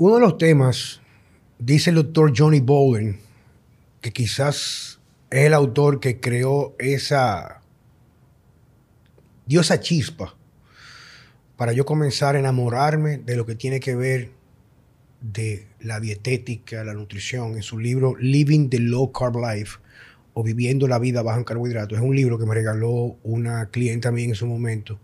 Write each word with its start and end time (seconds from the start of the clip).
Uno 0.00 0.14
de 0.14 0.20
los 0.20 0.38
temas, 0.38 1.00
dice 1.58 1.90
el 1.90 1.96
doctor 1.96 2.32
Johnny 2.32 2.60
Bowen, 2.60 3.18
que 4.00 4.12
quizás 4.12 5.00
es 5.28 5.44
el 5.44 5.54
autor 5.54 5.98
que 5.98 6.20
creó 6.20 6.76
esa, 6.78 7.62
dio 9.44 9.60
esa 9.60 9.80
chispa 9.80 10.36
para 11.56 11.72
yo 11.72 11.84
comenzar 11.84 12.36
a 12.36 12.38
enamorarme 12.38 13.18
de 13.18 13.34
lo 13.34 13.44
que 13.44 13.56
tiene 13.56 13.80
que 13.80 13.96
ver 13.96 14.30
de 15.20 15.66
la 15.80 15.98
dietética, 15.98 16.84
la 16.84 16.94
nutrición, 16.94 17.56
en 17.56 17.62
su 17.62 17.80
libro 17.80 18.14
Living 18.20 18.68
the 18.68 18.78
Low 18.78 19.10
Carb 19.10 19.34
Life 19.34 19.78
o 20.32 20.44
Viviendo 20.44 20.86
la 20.86 21.00
vida 21.00 21.22
bajo 21.22 21.38
en 21.38 21.44
carbohidratos. 21.44 21.98
Es 21.98 22.04
un 22.04 22.14
libro 22.14 22.38
que 22.38 22.46
me 22.46 22.54
regaló 22.54 23.16
una 23.24 23.70
clienta 23.70 24.10
a 24.10 24.12
mí 24.12 24.22
en 24.22 24.36
su 24.36 24.46
momento, 24.46 25.00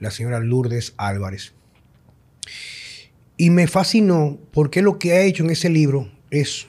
la 0.00 0.10
señora 0.10 0.40
Lourdes 0.40 0.94
Álvarez. 0.96 1.54
Y 3.36 3.50
me 3.50 3.66
fascinó 3.66 4.38
porque 4.52 4.82
lo 4.82 4.98
que 4.98 5.12
ha 5.12 5.22
hecho 5.22 5.44
en 5.44 5.50
ese 5.50 5.68
libro 5.68 6.10
es 6.30 6.68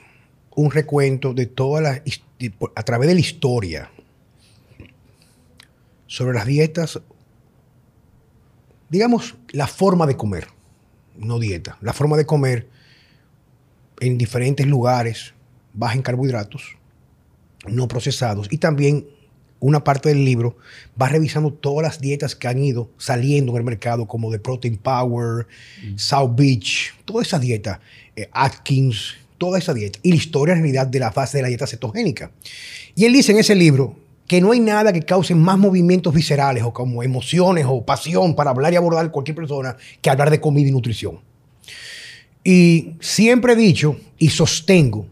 un 0.54 0.70
recuento 0.70 1.34
de 1.34 1.46
todas 1.46 1.82
las, 1.82 2.02
a 2.74 2.82
través 2.82 3.08
de 3.08 3.14
la 3.14 3.20
historia, 3.20 3.90
sobre 6.06 6.34
las 6.34 6.46
dietas, 6.46 7.00
digamos, 8.88 9.36
la 9.50 9.66
forma 9.66 10.06
de 10.06 10.16
comer, 10.16 10.48
no 11.16 11.38
dieta, 11.38 11.78
la 11.80 11.92
forma 11.92 12.16
de 12.16 12.26
comer 12.26 12.68
en 14.00 14.18
diferentes 14.18 14.66
lugares, 14.66 15.34
baja 15.72 15.94
en 15.94 16.02
carbohidratos, 16.02 16.76
no 17.66 17.88
procesados, 17.88 18.48
y 18.50 18.58
también 18.58 19.06
una 19.60 19.82
parte 19.82 20.10
del 20.10 20.24
libro 20.24 20.56
va 21.00 21.08
revisando 21.08 21.52
todas 21.52 21.82
las 21.82 22.00
dietas 22.00 22.34
que 22.34 22.48
han 22.48 22.62
ido 22.62 22.90
saliendo 22.98 23.52
en 23.52 23.58
el 23.58 23.64
mercado, 23.64 24.06
como 24.06 24.30
de 24.30 24.38
Protein 24.38 24.76
Power, 24.76 25.46
mm. 25.82 25.96
South 25.96 26.32
Beach, 26.34 26.94
toda 27.04 27.22
esa 27.22 27.38
dieta, 27.38 27.80
eh, 28.14 28.28
Atkins, 28.32 29.14
toda 29.38 29.58
esa 29.58 29.74
dieta, 29.74 29.98
y 30.02 30.10
la 30.10 30.16
historia 30.16 30.54
en 30.54 30.60
realidad 30.60 30.86
de 30.86 30.98
la 30.98 31.12
fase 31.12 31.38
de 31.38 31.42
la 31.42 31.48
dieta 31.48 31.66
cetogénica. 31.66 32.30
Y 32.94 33.04
él 33.04 33.12
dice 33.12 33.32
en 33.32 33.38
ese 33.38 33.54
libro 33.54 33.96
que 34.26 34.40
no 34.40 34.52
hay 34.52 34.60
nada 34.60 34.92
que 34.92 35.02
cause 35.02 35.34
más 35.34 35.58
movimientos 35.58 36.12
viscerales 36.12 36.64
o 36.64 36.72
como 36.72 37.02
emociones 37.02 37.64
o 37.68 37.84
pasión 37.84 38.34
para 38.34 38.50
hablar 38.50 38.72
y 38.72 38.76
abordar 38.76 39.10
cualquier 39.10 39.36
persona 39.36 39.76
que 40.00 40.10
hablar 40.10 40.30
de 40.30 40.40
comida 40.40 40.68
y 40.68 40.72
nutrición. 40.72 41.20
Y 42.42 42.94
siempre 43.00 43.54
he 43.54 43.56
dicho 43.56 43.96
y 44.18 44.28
sostengo 44.30 45.06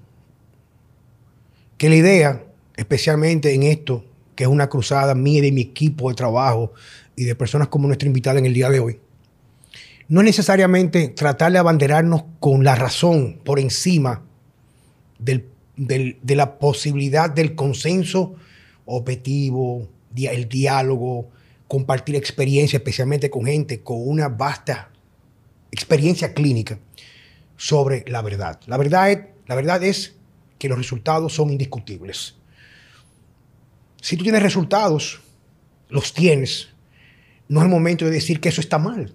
que 1.77 1.89
la 1.89 1.97
idea, 1.97 2.45
especialmente 2.77 3.53
en 3.53 3.65
esto, 3.65 4.05
que 4.35 4.45
es 4.45 4.51
una 4.51 4.69
cruzada 4.69 5.15
mía 5.15 5.43
de 5.43 5.53
mi 5.53 5.61
equipo 5.61 6.09
de 6.09 6.15
trabajo 6.15 6.73
y 7.17 7.25
de 7.25 7.35
personas 7.35 7.69
como 7.69 7.87
nuestra 7.87 8.07
invitada 8.07 8.39
en 8.39 8.47
el 8.47 8.55
día 8.55 8.71
de 8.71 8.81
hoy, 8.81 9.01
no 10.09 10.21
es 10.21 10.27
necesariamente 10.27 11.09
tratar 11.09 11.53
de 11.53 11.59
abanderarnos 11.59 12.25
con 12.41 12.65
la 12.65 12.75
razón 12.75 13.41
por 13.45 13.59
encima 13.59 14.23
de 15.19 16.35
la 16.37 16.59
posibilidad 16.59 17.31
del 17.31 17.55
consenso 17.55 18.35
objetivo, 18.85 19.89
el 20.17 20.49
diálogo, 20.49 21.31
compartir 21.69 22.17
experiencia, 22.17 22.77
especialmente 22.77 23.31
con 23.31 23.47
gente 23.47 23.81
con 23.81 23.97
una 24.07 24.29
vasta 24.29 24.91
experiencia 25.71 26.35
clínica 26.35 26.79
sobre 27.57 28.05
la 28.09 28.23
verdad. 28.23 28.61
La 28.67 28.77
verdad 28.77 29.11
es, 29.11 29.19
la 29.47 29.55
verdad 29.55 29.83
es 29.83 30.15
que 30.59 30.69
los 30.69 30.79
resultados 30.79 31.33
son 31.33 31.51
indiscutibles. 31.51 32.37
Si 34.05 34.19
tú 34.19 34.22
tienes 34.22 34.42
resultados, 34.42 35.22
los 35.88 36.12
tienes, 36.12 36.69
no 37.48 37.60
es 37.60 37.64
el 37.64 37.70
momento 37.70 38.05
de 38.05 38.10
decir 38.10 38.38
que 38.38 38.50
eso 38.50 38.60
está 38.60 38.77
mal, 38.77 39.14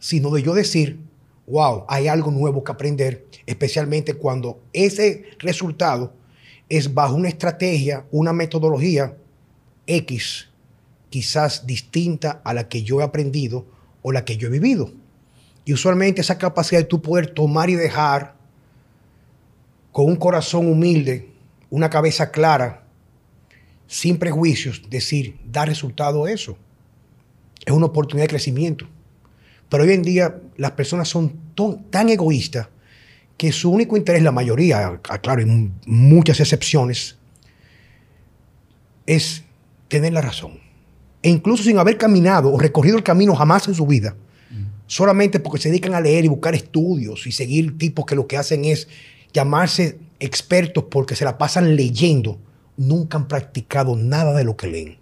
sino 0.00 0.32
de 0.32 0.42
yo 0.42 0.52
decir, 0.52 0.98
wow, 1.46 1.84
hay 1.88 2.08
algo 2.08 2.32
nuevo 2.32 2.64
que 2.64 2.72
aprender, 2.72 3.24
especialmente 3.46 4.14
cuando 4.14 4.60
ese 4.72 5.26
resultado 5.38 6.12
es 6.68 6.92
bajo 6.92 7.14
una 7.14 7.28
estrategia, 7.28 8.04
una 8.10 8.32
metodología 8.32 9.16
X, 9.86 10.48
quizás 11.08 11.64
distinta 11.64 12.40
a 12.42 12.52
la 12.52 12.68
que 12.68 12.82
yo 12.82 13.00
he 13.00 13.04
aprendido 13.04 13.64
o 14.02 14.10
la 14.10 14.24
que 14.24 14.36
yo 14.36 14.48
he 14.48 14.50
vivido. 14.50 14.90
Y 15.64 15.72
usualmente 15.72 16.22
esa 16.22 16.36
capacidad 16.36 16.80
de 16.80 16.86
tú 16.86 17.00
poder 17.00 17.28
tomar 17.28 17.70
y 17.70 17.76
dejar 17.76 18.34
con 19.92 20.06
un 20.06 20.16
corazón 20.16 20.66
humilde, 20.66 21.30
una 21.70 21.90
cabeza 21.90 22.32
clara, 22.32 22.85
sin 23.86 24.18
prejuicios, 24.18 24.82
decir, 24.88 25.36
da 25.50 25.64
resultado 25.64 26.26
eso. 26.26 26.56
Es 27.64 27.72
una 27.72 27.86
oportunidad 27.86 28.24
de 28.24 28.30
crecimiento. 28.30 28.86
Pero 29.68 29.84
hoy 29.84 29.92
en 29.92 30.02
día 30.02 30.40
las 30.56 30.72
personas 30.72 31.08
son 31.08 31.34
tan 31.90 32.08
egoístas 32.08 32.68
que 33.36 33.52
su 33.52 33.70
único 33.70 33.96
interés, 33.96 34.22
la 34.22 34.32
mayoría, 34.32 35.00
claro, 35.22 35.40
hay 35.40 35.70
muchas 35.86 36.40
excepciones, 36.40 37.16
es 39.06 39.44
tener 39.88 40.12
la 40.12 40.22
razón. 40.22 40.58
E 41.22 41.28
incluso 41.28 41.64
sin 41.64 41.78
haber 41.78 41.98
caminado 41.98 42.52
o 42.52 42.58
recorrido 42.58 42.96
el 42.96 43.02
camino 43.02 43.34
jamás 43.34 43.68
en 43.68 43.74
su 43.74 43.86
vida, 43.86 44.16
solamente 44.86 45.40
porque 45.40 45.60
se 45.60 45.68
dedican 45.68 45.94
a 45.94 46.00
leer 46.00 46.24
y 46.24 46.28
buscar 46.28 46.54
estudios 46.54 47.26
y 47.26 47.32
seguir 47.32 47.76
tipos 47.76 48.06
que 48.06 48.14
lo 48.14 48.26
que 48.26 48.36
hacen 48.36 48.64
es 48.64 48.88
llamarse 49.32 49.98
expertos 50.20 50.84
porque 50.90 51.16
se 51.16 51.24
la 51.24 51.36
pasan 51.36 51.76
leyendo, 51.76 52.38
nunca 52.76 53.18
han 53.18 53.28
practicado 53.28 53.96
nada 53.96 54.34
de 54.34 54.44
lo 54.44 54.56
que 54.56 54.66
leen. 54.66 54.98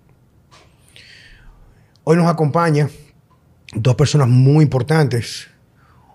Hoy 2.04 2.16
nos 2.16 2.26
acompaña 2.26 2.88
dos 3.74 3.94
personas 3.94 4.28
muy 4.28 4.64
importantes. 4.64 5.48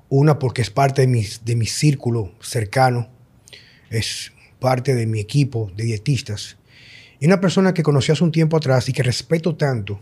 Una 0.10 0.40
porque 0.40 0.62
es 0.62 0.70
parte 0.70 1.02
de 1.02 1.08
mi, 1.08 1.26
de 1.44 1.56
mi 1.56 1.68
círculo 1.68 2.34
cercano, 2.42 3.10
es 3.90 4.32
parte 4.60 4.96
de 4.96 5.06
mi 5.06 5.20
equipo 5.20 5.72
de 5.76 5.84
dietistas. 5.84 6.58
Y 7.20 7.28
una 7.28 7.40
persona 7.40 7.74
que 7.74 7.84
conocí 7.84 8.12
hace 8.12 8.24
un 8.24 8.32
tiempo 8.32 8.58
atrás 8.58 8.90
y 8.90 8.94
que 8.94 9.04
respeto 9.04 9.56
tanto 9.56 10.00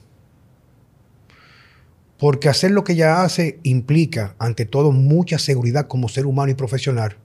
porque 2.17 2.49
hacer 2.49 2.71
lo 2.71 2.83
que 2.83 2.93
ella 2.93 3.23
hace 3.23 3.59
implica, 3.63 4.35
ante 4.39 4.65
todo, 4.65 4.91
mucha 4.91 5.37
seguridad 5.37 5.87
como 5.87 6.09
ser 6.09 6.25
humano 6.25 6.51
y 6.51 6.55
profesional 6.55 7.17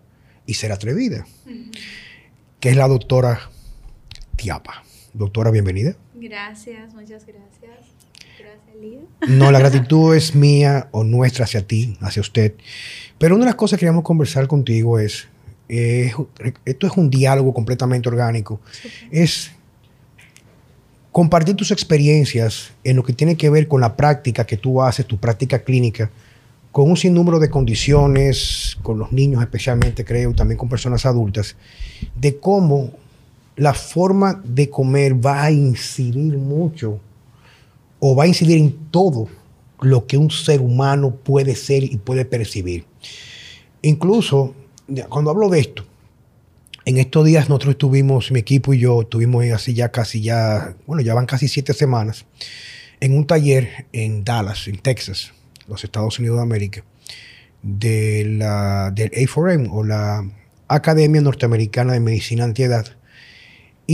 y 0.46 0.54
ser 0.54 0.72
atrevida, 0.72 1.26
que 2.60 2.70
es 2.70 2.76
la 2.76 2.88
doctora 2.88 3.50
Tiapa. 4.36 4.82
Doctora, 5.12 5.50
bienvenida. 5.50 5.94
Gracias, 6.14 6.94
muchas 6.94 7.26
gracias. 7.26 7.92
Gracias, 8.38 8.76
Lía. 8.80 9.00
No, 9.28 9.50
la 9.52 9.58
gratitud 9.58 10.14
es 10.16 10.34
mía 10.34 10.88
o 10.92 11.04
nuestra 11.04 11.44
hacia 11.44 11.66
ti, 11.66 11.96
hacia 12.00 12.20
usted. 12.20 12.54
Pero 13.18 13.34
una 13.34 13.44
de 13.44 13.50
las 13.50 13.56
cosas 13.56 13.76
que 13.76 13.80
queríamos 13.80 14.04
conversar 14.04 14.46
contigo 14.46 14.98
es, 14.98 15.28
esto 15.68 16.86
es 16.86 16.92
un 16.96 17.10
diálogo 17.10 17.52
completamente 17.52 18.08
orgánico, 18.08 18.60
es 19.10 19.52
compartir 21.12 21.54
tus 21.54 21.70
experiencias 21.70 22.72
en 22.84 22.96
lo 22.96 23.04
que 23.04 23.12
tiene 23.12 23.36
que 23.36 23.50
ver 23.50 23.68
con 23.68 23.80
la 23.80 23.96
práctica 23.96 24.44
que 24.46 24.56
tú 24.56 24.82
haces, 24.82 25.06
tu 25.06 25.18
práctica 25.18 25.60
clínica, 25.60 26.10
con 26.72 26.90
un 26.90 26.96
sinnúmero 26.96 27.38
de 27.38 27.50
condiciones, 27.50 28.78
con 28.82 28.98
los 28.98 29.12
niños 29.12 29.42
especialmente 29.42 30.06
creo, 30.06 30.30
y 30.30 30.34
también 30.34 30.56
con 30.56 30.70
personas 30.70 31.04
adultas, 31.04 31.54
de 32.16 32.38
cómo 32.38 32.92
la 33.56 33.74
forma 33.74 34.40
de 34.44 34.70
comer 34.70 35.24
va 35.24 35.44
a 35.44 35.50
incidir 35.50 36.38
mucho 36.38 37.00
o 37.98 38.16
va 38.16 38.24
a 38.24 38.26
incidir 38.26 38.58
en 38.58 38.90
todo 38.90 39.28
lo 39.80 40.06
que 40.06 40.16
un 40.16 40.30
ser 40.30 40.60
humano 40.60 41.14
puede 41.16 41.54
ser 41.54 41.84
y 41.84 41.96
puede 41.96 42.24
percibir. 42.24 42.84
Incluso, 43.82 44.54
cuando 45.08 45.30
hablo 45.30 45.48
de 45.48 45.60
esto, 45.60 45.84
en 46.84 46.98
estos 46.98 47.24
días 47.24 47.48
nosotros 47.48 47.72
estuvimos, 47.72 48.32
mi 48.32 48.40
equipo 48.40 48.74
y 48.74 48.80
yo, 48.80 49.02
estuvimos 49.02 49.44
así 49.52 49.74
ya 49.74 49.90
casi 49.90 50.20
ya, 50.20 50.74
bueno, 50.86 51.02
ya 51.02 51.14
van 51.14 51.26
casi 51.26 51.48
siete 51.48 51.74
semanas, 51.74 52.24
en 53.00 53.16
un 53.16 53.26
taller 53.26 53.86
en 53.92 54.24
Dallas, 54.24 54.66
en 54.68 54.78
Texas, 54.78 55.32
los 55.68 55.84
Estados 55.84 56.18
Unidos 56.18 56.38
de 56.38 56.42
América, 56.42 56.84
de 57.62 58.24
la, 58.36 58.90
del 58.92 59.10
A4M 59.10 59.68
o 59.70 59.84
la 59.84 60.28
Academia 60.68 61.20
Norteamericana 61.20 61.92
de 61.92 62.00
Medicina 62.00 62.44
Antiedad. 62.44 62.86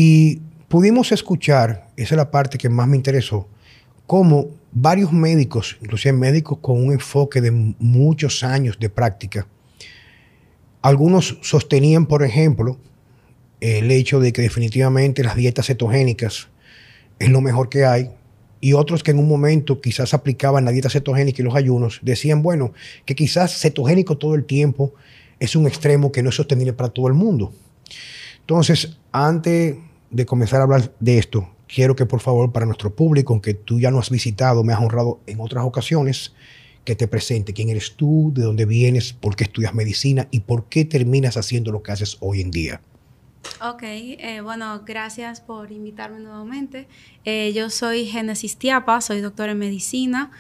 Y 0.00 0.42
pudimos 0.68 1.10
escuchar, 1.10 1.88
esa 1.96 2.14
es 2.14 2.16
la 2.16 2.30
parte 2.30 2.56
que 2.56 2.68
más 2.68 2.86
me 2.86 2.96
interesó, 2.96 3.48
cómo 4.06 4.46
varios 4.70 5.12
médicos, 5.12 5.76
inclusive 5.82 6.12
médicos 6.12 6.58
con 6.60 6.80
un 6.80 6.92
enfoque 6.92 7.40
de 7.40 7.50
muchos 7.50 8.44
años 8.44 8.78
de 8.78 8.90
práctica, 8.90 9.48
algunos 10.82 11.38
sostenían, 11.42 12.06
por 12.06 12.22
ejemplo, 12.22 12.78
el 13.58 13.90
hecho 13.90 14.20
de 14.20 14.32
que 14.32 14.40
definitivamente 14.40 15.24
las 15.24 15.34
dietas 15.34 15.66
cetogénicas 15.66 16.46
es 17.18 17.28
lo 17.28 17.40
mejor 17.40 17.68
que 17.68 17.84
hay, 17.84 18.12
y 18.60 18.74
otros 18.74 19.02
que 19.02 19.10
en 19.10 19.18
un 19.18 19.26
momento 19.26 19.80
quizás 19.80 20.14
aplicaban 20.14 20.64
la 20.64 20.70
dieta 20.70 20.90
cetogénica 20.90 21.42
y 21.42 21.44
los 21.44 21.56
ayunos, 21.56 21.98
decían, 22.02 22.40
bueno, 22.40 22.72
que 23.04 23.16
quizás 23.16 23.60
cetogénico 23.60 24.16
todo 24.16 24.36
el 24.36 24.44
tiempo 24.44 24.94
es 25.40 25.56
un 25.56 25.66
extremo 25.66 26.12
que 26.12 26.22
no 26.22 26.28
es 26.28 26.36
sostenible 26.36 26.72
para 26.72 26.90
todo 26.90 27.08
el 27.08 27.14
mundo. 27.14 27.52
Entonces, 28.42 28.96
antes 29.10 29.74
de 30.10 30.26
comenzar 30.26 30.60
a 30.60 30.64
hablar 30.64 30.93
de 31.00 31.19
esto, 31.19 31.49
quiero 31.66 31.94
que 31.94 32.06
por 32.06 32.20
favor 32.20 32.52
para 32.52 32.66
nuestro 32.66 32.94
público, 32.94 33.32
aunque 33.32 33.55
tú 33.55 33.78
ya 33.78 33.90
no 33.90 33.99
has 33.99 34.10
visitado, 34.10 34.64
me 34.64 34.72
has 34.72 34.81
honrado 34.81 35.20
en 35.26 35.40
otras 35.40 35.64
ocasiones, 35.64 36.34
que 36.84 36.96
te 36.96 37.06
presente 37.06 37.52
quién 37.52 37.69
eres 37.69 37.96
tú, 37.96 38.32
de 38.34 38.43
dónde 38.43 38.64
vienes, 38.64 39.12
por 39.12 39.37
qué 39.37 39.44
estudias 39.44 39.75
medicina 39.75 40.26
y 40.31 40.40
por 40.40 40.64
qué 40.70 40.87
terminas 40.87 41.37
haciendo 41.37 41.70
lo 41.70 41.82
que 41.82 41.93
haces 41.93 42.16
hoy 42.20 42.40
en 42.40 42.50
día. 42.50 42.81
Ok, 43.60 43.82
eh, 43.82 44.40
bueno, 44.43 44.82
gracias 44.87 45.40
por 45.40 45.72
invitarme 45.72 46.20
nuevamente. 46.20 46.87
Eh, 47.25 47.52
yo 47.54 47.70
soy 47.70 48.06
Genesis 48.06 48.56
Tiapa, 48.56 49.00
soy 49.00 49.20
doctora 49.20 49.52
en 49.52 49.58
medicina. 49.58 50.31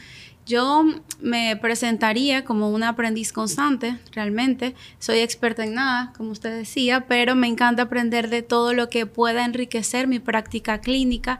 Yo 0.48 0.82
me 1.20 1.56
presentaría 1.56 2.42
como 2.42 2.70
una 2.70 2.88
aprendiz 2.88 3.34
constante, 3.34 3.98
realmente. 4.12 4.74
Soy 4.98 5.18
experta 5.18 5.62
en 5.62 5.74
nada, 5.74 6.14
como 6.16 6.30
usted 6.30 6.56
decía, 6.56 7.04
pero 7.06 7.34
me 7.34 7.46
encanta 7.46 7.82
aprender 7.82 8.30
de 8.30 8.40
todo 8.40 8.72
lo 8.72 8.88
que 8.88 9.04
pueda 9.04 9.44
enriquecer 9.44 10.06
mi 10.06 10.20
práctica 10.20 10.80
clínica. 10.80 11.38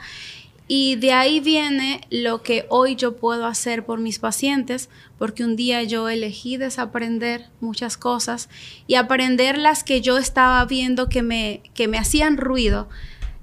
Y 0.67 0.97
de 0.97 1.13
ahí 1.13 1.41
viene 1.41 2.03
lo 2.11 2.43
que 2.43 2.67
hoy 2.69 2.97
yo 2.97 3.17
puedo 3.17 3.47
hacer 3.47 3.87
por 3.87 3.99
mis 3.99 4.19
pacientes, 4.19 4.91
porque 5.17 5.43
un 5.43 5.57
día 5.57 5.83
yo 5.85 6.11
elegí 6.11 6.59
desaprender 6.59 7.47
muchas 7.63 7.97
cosas 7.97 8.51
y 8.87 8.97
aprender 8.97 9.57
las 9.57 9.85
que 9.85 10.03
yo 10.03 10.19
estaba 10.19 10.63
viendo 10.67 11.09
que 11.09 11.23
me, 11.23 11.63
que 11.73 11.89
me 11.89 11.97
hacían 11.97 12.37
ruido. 12.37 12.91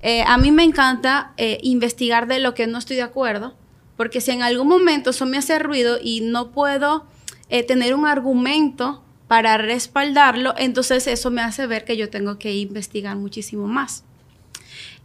Eh, 0.03 0.23
a 0.27 0.37
mí 0.37 0.51
me 0.51 0.63
encanta 0.63 1.33
eh, 1.37 1.57
investigar 1.63 2.27
de 2.27 2.39
lo 2.39 2.53
que 2.53 2.67
no 2.67 2.77
estoy 2.77 2.97
de 2.97 3.01
acuerdo 3.01 3.55
porque 3.97 4.21
si 4.21 4.31
en 4.31 4.41
algún 4.41 4.67
momento 4.67 5.11
eso 5.11 5.25
me 5.25 5.37
hace 5.37 5.59
ruido 5.59 5.97
y 6.01 6.21
no 6.21 6.51
puedo 6.51 7.05
eh, 7.49 7.63
tener 7.63 7.93
un 7.95 8.05
argumento 8.05 9.03
para 9.27 9.57
respaldarlo, 9.57 10.53
entonces 10.57 11.07
eso 11.07 11.31
me 11.31 11.41
hace 11.41 11.67
ver 11.67 11.85
que 11.85 11.97
yo 11.97 12.09
tengo 12.09 12.37
que 12.37 12.53
investigar 12.55 13.15
muchísimo 13.15 13.67
más. 13.67 14.03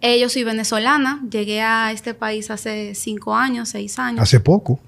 Eh, 0.03 0.19
yo 0.19 0.29
soy 0.29 0.45
venezolana, 0.45 1.21
llegué 1.31 1.61
a 1.61 1.93
este 1.93 2.15
país 2.15 2.51
hace 2.51 2.95
cinco 2.95 3.35
años, 3.35 3.69
seis 3.69 3.99
años. 3.99 4.23
Hace 4.23 4.41
poco. 4.41 4.81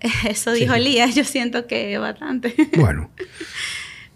Eso 0.28 0.52
dijo 0.52 0.76
Lía, 0.76 1.06
yo 1.10 1.24
siento 1.24 1.66
que 1.66 1.98
bastante. 1.98 2.54
Bueno. 2.76 3.10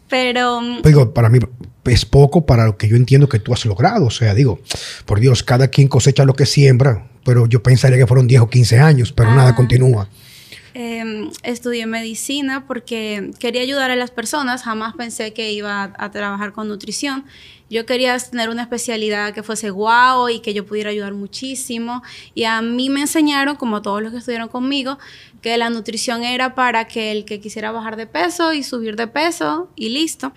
Pero... 0.08 0.60
Digo, 0.82 1.12
para 1.12 1.28
mí 1.28 1.38
es 1.84 2.05
poco 2.05 2.44
para 2.44 2.66
lo 2.66 2.76
que 2.76 2.88
yo 2.88 2.96
entiendo 2.96 3.28
que 3.28 3.38
tú 3.38 3.52
has 3.52 3.64
logrado. 3.64 4.06
O 4.06 4.10
sea, 4.10 4.34
digo, 4.34 4.60
por 5.06 5.20
Dios, 5.20 5.43
cada 5.43 5.69
quien 5.69 5.88
cosecha 5.88 6.25
lo 6.25 6.34
que 6.34 6.46
siembra 6.46 7.08
pero 7.28 7.46
yo 7.46 7.62
pensaría 7.62 7.99
que 7.99 8.06
fueron 8.06 8.26
10 8.26 8.40
o 8.40 8.49
15 8.49 8.78
años, 8.78 9.12
pero 9.12 9.34
nada, 9.34 9.50
ah. 9.50 9.55
continúa. 9.55 10.08
Em, 10.72 11.28
estudié 11.43 11.87
medicina 11.87 12.66
porque 12.66 13.32
quería 13.38 13.60
ayudar 13.60 13.90
a 13.90 13.96
las 13.96 14.10
personas, 14.10 14.62
jamás 14.62 14.94
pensé 14.94 15.34
que 15.34 15.52
iba 15.52 15.93
a, 15.99 16.11
trabajar 16.11 16.52
con 16.52 16.69
nutrición. 16.69 17.26
Yo 17.69 17.84
quería 17.84 18.19
tener 18.19 18.49
una 18.49 18.62
especialidad 18.62 19.34
que 19.34 19.43
fuese 19.43 19.69
guau 19.69 20.31
y 20.31 20.40
que 20.40 20.54
yo 20.54 20.64
pudiera 20.64 20.88
ayudar 20.88 21.12
muchísimo. 21.12 22.02
Y 22.34 22.44
a 22.44 22.62
mí 22.62 22.88
me 22.88 23.02
enseñaron, 23.02 23.56
como 23.56 23.82
todos 23.82 24.00
los 24.02 24.11
que 24.11 24.19
estudiaron 24.19 24.49
conmigo, 24.49 24.99
que 25.43 25.56
la 25.56 25.70
nutrición 25.70 26.25
era 26.25 26.55
para 26.55 26.87
que 26.87 27.12
el 27.12 27.25
que 27.25 27.40
quisiera 27.40 27.73
bajar 27.73 27.96
de 27.96 28.06
peso 28.06 28.52
y 28.52 28.62
subir 28.62 28.96
de 28.96 29.06
peso 29.06 29.70
y 29.76 29.90
listo. 29.90 30.32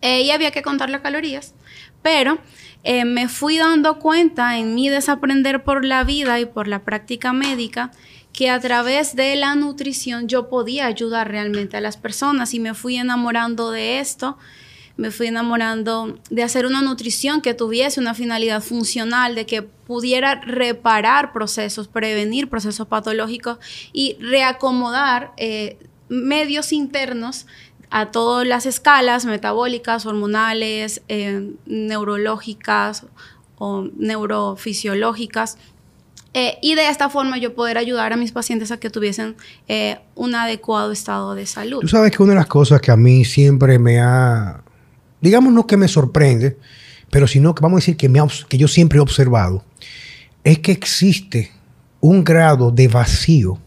Eh, 0.00 0.22
y 0.22 0.30
había 0.30 0.50
que 0.50 0.62
contar 0.62 0.90
las 0.90 1.00
calorías. 1.00 1.54
Pero 2.02 2.38
eh, 2.84 3.04
me 3.04 3.28
fui 3.28 3.58
dando 3.58 3.98
cuenta 3.98 4.58
en 4.58 4.74
mi 4.74 4.88
desaprender 4.88 5.64
por 5.64 5.84
la 5.84 6.04
vida 6.04 6.38
y 6.38 6.46
por 6.46 6.68
la 6.68 6.84
práctica 6.84 7.32
médica 7.32 7.90
que 8.32 8.50
a 8.50 8.60
través 8.60 9.16
de 9.16 9.34
la 9.34 9.54
nutrición 9.54 10.28
yo 10.28 10.48
podía 10.48 10.86
ayudar 10.86 11.30
realmente 11.30 11.78
a 11.78 11.80
las 11.80 11.96
personas 11.96 12.52
y 12.52 12.60
me 12.60 12.74
fui 12.74 12.96
enamorando 12.96 13.70
de 13.70 13.98
esto, 13.98 14.36
me 14.96 15.10
fui 15.10 15.26
enamorando 15.26 16.18
de 16.30 16.42
hacer 16.42 16.66
una 16.66 16.80
nutrición 16.80 17.42
que 17.42 17.54
tuviese 17.54 18.00
una 18.00 18.14
finalidad 18.14 18.62
funcional, 18.62 19.34
de 19.34 19.44
que 19.44 19.62
pudiera 19.62 20.40
reparar 20.40 21.32
procesos, 21.32 21.86
prevenir 21.86 22.48
procesos 22.48 22.86
patológicos 22.88 23.58
y 23.92 24.16
reacomodar 24.20 25.32
eh, 25.36 25.78
medios 26.08 26.72
internos 26.72 27.46
a 27.90 28.10
todas 28.10 28.46
las 28.46 28.66
escalas 28.66 29.26
metabólicas, 29.26 30.06
hormonales, 30.06 31.02
eh, 31.08 31.52
neurológicas 31.66 33.04
o 33.58 33.88
neurofisiológicas. 33.96 35.58
Eh, 36.32 36.58
y 36.60 36.74
de 36.74 36.88
esta 36.88 37.08
forma 37.08 37.38
yo 37.38 37.54
poder 37.54 37.78
ayudar 37.78 38.12
a 38.12 38.16
mis 38.16 38.32
pacientes 38.32 38.70
a 38.70 38.78
que 38.78 38.90
tuviesen 38.90 39.36
un 40.14 40.34
adecuado 40.34 40.92
estado 40.92 41.34
de 41.34 41.46
salud. 41.46 41.80
Tú 41.80 41.88
sabes 41.88 42.10
que 42.10 42.22
una 42.22 42.32
de 42.32 42.38
las 42.38 42.46
cosas 42.46 42.80
que 42.80 42.90
a 42.90 42.96
mí 42.96 43.24
siempre 43.24 43.78
me 43.78 44.00
ha, 44.00 44.62
digamos 45.20 45.52
no 45.52 45.66
que 45.66 45.76
me 45.76 45.88
sorprende, 45.88 46.56
pero 47.10 47.26
sino 47.26 47.54
que 47.54 47.62
vamos 47.62 47.78
a 47.78 47.80
decir 47.82 47.96
que, 47.96 48.08
me 48.08 48.20
que 48.48 48.58
yo 48.58 48.68
siempre 48.68 48.98
he 48.98 49.00
observado, 49.00 49.64
es 50.44 50.58
que 50.58 50.72
existe 50.72 51.50
un 52.00 52.24
grado 52.24 52.70
de 52.70 52.88
vacío 52.88 53.60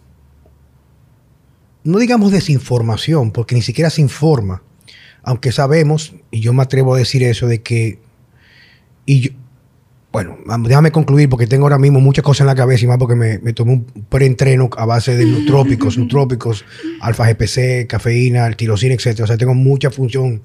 no 1.84 1.98
digamos 1.98 2.32
desinformación, 2.32 3.32
porque 3.32 3.56
ni 3.56 3.62
siquiera 3.62 3.90
se 3.90 4.02
informa, 4.02 4.62
aunque 5.24 5.52
sabemos, 5.52 6.14
y 6.32 6.42
yo 6.42 6.54
me 6.54 6.64
atrevo 6.64 6.94
a 6.94 6.98
decir 6.98 7.24
eso, 7.24 7.48
de 7.48 7.62
que, 7.62 8.00
y 9.06 9.20
yo, 9.22 9.32
bueno, 10.12 10.38
déjame 10.64 10.92
concluir 10.92 11.30
porque 11.30 11.46
tengo 11.46 11.66
ahora 11.66 11.78
mismo 11.78 12.00
muchas 12.00 12.24
cosas 12.24 12.42
en 12.42 12.48
la 12.48 12.56
cabeza 12.56 12.84
y 12.84 12.88
más 12.88 12.98
porque 12.98 13.16
me, 13.16 13.38
me 13.40 13.54
tomé 13.54 13.74
un 13.74 13.84
preentreno 13.84 14.68
a 14.76 14.86
base 14.86 15.16
de 15.16 15.24
nutrópicos, 15.24 16.00
nutrópicos, 16.00 16.66
alfa 17.00 17.28
GPC, 17.32 17.86
cafeína, 17.88 18.52
tirosina, 18.54 18.96
etc. 18.96 19.22
O 19.22 19.28
sea, 19.28 19.38
tengo 19.38 19.54
mucha 19.54 19.92
función 19.92 20.42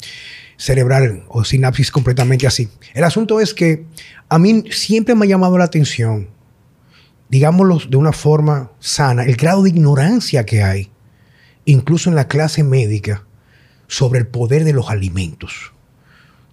cerebral 0.56 1.24
o 1.28 1.44
sinapsis 1.44 1.90
completamente 1.90 2.46
así. 2.46 2.68
El 2.94 3.04
asunto 3.04 3.40
es 3.40 3.54
que 3.54 3.84
a 4.28 4.38
mí 4.38 4.64
siempre 4.70 5.14
me 5.14 5.26
ha 5.26 5.28
llamado 5.28 5.58
la 5.58 5.64
atención, 5.64 6.28
digámoslo 7.28 7.78
de 7.88 7.96
una 7.96 8.12
forma 8.12 8.70
sana, 8.78 9.24
el 9.24 9.36
grado 9.36 9.62
de 9.62 9.70
ignorancia 9.70 10.44
que 10.46 10.62
hay 10.62 10.90
incluso 11.64 12.10
en 12.10 12.16
la 12.16 12.28
clase 12.28 12.62
médica, 12.62 13.24
sobre 13.86 14.18
el 14.20 14.26
poder 14.26 14.64
de 14.64 14.72
los 14.72 14.90
alimentos. 14.90 15.72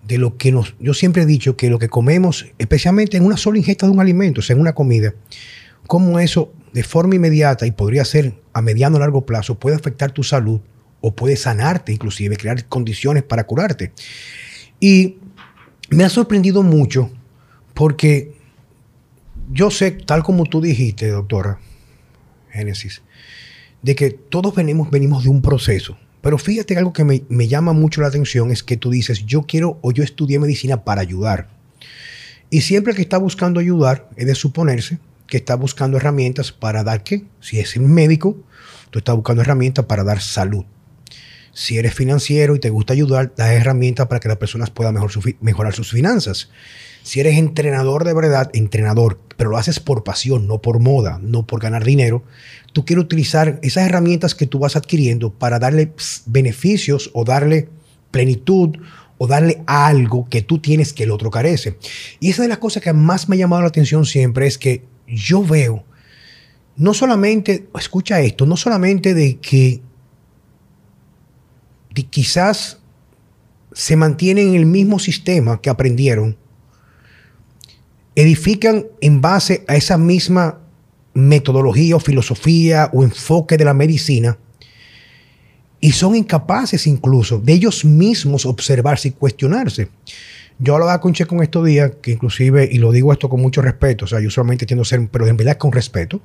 De 0.07 0.17
lo 0.17 0.37
que 0.37 0.51
nos. 0.51 0.75
Yo 0.79 0.93
siempre 0.93 1.23
he 1.23 1.25
dicho 1.25 1.55
que 1.55 1.69
lo 1.69 1.79
que 1.79 1.89
comemos, 1.89 2.47
especialmente 2.57 3.17
en 3.17 3.25
una 3.25 3.37
sola 3.37 3.59
ingesta 3.59 3.85
de 3.85 3.91
un 3.91 3.99
alimento, 3.99 4.39
o 4.39 4.43
sea, 4.43 4.55
en 4.55 4.61
una 4.61 4.73
comida, 4.73 5.13
cómo 5.87 6.19
eso 6.19 6.53
de 6.73 6.83
forma 6.83 7.15
inmediata 7.15 7.67
y 7.67 7.71
podría 7.71 8.03
ser 8.05 8.33
a 8.53 8.61
mediano 8.61 8.97
o 8.97 8.99
largo 8.99 9.25
plazo, 9.25 9.59
puede 9.59 9.75
afectar 9.75 10.11
tu 10.11 10.23
salud 10.23 10.59
o 11.01 11.15
puede 11.15 11.35
sanarte, 11.35 11.91
inclusive, 11.91 12.37
crear 12.37 12.65
condiciones 12.65 13.23
para 13.23 13.45
curarte. 13.45 13.91
Y 14.79 15.17
me 15.89 16.03
ha 16.03 16.09
sorprendido 16.09 16.63
mucho 16.63 17.11
porque 17.73 18.33
yo 19.51 19.71
sé, 19.71 19.91
tal 19.91 20.23
como 20.23 20.45
tú 20.45 20.61
dijiste, 20.61 21.07
doctora 21.09 21.59
Génesis, 22.51 23.01
de 23.81 23.95
que 23.95 24.11
todos 24.11 24.55
venimos, 24.55 24.89
venimos 24.89 25.23
de 25.23 25.29
un 25.29 25.41
proceso. 25.41 25.97
Pero 26.21 26.37
fíjate 26.37 26.77
algo 26.77 26.93
que 26.93 27.03
me, 27.03 27.23
me, 27.29 27.47
llama 27.47 27.73
mucho 27.73 28.01
la 28.01 28.07
atención 28.07 28.51
es 28.51 28.61
que 28.61 28.77
tú 28.77 28.91
dices, 28.91 29.25
yo 29.25 29.43
quiero 29.43 29.79
o 29.81 29.91
yo 29.91 30.03
estudié 30.03 30.37
medicina 30.37 30.83
para 30.83 31.01
ayudar. 31.01 31.49
Y 32.51 32.61
siempre 32.61 32.93
que 32.93 33.01
está 33.01 33.17
buscando 33.17 33.59
ayudar, 33.59 34.09
es 34.15 34.27
de 34.27 34.35
suponerse 34.35 34.99
que 35.31 35.37
está 35.37 35.55
buscando 35.55 35.97
herramientas 35.97 36.51
para 36.51 36.83
dar 36.83 37.03
qué. 37.03 37.23
Si 37.39 37.57
es 37.57 37.75
un 37.77 37.91
médico, 37.91 38.37
tú 38.89 38.99
estás 38.99 39.15
buscando 39.15 39.41
herramientas 39.41 39.85
para 39.85 40.03
dar 40.03 40.19
salud. 40.19 40.65
Si 41.53 41.77
eres 41.77 41.93
financiero 41.93 42.55
y 42.55 42.59
te 42.59 42.69
gusta 42.69 42.93
ayudar, 42.93 43.33
das 43.35 43.51
herramientas 43.51 44.07
para 44.07 44.19
que 44.19 44.29
las 44.29 44.37
personas 44.37 44.69
puedan 44.69 44.93
mejor 44.93 45.11
mejorar 45.41 45.73
sus 45.73 45.91
finanzas. 45.91 46.49
Si 47.03 47.19
eres 47.19 47.37
entrenador 47.37 48.05
de 48.05 48.13
verdad, 48.13 48.49
entrenador, 48.53 49.19
pero 49.35 49.49
lo 49.49 49.57
haces 49.57 49.79
por 49.79 50.03
pasión, 50.03 50.47
no 50.47 50.61
por 50.61 50.79
moda, 50.79 51.19
no 51.21 51.45
por 51.45 51.59
ganar 51.59 51.83
dinero, 51.83 52.23
tú 52.73 52.85
quieres 52.85 53.05
utilizar 53.05 53.59
esas 53.63 53.85
herramientas 53.85 54.35
que 54.35 54.45
tú 54.45 54.59
vas 54.59 54.75
adquiriendo 54.75 55.33
para 55.33 55.59
darle 55.59 55.91
beneficios 56.25 57.09
o 57.13 57.25
darle 57.25 57.69
plenitud 58.11 58.77
o 59.17 59.27
darle 59.27 59.61
algo 59.65 60.27
que 60.29 60.41
tú 60.41 60.59
tienes 60.59 60.93
que 60.93 61.03
el 61.03 61.11
otro 61.11 61.31
carece. 61.31 61.77
Y 62.19 62.29
esa 62.29 62.43
de 62.43 62.49
las 62.49 62.59
cosas 62.59 62.83
que 62.83 62.93
más 62.93 63.27
me 63.27 63.35
ha 63.35 63.39
llamado 63.39 63.61
la 63.63 63.67
atención 63.67 64.05
siempre 64.05 64.47
es 64.47 64.57
que 64.57 64.83
yo 65.07 65.43
veo, 65.43 65.83
no 66.77 66.93
solamente, 66.93 67.67
escucha 67.77 68.21
esto, 68.21 68.45
no 68.45 68.57
solamente 68.57 69.13
de 69.13 69.37
que 69.37 69.81
quizás 71.93 72.79
se 73.73 73.95
mantienen 73.95 74.49
en 74.49 74.55
el 74.55 74.65
mismo 74.65 74.99
sistema 74.99 75.61
que 75.61 75.69
aprendieron, 75.69 76.37
edifican 78.15 78.85
en 78.99 79.21
base 79.21 79.63
a 79.67 79.75
esa 79.75 79.97
misma 79.97 80.59
metodología 81.13 81.95
o 81.95 81.99
filosofía 81.99 82.89
o 82.93 83.03
enfoque 83.03 83.57
de 83.57 83.65
la 83.65 83.73
medicina 83.73 84.37
y 85.79 85.91
son 85.91 86.15
incapaces 86.15 86.85
incluso 86.87 87.39
de 87.39 87.53
ellos 87.53 87.83
mismos 87.83 88.45
observarse 88.45 89.09
y 89.09 89.11
cuestionarse. 89.11 89.89
Yo 90.63 90.75
hablaba 90.75 91.01
con 91.01 91.11
Che 91.13 91.25
con 91.25 91.41
estos 91.41 91.65
días, 91.65 91.93
que 92.03 92.11
inclusive, 92.11 92.69
y 92.71 92.77
lo 92.77 92.91
digo 92.91 93.11
esto 93.11 93.27
con 93.29 93.41
mucho 93.41 93.63
respeto, 93.63 94.05
o 94.05 94.07
sea, 94.07 94.19
yo 94.19 94.29
solamente 94.29 94.65
entiendo 94.65 94.85
ser, 94.85 95.07
pero 95.11 95.25
en 95.25 95.35
verdad 95.35 95.57
con 95.57 95.71
respeto, 95.71 96.21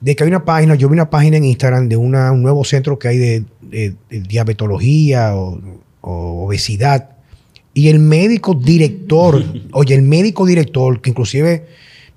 de 0.00 0.14
que 0.14 0.22
hay 0.22 0.28
una 0.28 0.44
página, 0.44 0.76
yo 0.76 0.88
vi 0.88 0.92
una 0.92 1.10
página 1.10 1.36
en 1.36 1.44
Instagram 1.44 1.88
de 1.88 1.96
un 1.96 2.12
nuevo 2.12 2.64
centro 2.64 2.96
que 2.96 3.08
hay 3.08 3.18
de, 3.18 3.94
diabetología 4.08 5.34
o, 5.34 5.82
obesidad, 6.00 7.10
y 7.74 7.88
el 7.88 7.98
médico 7.98 8.54
director, 8.54 9.42
oye, 9.72 9.96
el 9.96 10.02
médico 10.02 10.46
director, 10.46 11.00
que 11.00 11.10
inclusive 11.10 11.66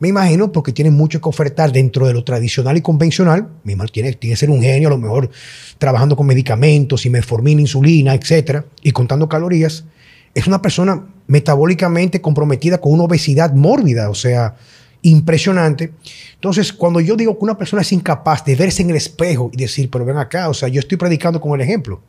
Me 0.01 0.07
imagino 0.07 0.53
porque 0.53 0.71
tiene 0.71 0.91
mucho 0.91 1.19
que 1.19 1.27
ofertar 1.27 1.73
dentro 1.73 2.07
de 2.07 2.13
lo 2.13 2.23
tradicional 2.23 2.77
y 2.77 2.81
convencional. 2.81 3.49
Mi 3.65 3.73
hermano 3.73 3.89
tiene, 3.91 4.13
tiene 4.13 4.33
que 4.35 4.39
ser 4.39 4.49
un 4.49 4.61
genio, 4.61 4.87
a 4.87 4.91
lo 4.91 4.97
mejor 4.97 5.29
trabajando 5.77 6.15
con 6.15 6.25
medicamentos 6.25 7.05
y 7.05 7.09
metformina, 7.09 7.59
insulina, 7.59 8.13
etcétera, 8.13 8.63
y 8.81 8.91
contando 8.91 9.27
calorías. 9.27 9.83
Es 10.33 10.47
una 10.47 10.61
persona 10.61 11.05
metabólicamente 11.27 12.21
comprometida 12.21 12.79
con 12.79 12.93
una 12.93 13.03
obesidad 13.03 13.53
mórbida, 13.53 14.09
o 14.09 14.15
sea, 14.15 14.55
impresionante. 15.01 15.93
Entonces, 16.35 16.73
cuando 16.73 16.99
yo 16.99 17.15
digo 17.15 17.37
que 17.37 17.43
una 17.43 17.57
persona 17.57 17.81
es 17.81 17.91
incapaz 17.91 18.43
de 18.45 18.55
verse 18.55 18.81
en 18.81 18.89
el 18.89 18.95
espejo 18.95 19.49
y 19.53 19.57
decir, 19.57 19.89
pero 19.89 20.05
ven 20.05 20.17
acá, 20.17 20.49
o 20.49 20.53
sea, 20.53 20.69
yo 20.69 20.79
estoy 20.79 20.97
predicando 20.97 21.39
con 21.39 21.53
el 21.53 21.61
ejemplo. 21.61 22.01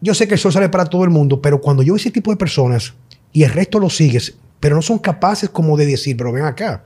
Yo 0.00 0.14
sé 0.14 0.26
que 0.26 0.34
el 0.34 0.40
sol 0.40 0.52
sale 0.52 0.68
para 0.68 0.84
todo 0.84 1.04
el 1.04 1.10
mundo, 1.10 1.40
pero 1.40 1.60
cuando 1.60 1.82
yo 1.82 1.94
veo 1.94 2.00
ese 2.00 2.10
tipo 2.10 2.30
de 2.30 2.36
personas 2.36 2.94
y 3.32 3.44
el 3.44 3.50
resto 3.50 3.78
lo 3.78 3.88
sigues, 3.88 4.34
pero 4.58 4.76
no 4.76 4.82
son 4.82 4.98
capaces 4.98 5.48
como 5.48 5.76
de 5.76 5.86
decir, 5.86 6.16
pero 6.16 6.32
ven 6.32 6.44
acá. 6.44 6.84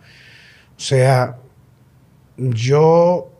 O 0.76 0.80
sea, 0.80 1.36
yo 2.36 3.30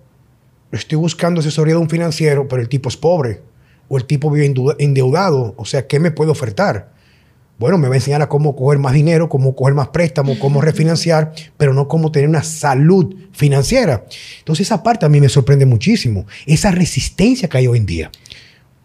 estoy 0.73 0.97
buscando 0.97 1.41
asesoría 1.41 1.75
de 1.75 1.81
un 1.81 1.89
financiero, 1.89 2.49
pero 2.49 2.63
el 2.63 2.69
tipo 2.69 2.89
es 2.89 2.97
pobre 2.97 3.43
o 3.89 3.97
el 3.99 4.05
tipo 4.05 4.31
vive 4.31 4.53
endeudado. 4.79 5.55
O 5.57 5.65
sea, 5.65 5.87
¿qué 5.87 5.99
me 6.01 6.11
puede 6.11 6.31
ofertar? 6.31 6.97
Bueno, 7.59 7.79
me 7.79 7.89
va 7.89 7.95
a 7.95 7.97
enseñar 7.97 8.21
a 8.21 8.29
cómo 8.29 8.55
coger 8.55 8.79
más 8.79 8.93
dinero, 8.93 9.31
cómo 9.31 9.57
coger 9.57 9.75
más 9.75 9.89
préstamos, 9.89 10.37
cómo 10.39 10.61
refinanciar, 10.61 11.33
pero 11.57 11.73
no 11.73 11.89
cómo 11.89 12.13
tener 12.13 12.29
una 12.29 12.43
salud 12.43 13.15
financiera. 13.33 14.05
Entonces 14.41 14.67
esa 14.67 14.83
parte 14.83 15.07
a 15.07 15.09
mí 15.09 15.21
me 15.21 15.31
sorprende 15.31 15.65
muchísimo, 15.65 16.27
esa 16.45 16.71
resistencia 16.71 17.49
que 17.49 17.57
hay 17.57 17.67
hoy 17.67 17.79
en 17.79 17.87
día. 17.87 18.11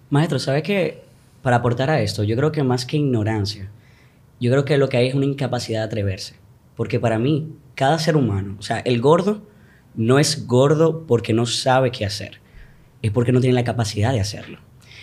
Maestro, 0.10 0.39
¿sabe 0.39 0.63
qué? 0.63 1.03
Para 1.41 1.58
aportar 1.58 1.89
a 1.89 2.01
esto, 2.01 2.24
yo 2.24 2.38
creo 2.38 2.53
que 2.53 2.63
más 2.63 2.86
que 2.86 2.96
ignorancia, 2.96 3.70
yo 4.39 4.51
creo 4.51 4.63
que 4.63 4.77
lo 4.77 4.88
que 4.88 4.98
hay 4.98 5.08
es 5.08 5.15
una 5.15 5.25
incapacidad 5.25 5.81
de 5.81 5.86
atreverse. 5.86 6.36
Porque 6.75 7.00
para 7.00 7.20
mí, 7.20 7.53
cada 7.75 8.00
ser 8.00 8.15
humano, 8.15 8.55
o 8.58 8.62
sea, 8.62 8.79
el 8.79 9.01
gordo 9.01 9.41
no 9.96 10.17
es 10.17 10.48
gordo 10.48 11.05
porque 11.05 11.34
no 11.34 11.46
sabe 11.46 11.91
qué 11.91 12.05
hacer, 12.05 12.39
es 13.01 13.12
porque 13.12 13.34
no 13.34 13.41
tiene 13.41 13.53
la 13.53 13.65
capacidad 13.65 14.13
de 14.13 14.22
hacerlo. 14.22 14.60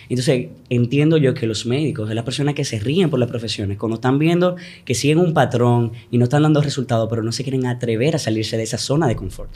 Entonces, 0.08 0.48
entiendo 0.70 1.16
yo 1.16 1.34
que 1.34 1.46
los 1.46 1.66
médicos, 1.66 2.12
las 2.14 2.24
personas 2.24 2.54
que 2.54 2.64
se 2.64 2.78
ríen 2.78 3.10
por 3.10 3.18
las 3.18 3.28
profesiones, 3.28 3.78
cuando 3.78 3.96
están 3.96 4.18
viendo 4.18 4.56
que 4.84 4.94
siguen 4.94 5.18
un 5.18 5.34
patrón 5.34 5.92
y 6.10 6.18
no 6.18 6.24
están 6.24 6.42
dando 6.42 6.60
resultados, 6.60 7.08
pero 7.10 7.22
no 7.22 7.32
se 7.32 7.42
quieren 7.42 7.66
atrever 7.66 8.16
a 8.16 8.18
salirse 8.18 8.56
de 8.56 8.62
esa 8.62 8.78
zona 8.78 9.06
de 9.06 9.16
confort. 9.16 9.50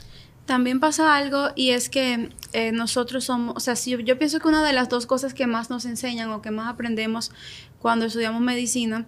También 0.46 0.80
pasa 0.80 1.16
algo 1.16 1.50
y 1.54 1.70
es 1.70 1.88
que 1.88 2.28
eh, 2.52 2.72
nosotros 2.72 3.24
somos, 3.24 3.54
o 3.56 3.60
sea, 3.60 3.74
yo, 3.74 4.00
yo, 4.00 4.18
pienso 4.18 4.40
que 4.40 4.48
una 4.48 4.64
de 4.66 4.72
las 4.72 4.88
dos 4.88 5.06
cosas 5.06 5.34
que 5.34 5.46
más 5.46 5.70
nos 5.70 5.84
enseñan 5.84 6.30
o 6.30 6.42
que 6.42 6.50
más 6.50 6.68
aprendemos 6.68 7.30
cuando 7.78 8.06
estudiamos 8.06 8.40
medicina 8.40 9.06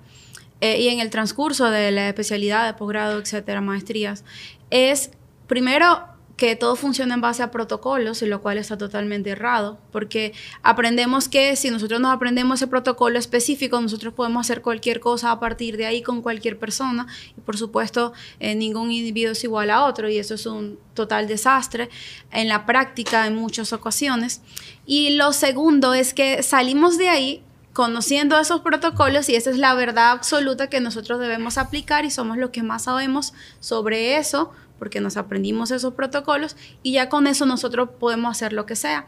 eh, 0.61 0.81
y 0.81 0.89
en 0.89 1.01
el 1.01 1.11
transcurso 1.11 1.71
de 1.71 1.91
la 1.91 2.09
especialidad, 2.09 2.67
de 2.67 2.75
posgrado, 2.75 3.19
etcétera, 3.19 3.61
maestrías, 3.61 4.25
es 4.71 5.11
primero 5.49 6.14
que 6.37 6.57
todo 6.57 6.75
funciona 6.75 7.15
en 7.15 7.21
base 7.21 7.43
a 7.43 7.51
protocolos, 7.51 8.23
y 8.23 8.27
lo 8.27 8.43
cual 8.43 8.59
está 8.59 8.77
totalmente 8.77 9.31
errado, 9.31 9.79
porque 9.93 10.33
aprendemos 10.63 11.29
que 11.29 11.55
si 11.55 11.71
nosotros 11.71 12.01
nos 12.01 12.13
aprendemos 12.13 12.61
ese 12.61 12.67
protocolo 12.67 13.19
específico, 13.19 13.81
nosotros 13.81 14.15
podemos 14.15 14.45
hacer 14.45 14.61
cualquier 14.61 14.99
cosa 14.99 15.31
a 15.31 15.39
partir 15.39 15.77
de 15.77 15.87
ahí 15.87 16.03
con 16.03 16.23
cualquier 16.23 16.59
persona, 16.59 17.07
y 17.37 17.41
por 17.41 17.57
supuesto 17.57 18.13
eh, 18.41 18.55
ningún 18.55 18.91
individuo 18.91 19.33
es 19.33 19.45
igual 19.45 19.71
a 19.71 19.85
otro, 19.85 20.09
y 20.09 20.19
eso 20.19 20.35
es 20.35 20.47
un 20.47 20.79
total 20.95 21.29
desastre 21.29 21.89
en 22.33 22.49
la 22.49 22.67
práctica 22.67 23.27
en 23.27 23.37
muchas 23.37 23.73
ocasiones. 23.73 24.41
Y 24.87 25.11
lo 25.11 25.33
segundo 25.33 25.95
es 25.95 26.15
que 26.15 26.43
salimos 26.43 26.99
de 26.99 27.09
ahí 27.09 27.43
conociendo 27.73 28.39
esos 28.39 28.61
protocolos 28.61 29.29
y 29.29 29.35
esa 29.35 29.51
es 29.51 29.59
la 29.59 29.75
verdad 29.75 30.13
absoluta 30.13 30.69
que 30.69 30.81
nosotros 30.81 31.19
debemos 31.19 31.59
aplicar 31.59 32.05
y 32.05 32.11
somos 32.11 32.39
los 32.39 32.51
que 32.51 32.63
más 32.63 32.85
sabemos 32.85 33.35
sobre 33.59 34.17
eso 34.17 34.53
porque 34.79 35.01
nos 35.01 35.17
aprendimos 35.17 35.71
esos 35.71 35.95
protocolos 35.95 36.57
y 36.83 36.93
ya 36.93 37.09
con 37.09 37.27
eso 37.27 37.47
nosotros 37.47 37.91
podemos 37.99 38.31
hacer 38.31 38.53
lo 38.53 38.67
que 38.67 38.77
sea. 38.77 39.07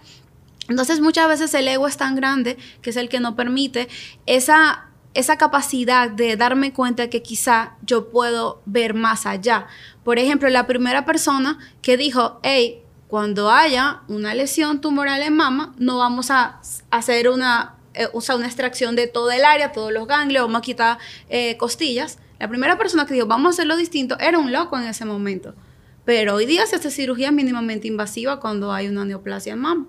Entonces 0.68 1.00
muchas 1.00 1.28
veces 1.28 1.54
el 1.54 1.68
ego 1.68 1.86
es 1.86 1.96
tan 1.96 2.16
grande 2.16 2.56
que 2.82 2.90
es 2.90 2.96
el 2.96 3.08
que 3.08 3.20
no 3.20 3.36
permite 3.36 3.88
esa, 4.26 4.90
esa 5.14 5.38
capacidad 5.38 6.10
de 6.10 6.36
darme 6.36 6.72
cuenta 6.72 7.08
que 7.08 7.22
quizá 7.22 7.76
yo 7.82 8.10
puedo 8.10 8.62
ver 8.66 8.94
más 8.94 9.26
allá. 9.26 9.66
Por 10.04 10.18
ejemplo, 10.18 10.48
la 10.48 10.66
primera 10.66 11.04
persona 11.04 11.58
que 11.82 11.96
dijo, 11.96 12.40
hey, 12.42 12.82
cuando 13.08 13.50
haya 13.50 14.02
una 14.08 14.34
lesión 14.34 14.80
tumoral 14.80 15.22
en 15.22 15.36
mama, 15.36 15.74
no 15.78 15.98
vamos 15.98 16.30
a 16.32 16.60
hacer 16.90 17.28
una 17.28 17.76
eh, 17.96 18.08
una 18.12 18.46
extracción 18.46 18.94
de 18.94 19.06
todo 19.06 19.30
el 19.30 19.44
área, 19.44 19.72
todos 19.72 19.90
los 19.90 20.06
ganglios, 20.06 20.44
vamos 20.44 20.58
a 20.58 20.62
quitar 20.62 20.98
eh, 21.30 21.56
costillas. 21.56 22.18
La 22.38 22.48
primera 22.48 22.76
persona 22.76 23.06
que 23.06 23.14
dijo, 23.14 23.26
vamos 23.26 23.46
a 23.46 23.50
hacerlo 23.50 23.76
distinto, 23.76 24.18
era 24.18 24.38
un 24.38 24.52
loco 24.52 24.78
en 24.78 24.84
ese 24.84 25.04
momento. 25.04 25.54
Pero 26.04 26.34
hoy 26.34 26.46
día 26.46 26.66
se 26.66 26.76
hace 26.76 26.90
cirugía 26.90 27.32
mínimamente 27.32 27.88
invasiva 27.88 28.38
cuando 28.40 28.72
hay 28.72 28.88
una 28.88 29.04
neoplasia 29.04 29.54
en 29.54 29.60
mama. 29.60 29.86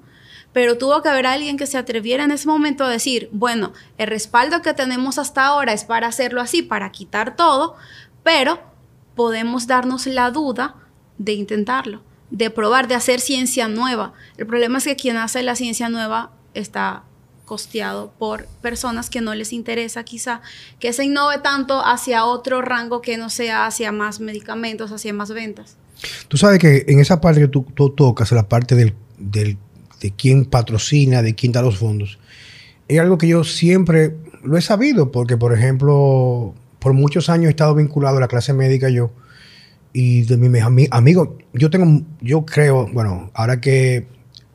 Pero 0.54 0.77
tuvo 0.77 1.01
que 1.01 1.10
haber 1.10 1.27
alguien 1.27 1.58
que 1.58 1.68
se 1.68 1.77
atreviera 1.77 2.24
en 2.24 2.32
ese 2.32 2.48
momento 2.48 2.84
a 2.84 2.89
decir, 2.89 3.30
bueno, 3.32 3.74
el 3.98 4.08
respaldo 4.08 4.62
que 4.62 4.74
tenemos 4.74 5.20
hasta 5.20 5.46
ahora 5.46 5.74
es 5.74 5.84
para 5.84 6.08
hacerlo 6.08 6.42
así, 6.42 6.63
para 6.63 6.92
quitar 6.92 7.36
todo, 7.36 7.75
pero 8.24 8.60
podemos 9.16 9.68
darnos 9.68 10.08
la 10.08 10.32
duda 10.32 10.75
de 11.18 11.34
intentarlo, 11.34 12.01
de 12.32 12.50
probar, 12.50 12.88
de 12.88 12.96
hacer 12.96 13.20
ciencia 13.20 13.68
nueva. 13.68 14.13
El 14.38 14.48
problema 14.48 14.77
es 14.77 14.86
que 14.86 14.96
quien 14.96 15.18
hace 15.18 15.44
la 15.44 15.56
ciencia 15.56 15.89
nueva 15.89 16.32
está 16.54 17.04
costeado 17.48 18.12
por 18.20 18.46
personas 18.62 19.10
que 19.10 19.22
no 19.22 19.34
les 19.34 19.54
interesa 19.54 20.04
quizá 20.04 20.42
que 20.80 20.94
se 20.94 21.06
innove 21.06 21.39
tanto 21.39 21.84
hacia 21.84 22.25
otro 22.25 22.62
rango 22.62 23.01
que 23.01 23.18
no 23.18 23.32
sea 23.32 23.66
hacia 23.66 23.92
más 23.92 24.20
medicamentos, 24.20 24.92
hacia 24.92 25.13
más 25.13 25.32
ventas. 25.32 25.77
Tú 26.27 26.38
sabes 26.38 26.60
que 26.60 26.86
en 26.88 27.00
esa 27.00 27.20
parte 27.20 27.42
que 27.42 27.48
tú, 27.48 27.63
tocas, 27.96 28.32
la 28.34 28.48
parte 28.48 28.75
del, 28.75 28.94
de 29.18 30.12
quién 30.16 30.46
patrocina, 30.46 31.24
de 31.24 31.34
quién 31.34 31.51
da 31.51 31.63
los 31.63 31.77
fondos, 31.77 32.20
es 32.88 33.00
algo 33.00 33.18
que 33.18 33.27
yo 33.27 33.44
siempre 33.44 34.16
lo 34.44 34.58
he 34.58 34.62
sabido, 34.62 35.12
porque 35.12 35.38
por 35.38 35.54
ejemplo, 35.54 36.54
por 36.80 36.94
muchos 36.94 37.30
años 37.30 37.48
he 37.48 37.50
estado 37.50 37.74
vinculado 37.74 38.18
a 38.18 38.20
la 38.20 38.27
clase 38.27 38.54
médica 38.54 38.89
yo, 38.89 39.12
y 39.94 40.24
de 40.24 40.38
mis 40.38 40.92
amigos, 40.92 41.30
yo 41.54 41.70
tengo, 41.70 42.06
yo 42.22 42.46
creo, 42.46 42.88
bueno, 42.94 43.32
ahora 43.34 43.60
que 43.60 44.06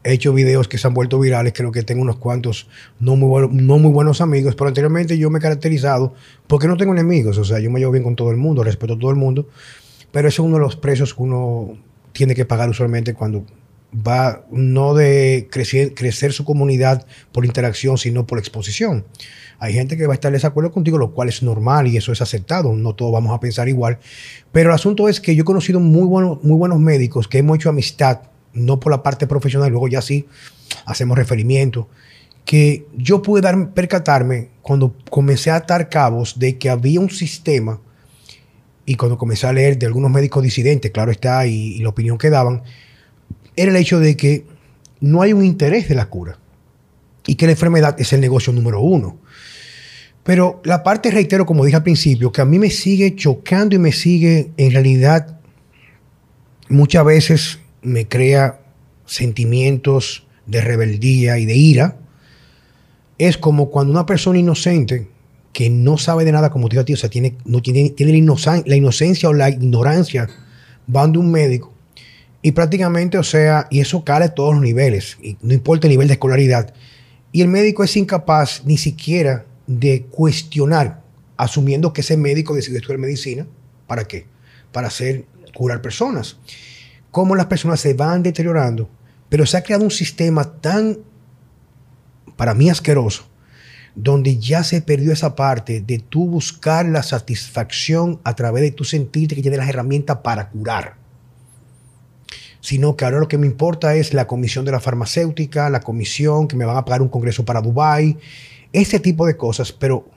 he 0.04 0.12
hecho 0.12 0.32
videos 0.32 0.68
que 0.68 0.78
se 0.78 0.86
han 0.86 0.94
vuelto 0.94 1.18
virales, 1.18 1.52
creo 1.54 1.72
que 1.72 1.82
tengo 1.82 2.02
unos 2.02 2.16
cuantos 2.16 2.68
no 2.98 3.16
muy, 3.16 3.48
no 3.52 3.78
muy 3.78 3.92
buenos 3.92 4.20
amigos, 4.20 4.54
pero 4.54 4.68
anteriormente 4.68 5.16
yo 5.18 5.30
me 5.30 5.38
he 5.38 5.42
caracterizado 5.42 6.14
porque 6.46 6.68
no 6.68 6.76
tengo 6.76 6.92
enemigos, 6.92 7.38
o 7.38 7.44
sea, 7.44 7.60
yo 7.60 7.70
me 7.70 7.80
llevo 7.80 7.92
bien 7.92 8.04
con 8.04 8.16
todo 8.16 8.30
el 8.30 8.36
mundo, 8.36 8.64
respeto 8.64 8.94
a 8.94 8.98
todo 8.98 9.10
el 9.10 9.16
mundo, 9.16 9.48
pero 10.10 10.28
ese 10.28 10.36
es 10.36 10.46
uno 10.46 10.56
de 10.56 10.62
los 10.62 10.76
precios 10.76 11.14
que 11.14 11.22
uno 11.22 11.78
tiene 12.12 12.34
que 12.34 12.44
pagar 12.44 12.68
usualmente 12.68 13.14
cuando 13.14 13.44
va 13.94 14.44
no 14.50 14.94
de 14.94 15.48
crecer, 15.50 15.94
crecer 15.94 16.32
su 16.32 16.44
comunidad 16.44 17.06
por 17.30 17.44
interacción, 17.44 17.98
sino 17.98 18.26
por 18.26 18.38
exposición. 18.38 19.04
Hay 19.58 19.74
gente 19.74 19.96
que 19.96 20.06
va 20.06 20.14
a 20.14 20.16
estar 20.16 20.32
desacuerdo 20.32 20.72
contigo, 20.72 20.98
lo 20.98 21.12
cual 21.12 21.28
es 21.28 21.42
normal 21.42 21.86
y 21.86 21.96
eso 21.96 22.10
es 22.10 22.20
aceptado. 22.20 22.72
No 22.72 22.94
todos 22.94 23.12
vamos 23.12 23.32
a 23.32 23.38
pensar 23.38 23.68
igual. 23.68 23.98
Pero 24.50 24.70
el 24.70 24.74
asunto 24.74 25.08
es 25.08 25.20
que 25.20 25.36
yo 25.36 25.42
he 25.42 25.44
conocido 25.44 25.78
muy 25.78 26.04
buenos, 26.04 26.42
muy 26.42 26.56
buenos 26.56 26.80
médicos 26.80 27.28
que 27.28 27.38
hemos 27.38 27.56
hecho 27.58 27.68
amistad 27.68 28.22
no 28.54 28.80
por 28.80 28.92
la 28.92 29.02
parte 29.02 29.26
profesional, 29.26 29.70
luego 29.70 29.88
ya 29.88 30.02
sí 30.02 30.26
hacemos 30.86 31.16
referimiento, 31.16 31.88
que 32.44 32.86
yo 32.96 33.22
pude 33.22 33.40
dar, 33.40 33.72
percatarme 33.72 34.48
cuando 34.62 34.94
comencé 35.10 35.50
a 35.50 35.56
atar 35.56 35.88
cabos 35.88 36.38
de 36.38 36.58
que 36.58 36.70
había 36.70 37.00
un 37.00 37.10
sistema 37.10 37.80
y 38.84 38.96
cuando 38.96 39.16
comencé 39.16 39.46
a 39.46 39.52
leer 39.52 39.78
de 39.78 39.86
algunos 39.86 40.10
médicos 40.10 40.42
disidentes, 40.42 40.90
claro 40.90 41.12
está, 41.12 41.46
y, 41.46 41.78
la 41.78 41.90
opinión 41.90 42.18
que 42.18 42.30
daban, 42.30 42.62
era 43.54 43.70
el 43.70 43.76
hecho 43.76 44.00
de 44.00 44.16
que 44.16 44.44
no 45.00 45.22
hay 45.22 45.32
un 45.32 45.44
interés 45.44 45.88
de 45.88 45.94
la 45.94 46.06
cura 46.06 46.38
y 47.26 47.36
que 47.36 47.46
la 47.46 47.52
enfermedad 47.52 48.00
es 48.00 48.12
el 48.12 48.20
negocio 48.20 48.52
número 48.52 48.80
uno. 48.80 49.18
Pero 50.24 50.60
la 50.64 50.82
parte, 50.82 51.10
reitero, 51.10 51.46
como 51.46 51.64
dije 51.64 51.76
al 51.76 51.82
principio, 51.82 52.32
que 52.32 52.40
a 52.40 52.44
mí 52.44 52.58
me 52.58 52.70
sigue 52.70 53.14
chocando 53.16 53.74
y 53.74 53.78
me 53.78 53.92
sigue 53.92 54.52
en 54.56 54.72
realidad 54.72 55.38
muchas 56.68 57.04
veces 57.04 57.58
me 57.82 58.08
crea 58.08 58.60
sentimientos 59.06 60.24
de 60.46 60.60
rebeldía 60.60 61.38
y 61.38 61.46
de 61.46 61.54
ira, 61.54 61.96
es 63.18 63.36
como 63.36 63.70
cuando 63.70 63.92
una 63.92 64.06
persona 64.06 64.38
inocente 64.38 65.08
que 65.52 65.68
no 65.68 65.98
sabe 65.98 66.24
de 66.24 66.32
nada, 66.32 66.50
como 66.50 66.68
te 66.68 66.78
a 66.78 66.82
o 66.82 66.96
sea, 66.96 67.10
tiene, 67.10 67.36
no 67.44 67.60
tiene, 67.60 67.90
tiene 67.90 68.12
la, 68.12 68.76
inocencia 68.76 69.28
o 69.28 69.34
la 69.34 69.50
ignorancia, 69.50 70.28
van 70.86 71.12
de 71.12 71.18
un 71.18 71.30
médico 71.30 71.72
y 72.40 72.52
prácticamente, 72.52 73.18
o 73.18 73.22
sea, 73.22 73.68
y 73.70 73.80
eso 73.80 74.02
cala 74.02 74.26
a 74.26 74.34
todos 74.34 74.54
los 74.54 74.62
niveles, 74.62 75.18
y 75.22 75.36
no 75.42 75.54
importa 75.54 75.86
el 75.86 75.92
nivel 75.92 76.08
de 76.08 76.14
escolaridad, 76.14 76.74
y 77.30 77.42
el 77.42 77.48
médico 77.48 77.84
es 77.84 77.96
incapaz 77.96 78.62
ni 78.64 78.78
siquiera 78.78 79.44
de 79.66 80.02
cuestionar, 80.10 81.02
asumiendo 81.36 81.92
que 81.92 82.00
ese 82.00 82.16
médico 82.16 82.54
decidió 82.54 82.78
estudiar 82.78 82.98
medicina, 82.98 83.46
¿para 83.86 84.04
qué? 84.06 84.26
Para 84.72 84.88
hacer 84.88 85.26
curar 85.54 85.82
personas 85.82 86.38
cómo 87.12 87.36
las 87.36 87.46
personas 87.46 87.78
se 87.78 87.94
van 87.94 88.24
deteriorando, 88.24 88.88
pero 89.28 89.46
se 89.46 89.56
ha 89.56 89.62
creado 89.62 89.84
un 89.84 89.90
sistema 89.92 90.44
tan, 90.60 90.98
para 92.36 92.54
mí, 92.54 92.68
asqueroso, 92.68 93.28
donde 93.94 94.38
ya 94.38 94.64
se 94.64 94.80
perdió 94.80 95.12
esa 95.12 95.36
parte 95.36 95.82
de 95.82 95.98
tú 95.98 96.26
buscar 96.26 96.86
la 96.86 97.02
satisfacción 97.02 98.18
a 98.24 98.34
través 98.34 98.62
de 98.62 98.72
tu 98.72 98.82
sentirte 98.82 99.36
que 99.36 99.42
tienes 99.42 99.58
las 99.58 99.68
herramientas 99.68 100.18
para 100.24 100.48
curar. 100.48 100.96
Sino 102.62 102.96
que 102.96 103.04
ahora 103.04 103.18
lo 103.18 103.28
que 103.28 103.38
me 103.38 103.46
importa 103.46 103.94
es 103.94 104.14
la 104.14 104.26
comisión 104.26 104.64
de 104.64 104.72
la 104.72 104.80
farmacéutica, 104.80 105.68
la 105.68 105.80
comisión 105.80 106.48
que 106.48 106.56
me 106.56 106.64
van 106.64 106.78
a 106.78 106.84
pagar 106.84 107.02
un 107.02 107.08
congreso 107.08 107.44
para 107.44 107.60
Dubai, 107.60 108.16
ese 108.72 109.00
tipo 109.00 109.26
de 109.26 109.36
cosas, 109.36 109.70
pero 109.70 110.08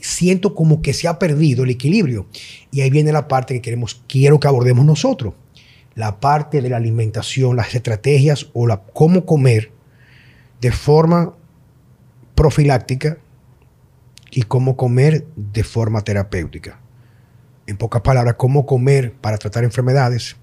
siento 0.00 0.54
como 0.54 0.82
que 0.82 0.92
se 0.92 1.08
ha 1.08 1.18
perdido 1.18 1.64
el 1.64 1.70
equilibrio. 1.70 2.26
Y 2.70 2.82
ahí 2.82 2.90
viene 2.90 3.10
la 3.10 3.26
parte 3.26 3.54
que 3.54 3.62
queremos, 3.62 4.02
quiero 4.06 4.38
que 4.38 4.46
abordemos 4.46 4.84
nosotros. 4.84 5.34
La 5.94 6.20
parte 6.20 6.60
de 6.60 6.68
la 6.68 6.76
alimentación, 6.76 7.56
las 7.56 7.74
estrategias 7.74 8.50
o 8.52 8.66
la 8.66 8.82
cómo 8.82 9.24
comer 9.26 9.72
de 10.60 10.72
forma 10.72 11.34
profiláctica 12.34 13.18
y 14.30 14.42
cómo 14.42 14.76
comer 14.76 15.26
de 15.36 15.62
forma 15.62 16.02
terapéutica. 16.02 16.80
En 17.66 17.76
pocas 17.76 18.02
palabras, 18.02 18.34
cómo 18.36 18.66
comer 18.66 19.12
para 19.12 19.38
tratar 19.38 19.64
enfermedades 19.64 20.36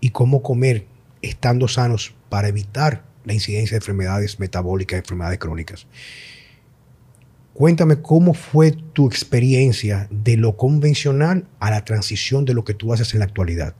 y 0.00 0.10
cómo 0.10 0.42
comer 0.42 0.86
estando 1.22 1.68
sanos 1.68 2.14
para 2.28 2.48
evitar 2.48 3.04
la 3.24 3.34
incidencia 3.34 3.74
de 3.74 3.78
enfermedades 3.78 4.40
metabólicas, 4.40 4.98
enfermedades 4.98 5.38
crónicas. 5.38 5.86
Cuéntame 7.54 8.00
cómo 8.00 8.34
fue 8.34 8.72
tu 8.92 9.06
experiencia 9.06 10.08
de 10.10 10.36
lo 10.36 10.56
convencional 10.56 11.48
a 11.58 11.70
la 11.70 11.84
transición 11.84 12.44
de 12.44 12.54
lo 12.54 12.64
que 12.64 12.74
tú 12.74 12.92
haces 12.92 13.12
en 13.14 13.20
la 13.20 13.24
actualidad. 13.24 13.74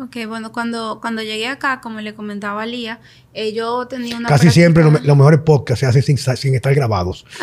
Ok, 0.00 0.16
bueno, 0.28 0.52
cuando, 0.52 1.00
cuando 1.00 1.22
llegué 1.22 1.48
acá, 1.48 1.80
como 1.80 2.00
le 2.00 2.14
comentaba 2.14 2.62
a 2.62 2.66
Lía, 2.66 3.00
eh, 3.34 3.52
yo 3.52 3.88
tenía 3.88 4.16
una... 4.16 4.28
Casi 4.28 4.48
siempre 4.50 4.84
los 4.84 5.16
mejores 5.16 5.40
podcasts 5.40 5.80
se 5.80 5.86
hacen 5.86 6.16
sin, 6.36 6.54
estar 6.54 6.74
grabados. 6.74 7.26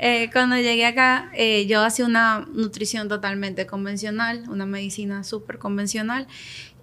Eh, 0.00 0.30
cuando 0.32 0.54
llegué 0.54 0.86
acá, 0.86 1.28
eh, 1.34 1.66
yo 1.66 1.82
hacía 1.82 2.06
una 2.06 2.46
nutrición 2.52 3.08
totalmente 3.08 3.66
convencional, 3.66 4.44
una 4.48 4.64
medicina 4.64 5.24
súper 5.24 5.58
convencional. 5.58 6.28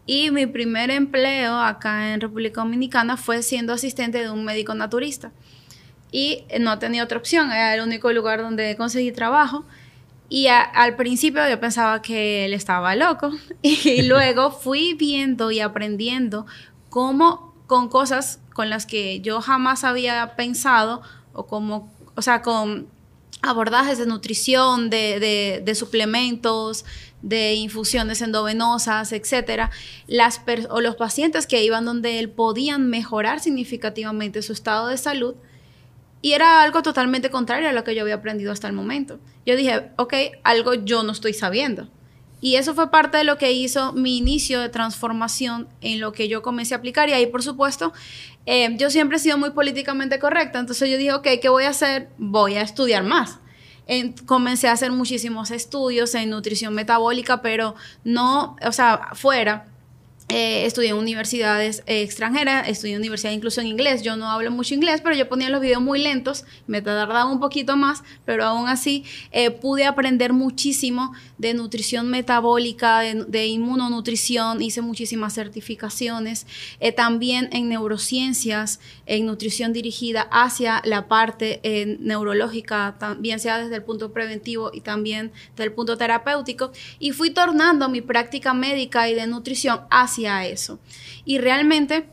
Y 0.06 0.32
mi 0.32 0.48
primer 0.48 0.92
empleo 0.92 1.58
acá 1.62 2.14
en 2.14 2.20
República 2.20 2.60
Dominicana 2.60 3.16
fue 3.16 3.42
siendo 3.42 3.72
asistente 3.72 4.18
de 4.18 4.30
un 4.30 4.44
médico 4.44 4.76
naturista. 4.76 5.32
Y 6.12 6.44
no 6.60 6.78
tenía 6.78 7.06
otra 7.06 7.18
opción, 7.18 7.54
era 7.54 7.76
el 7.76 7.80
único 7.80 8.12
lugar 8.12 8.42
donde 8.42 8.76
conseguí 8.76 9.14
trabajo. 9.14 9.64
Y 10.27 10.48
al 10.48 10.96
principio 10.96 11.48
yo 11.48 11.60
pensaba 11.60 12.01
que 12.01 12.46
él 12.46 12.53
estaba 12.53 12.96
loco 12.96 13.32
y 13.62 14.01
luego 14.03 14.51
fui 14.63 14.94
viendo 14.94 15.51
y 15.51 15.60
aprendiendo 15.60 16.46
cómo 16.89 17.53
con 17.67 17.89
cosas 17.89 18.39
con 18.53 18.70
las 18.70 18.86
que 18.86 19.22
yo 19.22 19.41
jamás 19.41 19.84
había 19.84 20.36
pensado 20.36 21.01
o 21.34 21.46
como, 21.48 21.91
o 22.15 22.22
sea, 22.22 22.41
con 22.41 22.88
abordajes 23.41 23.98
de 23.98 24.05
nutrición, 24.05 24.89
de, 24.89 25.62
de, 25.63 25.75
suplementos, 25.75 26.86
de 27.22 27.53
infusiones 27.53 28.22
endovenosas, 28.22 29.12
etcétera, 29.12 29.72
las 30.08 30.41
o 30.70 30.82
los 30.82 30.96
pacientes 30.96 31.46
que 31.46 31.63
iban 31.63 31.86
donde 31.86 32.20
él 32.20 32.29
podían 32.29 32.89
mejorar 32.89 33.39
significativamente 33.39 34.41
su 34.41 34.53
estado 34.53 34.88
de 34.88 34.98
salud 34.98 35.36
y 36.25 36.34
era 36.34 36.63
algo 36.63 36.82
totalmente 36.82 37.29
contrario 37.29 37.70
a 37.70 37.72
lo 37.72 37.84
que 37.84 37.94
yo 37.94 38.01
había 38.01 38.15
aprendido 38.15 38.51
hasta 38.51 38.65
el 38.65 38.74
momento. 38.74 39.20
Yo 39.46 39.55
dije, 39.55 39.91
ok, 39.96 40.12
algo 40.44 40.74
yo 40.74 41.03
no 41.03 41.12
estoy 41.12 41.36
sabiendo. 41.36 41.88
Y 42.41 42.55
eso 42.55 42.74
fue 42.74 42.89
parte 42.89 43.20
de 43.20 43.24
lo 43.24 43.38
que 43.38 43.51
hizo 43.51 43.94
mi 43.94 44.17
inicio 44.17 44.60
de 44.60 44.70
transformación 44.70 45.67
en 45.82 46.00
lo 46.00 46.13
que 46.13 46.27
yo 46.27 46.41
comencé 46.41 46.74
a 46.74 46.79
aplicar. 46.79 47.10
Y 47.10 47.13
ahí, 47.13 47.27
por 47.27 47.44
supuesto, 47.44 47.94
eh, 48.48 48.75
yo 48.75 48.89
siempre 48.89 49.17
he 49.17 49.20
sido 49.20 49.38
muy 49.38 49.51
políticamente 49.51 50.17
correcta. 50.17 50.58
Entonces 50.58 50.89
yo 50.89 50.98
dije, 50.98 51.13
ok, 51.13 51.27
¿qué 51.39 51.50
voy 51.50 51.65
a 51.65 51.70
hacer? 51.70 52.10
Voy 52.17 52.55
a 52.55 52.63
estudiar 52.63 53.03
más. 53.03 53.38
comencé 54.25 54.67
a 54.67 54.72
hacer 54.72 54.91
muchísimos 54.91 55.51
estudios 55.51 56.15
en 56.15 56.32
nutrición 56.32 56.74
metabólica, 56.74 57.44
pero 57.44 57.75
no, 58.03 58.55
o 58.65 58.72
sea, 58.72 59.10
fuera 59.13 59.67
eh, 60.27 60.65
estudié 60.65 60.89
en 60.89 60.96
universidades 60.96 61.84
eh, 61.86 62.01
extranjeras, 62.01 62.67
estudié 62.67 62.96
en 62.96 63.01
universidad 63.01 63.32
incluso 63.32 63.62
en 63.62 63.67
inglés. 63.67 64.01
Yo 64.01 64.15
no 64.15 64.27
hablo 64.32 64.50
mucho 64.50 64.74
inglés, 64.74 65.01
pero 65.03 65.15
yo 65.15 65.29
ponía 65.29 65.50
los 65.50 65.62
videos 65.62 65.84
muy 65.84 66.00
lentos, 66.00 66.46
me 66.66 66.81
tardaba 66.81 67.25
un 67.25 67.40
poquito 67.40 67.77
más, 67.77 68.03
pero 68.25 68.44
aún 68.44 68.68
así 68.68 69.05
eh, 69.31 69.51
pude 69.51 69.85
aprender 69.85 70.33
muchísimo 70.33 71.14
de 71.38 71.53
nutrición 71.53 72.09
metabólica, 72.09 73.01
de, 73.01 73.46
inmunonutrición, 73.46 74.64
hice 74.64 74.81
muchísimas 74.81 75.33
certificaciones, 75.33 76.48
también 76.96 77.50
en 77.51 77.70
neurociencias, 77.70 78.79
en 79.05 79.25
nutrición 79.27 79.74
dirigida 79.74 80.27
hacia 80.31 80.81
la 80.85 81.07
parte 81.07 81.59
neurológica, 82.00 82.96
también 82.98 83.40
sea 83.40 83.59
desde 83.59 83.75
el 83.75 83.83
punto 83.83 84.11
preventivo 84.14 84.72
y 84.74 84.81
también 84.81 85.31
desde 85.51 85.66
el 85.66 85.74
punto 85.74 85.98
terapéutico, 85.98 86.72
y 87.00 87.11
fui 87.11 87.31
tornando 87.31 87.90
mi 87.90 88.01
práctica 88.01 88.53
médica 88.53 89.09
y 89.09 89.14
de 89.14 89.27
nutrición 89.27 89.81
hacia 89.92 90.15
hacia 90.16 90.46
eso. 90.46 90.80
Y 91.25 91.40
realmente 91.40 92.08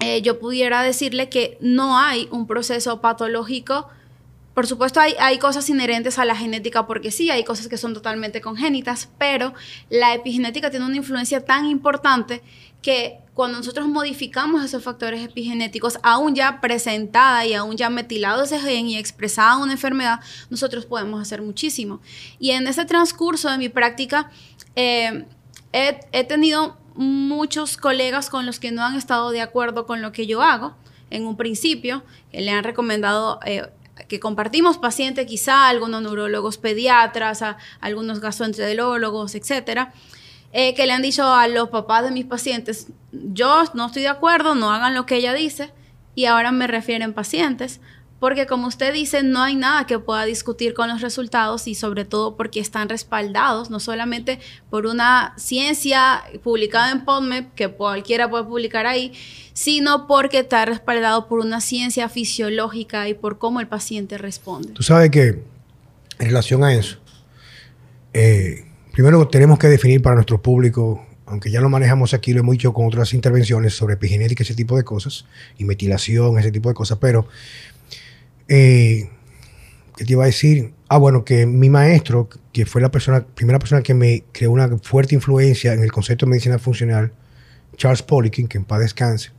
eh, 0.00 0.22
yo 0.22 0.38
pudiera 0.38 0.82
decirle 0.82 1.28
que 1.28 1.58
no 1.60 1.98
hay 1.98 2.28
un 2.30 2.46
proceso 2.46 3.00
patológico. 3.00 3.88
Por 4.54 4.66
supuesto, 4.66 5.00
hay, 5.00 5.14
hay, 5.18 5.38
cosas 5.38 5.68
inherentes 5.70 6.18
a 6.18 6.24
la 6.24 6.36
genética, 6.36 6.86
porque 6.86 7.10
sí, 7.10 7.30
hay 7.30 7.42
cosas 7.42 7.68
que 7.68 7.78
son 7.78 7.94
totalmente 7.94 8.40
congénitas, 8.40 9.08
pero 9.18 9.54
la 9.88 10.14
epigenética 10.14 10.70
tiene 10.70 10.84
una 10.86 10.96
influencia 10.96 11.44
tan 11.44 11.66
importante 11.66 12.42
que 12.82 13.18
cuando 13.32 13.56
nosotros 13.58 13.88
modificamos 13.88 14.62
esos 14.62 14.82
factores 14.82 15.24
epigenéticos, 15.24 15.98
aún 16.02 16.34
ya 16.34 16.60
presentada 16.60 17.46
y 17.46 17.54
aún 17.54 17.76
ya 17.76 17.88
metilado 17.88 18.42
ese 18.42 18.60
gen 18.60 18.88
y 18.88 18.98
expresada 18.98 19.56
una 19.56 19.72
enfermedad, 19.72 20.20
nosotros 20.50 20.84
podemos 20.84 21.22
hacer 21.22 21.40
muchísimo. 21.40 22.02
Y 22.38 22.50
en 22.50 22.66
ese 22.66 22.84
transcurso 22.84 23.48
de 23.50 23.56
mi 23.56 23.70
práctica, 23.70 24.30
eh, 24.76 25.24
he, 25.72 26.00
he 26.12 26.24
tenido 26.24 26.81
muchos 26.94 27.76
colegas 27.76 28.30
con 28.30 28.46
los 28.46 28.60
que 28.60 28.70
no 28.70 28.84
han 28.84 28.96
estado 28.96 29.30
de 29.30 29.40
acuerdo 29.40 29.86
con 29.86 30.02
lo 30.02 30.12
que 30.12 30.26
yo 30.26 30.42
hago. 30.42 30.74
En 31.10 31.26
un 31.26 31.36
principio, 31.36 32.02
que 32.30 32.40
le 32.40 32.50
han 32.50 32.64
recomendado 32.64 33.38
eh, 33.44 33.68
que 34.08 34.20
compartimos 34.20 34.78
pacientes, 34.78 35.26
quizá 35.26 35.68
algunos 35.68 36.02
neurólogos 36.02 36.58
pediatras, 36.58 37.42
a, 37.42 37.58
algunos 37.80 38.20
gastroenterólogos, 38.20 39.34
etcétera, 39.34 39.92
eh, 40.52 40.74
que 40.74 40.86
le 40.86 40.92
han 40.92 41.02
dicho 41.02 41.32
a 41.32 41.48
los 41.48 41.68
papás 41.68 42.04
de 42.04 42.10
mis 42.10 42.24
pacientes, 42.24 42.88
yo 43.12 43.64
no 43.74 43.86
estoy 43.86 44.02
de 44.02 44.08
acuerdo, 44.08 44.54
no 44.54 44.72
hagan 44.72 44.94
lo 44.94 45.06
que 45.06 45.16
ella 45.16 45.34
dice, 45.34 45.72
y 46.14 46.26
ahora 46.26 46.52
me 46.52 46.66
refieren 46.66 47.14
pacientes 47.14 47.80
porque 48.22 48.46
como 48.46 48.68
usted 48.68 48.92
dice, 48.92 49.24
no 49.24 49.42
hay 49.42 49.56
nada 49.56 49.84
que 49.88 49.98
pueda 49.98 50.24
discutir 50.24 50.74
con 50.74 50.88
los 50.88 51.00
resultados 51.00 51.66
y 51.66 51.74
sobre 51.74 52.04
todo 52.04 52.36
porque 52.36 52.60
están 52.60 52.88
respaldados, 52.88 53.68
no 53.68 53.80
solamente 53.80 54.38
por 54.70 54.86
una 54.86 55.34
ciencia 55.36 56.22
publicada 56.40 56.92
en 56.92 57.04
PubMed, 57.04 57.46
que 57.56 57.66
cualquiera 57.66 58.30
puede 58.30 58.44
publicar 58.44 58.86
ahí, 58.86 59.12
sino 59.54 60.06
porque 60.06 60.38
está 60.38 60.64
respaldado 60.64 61.26
por 61.26 61.40
una 61.40 61.60
ciencia 61.60 62.08
fisiológica 62.08 63.08
y 63.08 63.14
por 63.14 63.38
cómo 63.38 63.58
el 63.58 63.66
paciente 63.66 64.18
responde. 64.18 64.68
Tú 64.72 64.84
sabes 64.84 65.10
que 65.10 65.42
en 66.20 66.26
relación 66.26 66.62
a 66.62 66.74
eso, 66.74 66.98
eh, 68.12 68.66
primero 68.92 69.26
tenemos 69.26 69.58
que 69.58 69.66
definir 69.66 70.00
para 70.00 70.14
nuestro 70.14 70.40
público 70.40 71.04
aunque 71.32 71.50
ya 71.50 71.62
lo 71.62 71.70
manejamos 71.70 72.12
aquí, 72.12 72.34
lo 72.34 72.40
hemos 72.40 72.52
dicho 72.52 72.74
con 72.74 72.84
otras 72.86 73.14
intervenciones 73.14 73.72
sobre 73.72 73.94
epigenética, 73.94 74.42
ese 74.42 74.54
tipo 74.54 74.76
de 74.76 74.84
cosas, 74.84 75.24
y 75.56 75.64
metilación, 75.64 76.38
ese 76.38 76.52
tipo 76.52 76.68
de 76.68 76.74
cosas, 76.74 76.98
pero 77.00 77.26
eh, 78.48 79.08
¿Qué 79.96 80.04
te 80.04 80.12
iba 80.12 80.24
a 80.24 80.26
decir? 80.26 80.72
Ah, 80.88 80.98
bueno, 80.98 81.24
que 81.24 81.46
mi 81.46 81.68
maestro, 81.70 82.28
que 82.52 82.66
fue 82.66 82.80
la 82.80 82.90
persona, 82.90 83.26
primera 83.26 83.58
persona 83.58 83.82
que 83.82 83.94
me 83.94 84.24
creó 84.32 84.50
una 84.50 84.68
fuerte 84.78 85.14
influencia 85.14 85.72
en 85.72 85.82
el 85.82 85.92
concepto 85.92 86.26
de 86.26 86.30
medicina 86.30 86.58
funcional, 86.58 87.12
Charles 87.76 88.02
Poliquin, 88.02 88.48
que 88.48 88.58
en 88.58 88.64
paz 88.64 88.80
descanse, 88.80 89.30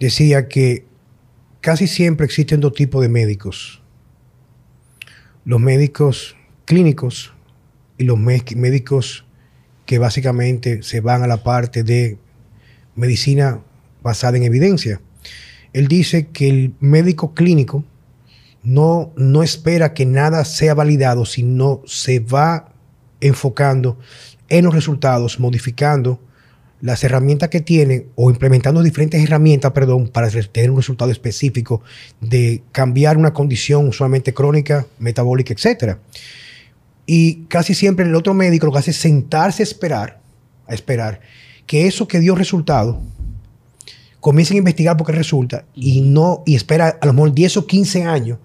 decía 0.00 0.48
que 0.48 0.84
casi 1.60 1.86
siempre 1.86 2.24
existen 2.26 2.60
dos 2.60 2.74
tipos 2.74 3.02
de 3.02 3.08
médicos. 3.08 3.82
Los 5.44 5.60
médicos 5.60 6.36
clínicos 6.64 7.32
y 7.98 8.04
los 8.04 8.18
médicos 8.18 9.24
que 9.84 9.98
básicamente 9.98 10.82
se 10.82 11.00
van 11.00 11.22
a 11.22 11.26
la 11.26 11.42
parte 11.42 11.82
de 11.82 12.18
medicina 12.94 13.60
basada 14.02 14.36
en 14.36 14.42
evidencia. 14.42 15.00
Él 15.72 15.86
dice 15.88 16.28
que 16.28 16.48
el 16.48 16.74
médico 16.80 17.34
clínico 17.34 17.84
no, 18.66 19.12
no 19.16 19.44
espera 19.44 19.94
que 19.94 20.04
nada 20.06 20.44
sea 20.44 20.74
validado, 20.74 21.24
sino 21.24 21.82
se 21.86 22.18
va 22.18 22.72
enfocando 23.20 23.96
en 24.48 24.64
los 24.64 24.74
resultados, 24.74 25.38
modificando 25.38 26.20
las 26.80 27.04
herramientas 27.04 27.48
que 27.48 27.60
tiene 27.60 28.06
o 28.16 28.28
implementando 28.28 28.82
diferentes 28.82 29.22
herramientas, 29.22 29.70
perdón, 29.70 30.08
para 30.08 30.28
tener 30.28 30.72
un 30.72 30.78
resultado 30.78 31.12
específico 31.12 31.80
de 32.20 32.64
cambiar 32.72 33.16
una 33.16 33.32
condición 33.32 33.86
usualmente 33.86 34.34
crónica, 34.34 34.84
metabólica, 34.98 35.54
etc. 35.54 35.98
Y 37.06 37.44
casi 37.44 37.72
siempre 37.72 38.04
el 38.04 38.16
otro 38.16 38.34
médico 38.34 38.66
lo 38.66 38.72
que 38.72 38.78
hace 38.80 38.90
es 38.90 38.96
sentarse 38.96 39.62
a 39.62 39.64
esperar, 39.64 40.20
a 40.66 40.74
esperar 40.74 41.20
que 41.66 41.86
eso 41.86 42.08
que 42.08 42.18
dio 42.18 42.34
resultado 42.34 43.00
comiencen 44.18 44.56
a 44.56 44.58
investigar 44.58 44.96
porque 44.96 45.12
resulta 45.12 45.64
y 45.72 46.00
no 46.00 46.42
y 46.44 46.56
espera 46.56 46.98
a 47.00 47.06
lo 47.06 47.12
mejor 47.12 47.32
10 47.32 47.58
o 47.58 47.66
15 47.66 48.02
años 48.02 48.38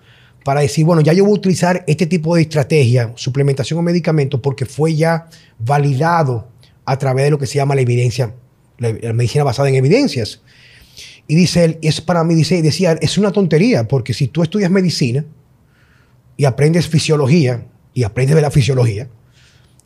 para 0.43 0.61
decir, 0.61 0.85
bueno, 0.85 1.01
ya 1.01 1.13
yo 1.13 1.23
voy 1.23 1.33
a 1.33 1.35
utilizar 1.35 1.83
este 1.87 2.07
tipo 2.07 2.35
de 2.35 2.43
estrategia, 2.43 3.11
suplementación 3.15 3.79
o 3.79 3.81
medicamento, 3.81 4.41
porque 4.41 4.65
fue 4.65 4.95
ya 4.95 5.27
validado 5.59 6.47
a 6.85 6.97
través 6.97 7.25
de 7.25 7.31
lo 7.31 7.37
que 7.37 7.47
se 7.47 7.55
llama 7.55 7.75
la 7.75 7.81
evidencia, 7.81 8.33
la, 8.77 9.13
medicina 9.13 9.43
basada 9.43 9.69
en 9.69 9.75
evidencias. 9.75 10.41
Y 11.27 11.35
dice 11.35 11.63
él, 11.63 11.79
es 11.81 12.01
para 12.01 12.23
mí, 12.23 12.33
dice, 12.33 12.61
decía, 12.61 12.97
es 13.01 13.17
una 13.17 13.31
tontería, 13.31 13.87
porque 13.87 14.13
si 14.13 14.27
tú 14.27 14.41
estudias 14.41 14.71
medicina 14.71 15.23
y 16.37 16.45
aprendes 16.45 16.87
fisiología 16.87 17.67
y 17.93 18.03
aprendes 18.03 18.35
de 18.35 18.41
la 18.41 18.51
fisiología, 18.51 19.07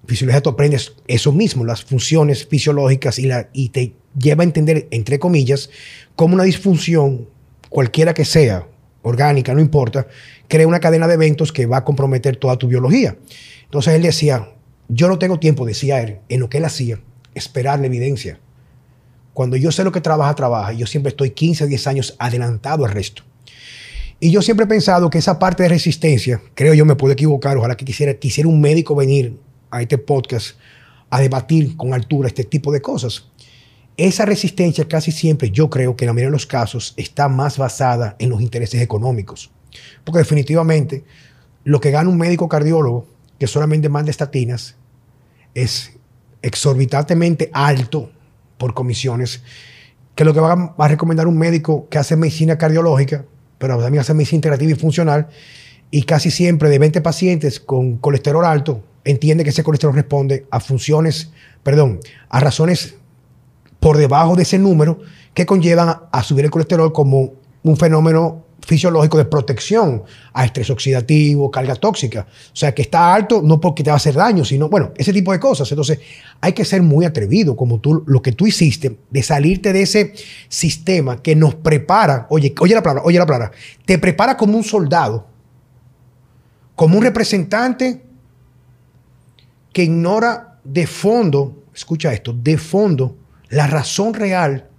fisiología 0.08 0.42
tú 0.42 0.50
aprendes 0.50 0.94
eso 1.08 1.34
mismo, 1.34 1.66
las 1.66 1.84
funciones 1.84 2.48
fisiológicas 2.48 3.20
y, 3.20 3.26
la, 3.26 3.50
y 3.52 3.70
te 3.70 3.94
lleva 4.18 4.44
a 4.44 4.46
entender, 4.46 4.88
entre 4.92 5.20
comillas, 5.20 5.70
cómo 6.16 6.36
una 6.36 6.44
disfunción, 6.44 7.28
cualquiera 7.70 8.14
que 8.14 8.24
sea, 8.24 8.68
orgánica, 9.06 9.54
no 9.54 9.62
importa, 9.62 10.08
crea 10.48 10.68
una 10.68 10.80
cadena 10.80 11.08
de 11.08 11.16
eventos 11.16 11.52
que 11.52 11.66
va 11.66 11.78
a 11.78 11.86
comprometer 11.86 12.38
toda 12.38 12.58
tu 12.58 12.68
biología. 12.68 13.18
Entonces 13.64 13.94
él 13.94 14.02
decía, 14.02 14.50
yo 14.88 15.08
no 15.08 15.18
tengo 15.18 15.40
tiempo, 15.40 15.66
decía 15.66 16.02
él, 16.02 16.20
en 16.30 16.40
lo 16.40 16.50
que 16.50 16.60
él 16.60 16.66
hacía, 16.66 17.00
esperar 17.34 17.80
la 17.80 17.88
evidencia. 17.88 18.40
Cuando 19.34 19.58
yo 19.58 19.72
sé 19.72 19.84
lo 19.84 19.92
que 19.92 20.02
trabaja, 20.02 20.34
trabaja. 20.36 20.72
Yo 20.74 20.88
siempre 20.88 21.10
estoy 21.10 21.32
15, 21.32 21.68
10 21.68 21.88
años 21.88 22.16
adelantado 22.20 22.86
al 22.86 22.92
resto. 22.92 23.24
Y 24.20 24.32
yo 24.32 24.42
siempre 24.42 24.64
he 24.64 24.70
pensado 24.70 25.10
que 25.10 25.18
esa 25.18 25.40
parte 25.40 25.64
de 25.64 25.70
resistencia, 25.70 26.42
creo 26.54 26.74
yo 26.74 26.86
me 26.86 26.96
puedo 26.96 27.12
equivocar, 27.12 27.58
ojalá 27.58 27.76
que 27.76 27.84
quisiera, 27.84 28.14
quisiera 28.14 28.48
un 28.48 28.62
médico 28.62 28.96
venir 28.96 29.38
a 29.72 29.82
este 29.82 29.98
podcast 29.98 30.56
a 31.10 31.20
debatir 31.20 31.76
con 31.76 31.94
altura 31.94 32.30
este 32.30 32.46
tipo 32.46 32.72
de 32.72 32.82
cosas. 32.82 33.26
Esa 33.98 34.26
resistencia 34.26 34.88
casi 34.88 35.12
siempre, 35.12 35.52
yo 35.52 35.70
creo 35.70 35.96
que 35.96 36.06
en 36.06 36.08
la 36.08 36.14
mayoría 36.14 36.30
de 36.30 36.34
los 36.34 36.46
casos, 36.46 36.94
está 36.96 37.28
más 37.28 37.58
basada 37.58 38.16
en 38.20 38.30
los 38.30 38.42
intereses 38.42 38.82
económicos. 38.82 39.52
Porque 40.04 40.20
definitivamente 40.20 41.04
lo 41.64 41.80
que 41.80 41.92
gana 41.92 42.10
un 42.10 42.18
médico 42.18 42.48
cardiólogo 42.48 43.08
que 43.40 43.48
solamente 43.48 43.90
manda 43.90 44.12
estatinas 44.12 44.76
es 45.54 45.94
exorbitantemente 46.42 47.50
alto 47.54 48.12
por 48.58 48.74
comisiones 48.74 49.42
que 50.16 50.24
lo 50.24 50.34
que 50.34 50.40
va 50.40 50.74
a, 50.78 50.88
recomendar 50.88 51.28
un 51.28 51.38
médico 51.38 51.88
que 51.90 51.98
hace 51.98 52.16
medicina 52.16 52.58
cardiológica, 52.58 53.26
pero 53.58 53.78
también 53.78 54.02
hace 54.02 54.14
medicina 54.14 54.38
integrativa 54.38 54.72
y 54.72 54.76
funcional, 54.76 55.28
y 55.92 56.04
casi 56.04 56.32
siempre 56.32 56.70
de 56.70 56.80
20 56.80 57.02
pacientes 57.02 57.60
con 57.60 57.98
colesterol 57.98 58.46
alto, 58.46 58.82
entiende 59.04 59.44
que 59.44 59.50
ese 59.50 59.64
colesterol 59.64 59.94
responde 59.94 60.46
a 60.50 60.60
funciones, 60.60 61.32
perdón, 61.64 62.00
a 62.30 62.40
razones 62.40 62.96
por 63.80 63.98
debajo 63.98 64.36
de 64.36 64.44
ese 64.44 64.58
número 64.58 65.00
que 65.34 65.46
conllevan 65.46 66.04
a, 66.12 66.24
subir 66.24 66.46
el 66.46 66.52
colesterol 66.52 66.94
como 66.94 67.34
un 67.64 67.78
fenómeno 67.78 68.45
fisiológico 68.62 69.18
de 69.18 69.26
protección 69.26 70.04
a 70.34 70.46
estrés 70.46 70.70
oxidativo, 70.70 71.52
carga 71.52 71.76
tóxica. 71.76 72.28
O 72.30 72.56
sea, 72.56 72.74
que 72.74 72.82
está 72.82 73.14
alto 73.14 73.42
no 73.44 73.60
porque 73.60 73.84
te 73.84 73.90
va 73.90 73.96
a 73.96 73.98
hacer 73.98 74.16
daño, 74.16 74.44
sino, 74.44 74.70
bueno, 74.70 74.92
ese 74.98 75.14
tipo 75.14 75.32
de 75.32 75.40
cosas. 75.40 75.70
Entonces, 75.72 76.00
hay 76.42 76.54
que 76.54 76.66
ser 76.66 76.82
muy 76.82 77.06
atrevido, 77.06 77.56
como 77.56 77.80
tú, 77.80 78.04
lo 78.06 78.22
que 78.22 78.32
tú 78.32 78.48
hiciste, 78.48 78.98
de 79.10 79.24
salirte 79.24 79.74
de 79.74 79.82
ese 79.82 80.14
sistema 80.48 81.22
que 81.22 81.36
nos 81.36 81.56
prepara, 81.56 82.28
oye, 82.30 82.54
oye 82.60 82.76
la 82.76 82.84
palabra, 82.84 83.04
oye 83.06 83.20
la 83.20 83.26
palabra, 83.26 83.52
te 83.86 83.98
prepara 83.98 84.36
como 84.36 84.58
un 84.58 84.64
soldado, 84.64 85.28
como 86.76 86.98
un 86.98 87.04
representante 87.04 88.04
que 89.72 89.84
ignora 89.84 90.60
de 90.64 90.88
fondo, 90.88 91.64
escucha 91.74 92.14
esto, 92.14 92.34
de 92.34 92.58
fondo, 92.58 93.18
la 93.50 93.68
razón 93.68 94.14
real 94.14 94.70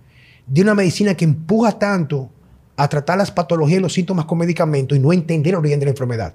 de 0.46 0.62
una 0.62 0.74
medicina 0.74 1.14
que 1.14 1.24
empuja 1.24 1.78
tanto 1.78 2.30
a 2.76 2.88
tratar 2.88 3.18
las 3.18 3.30
patologías 3.30 3.78
y 3.78 3.82
los 3.82 3.92
síntomas 3.92 4.26
con 4.26 4.38
medicamentos 4.38 4.96
y 4.96 5.00
no 5.00 5.12
entender 5.12 5.54
el 5.54 5.60
origen 5.60 5.80
de 5.80 5.86
la 5.86 5.90
enfermedad. 5.90 6.34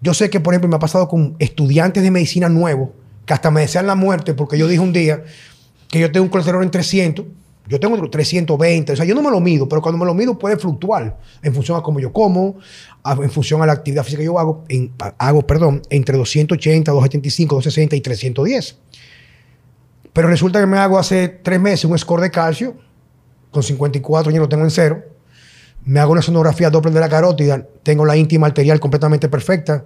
Yo 0.00 0.14
sé 0.14 0.30
que, 0.30 0.40
por 0.40 0.52
ejemplo, 0.52 0.68
me 0.68 0.76
ha 0.76 0.80
pasado 0.80 1.06
con 1.08 1.36
estudiantes 1.38 2.02
de 2.02 2.10
medicina 2.10 2.48
nuevos 2.48 2.90
que 3.24 3.32
hasta 3.32 3.50
me 3.50 3.60
desean 3.60 3.86
la 3.86 3.94
muerte 3.94 4.34
porque 4.34 4.58
yo 4.58 4.66
dije 4.66 4.80
un 4.80 4.92
día 4.92 5.22
que 5.88 6.00
yo 6.00 6.10
tengo 6.10 6.24
un 6.24 6.30
colesterol 6.30 6.62
en 6.64 6.70
300, 6.70 7.24
yo 7.68 7.78
tengo 7.78 8.10
320, 8.10 8.92
o 8.92 8.96
sea, 8.96 9.04
yo 9.04 9.14
no 9.14 9.22
me 9.22 9.30
lo 9.30 9.38
mido, 9.40 9.68
pero 9.68 9.80
cuando 9.80 9.98
me 9.98 10.04
lo 10.04 10.14
mido 10.14 10.36
puede 10.38 10.56
fluctuar 10.56 11.18
en 11.42 11.54
función 11.54 11.78
a 11.78 11.82
cómo 11.82 12.00
yo 12.00 12.12
como, 12.12 12.56
en 13.04 13.30
función 13.30 13.62
a 13.62 13.66
la 13.66 13.72
actividad 13.72 14.02
física 14.02 14.20
que 14.20 14.26
yo 14.26 14.38
hago, 14.38 14.64
hago 15.18 15.46
perdón, 15.46 15.82
entre 15.88 16.16
280, 16.16 16.90
275, 16.90 17.54
260 17.54 17.96
y 17.96 18.00
310. 18.00 18.78
Pero 20.12 20.28
resulta 20.28 20.60
que 20.60 20.66
me 20.66 20.78
hago 20.78 20.98
hace 20.98 21.28
tres 21.28 21.60
meses 21.60 21.84
un 21.84 21.96
score 21.98 22.22
de 22.22 22.30
calcio, 22.30 22.74
con 23.52 23.62
54 23.62 24.30
años 24.30 24.40
lo 24.40 24.48
tengo 24.48 24.64
en 24.64 24.70
cero. 24.70 25.04
Me 25.84 26.00
hago 26.00 26.12
una 26.12 26.22
sonografía 26.22 26.70
doble 26.70 26.90
de 26.90 27.00
la 27.00 27.08
carótida, 27.08 27.64
tengo 27.82 28.04
la 28.04 28.16
íntima 28.16 28.48
arterial 28.48 28.80
completamente 28.80 29.28
perfecta, 29.28 29.84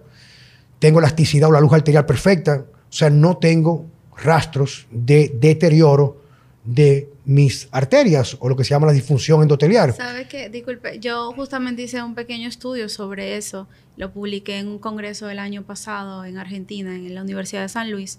tengo 0.79 1.00
elasticidad 1.00 1.48
o 1.50 1.52
la 1.52 1.61
luz 1.61 1.72
arterial 1.72 2.07
perfecta, 2.07 2.64
o 2.88 2.92
sea, 2.92 3.11
no 3.11 3.37
tengo 3.38 3.87
rastros 4.16 4.87
de 4.90 5.33
deterioro 5.38 6.22
de 6.64 7.11
mis 7.24 7.68
arterias 7.70 8.37
o 8.40 8.48
lo 8.48 8.57
que 8.57 8.64
se 8.64 8.70
llama 8.70 8.87
la 8.87 8.92
disfunción 8.92 9.42
endotelial. 9.42 9.94
¿Sabe 9.94 10.29
qué? 10.29 10.48
Disculpe, 10.48 10.98
yo 11.00 11.33
justamente 11.33 11.83
hice 11.83 12.02
un 12.02 12.14
pequeño 12.14 12.48
estudio 12.48 12.88
sobre 12.88 13.37
eso, 13.37 13.68
lo 13.96 14.12
publiqué 14.12 14.59
en 14.59 14.68
un 14.68 14.79
congreso 14.79 15.26
del 15.26 15.38
año 15.38 15.62
pasado 15.62 16.24
en 16.24 16.38
Argentina, 16.38 16.94
en 16.94 17.14
la 17.14 17.22
Universidad 17.22 17.62
de 17.62 17.68
San 17.68 17.90
Luis, 17.90 18.18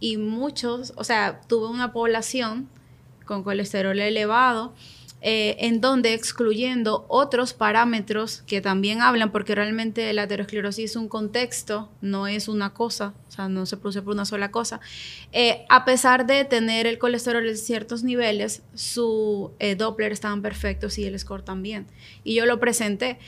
y 0.00 0.16
muchos, 0.16 0.92
o 0.96 1.04
sea, 1.04 1.40
tuve 1.46 1.68
una 1.68 1.92
población 1.92 2.68
con 3.30 3.44
colesterol 3.44 3.96
elevado, 4.00 4.74
eh, 5.22 5.54
en 5.60 5.80
donde 5.80 6.14
excluyendo 6.14 7.04
otros 7.08 7.52
parámetros 7.52 8.42
que 8.44 8.60
también 8.60 9.02
hablan, 9.02 9.30
porque 9.30 9.54
realmente 9.54 10.12
la 10.12 10.22
aterosclerosis 10.22 10.90
es 10.90 10.96
un 10.96 11.08
contexto, 11.08 11.88
no 12.00 12.26
es 12.26 12.48
una 12.48 12.74
cosa, 12.74 13.14
o 13.28 13.30
sea, 13.30 13.48
no 13.48 13.66
se 13.66 13.76
produce 13.76 14.02
por 14.02 14.14
una 14.14 14.24
sola 14.24 14.50
cosa, 14.50 14.80
eh, 15.30 15.64
a 15.68 15.84
pesar 15.84 16.26
de 16.26 16.44
tener 16.44 16.88
el 16.88 16.98
colesterol 16.98 17.48
en 17.48 17.56
ciertos 17.56 18.02
niveles, 18.02 18.62
su 18.74 19.52
eh, 19.60 19.76
Doppler 19.76 20.10
estaban 20.10 20.42
perfectos 20.42 20.98
y 20.98 21.04
el 21.04 21.16
score 21.16 21.42
también. 21.42 21.86
Y 22.24 22.34
yo 22.34 22.46
lo 22.46 22.58
presenté. 22.58 23.20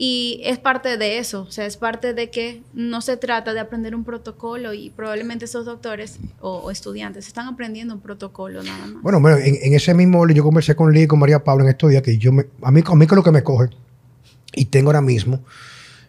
Y 0.00 0.40
es 0.44 0.58
parte 0.58 0.96
de 0.96 1.18
eso, 1.18 1.42
o 1.42 1.50
sea, 1.50 1.66
es 1.66 1.76
parte 1.76 2.14
de 2.14 2.30
que 2.30 2.62
no 2.72 3.00
se 3.00 3.16
trata 3.16 3.52
de 3.52 3.58
aprender 3.58 3.96
un 3.96 4.04
protocolo 4.04 4.72
y 4.72 4.90
probablemente 4.90 5.46
esos 5.46 5.66
doctores 5.66 6.20
o, 6.40 6.70
estudiantes 6.70 7.26
están 7.26 7.48
aprendiendo 7.48 7.94
un 7.94 8.00
protocolo 8.00 8.62
nada 8.62 8.86
más. 8.86 9.02
Bueno, 9.02 9.20
bueno 9.20 9.38
en, 9.38 9.74
ese 9.74 9.94
mismo, 9.94 10.24
yo 10.28 10.44
conversé 10.44 10.76
con 10.76 10.92
Lee 10.92 11.02
y 11.02 11.06
con 11.08 11.18
María 11.18 11.42
Pablo 11.42 11.64
en 11.64 11.70
estos 11.70 11.90
días 11.90 12.02
que 12.02 12.16
yo 12.16 12.30
me, 12.30 12.46
a 12.62 12.70
mí, 12.70 12.84
a 12.86 12.94
mí 12.94 13.06
lo 13.10 13.24
que 13.24 13.32
me 13.32 13.42
coge 13.42 13.70
y 14.54 14.66
tengo 14.66 14.90
ahora 14.90 15.00
mismo 15.00 15.40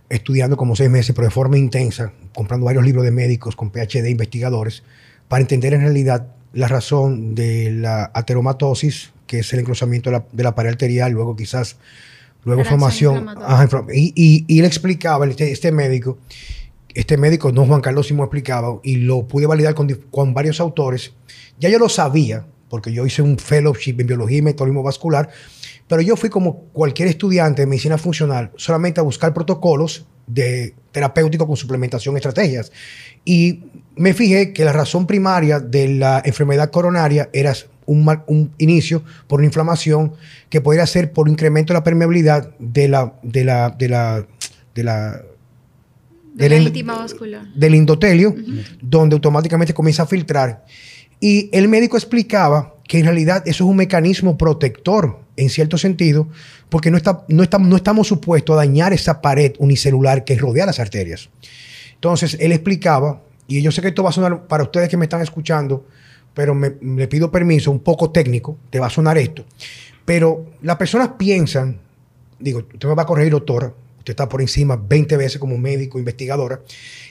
estudiando 0.08 0.56
como 0.56 0.76
seis 0.76 0.92
meses, 0.92 1.16
pero 1.16 1.26
de 1.26 1.32
forma 1.32 1.58
intensa, 1.58 2.14
comprando 2.36 2.68
varios 2.68 2.86
libros 2.86 3.04
de 3.04 3.12
médicos 3.12 3.56
con 3.56 3.72
PhD 3.72 4.08
investigadores, 4.08 4.84
para 5.28 5.42
entender 5.42 5.74
en 5.74 5.82
realidad 5.82 6.28
la 6.54 6.68
razón 6.68 7.34
de 7.34 7.72
la 7.72 8.12
ateromatosis, 8.14 9.12
que 9.26 9.40
es 9.40 9.54
el 9.54 9.60
encruzamiento 9.60 10.28
de 10.32 10.44
la 10.44 10.54
pared 10.54 10.70
arterial, 10.72 11.12
luego 11.12 11.36
quizás 11.36 11.78
luego 12.44 12.64
formación. 12.64 13.28
y, 13.94 14.46
y, 14.48 14.60
él 14.60 14.66
explicaba, 14.66 15.26
este, 15.28 15.52
este, 15.52 15.72
médico, 15.72 16.18
este 16.94 17.18
médico, 17.18 17.52
no 17.52 17.66
Juan 17.66 17.82
Carlos 17.82 18.08
Simón 18.08 18.26
explicaba, 18.26 18.80
y 18.84 18.98
lo 18.98 19.28
pude 19.28 19.46
validar 19.46 19.76
con, 19.76 19.88
con, 20.12 20.34
varios 20.34 20.60
autores. 20.60 21.14
Ya 21.60 21.70
yo 21.70 21.80
lo 21.80 21.90
sabía, 21.90 22.46
porque 22.70 22.94
yo 22.94 23.06
hice 23.06 23.22
un 23.22 23.38
fellowship 23.38 23.96
en 24.00 24.08
biología 24.08 24.38
y 24.38 24.42
metabolismo 24.42 24.84
vascular, 24.84 25.30
pero 25.88 26.02
yo 26.02 26.16
fui 26.16 26.30
como 26.30 26.66
cualquier 26.72 27.08
estudiante 27.08 27.64
de 27.64 27.66
medicina 27.66 27.98
funcional, 27.98 28.52
solamente 28.56 29.00
a 29.00 29.04
buscar 29.04 29.34
protocolos 29.34 30.06
de 30.28 30.76
terapéutico 30.92 31.48
con 31.48 31.58
suplementación, 31.58 32.16
estrategias. 32.16 32.72
Y 33.26 33.64
me 33.96 34.14
fijé 34.14 34.54
que 34.54 34.64
la 34.64 34.72
razón 34.72 35.08
primaria 35.08 35.60
de 35.60 35.90
la 35.90 36.22
enfermedad 36.24 36.70
coronaria 36.70 37.30
era 37.34 37.54
un, 37.90 38.52
inicio 38.58 39.04
por 39.28 39.40
una 39.40 39.48
inflamación 39.48 40.14
que 40.50 40.62
podría 40.62 40.86
ser 40.86 41.12
por 41.12 41.28
incremento 41.30 41.74
de 41.74 41.80
la 41.80 41.84
permeabilidad 41.84 42.52
de 42.60 42.88
la, 42.88 43.14
de 43.24 43.44
la, 43.44 43.70
de 43.72 43.90
la, 43.90 44.28
de 44.76 44.84
la 44.84 45.22
del, 46.36 47.74
endotelio, 47.74 48.36
donde 48.82 49.16
automáticamente 49.16 49.74
comienza 49.74 50.04
a 50.04 50.06
filtrar. 50.06 50.66
Y 51.20 51.50
el 51.52 51.68
médico 51.68 51.98
explicaba 51.98 52.76
que 52.88 53.00
en 53.00 53.06
realidad 53.06 53.44
eso 53.46 53.64
es 53.64 53.70
un 53.70 53.76
mecanismo 53.76 54.38
protector, 54.38 55.20
en 55.36 55.50
cierto 55.50 55.78
sentido, 55.78 56.28
porque 56.70 56.92
no, 56.92 56.98
está, 56.98 57.26
no, 57.28 57.44
no 57.60 57.76
estamos 57.76 58.08
supuestos 58.08 58.54
a 58.54 58.58
dañar 58.58 58.94
esa 58.94 59.22
pared 59.22 59.54
unicelular 59.60 60.24
que 60.24 60.38
rodea 60.38 60.66
las 60.66 60.80
arterias. 60.80 61.30
Entonces, 61.96 62.38
él 62.40 62.52
explicaba, 62.52 63.22
y 63.48 63.62
yo 63.62 63.72
sé 63.72 63.82
que 63.82 63.90
esto 63.90 64.04
va 64.04 64.10
a 64.10 64.14
sonar 64.14 64.48
para 64.48 64.64
ustedes 64.64 64.90
que 64.90 64.98
me 64.98 65.06
están 65.06 65.22
escuchando, 65.22 65.86
pero 66.40 66.56
me, 66.56 66.72
le 66.82 67.10
pido 67.10 67.30
permiso, 67.30 67.70
un 67.70 67.82
poco 67.82 68.12
técnico, 68.12 68.58
te 68.70 68.80
va 68.80 68.88
a 68.88 68.90
sonar 68.90 69.18
esto. 69.18 69.44
Pero 70.06 70.46
las 70.62 70.78
personas 70.78 71.10
piensan, 71.18 71.82
digo, 72.40 72.60
usted 72.60 72.88
me 72.88 72.96
va 72.96 73.04
a 73.04 73.06
corregir, 73.06 73.34
doctora, 73.34 73.74
usted 73.98 74.14
está 74.14 74.30
por 74.30 74.40
encima 74.40 74.78
20 74.78 75.18
veces 75.18 75.38
como 75.38 75.58
médico, 75.58 76.00
investigadora. 76.00 76.62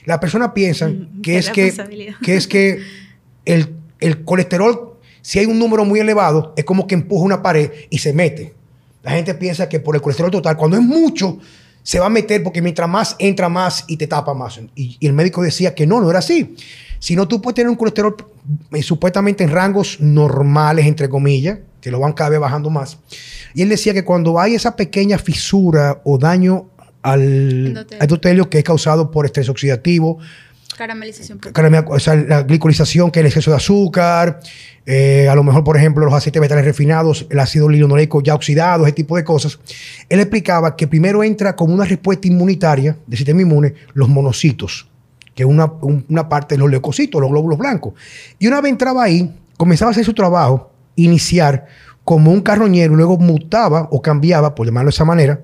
Las 0.05 0.17
personas 0.17 0.49
piensan 0.55 1.11
mm, 1.17 1.21
que, 1.21 1.37
es 1.37 1.51
que, 1.51 1.71
que, 2.23 2.35
es 2.35 2.47
que 2.47 2.79
el, 3.45 3.75
el 3.99 4.23
colesterol, 4.23 4.97
si 5.21 5.37
hay 5.37 5.45
un 5.45 5.59
número 5.59 5.85
muy 5.85 5.99
elevado, 5.99 6.55
es 6.57 6.65
como 6.65 6.87
que 6.87 6.95
empuja 6.95 7.23
una 7.23 7.43
pared 7.43 7.69
y 7.91 7.99
se 7.99 8.13
mete. 8.13 8.55
La 9.03 9.11
gente 9.11 9.35
piensa 9.35 9.69
que 9.69 9.79
por 9.79 9.93
el 9.93 10.01
colesterol 10.01 10.31
total, 10.31 10.57
cuando 10.57 10.75
es 10.75 10.81
mucho, 10.81 11.37
se 11.83 11.99
va 11.99 12.07
a 12.07 12.09
meter 12.09 12.41
porque 12.41 12.63
mientras 12.63 12.89
más 12.89 13.15
entra 13.19 13.47
más 13.47 13.85
y 13.87 13.97
te 13.97 14.07
tapa 14.07 14.33
más. 14.33 14.59
Y, 14.73 14.97
y 14.99 15.05
el 15.05 15.13
médico 15.13 15.43
decía 15.43 15.75
que 15.75 15.85
no, 15.85 16.01
no 16.01 16.09
era 16.09 16.17
así. 16.17 16.55
Sino 16.99 17.27
tú 17.27 17.41
puedes 17.41 17.55
tener 17.55 17.69
un 17.69 17.75
colesterol 17.75 18.15
eh, 18.71 18.83
supuestamente 18.83 19.43
en 19.43 19.51
rangos 19.51 19.99
normales, 20.01 20.85
entre 20.85 21.07
comillas, 21.09 21.59
que 21.81 21.91
lo 21.91 21.99
van 21.99 22.13
cada 22.13 22.29
vez 22.31 22.39
bajando 22.39 22.69
más. 22.69 22.97
Y 23.53 23.61
él 23.61 23.69
decía 23.69 23.93
que 23.93 24.03
cuando 24.03 24.39
hay 24.39 24.55
esa 24.55 24.75
pequeña 24.75 25.17
fisura 25.17 26.01
o 26.03 26.17
daño 26.17 26.67
al 27.01 27.21
Endotelio. 27.67 28.03
endotelio 28.03 28.49
que 28.49 28.57
es 28.57 28.63
causado 28.65 29.09
por 29.11 29.25
estrés 29.25 29.47
oxidativo, 29.47 30.19
Caramelización. 30.77 31.39
caramel- 31.39 31.85
o 31.89 31.99
sea, 31.99 32.15
la 32.15 32.43
glicolización, 32.43 33.11
que 33.11 33.19
es 33.19 33.21
el 33.21 33.27
exceso 33.27 33.51
de 33.51 33.57
azúcar, 33.57 34.39
eh, 34.85 35.27
a 35.29 35.35
lo 35.35 35.43
mejor, 35.43 35.63
por 35.63 35.77
ejemplo, 35.77 36.03
los 36.05 36.13
aceites 36.13 36.39
vegetales 36.41 36.65
refinados, 36.65 37.25
el 37.29 37.39
ácido 37.39 37.69
linoleico 37.69 38.21
ya 38.21 38.35
oxidado, 38.35 38.85
ese 38.85 38.93
tipo 38.93 39.15
de 39.15 39.23
cosas. 39.23 39.59
Él 40.09 40.19
explicaba 40.19 40.75
que 40.75 40.87
primero 40.87 41.23
entra 41.23 41.55
como 41.55 41.73
una 41.73 41.85
respuesta 41.85 42.27
inmunitaria 42.27 42.97
del 43.07 43.17
sistema 43.17 43.41
inmune 43.41 43.73
los 43.93 44.09
monocitos, 44.09 44.88
que 45.39 45.43
es 45.43 45.49
una, 45.49 45.71
un- 45.79 46.03
una 46.09 46.27
parte 46.27 46.55
de 46.55 46.59
los 46.59 46.69
leucocitos, 46.69 47.21
los 47.21 47.29
glóbulos 47.29 47.57
blancos. 47.57 47.93
Y 48.39 48.47
una 48.47 48.59
vez 48.59 48.71
entraba 48.73 49.03
ahí, 49.05 49.33
comenzaba 49.55 49.87
a 49.89 49.93
hacer 49.93 50.03
su 50.03 50.13
trabajo, 50.13 50.69
iniciar 50.97 51.65
como 52.03 52.29
un 52.29 52.41
carroñero, 52.41 52.93
luego 52.93 53.17
mutaba 53.17 53.87
o 53.89 54.01
cambiaba, 54.01 54.53
por 54.53 54.65
llamarlo 54.67 54.89
de 54.89 54.95
esa 54.95 55.05
manera, 55.05 55.39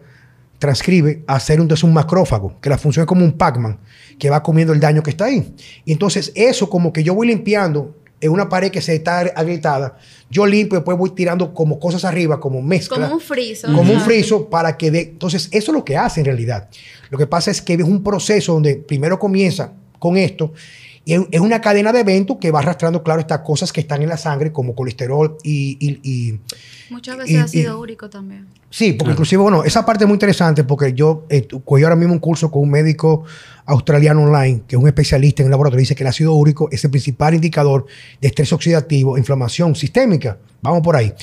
transcribe 0.60 1.24
a 1.28 1.40
ser 1.40 1.62
entonces 1.62 1.86
un 1.86 1.94
macrófago, 1.94 2.60
que 2.60 2.70
la 2.70 2.78
función 2.78 3.04
es 3.04 3.08
como 3.08 3.24
un 3.24 3.32
Pac-Man, 3.32 3.78
que 4.20 4.30
va 4.30 4.44
comiendo 4.44 4.74
el 4.74 4.82
daño 4.82 5.02
que 5.02 5.12
está 5.12 5.26
ahí. 5.26 5.54
Y 5.86 5.94
entonces 5.94 6.34
eso 6.36 6.70
como 6.70 6.92
que 6.92 7.02
yo 7.02 7.14
voy 7.16 7.28
limpiando 7.28 7.96
en 8.20 8.32
una 8.32 8.50
pared 8.50 8.70
que 8.72 8.82
se 8.82 8.96
está 8.96 9.20
agrietada, 9.20 9.98
yo 10.30 10.46
limpio 10.46 10.76
y 10.78 10.80
después 10.80 10.98
voy 10.98 11.12
tirando 11.12 11.54
como 11.54 11.80
cosas 11.80 12.04
arriba, 12.04 12.40
como 12.42 12.62
mezcla. 12.62 12.98
Como 12.98 13.14
un 13.16 13.22
friso. 13.22 13.68
Como 13.74 13.94
un 13.94 14.02
friso 14.02 14.50
para 14.50 14.76
que 14.76 14.92
dé... 14.92 15.02
Entonces 15.02 15.48
eso 15.52 15.72
es 15.72 15.74
lo 15.78 15.86
que 15.86 15.96
hace 15.96 16.20
en 16.20 16.26
realidad. 16.26 16.68
Lo 17.12 17.18
que 17.18 17.28
pasa 17.28 17.52
es 17.52 17.62
que 17.62 17.74
es 17.76 17.84
un 17.84 18.04
proceso 18.04 18.54
donde 18.54 18.76
primero 18.76 19.20
comienza 19.20 19.72
con 20.00 20.18
esto 20.18 20.54
y 21.08 21.14
es 21.14 21.40
una 21.40 21.62
cadena 21.62 21.94
de 21.94 22.00
eventos 22.00 22.38
que 22.42 22.50
va 22.50 22.60
arrastrando, 22.60 23.04
claro, 23.04 23.20
estas 23.22 23.40
cosas 23.42 23.72
que 23.72 23.80
están 23.82 24.02
en 24.02 24.10
la 24.10 24.18
sangre 24.18 24.52
como 24.52 24.74
colesterol 24.74 25.38
y- 25.44 25.78
y- 25.80 26.00
y 26.04 26.40
Muchas 26.90 27.16
veces 27.18 27.32
y- 27.32 27.38
ácido 27.38 27.80
úrico 27.80 28.10
también. 28.10 28.48
Sí, 28.72 28.94
porque 28.94 29.12
inclusive, 29.12 29.42
bueno, 29.44 29.64
esa 29.64 29.86
parte 29.86 30.04
es 30.04 30.08
muy 30.08 30.16
interesante 30.16 30.64
porque 30.64 30.94
yo 30.94 31.26
eh, 31.30 31.48
cogí 31.64 31.84
ahora 31.84 31.96
mismo 31.96 32.12
un 32.14 32.20
curso 32.20 32.50
con 32.50 32.64
un 32.64 32.72
médico 32.72 33.24
australiano 33.66 34.24
online, 34.24 34.64
que 34.68 34.76
es 34.76 34.82
un 34.82 34.88
especialista 34.88 35.44
en 35.44 35.48
el 35.48 35.52
laboratorio, 35.52 35.82
dice 35.82 35.94
que 35.96 36.04
el 36.04 36.08
ácido 36.08 36.34
úrico 36.34 36.70
es 36.72 36.84
el 36.84 36.90
principal 36.90 37.36
indicador 37.36 37.86
de 38.20 38.28
estrés 38.28 38.52
oxidativo, 38.52 39.16
inflamación 39.18 39.76
sistémica. 39.76 40.40
Vamos 40.62 40.82
por 40.82 40.96
ahí. 40.96 41.14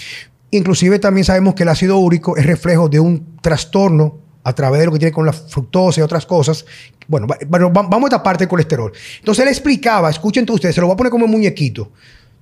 Inclusive 0.53 0.99
también 1.01 1.25
sabemos 1.25 1.55
que 1.55 1.65
el 1.65 1.69
ácido 1.71 1.99
úrico 1.99 2.37
es 2.37 2.47
reflejo 2.47 2.89
de 2.89 3.01
un 3.01 3.37
trastorno 3.41 4.19
a 4.45 4.53
través 4.55 4.81
de 4.81 4.87
lo 4.87 4.93
que 4.93 4.99
tiene 4.99 5.13
con 5.13 5.25
la 5.27 5.33
fructosa 5.33 6.01
y 6.01 6.03
otras 6.03 6.27
cosas. 6.27 6.65
Bueno, 7.07 7.27
bueno, 7.49 7.73
va- 7.73 7.83
vamos 7.83 8.05
a 8.05 8.07
esta 8.17 8.23
parte 8.23 8.43
del 8.45 8.49
colesterol. 8.49 8.93
Entonces 9.19 9.43
él 9.43 9.49
explicaba, 9.49 10.11
escuchen 10.11 10.45
todos 10.47 10.59
ustedes, 10.59 10.75
se 10.75 10.81
lo 10.81 10.87
voy 10.89 10.95
a 10.95 10.97
poner 10.97 11.11
como 11.11 11.25
un 11.27 11.31
muñequito. 11.31 11.91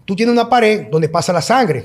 Tú 0.04 0.16
tienes 0.16 0.32
una 0.32 0.48
pared 0.48 0.86
donde 0.90 1.08
pasa 1.08 1.32
la 1.32 1.42
sangre. 1.42 1.84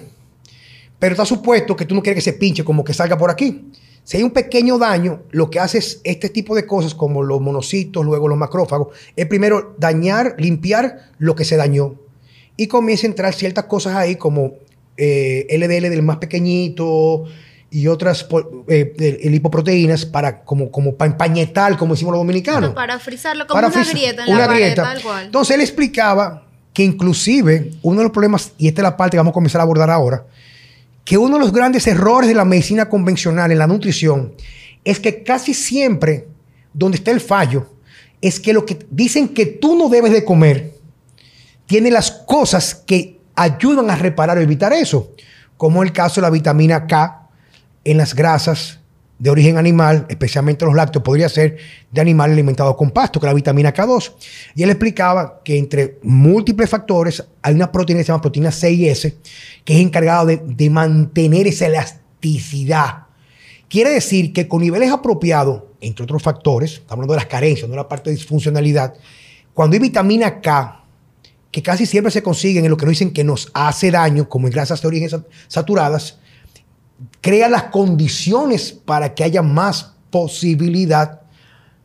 Pero 0.97 1.13
está 1.13 1.25
supuesto 1.25 1.75
que 1.75 1.85
tú 1.85 1.93
no 1.93 2.01
quieres 2.01 2.23
que 2.23 2.31
se 2.31 2.37
pinche, 2.37 2.63
como 2.63 2.83
que 2.83 2.93
salga 2.93 3.17
por 3.17 3.29
aquí. 3.29 3.69
Si 4.03 4.17
hay 4.17 4.23
un 4.23 4.31
pequeño 4.31 4.77
daño, 4.77 5.23
lo 5.31 5.49
que 5.49 5.59
hace 5.59 5.79
es 5.79 5.99
este 6.03 6.29
tipo 6.29 6.55
de 6.55 6.65
cosas, 6.65 6.95
como 6.95 7.21
los 7.23 7.41
monocitos, 7.41 8.05
luego 8.05 8.27
los 8.27 8.37
macrófagos, 8.37 8.95
es 9.15 9.25
primero 9.25 9.75
dañar, 9.77 10.35
limpiar 10.37 11.09
lo 11.17 11.35
que 11.35 11.43
se 11.43 11.57
dañó. 11.57 11.95
Y 12.55 12.67
comienza 12.67 13.05
a 13.07 13.09
entrar 13.09 13.33
ciertas 13.33 13.65
cosas 13.65 13.95
ahí, 13.95 14.15
como 14.15 14.53
eh, 14.95 15.45
LDL 15.49 15.89
del 15.89 16.03
más 16.03 16.17
pequeñito 16.17 17.25
y 17.71 17.87
otras 17.87 18.25
eh, 18.67 19.19
lipoproteínas 19.25 20.05
para 20.05 20.43
como, 20.43 20.71
como 20.71 20.95
para 20.95 21.11
empañetar, 21.11 21.75
como 21.77 21.93
decimos 21.93 22.13
los 22.13 22.19
dominicanos 22.21 22.61
Pero 22.61 22.75
para 22.75 22.99
frizarlo, 22.99 23.45
como 23.47 23.55
para 23.57 23.67
una 23.67 23.75
frizar- 23.75 23.91
grieta 23.91 24.23
en 24.25 24.29
una 24.29 24.39
la 24.39 24.47
pared, 24.47 24.61
grieta. 24.61 24.83
tal 24.83 25.01
cual. 25.01 25.25
Entonces 25.25 25.55
él 25.55 25.61
explicaba 25.61 26.45
que 26.73 26.83
inclusive 26.83 27.71
uno 27.81 27.97
de 27.99 28.03
los 28.03 28.11
problemas, 28.11 28.51
y 28.57 28.67
esta 28.67 28.81
es 28.81 28.83
la 28.83 28.97
parte 28.97 29.11
que 29.15 29.17
vamos 29.17 29.31
a 29.31 29.33
comenzar 29.33 29.59
a 29.61 29.63
abordar 29.63 29.89
ahora, 29.89 30.25
que 31.03 31.17
uno 31.17 31.35
de 31.37 31.39
los 31.41 31.51
grandes 31.53 31.85
errores 31.87 32.27
de 32.27 32.35
la 32.35 32.45
medicina 32.45 32.89
convencional 32.89 33.51
en 33.51 33.59
la 33.59 33.67
nutrición 33.67 34.33
es 34.83 34.99
que 34.99 35.23
casi 35.23 35.53
siempre 35.53 36.27
donde 36.73 36.97
está 36.97 37.11
el 37.11 37.21
fallo 37.21 37.67
es 38.21 38.39
que 38.39 38.53
lo 38.53 38.65
que 38.65 38.79
dicen 38.89 39.29
que 39.29 39.45
tú 39.45 39.77
no 39.77 39.89
debes 39.89 40.11
de 40.11 40.23
comer 40.25 40.73
tiene 41.65 41.91
las 41.91 42.11
cosas 42.11 42.75
que 42.75 43.19
ayudan 43.35 43.89
a 43.89 43.95
reparar 43.95 44.37
o 44.37 44.41
evitar 44.41 44.71
eso, 44.73 45.11
como 45.57 45.83
el 45.83 45.91
caso 45.91 46.15
de 46.15 46.21
la 46.23 46.29
vitamina 46.31 46.87
K 46.87 47.24
en 47.85 47.97
las 47.97 48.13
grasas 48.13 48.79
de 49.17 49.29
origen 49.29 49.57
animal, 49.57 50.05
especialmente 50.09 50.65
los 50.65 50.75
lácteos, 50.75 51.01
podría 51.01 51.29
ser 51.29 51.55
de 51.89 52.01
animales 52.01 52.33
alimentados 52.33 52.75
con 52.75 52.91
pasto, 52.91 53.17
que 53.21 53.25
es 53.25 53.29
la 53.29 53.33
vitamina 53.33 53.73
K2. 53.73 54.11
Y 54.55 54.63
él 54.63 54.69
explicaba 54.71 55.39
que 55.45 55.57
entre 55.57 55.99
múltiples 56.03 56.69
factores 56.69 57.23
hay 57.41 57.53
una 57.55 57.71
proteína 57.71 57.99
que 58.01 58.03
se 58.03 58.11
llama 58.11 58.21
proteína 58.21 58.51
C 58.51 58.71
y 58.71 58.89
S, 58.89 59.15
que 59.63 59.73
es 59.73 59.79
encargada 59.79 60.25
de, 60.25 60.41
de 60.43 60.69
mantener 60.69 61.47
esa 61.47 61.67
elasticidad. 61.67 63.03
Quiere 63.69 63.91
decir 63.91 64.33
que 64.33 64.49
con 64.49 64.61
niveles 64.61 64.91
apropiados, 64.91 65.63
entre 65.79 66.03
otros 66.03 66.21
factores, 66.21 66.73
estamos 66.73 66.91
hablando 66.93 67.13
de 67.13 67.19
las 67.19 67.27
carencias, 67.27 67.67
no 67.69 67.71
de 67.71 67.77
la 67.77 67.87
parte 67.87 68.09
de 68.09 68.17
disfuncionalidad, 68.17 68.95
cuando 69.53 69.75
hay 69.75 69.79
vitamina 69.79 70.41
K, 70.41 70.83
que 71.51 71.63
casi 71.63 71.85
siempre 71.85 72.11
se 72.11 72.21
consiguen 72.21 72.65
en 72.65 72.71
lo 72.71 72.75
que 72.75 72.85
nos 72.85 72.91
dicen 72.91 73.11
que 73.13 73.23
nos 73.23 73.49
hace 73.53 73.91
daño, 73.91 74.27
como 74.27 74.47
en 74.47 74.53
grasas 74.53 74.81
de 74.81 74.87
origen 74.89 75.09
sat- 75.09 75.25
saturadas, 75.47 76.19
crea 77.21 77.49
las 77.49 77.63
condiciones 77.65 78.71
para 78.71 79.13
que 79.13 79.23
haya 79.23 79.41
más 79.41 79.93
posibilidad 80.09 81.21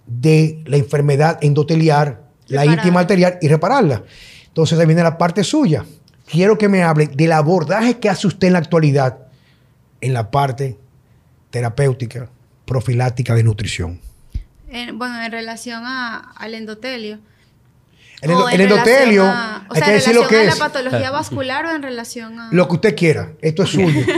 de 0.06 0.62
la 0.66 0.76
enfermedad 0.76 1.38
endoteliar, 1.42 2.22
la 2.48 2.64
íntima 2.66 3.00
arterial 3.00 3.38
y 3.40 3.48
repararla. 3.48 4.02
Entonces 4.48 4.78
ahí 4.78 4.86
viene 4.86 5.02
la 5.02 5.16
parte 5.18 5.44
suya. 5.44 5.84
Quiero 6.26 6.58
que 6.58 6.68
me 6.68 6.82
hable 6.82 7.06
del 7.08 7.32
abordaje 7.32 7.98
que 7.98 8.08
hace 8.08 8.26
usted 8.26 8.48
en 8.48 8.52
la 8.54 8.58
actualidad 8.60 9.18
en 10.00 10.12
la 10.14 10.30
parte 10.30 10.78
terapéutica, 11.50 12.28
profiláctica 12.64 13.34
de 13.34 13.42
nutrición. 13.42 14.00
En- 14.68 14.98
bueno, 14.98 15.20
en 15.22 15.32
relación 15.32 15.82
a- 15.84 16.32
al 16.36 16.54
endotelio. 16.54 17.18
El, 18.22 18.30
O 18.32 18.48
en 18.48 18.54
el 18.54 18.60
endotelio, 18.72 19.22
relación 19.24 19.26
a- 19.28 19.66
o 19.68 19.74
hay 19.74 19.78
sea, 19.78 19.84
que 19.86 19.90
en 19.92 19.98
decir 19.98 20.14
lo 20.14 20.28
que 20.28 20.44
es. 20.44 20.52
a 20.52 20.54
la 20.58 20.66
patología 20.68 21.10
vascular 21.10 21.66
o 21.66 21.70
en 21.74 21.82
relación 21.82 22.38
a... 22.38 22.48
Lo 22.52 22.68
que 22.68 22.74
usted 22.74 22.96
quiera. 22.96 23.32
Esto 23.40 23.62
es 23.64 23.70
suyo. 23.70 24.04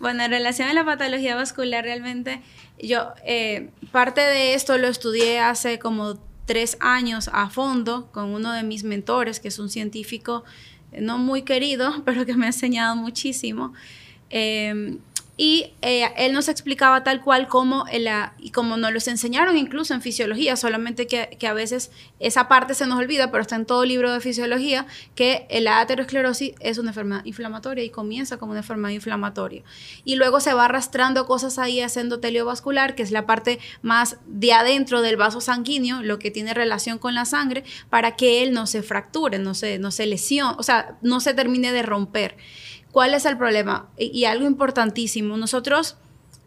Bueno, 0.00 0.24
en 0.24 0.30
relación 0.32 0.68
a 0.68 0.72
la 0.74 0.84
patología 0.84 1.34
vascular, 1.36 1.84
realmente 1.84 2.42
yo 2.78 3.12
eh, 3.24 3.70
parte 3.92 4.20
de 4.20 4.54
esto 4.54 4.76
lo 4.78 4.88
estudié 4.88 5.38
hace 5.38 5.78
como 5.78 6.18
tres 6.44 6.76
años 6.80 7.30
a 7.32 7.48
fondo 7.48 8.10
con 8.12 8.30
uno 8.34 8.52
de 8.52 8.64
mis 8.64 8.82
mentores, 8.84 9.38
que 9.40 9.48
es 9.48 9.58
un 9.58 9.70
científico 9.70 10.44
eh, 10.92 11.00
no 11.00 11.16
muy 11.18 11.42
querido, 11.42 12.02
pero 12.04 12.26
que 12.26 12.34
me 12.34 12.44
ha 12.46 12.48
enseñado 12.48 12.96
muchísimo. 12.96 13.72
Eh, 14.28 14.98
y 15.36 15.72
eh, 15.82 16.10
él 16.16 16.32
nos 16.32 16.48
explicaba 16.48 17.02
tal 17.02 17.20
cual 17.22 17.48
como, 17.48 17.86
el, 17.88 18.08
y 18.38 18.50
como 18.50 18.76
nos 18.76 18.92
los 18.92 19.08
enseñaron 19.08 19.56
incluso 19.56 19.94
en 19.94 20.00
fisiología, 20.00 20.56
solamente 20.56 21.06
que, 21.06 21.36
que 21.38 21.46
a 21.46 21.54
veces 21.54 21.90
esa 22.20 22.48
parte 22.48 22.74
se 22.74 22.86
nos 22.86 22.98
olvida, 22.98 23.30
pero 23.30 23.42
está 23.42 23.56
en 23.56 23.66
todo 23.66 23.84
libro 23.84 24.12
de 24.12 24.20
fisiología, 24.20 24.86
que 25.14 25.46
la 25.60 25.80
aterosclerosis 25.80 26.52
es 26.60 26.78
una 26.78 26.90
enfermedad 26.90 27.24
inflamatoria 27.24 27.82
y 27.82 27.90
comienza 27.90 28.36
como 28.36 28.52
una 28.52 28.60
enfermedad 28.60 28.94
inflamatoria. 28.94 29.62
Y 30.04 30.16
luego 30.16 30.40
se 30.40 30.54
va 30.54 30.66
arrastrando 30.66 31.26
cosas 31.26 31.58
ahí 31.58 31.80
a 31.80 31.86
ese 31.86 32.00
endotelio 32.00 32.44
que 32.96 33.02
es 33.02 33.10
la 33.10 33.26
parte 33.26 33.58
más 33.82 34.18
de 34.26 34.52
adentro 34.52 35.02
del 35.02 35.16
vaso 35.16 35.40
sanguíneo, 35.40 36.02
lo 36.02 36.18
que 36.18 36.30
tiene 36.30 36.54
relación 36.54 36.98
con 36.98 37.14
la 37.14 37.24
sangre, 37.24 37.64
para 37.90 38.16
que 38.16 38.42
él 38.42 38.52
no 38.52 38.66
se 38.66 38.82
fracture, 38.82 39.38
no 39.38 39.54
se, 39.54 39.78
no 39.78 39.90
se 39.90 40.06
lesione, 40.06 40.56
o 40.58 40.62
sea, 40.62 40.96
no 41.02 41.20
se 41.20 41.34
termine 41.34 41.72
de 41.72 41.82
romper. 41.82 42.36
¿Cuál 42.94 43.12
es 43.12 43.24
el 43.24 43.36
problema? 43.36 43.88
Y, 43.98 44.24
algo 44.26 44.46
importantísimo, 44.46 45.36
nosotros 45.36 45.96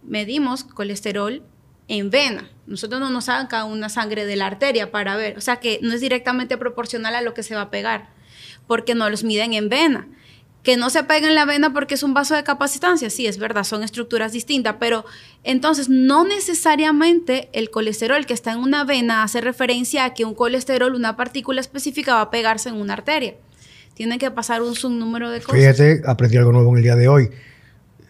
medimos 0.02 0.64
colesterol 0.64 1.44
en 1.90 2.10
vena. 2.10 2.50
Nosotros 2.68 3.02
no 3.02 3.10
nos 3.10 3.26
sacan 3.26 3.68
una 3.68 3.90
sangre 3.90 4.26
de 4.26 4.38
la 4.38 4.46
arteria 4.46 4.90
para 4.90 5.18
ver, 5.18 5.38
o 5.38 5.42
sea 5.42 5.58
que 5.58 5.80
no 5.82 5.94
es 5.94 6.00
directamente 6.00 6.58
proporcional 6.58 7.16
a 7.16 7.22
lo 7.22 7.34
que 7.34 7.44
se 7.44 7.54
va 7.54 7.64
a 7.64 7.70
pegar, 7.70 8.12
porque 8.66 8.96
no 8.96 9.10
los 9.10 9.26
miden 9.26 9.52
en 9.52 9.68
vena. 9.68 10.08
Que 10.64 10.78
no 10.78 10.90
se 10.90 11.04
pega 11.04 11.28
en 11.28 11.36
la 11.36 11.44
vena 11.44 11.74
porque 11.74 11.96
es 11.96 12.04
un 12.04 12.14
vaso 12.14 12.34
de 12.34 12.46
capacitancia, 12.46 13.10
sí, 13.10 13.28
es 13.28 13.40
verdad, 13.40 13.66
son 13.66 13.84
estructuras 13.84 14.32
distintas, 14.32 14.78
pero 14.80 15.04
entonces 15.44 15.90
no 15.90 16.24
necesariamente 16.24 17.50
el 17.52 17.70
colesterol 17.72 18.26
que 18.26 18.34
está 18.34 18.54
en 18.54 18.60
una 18.60 18.86
vena 18.86 19.24
hace 19.24 19.42
referencia 19.42 20.06
a 20.06 20.14
que 20.14 20.24
un 20.24 20.34
colesterol, 20.34 20.96
una 20.96 21.18
partícula 21.18 21.60
específica, 21.60 22.16
va 22.16 22.22
a 22.22 22.32
pegarse 22.32 22.70
en 22.70 22.76
una 22.76 22.94
arteria. 22.94 23.36
Tienen 23.98 24.20
que 24.20 24.30
pasar 24.32 24.62
un 24.62 24.76
subnúmero 24.76 25.30
de 25.32 25.42
cosas. 25.42 25.60
Fíjate, 25.60 26.04
aprendí 26.06 26.38
algo 26.38 26.52
nuevo 26.52 26.70
en 26.72 26.78
el 26.78 26.84
día 26.84 26.96
de 26.96 27.08
hoy. 27.08 27.30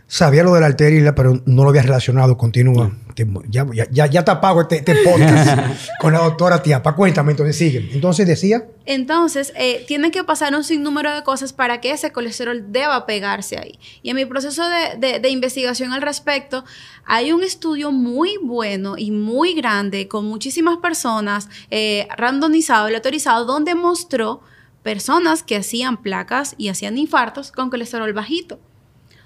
Sabía 0.09 0.41
lo 0.43 0.53
de 0.53 0.61
la 0.61 0.67
arteria, 0.67 1.13
pero 1.15 1.41
no 1.45 1.63
lo 1.63 1.69
había 1.69 1.81
relacionado. 1.81 2.37
Continúa. 2.37 2.91
Te- 3.13 3.27
ya, 3.49 3.65
ya, 3.73 3.87
ya, 3.91 4.05
ya 4.05 4.23
te 4.23 4.31
apago 4.31 4.61
este, 4.61 4.77
este 4.77 4.95
podcast 5.03 5.59
con 5.99 6.13
la 6.13 6.19
doctora 6.19 6.61
Tiapa. 6.63 6.95
Cuéntame, 6.95 7.31
entonces 7.31 7.57
sigue. 7.57 7.89
Entonces 7.91 8.25
decía, 8.25 8.65
Entonces, 8.85 9.51
eh, 9.57 9.83
tiene 9.85 10.11
que 10.11 10.23
pasar 10.23 10.55
un 10.55 10.63
sinnúmero 10.63 11.13
de 11.13 11.23
cosas 11.23 11.51
para 11.51 11.81
que 11.81 11.91
ese 11.91 12.11
colesterol 12.13 12.71
deba 12.71 13.05
pegarse 13.05 13.57
ahí. 13.57 13.79
Y 14.01 14.09
en 14.11 14.15
mi 14.15 14.25
proceso 14.25 14.63
de, 14.69 14.97
de- 14.97 15.19
de 15.19 15.29
investigación 15.29 15.91
al 15.91 16.01
respecto, 16.01 16.63
hay 17.05 17.33
un 17.33 17.43
estudio 17.43 17.91
muy 17.91 18.37
bueno 18.41 18.95
y 18.97 19.11
muy 19.11 19.55
grande 19.55 20.07
con 20.07 20.23
muchísimas 20.25 20.77
personas, 20.77 21.49
eh, 21.69 22.07
randomizado, 22.17 22.85
aleatorizado, 22.85 23.43
donde 23.43 23.75
mostró 23.75 24.39
personas 24.87 25.43
que 25.43 25.57
hacían 25.57 26.01
placas 26.01 26.55
y 26.57 26.69
hacían 26.69 26.97
infartos 26.97 27.51
con 27.51 27.69
colesterol 27.69 28.13
bajito. 28.13 28.55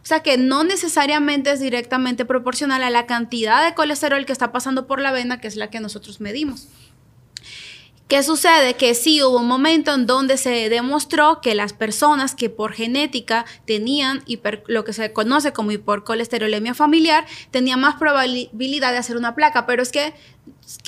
O 0.01 0.05
sea 0.07 0.21
que 0.21 0.35
no 0.39 0.63
necesariamente 0.63 1.51
es 1.51 1.59
directamente 1.59 2.25
proporcional 2.25 2.81
a 2.81 2.89
la 2.89 3.05
cantidad 3.05 3.63
de 3.63 3.75
colesterol 3.75 4.25
que 4.25 4.33
está 4.33 4.51
pasando 4.51 4.87
por 4.87 4.99
la 4.99 5.11
vena, 5.11 5.39
que 5.39 5.47
es 5.47 5.55
la 5.55 5.69
que 5.69 5.79
nosotros 5.79 6.19
medimos. 6.19 6.67
¿Qué 8.07 8.23
sucede? 8.23 8.73
Que 8.73 8.95
sí 8.95 9.21
hubo 9.21 9.37
un 9.37 9.47
momento 9.47 9.93
en 9.93 10.07
donde 10.07 10.37
se 10.37 10.67
demostró 10.67 11.41
que 11.41 11.53
las 11.53 11.73
personas 11.73 12.33
que 12.33 12.49
por 12.49 12.73
genética 12.73 13.45
tenían 13.67 14.23
lo 14.65 14.83
que 14.83 14.93
se 14.93 15.13
conoce 15.13 15.53
como 15.53 15.71
hipercolesterolemia 15.71 16.73
familiar 16.73 17.27
tenían 17.51 17.81
más 17.81 17.95
probabilidad 17.95 18.93
de 18.93 18.97
hacer 18.97 19.15
una 19.15 19.35
placa, 19.35 19.67
pero 19.67 19.83
es 19.83 19.91
que 19.91 20.15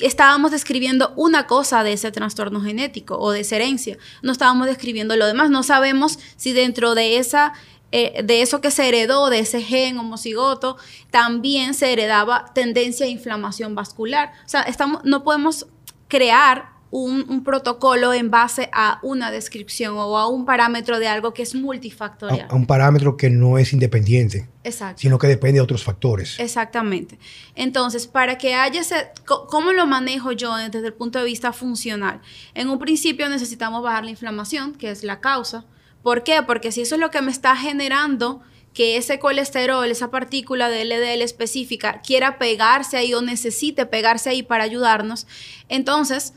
estábamos 0.00 0.50
describiendo 0.50 1.12
una 1.16 1.46
cosa 1.46 1.84
de 1.84 1.92
ese 1.92 2.10
trastorno 2.10 2.60
genético 2.60 3.18
o 3.18 3.30
de 3.30 3.40
esa 3.40 3.56
herencia, 3.56 3.98
no 4.22 4.32
estábamos 4.32 4.66
describiendo 4.66 5.16
lo 5.16 5.26
demás, 5.26 5.50
no 5.50 5.62
sabemos 5.62 6.18
si 6.36 6.52
dentro 6.52 6.94
de 6.94 7.18
esa 7.18 7.52
eh, 7.96 8.24
de 8.24 8.42
eso 8.42 8.60
que 8.60 8.72
se 8.72 8.88
heredó, 8.88 9.30
de 9.30 9.38
ese 9.38 9.62
gen 9.62 9.98
homocigoto, 9.98 10.76
también 11.12 11.74
se 11.74 11.92
heredaba 11.92 12.46
tendencia 12.52 13.06
a 13.06 13.08
inflamación 13.08 13.76
vascular. 13.76 14.32
O 14.44 14.48
sea, 14.48 14.62
estamos, 14.62 15.04
no 15.04 15.22
podemos 15.22 15.68
crear 16.08 16.73
un, 16.96 17.26
un 17.28 17.42
protocolo 17.42 18.14
en 18.14 18.30
base 18.30 18.70
a 18.72 19.00
una 19.02 19.32
descripción 19.32 19.96
o 19.96 20.16
a 20.16 20.28
un 20.28 20.44
parámetro 20.44 21.00
de 21.00 21.08
algo 21.08 21.34
que 21.34 21.42
es 21.42 21.52
a, 21.52 21.58
multifactorial. 21.58 22.46
a 22.48 22.54
un 22.54 22.66
parámetro 22.66 23.16
que 23.16 23.30
no 23.30 23.58
es 23.58 23.72
independiente, 23.72 24.48
Exacto. 24.62 25.00
sino 25.00 25.18
que 25.18 25.26
depende 25.26 25.54
de 25.54 25.62
otros 25.62 25.82
factores. 25.82 26.38
Exactamente. 26.38 27.18
Entonces, 27.56 28.06
para 28.06 28.38
que 28.38 28.54
haya 28.54 28.80
ese, 28.80 29.10
¿cómo 29.24 29.72
lo 29.72 29.86
manejo 29.86 30.30
yo 30.30 30.54
desde 30.56 30.86
el 30.86 30.94
punto 30.94 31.18
de 31.18 31.24
vista 31.24 31.52
funcional? 31.52 32.20
En 32.54 32.68
un 32.68 32.78
principio 32.78 33.28
necesitamos 33.28 33.82
bajar 33.82 34.04
la 34.04 34.12
inflamación, 34.12 34.72
que 34.76 34.92
es 34.92 35.02
la 35.02 35.18
causa. 35.18 35.64
¿Por 36.04 36.22
qué? 36.22 36.44
Porque 36.46 36.70
si 36.70 36.82
eso 36.82 36.94
es 36.94 37.00
lo 37.00 37.10
que 37.10 37.22
me 37.22 37.32
está 37.32 37.56
generando 37.56 38.40
que 38.72 38.96
ese 38.96 39.18
colesterol, 39.18 39.90
esa 39.90 40.12
partícula 40.12 40.68
de 40.68 40.84
LDL 40.84 41.22
específica, 41.22 42.02
quiera 42.02 42.38
pegarse 42.38 42.96
ahí 42.96 43.14
o 43.14 43.20
necesite 43.22 43.84
pegarse 43.86 44.30
ahí 44.30 44.44
para 44.44 44.62
ayudarnos, 44.62 45.26
entonces, 45.68 46.34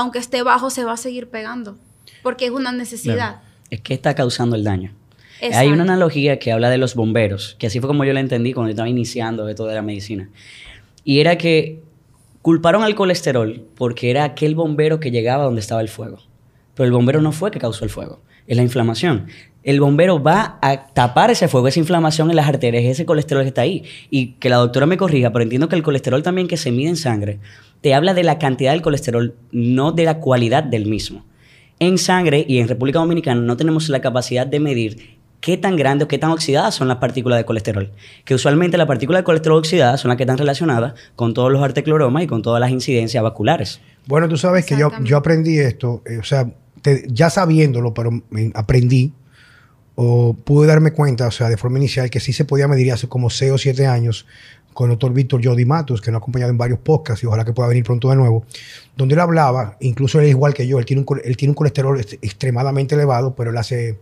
aunque 0.00 0.18
esté 0.18 0.42
bajo, 0.42 0.70
se 0.70 0.84
va 0.84 0.92
a 0.92 0.96
seguir 0.96 1.28
pegando, 1.28 1.76
porque 2.22 2.46
es 2.46 2.50
una 2.50 2.72
necesidad. 2.72 3.14
Claro. 3.14 3.38
Es 3.70 3.80
que 3.80 3.94
está 3.94 4.14
causando 4.14 4.56
el 4.56 4.64
daño. 4.64 4.92
Hay 5.54 5.68
una 5.68 5.84
analogía 5.84 6.38
que 6.38 6.52
habla 6.52 6.68
de 6.68 6.78
los 6.78 6.94
bomberos, 6.94 7.56
que 7.58 7.66
así 7.66 7.80
fue 7.80 7.88
como 7.88 8.04
yo 8.04 8.12
la 8.12 8.20
entendí 8.20 8.52
cuando 8.52 8.70
estaba 8.70 8.88
iniciando 8.88 9.48
esto 9.48 9.66
de 9.66 9.74
la 9.74 9.82
medicina. 9.82 10.28
Y 11.04 11.20
era 11.20 11.38
que 11.38 11.80
culparon 12.42 12.82
al 12.82 12.94
colesterol 12.94 13.62
porque 13.76 14.10
era 14.10 14.24
aquel 14.24 14.54
bombero 14.54 15.00
que 15.00 15.10
llegaba 15.10 15.44
donde 15.44 15.60
estaba 15.60 15.80
el 15.80 15.88
fuego. 15.88 16.18
Pero 16.74 16.86
el 16.86 16.92
bombero 16.92 17.20
no 17.20 17.32
fue 17.32 17.50
que 17.50 17.58
causó 17.58 17.84
el 17.84 17.90
fuego, 17.90 18.20
es 18.46 18.56
la 18.56 18.62
inflamación. 18.62 19.28
El 19.62 19.80
bombero 19.80 20.22
va 20.22 20.58
a 20.62 20.86
tapar 20.86 21.30
ese 21.30 21.46
fuego, 21.48 21.68
esa 21.68 21.80
inflamación 21.80 22.30
en 22.30 22.36
las 22.36 22.48
arterias, 22.48 22.84
ese 22.84 23.04
colesterol 23.04 23.42
que 23.42 23.48
está 23.48 23.60
ahí. 23.62 23.84
Y 24.08 24.32
que 24.34 24.48
la 24.48 24.56
doctora 24.56 24.86
me 24.86 24.96
corrija, 24.96 25.32
pero 25.32 25.42
entiendo 25.42 25.68
que 25.68 25.76
el 25.76 25.82
colesterol 25.82 26.22
también 26.22 26.48
que 26.48 26.56
se 26.56 26.72
mide 26.72 26.88
en 26.88 26.96
sangre 26.96 27.38
te 27.82 27.94
habla 27.94 28.12
de 28.14 28.24
la 28.24 28.38
cantidad 28.38 28.72
del 28.72 28.82
colesterol, 28.82 29.34
no 29.52 29.92
de 29.92 30.04
la 30.04 30.18
cualidad 30.18 30.62
del 30.64 30.86
mismo. 30.86 31.24
En 31.78 31.96
sangre 31.96 32.44
y 32.46 32.58
en 32.58 32.68
República 32.68 32.98
Dominicana 32.98 33.40
no 33.40 33.56
tenemos 33.56 33.88
la 33.88 34.00
capacidad 34.00 34.46
de 34.46 34.60
medir 34.60 35.18
qué 35.40 35.56
tan 35.56 35.76
grandes 35.76 36.04
o 36.04 36.08
qué 36.08 36.18
tan 36.18 36.30
oxidadas 36.30 36.74
son 36.74 36.88
las 36.88 36.98
partículas 36.98 37.38
de 37.38 37.46
colesterol. 37.46 37.90
Que 38.26 38.34
usualmente 38.34 38.76
las 38.76 38.86
partículas 38.86 39.20
de 39.20 39.24
colesterol 39.24 39.56
oxidadas 39.58 39.98
son 40.00 40.10
las 40.10 40.16
que 40.18 40.24
están 40.24 40.36
relacionadas 40.36 40.92
con 41.16 41.32
todos 41.32 41.50
los 41.50 41.62
artecloromas 41.62 42.22
y 42.24 42.26
con 42.26 42.42
todas 42.42 42.60
las 42.60 42.70
incidencias 42.70 43.22
vasculares. 43.22 43.80
Bueno, 44.06 44.28
tú 44.28 44.36
sabes 44.36 44.66
que 44.66 44.76
yo, 44.76 44.90
yo 45.04 45.16
aprendí 45.16 45.58
esto, 45.58 46.02
eh, 46.04 46.18
o 46.18 46.22
sea, 46.24 46.50
te- 46.82 47.04
ya 47.08 47.30
sabiéndolo, 47.30 47.94
pero 47.94 48.10
me- 48.28 48.50
aprendí 48.54 49.12
o 50.02 50.32
pude 50.32 50.66
darme 50.66 50.92
cuenta, 50.92 51.26
o 51.26 51.30
sea, 51.30 51.50
de 51.50 51.58
forma 51.58 51.76
inicial, 51.76 52.08
que 52.08 52.20
sí 52.20 52.32
se 52.32 52.46
podía 52.46 52.66
medir 52.66 52.90
hace 52.90 53.06
como 53.06 53.28
6 53.28 53.52
o 53.52 53.58
7 53.58 53.86
años 53.86 54.26
con 54.72 54.88
el 54.88 54.92
doctor 54.96 55.12
Víctor 55.12 55.42
Jody 55.44 55.66
Matos, 55.66 56.00
que 56.00 56.10
nos 56.10 56.18
ha 56.18 56.22
acompañado 56.22 56.50
en 56.50 56.56
varios 56.56 56.78
podcasts 56.78 57.22
y 57.22 57.26
ojalá 57.26 57.44
que 57.44 57.52
pueda 57.52 57.68
venir 57.68 57.84
pronto 57.84 58.08
de 58.08 58.16
nuevo, 58.16 58.46
donde 58.96 59.12
él 59.14 59.20
hablaba, 59.20 59.76
incluso 59.80 60.18
él 60.18 60.24
es 60.24 60.30
igual 60.30 60.54
que 60.54 60.66
yo, 60.66 60.78
él 60.78 60.86
tiene 60.86 61.04
un, 61.06 61.20
él 61.22 61.36
tiene 61.36 61.50
un 61.50 61.54
colesterol 61.54 62.00
est- 62.00 62.14
extremadamente 62.22 62.94
elevado, 62.94 63.34
pero 63.34 63.50
él 63.50 63.58
hace 63.58 63.98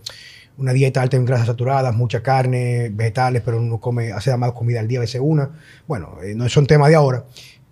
una 0.56 0.72
dieta 0.72 1.02
alta 1.02 1.16
en 1.16 1.24
grasas 1.24 1.46
saturadas, 1.48 1.96
mucha 1.96 2.22
carne, 2.22 2.90
vegetales, 2.92 3.42
pero 3.44 3.60
no 3.60 3.80
come, 3.80 4.12
hace 4.12 4.36
más 4.36 4.52
comida 4.52 4.78
al 4.78 4.86
día, 4.86 4.98
a 4.98 5.02
veces 5.02 5.20
una. 5.24 5.50
Bueno, 5.88 6.18
eh, 6.22 6.34
no 6.36 6.48
son 6.48 6.66
temas 6.66 6.90
de 6.90 6.94
ahora. 6.94 7.24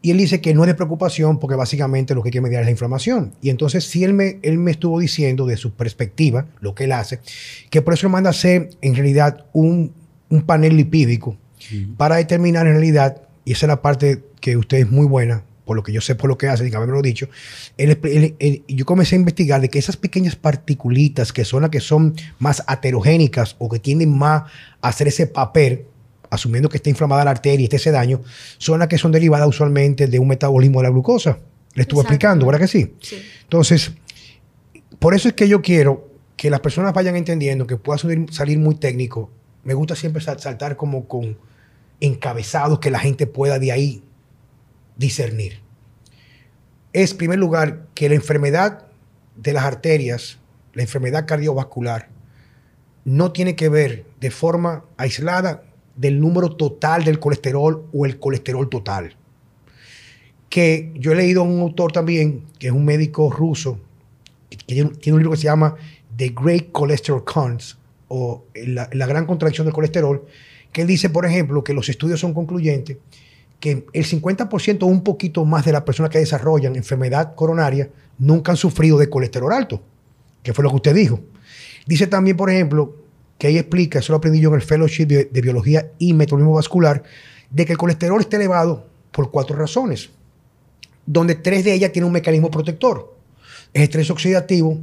Y 0.06 0.12
él 0.12 0.18
dice 0.18 0.40
que 0.40 0.54
no 0.54 0.62
es 0.62 0.68
de 0.68 0.74
preocupación 0.76 1.40
porque 1.40 1.56
básicamente 1.56 2.14
lo 2.14 2.22
que 2.22 2.28
hay 2.28 2.32
que 2.32 2.40
medir 2.40 2.60
es 2.60 2.64
la 2.64 2.70
inflamación. 2.70 3.32
Y 3.42 3.50
entonces 3.50 3.82
sí 3.84 4.04
él 4.04 4.14
me, 4.14 4.38
él 4.42 4.56
me 4.56 4.70
estuvo 4.70 5.00
diciendo 5.00 5.46
de 5.46 5.56
su 5.56 5.72
perspectiva, 5.72 6.46
lo 6.60 6.76
que 6.76 6.84
él 6.84 6.92
hace, 6.92 7.18
que 7.70 7.82
por 7.82 7.92
eso 7.94 8.08
manda 8.08 8.30
a 8.30 8.30
hacer 8.30 8.70
en 8.82 8.94
realidad 8.94 9.46
un, 9.52 9.92
un 10.28 10.42
panel 10.42 10.76
lipídico 10.76 11.36
para 11.96 12.16
determinar 12.16 12.68
en 12.68 12.74
realidad, 12.74 13.20
y 13.44 13.50
esa 13.52 13.66
es 13.66 13.68
la 13.68 13.82
parte 13.82 14.22
que 14.40 14.56
usted 14.56 14.78
es 14.78 14.88
muy 14.92 15.06
buena, 15.06 15.42
por 15.64 15.74
lo 15.74 15.82
que 15.82 15.92
yo 15.92 16.00
sé 16.00 16.14
por 16.14 16.28
lo 16.30 16.38
que 16.38 16.46
hace, 16.46 16.64
y 16.64 16.70
que 16.70 16.76
haberme 16.76 16.94
lo 16.94 17.02
dicho, 17.02 17.28
él- 17.76 17.98
él- 18.04 18.36
él- 18.38 18.62
yo 18.68 18.84
comencé 18.86 19.16
a 19.16 19.18
investigar 19.18 19.60
de 19.60 19.68
que 19.70 19.80
esas 19.80 19.96
pequeñas 19.96 20.36
particulitas 20.36 21.32
que 21.32 21.44
son 21.44 21.62
las 21.62 21.70
que 21.70 21.80
son 21.80 22.14
más 22.38 22.62
aterogénicas 22.68 23.56
o 23.58 23.68
que 23.68 23.80
tienden 23.80 24.16
más 24.16 24.42
a 24.80 24.88
hacer 24.88 25.08
ese 25.08 25.26
papel, 25.26 25.86
asumiendo 26.30 26.68
que 26.68 26.76
está 26.78 26.90
inflamada 26.90 27.24
la 27.24 27.30
arteria 27.32 27.60
y 27.60 27.64
esté 27.64 27.76
ese 27.76 27.90
daño, 27.90 28.22
son 28.58 28.78
las 28.78 28.88
que 28.88 28.98
son 28.98 29.12
derivadas 29.12 29.48
usualmente 29.48 30.06
de 30.06 30.18
un 30.18 30.28
metabolismo 30.28 30.80
de 30.80 30.84
la 30.84 30.90
glucosa. 30.90 31.38
Le 31.74 31.82
estuve 31.82 32.00
Exacto. 32.00 32.12
explicando, 32.14 32.46
¿verdad 32.46 32.60
que 32.60 32.68
sí? 32.68 32.94
Sí. 33.00 33.16
Entonces, 33.42 33.92
por 34.98 35.14
eso 35.14 35.28
es 35.28 35.34
que 35.34 35.48
yo 35.48 35.60
quiero 35.62 36.10
que 36.36 36.50
las 36.50 36.60
personas 36.60 36.92
vayan 36.92 37.16
entendiendo 37.16 37.66
que 37.66 37.76
pueda 37.76 37.98
salir, 37.98 38.26
salir 38.32 38.58
muy 38.58 38.74
técnico. 38.76 39.30
Me 39.64 39.74
gusta 39.74 39.94
siempre 39.96 40.22
sal- 40.22 40.40
saltar 40.40 40.76
como 40.76 41.06
con 41.08 41.38
encabezados 42.00 42.78
que 42.78 42.90
la 42.90 42.98
gente 42.98 43.26
pueda 43.26 43.58
de 43.58 43.72
ahí 43.72 44.02
discernir. 44.96 45.60
Es, 46.92 47.12
en 47.12 47.18
primer 47.18 47.38
lugar, 47.38 47.86
que 47.94 48.08
la 48.08 48.14
enfermedad 48.14 48.86
de 49.36 49.52
las 49.52 49.64
arterias, 49.64 50.38
la 50.72 50.82
enfermedad 50.82 51.26
cardiovascular, 51.26 52.08
no 53.04 53.32
tiene 53.32 53.54
que 53.54 53.68
ver 53.68 54.04
de 54.20 54.30
forma 54.30 54.84
aislada 54.96 55.62
del 55.96 56.20
número 56.20 56.50
total 56.56 57.04
del 57.04 57.18
colesterol 57.18 57.86
o 57.92 58.06
el 58.06 58.18
colesterol 58.18 58.68
total 58.68 59.16
que 60.48 60.92
yo 60.94 61.12
he 61.12 61.16
leído 61.16 61.42
a 61.42 61.44
un 61.44 61.60
autor 61.60 61.92
también, 61.92 62.44
que 62.58 62.68
es 62.68 62.72
un 62.72 62.84
médico 62.84 63.30
ruso, 63.30 63.78
que 64.48 64.56
tiene 64.56 64.90
un 65.12 65.18
libro 65.18 65.32
que 65.32 65.36
se 65.36 65.44
llama 65.44 65.74
The 66.16 66.34
Great 66.34 66.72
Cholesterol 66.72 67.24
Cons, 67.24 67.76
o 68.08 68.44
la, 68.54 68.86
gran 69.06 69.26
contracción 69.26 69.66
del 69.66 69.74
colesterol, 69.74 70.24
que 70.72 70.82
él 70.82 70.86
dice, 70.86 71.10
por 71.10 71.26
ejemplo, 71.26 71.64
que 71.64 71.74
los 71.74 71.88
estudios 71.88 72.20
son 72.20 72.32
concluyentes, 72.32 72.96
que 73.58 73.86
el 73.92 74.04
50% 74.06 74.82
o 74.82 74.86
un 74.86 75.02
poquito 75.02 75.44
más 75.44 75.64
de 75.64 75.72
las 75.72 75.82
personas 75.82 76.10
que 76.10 76.18
desarrollan 76.18 76.76
enfermedad 76.76 77.34
coronaria 77.34 77.90
nunca 78.18 78.52
han 78.52 78.56
sufrido 78.56 78.98
de 78.98 79.10
colesterol 79.10 79.52
alto, 79.52 79.82
que 80.42 80.54
fue 80.54 80.62
lo 80.62 80.70
que 80.70 80.76
usted 80.76 80.94
dijo. 80.94 81.20
Dice 81.86 82.06
también, 82.06 82.36
por 82.36 82.50
ejemplo, 82.50 82.94
que 83.38 83.48
ahí 83.48 83.58
explica, 83.58 83.98
eso 83.98 84.12
lo 84.12 84.18
aprendí 84.18 84.40
yo 84.40 84.48
en 84.48 84.56
el 84.56 84.62
Fellowship 84.62 85.06
de, 85.06 85.40
Biología 85.40 85.90
y 85.98 86.14
Metabolismo 86.14 86.54
Vascular, 86.54 87.02
de 87.50 87.64
que 87.64 87.72
el 87.72 87.78
colesterol 87.78 88.20
está 88.20 88.36
elevado 88.36 88.86
por 89.12 89.30
cuatro 89.30 89.56
razones 89.56 90.10
donde 91.06 91.36
tres 91.36 91.64
de 91.64 91.72
ellas 91.72 91.92
tienen 91.92 92.08
un 92.08 92.12
mecanismo 92.12 92.50
protector. 92.50 93.14
Es 93.72 93.82
estrés 93.82 94.10
oxidativo, 94.10 94.78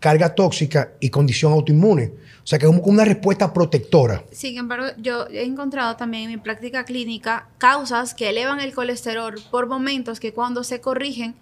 carga 0.00 0.34
tóxica 0.34 0.92
y 1.00 1.08
condición 1.10 1.52
autoinmune. 1.52 2.12
O 2.42 2.46
sea 2.48 2.58
que 2.58 2.66
es 2.66 2.72
una 2.82 3.04
respuesta 3.04 3.52
protectora. 3.52 4.24
Sin 4.32 4.58
embargo, 4.58 4.86
yo 4.98 5.26
he 5.28 5.44
encontrado 5.44 5.96
también 5.96 6.24
en 6.24 6.30
mi 6.30 6.36
práctica 6.38 6.84
clínica 6.84 7.48
causas 7.58 8.14
que 8.14 8.30
elevan 8.30 8.60
el 8.60 8.74
colesterol 8.74 9.34
por 9.50 9.68
momentos 9.68 10.18
que 10.18 10.32
cuando 10.32 10.64
se 10.64 10.80
corrigen, 10.80 11.34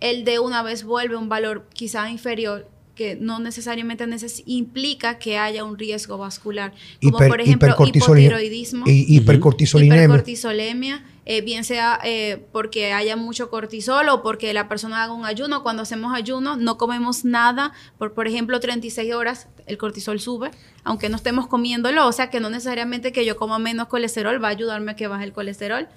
el 0.00 0.24
de 0.24 0.38
una 0.38 0.62
vez 0.62 0.84
vuelve 0.84 1.14
a 1.14 1.18
un 1.18 1.28
valor 1.28 1.66
quizá 1.72 2.10
inferior 2.10 2.66
que 3.00 3.16
no 3.18 3.38
necesariamente 3.38 4.04
neces- 4.06 4.42
implica 4.44 5.18
que 5.18 5.38
haya 5.38 5.64
un 5.64 5.78
riesgo 5.78 6.18
vascular, 6.18 6.74
como 7.02 7.18
Hiper- 7.18 7.28
por 7.28 7.40
ejemplo 7.40 7.68
hipotiroidismo, 7.86 8.84
y 8.86 9.16
hipercortisolinemia. 9.16 10.04
hipercortisolemia, 10.04 11.02
eh, 11.24 11.40
bien 11.40 11.64
sea 11.64 11.98
eh, 12.04 12.44
porque 12.52 12.92
haya 12.92 13.16
mucho 13.16 13.48
cortisol 13.48 14.06
o 14.10 14.22
porque 14.22 14.52
la 14.52 14.68
persona 14.68 15.02
haga 15.02 15.14
un 15.14 15.24
ayuno. 15.24 15.62
Cuando 15.62 15.80
hacemos 15.82 16.12
ayuno 16.14 16.56
no 16.56 16.76
comemos 16.76 17.24
nada, 17.24 17.72
por, 17.96 18.12
por 18.12 18.26
ejemplo 18.28 18.60
36 18.60 19.14
horas 19.14 19.48
el 19.66 19.78
cortisol 19.78 20.20
sube, 20.20 20.50
aunque 20.84 21.08
no 21.08 21.16
estemos 21.16 21.46
comiéndolo, 21.46 22.06
o 22.06 22.12
sea 22.12 22.28
que 22.28 22.38
no 22.40 22.50
necesariamente 22.50 23.12
que 23.12 23.24
yo 23.24 23.38
coma 23.38 23.58
menos 23.58 23.88
colesterol 23.88 24.44
va 24.44 24.48
a 24.48 24.50
ayudarme 24.50 24.90
a 24.92 24.96
que 24.96 25.06
baje 25.06 25.24
el 25.24 25.32
colesterol. 25.32 25.88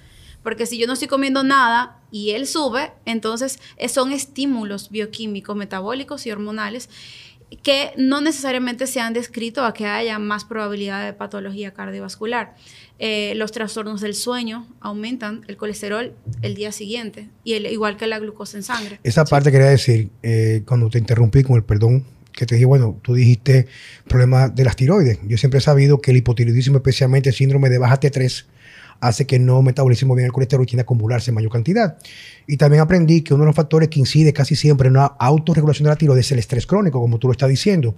Porque 0.44 0.66
si 0.66 0.78
yo 0.78 0.88
no 0.88 0.94
estoy 0.94 1.08
comiendo 1.08 1.44
nada 1.44 2.00
y 2.12 2.32
él 2.32 2.46
sube, 2.48 2.92
entonces 3.06 3.60
eh, 3.78 3.90
son 3.90 4.12
estímulos 4.12 4.90
bioquímicos, 4.90 5.56
metabólicos 5.56 6.26
y 6.26 6.32
hormonales 6.32 6.90
que 7.62 7.92
no 7.98 8.22
necesariamente 8.22 8.88
se 8.88 9.00
han 9.00 9.14
descrito 9.14 9.64
a 9.64 9.74
que 9.74 9.86
haya 9.86 10.18
más 10.20 10.46
probabilidad 10.46 11.06
de 11.06 11.14
patología 11.14 11.74
cardiovascular. 11.74 12.56
Eh, 13.00 13.34
los 13.36 13.52
trastornos 13.52 14.02
del 14.02 14.16
sueño 14.16 14.68
aumentan 14.80 15.44
el 15.48 15.58
colesterol 15.58 16.14
el 16.42 16.56
día 16.56 16.72
siguiente, 16.72 17.30
y 17.44 17.54
el, 17.54 17.66
igual 17.68 17.98
que 17.98 18.08
la 18.08 18.20
glucosa 18.20 18.58
en 18.58 18.64
sangre. 18.64 19.00
Esa 19.04 19.26
parte 19.26 19.52
quería 19.52 19.68
decir, 19.68 20.10
eh, 20.24 20.64
cuando 20.66 20.90
te 20.90 21.00
interrumpí 21.00 21.44
con 21.44 21.56
el 21.56 21.64
perdón, 21.64 22.06
que 22.32 22.46
te 22.46 22.56
dije, 22.56 22.66
bueno, 22.66 23.00
tú 23.04 23.14
dijiste 23.14 23.68
problema 24.08 24.50
de 24.50 24.64
las 24.64 24.76
tiroides. 24.76 25.20
Yo 25.28 25.38
siempre 25.38 25.60
he 25.60 25.62
sabido 25.62 26.02
que 26.02 26.12
el 26.12 26.18
hipotiroidismo, 26.18 26.78
especialmente 26.78 27.30
el 27.30 27.36
síndrome 27.36 27.70
de 27.70 27.78
baja 27.78 28.00
T3, 28.00 28.46
hace 29.04 29.28
que 29.28 29.38
no 29.38 29.62
metabolicemos 29.62 30.16
bien 30.16 30.28
el 30.28 30.32
colesterol 30.32 30.64
y 30.64 30.66
tiende 30.66 30.82
a 30.82 30.84
acumularse 30.84 31.32
en 31.32 31.36
mayor 31.36 31.52
cantidad. 31.52 31.98
Y 32.48 32.56
también 32.56 32.82
aprendí 32.82 33.22
que 33.22 33.34
uno 33.34 33.44
de 33.44 33.48
los 33.48 33.56
factores 33.56 33.90
que 33.90 34.00
incide 34.00 34.32
casi 34.32 34.56
siempre 34.56 34.88
en 34.88 34.96
una 34.96 35.06
autorregulación 35.06 35.84
de 35.84 35.90
la 35.90 35.98
tiroides 35.98 36.28
es 36.28 36.32
el 36.32 36.40
estrés 36.40 36.66
crónico, 36.66 37.02
como 37.02 37.20
tú 37.20 37.28
lo 37.28 37.34
estás 37.34 37.50
diciendo. 37.50 37.96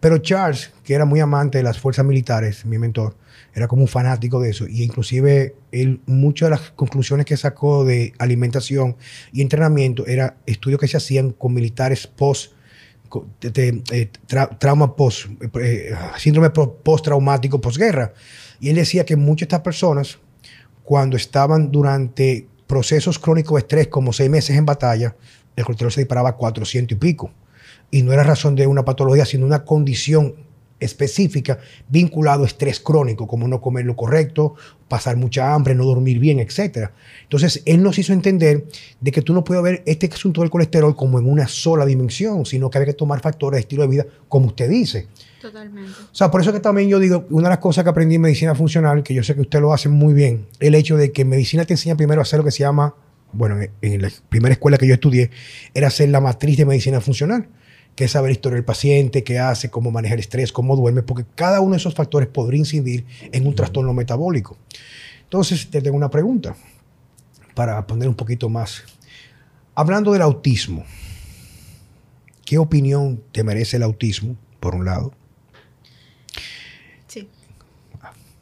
Pero 0.00 0.18
Charles, 0.18 0.72
que 0.82 0.94
era 0.94 1.04
muy 1.04 1.20
amante 1.20 1.58
de 1.58 1.64
las 1.64 1.78
fuerzas 1.78 2.04
militares, 2.04 2.66
mi 2.66 2.76
mentor, 2.76 3.16
era 3.54 3.68
como 3.68 3.82
un 3.82 3.88
fanático 3.88 4.40
de 4.40 4.50
eso. 4.50 4.66
Y 4.68 4.82
inclusive 4.82 5.54
él, 5.70 6.00
muchas 6.06 6.48
de 6.48 6.50
las 6.56 6.70
conclusiones 6.72 7.24
que 7.24 7.36
sacó 7.36 7.84
de 7.84 8.12
alimentación 8.18 8.96
y 9.32 9.42
entrenamiento 9.42 10.06
era 10.06 10.38
estudios 10.46 10.80
que 10.80 10.88
se 10.88 10.96
hacían 10.96 11.30
con 11.30 11.54
militares 11.54 12.08
post 12.08 12.52
eh, 13.42 14.10
trauma 14.58 14.94
post, 14.94 15.28
eh, 15.60 15.94
síndrome 16.18 16.50
post-traumático 16.50 17.60
posguerra. 17.60 18.12
Y 18.60 18.68
él 18.68 18.76
decía 18.76 19.04
que 19.04 19.16
muchas 19.16 19.48
de 19.48 19.56
estas 19.56 19.60
personas 19.60 20.18
cuando 20.88 21.18
estaban 21.18 21.70
durante 21.70 22.46
procesos 22.66 23.18
crónicos 23.18 23.56
de 23.56 23.58
estrés, 23.58 23.88
como 23.88 24.14
seis 24.14 24.30
meses 24.30 24.56
en 24.56 24.64
batalla, 24.64 25.14
el 25.54 25.62
colesterol 25.62 25.92
se 25.92 26.00
disparaba 26.00 26.30
a 26.30 26.36
400 26.36 26.96
y 26.96 26.98
pico. 26.98 27.30
Y 27.90 28.00
no 28.00 28.14
era 28.14 28.22
razón 28.22 28.54
de 28.54 28.66
una 28.66 28.86
patología, 28.86 29.26
sino 29.26 29.44
una 29.44 29.66
condición 29.66 30.34
específica 30.80 31.58
vinculado 31.90 32.44
a 32.44 32.46
estrés 32.46 32.80
crónico, 32.80 33.26
como 33.26 33.46
no 33.46 33.60
comer 33.60 33.84
lo 33.84 33.96
correcto, 33.96 34.54
pasar 34.88 35.18
mucha 35.18 35.52
hambre, 35.52 35.74
no 35.74 35.84
dormir 35.84 36.20
bien, 36.20 36.40
etc. 36.40 36.88
Entonces, 37.24 37.62
él 37.66 37.82
nos 37.82 37.98
hizo 37.98 38.14
entender 38.14 38.64
de 38.98 39.12
que 39.12 39.20
tú 39.20 39.34
no 39.34 39.44
puedes 39.44 39.62
ver 39.62 39.82
este 39.84 40.06
asunto 40.06 40.40
del 40.40 40.48
colesterol 40.48 40.96
como 40.96 41.18
en 41.18 41.30
una 41.30 41.48
sola 41.48 41.84
dimensión, 41.84 42.46
sino 42.46 42.70
que 42.70 42.78
hay 42.78 42.86
que 42.86 42.94
tomar 42.94 43.20
factores 43.20 43.58
de 43.58 43.60
estilo 43.60 43.82
de 43.82 43.88
vida, 43.88 44.06
como 44.26 44.46
usted 44.46 44.70
dice. 44.70 45.06
Totalmente. 45.40 45.92
O 46.10 46.14
sea, 46.14 46.30
por 46.30 46.40
eso 46.40 46.52
que 46.52 46.60
también 46.60 46.88
yo 46.88 46.98
digo, 46.98 47.26
una 47.30 47.48
de 47.48 47.54
las 47.54 47.58
cosas 47.58 47.84
que 47.84 47.90
aprendí 47.90 48.16
en 48.16 48.22
medicina 48.22 48.54
funcional, 48.54 49.02
que 49.02 49.14
yo 49.14 49.22
sé 49.22 49.34
que 49.34 49.42
usted 49.42 49.60
lo 49.60 49.72
hace 49.72 49.88
muy 49.88 50.14
bien, 50.14 50.46
el 50.58 50.74
hecho 50.74 50.96
de 50.96 51.12
que 51.12 51.24
medicina 51.24 51.64
te 51.64 51.74
enseña 51.74 51.96
primero 51.96 52.20
a 52.20 52.22
hacer 52.22 52.38
lo 52.38 52.44
que 52.44 52.50
se 52.50 52.60
llama, 52.60 52.94
bueno, 53.32 53.56
en 53.82 54.02
la 54.02 54.10
primera 54.28 54.52
escuela 54.52 54.78
que 54.78 54.86
yo 54.86 54.94
estudié, 54.94 55.30
era 55.74 55.88
hacer 55.88 56.08
la 56.08 56.20
matriz 56.20 56.56
de 56.56 56.66
medicina 56.66 57.00
funcional, 57.00 57.48
que 57.94 58.04
es 58.04 58.12
saber 58.12 58.30
historia 58.30 58.56
del 58.56 58.64
paciente, 58.64 59.24
qué 59.24 59.38
hace, 59.38 59.70
cómo 59.70 59.90
maneja 59.90 60.14
el 60.14 60.20
estrés, 60.20 60.52
cómo 60.52 60.76
duerme, 60.76 61.02
porque 61.02 61.24
cada 61.34 61.60
uno 61.60 61.72
de 61.72 61.78
esos 61.78 61.94
factores 61.94 62.28
podría 62.28 62.58
incidir 62.58 63.04
en 63.32 63.46
un 63.46 63.54
trastorno 63.54 63.92
metabólico. 63.92 64.56
Entonces, 65.24 65.68
te 65.68 65.82
tengo 65.82 65.96
una 65.96 66.10
pregunta 66.10 66.56
para 67.54 67.86
poner 67.86 68.08
un 68.08 68.14
poquito 68.14 68.48
más. 68.48 68.84
Hablando 69.74 70.12
del 70.12 70.22
autismo, 70.22 70.84
¿qué 72.44 72.56
opinión 72.58 73.22
te 73.32 73.44
merece 73.44 73.76
el 73.76 73.82
autismo, 73.82 74.36
por 74.60 74.74
un 74.74 74.84
lado? 74.84 75.12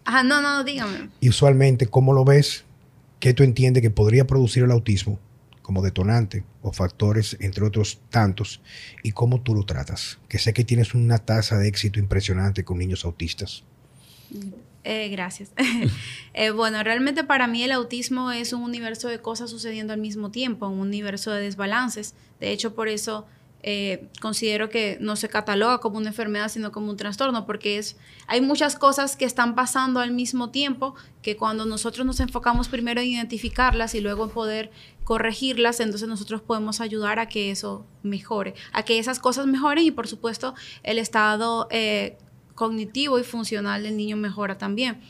Ajá, 0.06 0.22
no, 0.22 0.40
no, 0.40 0.64
dígame. 0.64 1.10
Y 1.20 1.28
usualmente, 1.28 1.88
¿cómo 1.88 2.12
lo 2.12 2.24
ves? 2.24 2.64
¿Qué 3.18 3.34
tú 3.34 3.42
entiendes 3.42 3.82
que 3.82 3.90
podría 3.90 4.26
producir 4.26 4.62
el 4.62 4.70
autismo 4.70 5.18
como 5.62 5.82
detonante 5.82 6.44
o 6.62 6.72
factores, 6.72 7.36
entre 7.40 7.64
otros 7.64 8.00
tantos? 8.08 8.60
¿Y 9.02 9.12
cómo 9.12 9.40
tú 9.42 9.54
lo 9.54 9.64
tratas? 9.64 10.18
Que 10.28 10.38
sé 10.38 10.54
que 10.54 10.64
tienes 10.64 10.94
una 10.94 11.18
tasa 11.18 11.58
de 11.58 11.66
éxito 11.66 11.98
impresionante 11.98 12.64
con 12.64 12.78
niños 12.78 13.04
autistas. 13.04 13.64
Eh, 14.84 15.08
gracias. 15.08 15.50
Eh, 16.38 16.50
bueno, 16.50 16.82
realmente 16.82 17.24
para 17.24 17.46
mí 17.46 17.62
el 17.62 17.72
autismo 17.72 18.30
es 18.30 18.52
un 18.52 18.60
universo 18.60 19.08
de 19.08 19.18
cosas 19.20 19.48
sucediendo 19.48 19.94
al 19.94 20.00
mismo 20.00 20.30
tiempo, 20.30 20.68
un 20.68 20.80
universo 20.80 21.30
de 21.30 21.40
desbalances. 21.40 22.12
De 22.40 22.52
hecho, 22.52 22.74
por 22.74 22.88
eso 22.88 23.26
eh, 23.68 24.06
considero 24.20 24.70
que 24.70 24.96
no 25.00 25.16
se 25.16 25.28
cataloga 25.28 25.78
como 25.78 25.98
una 25.98 26.10
enfermedad, 26.10 26.48
sino 26.48 26.70
como 26.70 26.88
un 26.88 26.96
trastorno, 26.96 27.46
porque 27.46 27.78
es, 27.78 27.96
hay 28.28 28.40
muchas 28.40 28.76
cosas 28.76 29.16
que 29.16 29.24
están 29.24 29.56
pasando 29.56 29.98
al 29.98 30.12
mismo 30.12 30.50
tiempo 30.50 30.94
que 31.20 31.36
cuando 31.36 31.66
nosotros 31.66 32.06
nos 32.06 32.20
enfocamos 32.20 32.68
primero 32.68 33.00
en 33.00 33.08
identificarlas 33.08 33.96
y 33.96 34.00
luego 34.00 34.22
en 34.22 34.30
poder 34.30 34.70
corregirlas, 35.02 35.80
entonces 35.80 36.06
nosotros 36.06 36.42
podemos 36.42 36.80
ayudar 36.80 37.18
a 37.18 37.26
que 37.26 37.50
eso 37.50 37.84
mejore, 38.04 38.54
a 38.72 38.84
que 38.84 39.00
esas 39.00 39.18
cosas 39.18 39.48
mejoren 39.48 39.84
y 39.84 39.90
por 39.90 40.06
supuesto 40.06 40.54
el 40.84 41.00
estado 41.00 41.66
eh, 41.72 42.18
cognitivo 42.54 43.18
y 43.18 43.24
funcional 43.24 43.82
del 43.82 43.96
niño 43.96 44.16
mejora 44.16 44.58
también. 44.58 45.00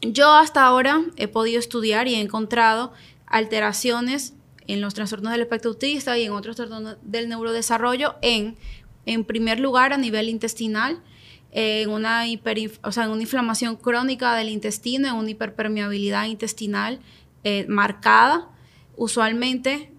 yo 0.00 0.32
hasta 0.32 0.64
ahora 0.64 1.02
he 1.16 1.28
podido 1.28 1.58
estudiar 1.58 2.08
y 2.08 2.14
he 2.14 2.20
encontrado 2.22 2.94
alteraciones 3.26 4.32
en 4.68 4.80
los 4.80 4.94
trastornos 4.94 5.32
del 5.32 5.40
espectro 5.40 5.70
autista 5.70 6.16
y 6.16 6.24
en 6.24 6.32
otros 6.32 6.56
trastornos 6.56 6.98
del 7.02 7.28
neurodesarrollo 7.28 8.16
en, 8.22 8.56
en 9.06 9.24
primer 9.24 9.58
lugar, 9.58 9.92
a 9.92 9.96
nivel 9.98 10.28
intestinal, 10.28 11.02
en 11.50 11.90
una, 11.90 12.24
o 12.82 12.92
sea, 12.92 13.04
en 13.04 13.10
una 13.10 13.22
inflamación 13.22 13.76
crónica 13.76 14.36
del 14.36 14.50
intestino, 14.50 15.08
en 15.08 15.14
una 15.14 15.30
hiperpermeabilidad 15.30 16.26
intestinal 16.26 17.00
eh, 17.44 17.64
marcada. 17.68 18.48
Usualmente, 18.96 19.90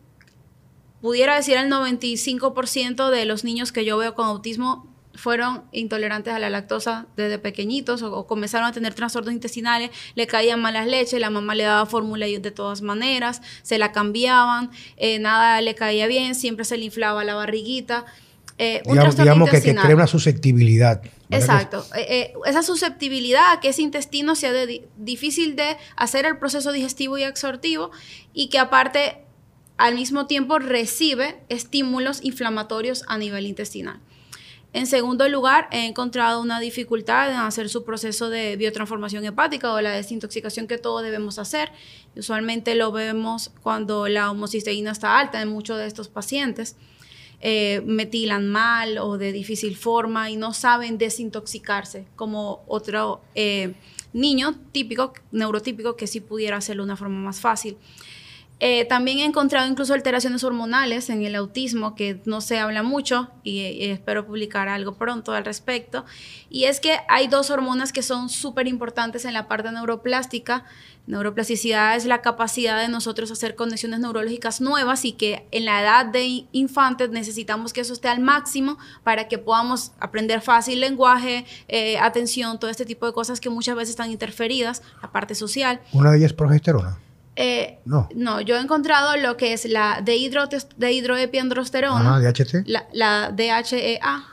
pudiera 1.02 1.36
decir 1.36 1.58
el 1.58 1.72
95% 1.72 3.10
de 3.10 3.26
los 3.26 3.44
niños 3.44 3.72
que 3.72 3.86
yo 3.86 3.98
veo 3.98 4.14
con 4.14 4.28
autismo 4.28 4.89
fueron 5.20 5.64
intolerantes 5.72 6.34
a 6.34 6.40
la 6.40 6.50
lactosa 6.50 7.08
desde 7.18 7.38
pequeñitos 7.40 8.02
o, 8.02 8.26
comenzaron 8.26 8.68
a 8.68 8.72
tener 8.72 8.94
trastornos 8.94 9.34
intestinales, 9.34 9.92
le 10.16 10.28
caían 10.28 10.62
malas 10.62 10.88
leches, 10.88 11.20
la 11.20 11.30
mamá 11.30 11.56
le 11.56 11.64
daba 11.64 11.86
fórmula 11.86 12.26
de 12.26 12.52
todas 12.52 12.82
maneras, 12.82 13.42
se 13.62 13.78
la 13.78 13.92
cambiaban, 13.92 14.72
eh, 14.98 15.20
nada 15.20 15.62
le 15.62 15.76
caía 15.76 16.08
bien, 16.08 16.36
siempre 16.36 16.64
se 16.66 16.78
le 16.78 16.86
inflaba 16.86 17.24
la 17.24 17.36
barriguita. 17.36 18.06
Eh, 18.58 18.82
digamos, 18.86 19.16
que, 19.50 19.62
crea 19.62 19.96
una 19.96 20.08
susceptibilidad. 20.08 21.02
Exacto. 21.30 21.86
Eh, 21.96 22.34
esa 22.46 22.62
susceptibilidad 22.62 23.54
a 23.54 23.60
que 23.62 23.70
ese 23.70 23.82
intestino 23.82 24.36
sea 24.36 24.52
difícil 24.98 25.56
de 25.56 25.78
hacer 25.96 26.26
el 26.26 26.38
proceso 26.38 26.72
digestivo 26.74 27.18
y 27.18 27.24
absortivo 27.24 27.92
y 28.34 28.50
que 28.50 28.60
aparte 28.60 29.24
al 29.78 29.96
mismo 29.96 30.28
tiempo 30.28 30.60
recibe 30.60 31.38
estímulos 31.48 32.20
inflamatorios 32.22 33.06
a 33.08 33.18
nivel 33.18 33.46
intestinal. 33.46 34.02
En 34.72 34.86
segundo 34.86 35.28
lugar, 35.28 35.68
he 35.72 35.88
encontrado 35.88 36.42
una 36.42 36.60
dificultad 36.60 37.32
en 37.32 37.38
hacer 37.38 37.70
su 37.70 37.84
proceso 37.84 38.30
de 38.30 38.56
biotransformación 38.56 39.26
hepática 39.26 39.74
o 39.74 39.82
la 39.82 39.92
desintoxicación 39.92 40.68
que 40.68 40.78
todos 40.78 41.02
debemos 41.02 41.40
hacer. 41.40 41.72
Usualmente 42.16 42.76
lo 42.76 42.92
vemos 42.92 43.52
cuando 43.64 44.08
la 44.08 44.30
homocisteína 44.30 44.92
está 44.92 45.18
alta 45.18 45.42
en 45.42 45.50
muchos 45.50 45.80
de 45.80 45.88
estos 45.88 46.08
pacientes. 46.08 46.76
Eh, 47.42 47.82
metilan 47.86 48.50
mal 48.50 48.98
o 49.00 49.18
de 49.18 49.32
difícil 49.32 49.76
forma 49.76 50.30
y 50.30 50.36
no 50.36 50.54
saben 50.54 50.98
desintoxicarse 50.98 52.06
como 52.18 52.64
otro 52.68 53.22
eh, 53.34 53.76
niño 54.12 54.56
típico, 54.72 55.14
neurotípico, 55.32 55.96
que 55.96 56.06
sí 56.06 56.20
pudiera 56.20 56.58
hacerlo 56.58 56.84
de 56.84 56.88
una 56.88 56.98
forma 56.98 57.18
más 57.20 57.40
fácil. 57.40 57.78
Eh, 58.62 58.84
también 58.86 59.20
he 59.20 59.26
encontrado 59.26 59.70
incluso 59.70 59.94
alteraciones 59.94 60.44
hormonales 60.44 61.10
en 61.10 61.24
el 61.24 61.36
autismo 61.36 61.96
que 61.96 62.22
no 62.26 62.42
se 62.42 62.60
habla 62.60 62.84
mucho 62.84 63.30
y, 63.44 63.90
espero 63.90 64.26
publicar 64.26 64.68
algo 64.68 64.96
pronto 64.96 65.32
al 65.34 65.46
respecto. 65.46 66.06
Y 66.50 66.66
es 66.66 66.80
que 66.82 66.98
hay 67.08 67.28
dos 67.28 67.50
hormonas 67.52 67.94
que 67.94 68.02
son 68.02 68.30
súper 68.30 68.68
importantes 68.68 69.24
en 69.24 69.34
la 69.34 69.48
parte 69.48 69.72
neuroplástica. 69.72 70.66
Neuroplasticidad 71.08 71.96
es 71.96 72.06
la 72.06 72.22
capacidad 72.22 72.80
de 72.80 72.90
nosotros 72.90 73.32
hacer 73.32 73.56
conexiones 73.56 74.02
neurológicas 74.02 74.60
nuevas 74.60 75.06
y 75.06 75.14
que 75.14 75.48
en 75.52 75.66
la 75.66 75.82
edad 75.82 76.06
de 76.06 76.46
infantes 76.52 77.10
necesitamos 77.12 77.72
que 77.72 77.82
eso 77.82 77.94
esté 77.94 78.10
al 78.10 78.20
máximo 78.20 78.78
para 79.04 79.28
que 79.28 79.38
podamos 79.38 79.94
aprender 80.00 80.42
fácil 80.42 80.82
lenguaje, 80.82 81.46
eh, 81.68 81.98
atención, 81.98 82.60
todo 82.60 82.70
este 82.70 82.86
tipo 82.86 83.06
de 83.06 83.14
cosas 83.14 83.40
que 83.40 83.50
muchas 83.50 83.76
veces 83.76 83.92
están 83.92 84.12
interferidas, 84.12 84.84
la 85.02 85.12
parte 85.12 85.34
social. 85.34 85.80
Una 85.94 86.12
de 86.12 86.18
ellas 86.18 86.32
es 86.32 86.38
progesterona. 86.38 87.00
Eh, 87.42 87.80
no. 87.86 88.10
No, 88.16 88.42
yo 88.42 88.58
he 88.58 88.60
encontrado 88.60 89.16
lo 89.16 89.38
que 89.38 89.54
es 89.54 89.64
la 89.64 90.02
dehidroepiandrosterona. 90.04 92.20
DHT. 92.20 92.68
La, 92.68 92.86
la 92.92 93.32
DHEA. 93.34 94.26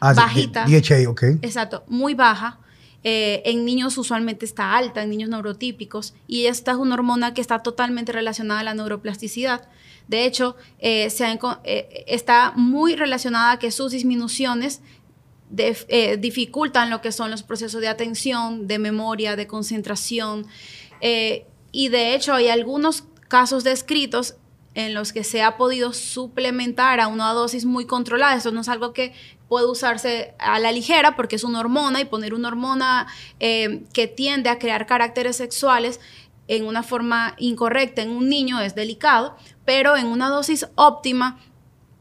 Ah, 0.00 0.12
bajita. 0.12 0.64
DHA, 0.66 1.08
ok. 1.08 1.22
Exacto, 1.42 1.84
muy 1.86 2.14
baja. 2.14 2.58
eh, 3.04 3.42
en 3.44 3.64
niños 3.64 3.96
usualmente 3.96 4.44
está 4.44 4.76
alta, 4.76 5.04
en 5.04 5.10
niños 5.10 5.30
neurotípicos, 5.30 6.14
y 6.26 6.46
esta 6.46 6.72
es 6.72 6.78
una 6.78 6.94
hormona 6.94 7.32
que 7.32 7.40
está 7.40 7.62
totalmente 7.62 8.10
relacionada 8.10 8.58
a 8.60 8.64
la 8.64 8.74
neuroplasticidad. 8.74 9.68
De 10.08 10.24
hecho, 10.24 10.56
eh, 10.80 11.10
se 11.10 11.24
eh, 11.64 12.04
está 12.08 12.52
muy 12.56 12.96
relacionada 12.96 13.52
a 13.52 13.58
que 13.60 13.70
sus 13.70 13.92
disminuciones 13.92 14.80
dificultan 16.18 16.90
lo 16.90 17.00
que 17.00 17.12
son 17.12 17.30
los 17.30 17.42
procesos 17.42 17.80
de 17.80 17.88
atención, 17.88 18.66
de 18.66 18.78
memoria, 18.78 19.34
de 19.36 19.46
concentración. 19.46 20.46
Y 21.78 21.90
de 21.90 22.16
hecho, 22.16 22.34
hay 22.34 22.48
algunos 22.48 23.04
casos 23.28 23.62
descritos 23.62 24.34
en 24.74 24.94
los 24.94 25.12
que 25.12 25.22
se 25.22 25.42
ha 25.42 25.56
podido 25.56 25.92
suplementar 25.92 26.98
a 26.98 27.06
una 27.06 27.32
dosis 27.32 27.66
muy 27.66 27.86
controlada. 27.86 28.34
Eso 28.34 28.50
no 28.50 28.62
es 28.62 28.68
algo 28.68 28.92
que 28.92 29.14
puede 29.46 29.70
usarse 29.70 30.34
a 30.40 30.58
la 30.58 30.72
ligera 30.72 31.14
porque 31.14 31.36
es 31.36 31.44
una 31.44 31.60
hormona 31.60 32.00
y 32.00 32.04
poner 32.04 32.34
una 32.34 32.48
hormona 32.48 33.06
eh, 33.38 33.84
que 33.92 34.08
tiende 34.08 34.50
a 34.50 34.58
crear 34.58 34.86
caracteres 34.86 35.36
sexuales 35.36 36.00
en 36.48 36.66
una 36.66 36.82
forma 36.82 37.36
incorrecta 37.38 38.02
en 38.02 38.10
un 38.10 38.28
niño 38.28 38.58
es 38.60 38.74
delicado, 38.74 39.36
pero 39.64 39.96
en 39.96 40.08
una 40.08 40.30
dosis 40.30 40.66
óptima 40.74 41.38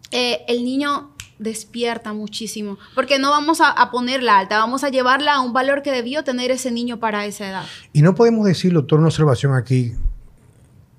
eh, 0.10 0.44
el 0.48 0.66
niño 0.66 1.16
despierta 1.40 2.14
muchísimo, 2.14 2.78
porque 2.96 3.20
no 3.20 3.30
vamos 3.30 3.60
a, 3.62 3.92
ponerla 3.92 4.40
alta, 4.40 4.58
vamos 4.58 4.84
a 4.84 4.90
llevarla 4.90 5.36
a 5.36 5.42
un 5.42 5.54
valor 5.54 5.82
que 5.82 5.92
debió 5.92 6.24
tener 6.24 6.52
ese 6.52 6.72
niño 6.72 7.00
para 7.00 7.26
esa 7.26 7.50
edad. 7.50 7.66
Y 7.94 8.02
no 8.02 8.16
podemos 8.16 8.46
decir, 8.46 8.74
doctor, 8.74 9.00
una 9.00 9.08
observación 9.08 9.54
aquí, 9.56 9.94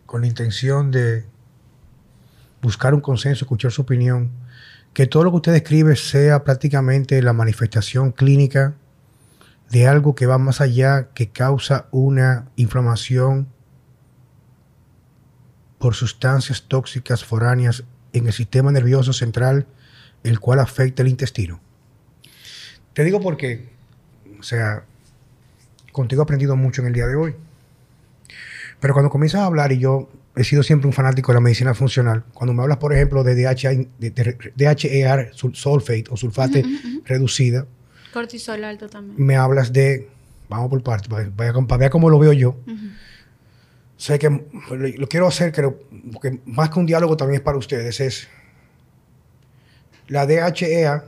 con 0.07 0.23
la 0.23 0.27
intención 0.27 0.91
de 0.91 1.27
buscar 2.63 2.95
un 2.95 3.01
consenso, 3.01 3.45
escuchar 3.45 3.73
su 3.73 3.83
opinión, 3.83 4.31
que 4.93 5.07
todo 5.07 5.25
lo 5.25 5.31
que 5.31 5.37
usted 5.37 5.53
describe 5.53 5.97
sea 5.97 6.45
prácticamente 6.45 7.21
la 7.23 7.33
manifestación 7.33 8.13
clínica 8.13 8.75
de 9.71 9.87
algo 9.87 10.15
que 10.15 10.27
va 10.27 10.39
más 10.39 10.61
allá, 10.61 11.09
que 11.15 11.29
causa 11.29 11.87
una 11.91 12.49
inflamación 12.57 13.49
por 15.79 15.95
sustancias 15.95 16.65
tóxicas 16.67 17.25
foráneas 17.25 17.85
en 18.13 18.27
el 18.27 18.33
sistema 18.33 18.73
nervioso 18.73 19.13
central, 19.13 19.67
el 20.23 20.41
cual 20.41 20.61
afecta 20.61 21.03
el 21.03 21.09
intestino. 21.09 21.61
Te 22.93 23.05
digo 23.05 23.21
porque, 23.21 23.69
o 24.39 24.43
sea, 24.43 24.85
contigo 25.93 26.23
he 26.23 26.25
aprendido 26.25 26.57
mucho 26.57 26.83
en 26.83 26.89
el 26.89 26.95
día 26.95 27.07
de 27.07 27.17
hoy. 27.17 27.35
Pero 28.81 28.95
cuando 28.95 29.11
comienzas 29.11 29.41
a 29.41 29.47
hablar 29.47 29.73
y 29.73 29.79
yo 29.79 30.09
he 30.39 30.45
sido 30.45 30.63
siempre 30.63 30.87
un 30.87 30.93
fanático 30.93 31.33
de 31.33 31.35
la 31.35 31.41
medicina 31.41 31.75
funcional. 31.75 32.25
Cuando 32.33 32.55
me 32.55 32.63
hablas, 32.63 32.79
por 32.79 32.93
ejemplo, 32.93 33.25
de, 33.25 33.35
DHER 34.57 35.33
sulfate 35.35 36.05
o 36.11 36.17
sulfate 36.17 36.65
reducida. 37.05 37.67
Cortisol 38.13 38.63
alto 38.65 38.89
también. 38.89 39.15
Me 39.25 39.37
hablas 39.37 39.73
de, 39.73 40.09
vamos 40.49 40.71
por 40.71 40.83
partes, 40.83 41.09
para, 41.09 41.77
ver 41.77 41.91
cómo 41.91 42.09
lo 42.09 42.19
veo 42.19 42.33
yo. 42.33 42.57
Sé 43.97 44.21
que 44.21 44.31
lo, 44.31 45.09
quiero 45.09 45.27
hacer, 45.27 45.53
creo, 45.53 45.81
porque 46.13 46.41
más 46.47 46.71
que 46.71 46.79
un 46.79 46.87
diálogo 46.87 47.17
también 47.17 47.41
es 47.41 47.45
para 47.45 47.59
ustedes, 47.59 47.99
es 47.99 48.29
la 50.09 50.27
DHEA, 50.27 51.05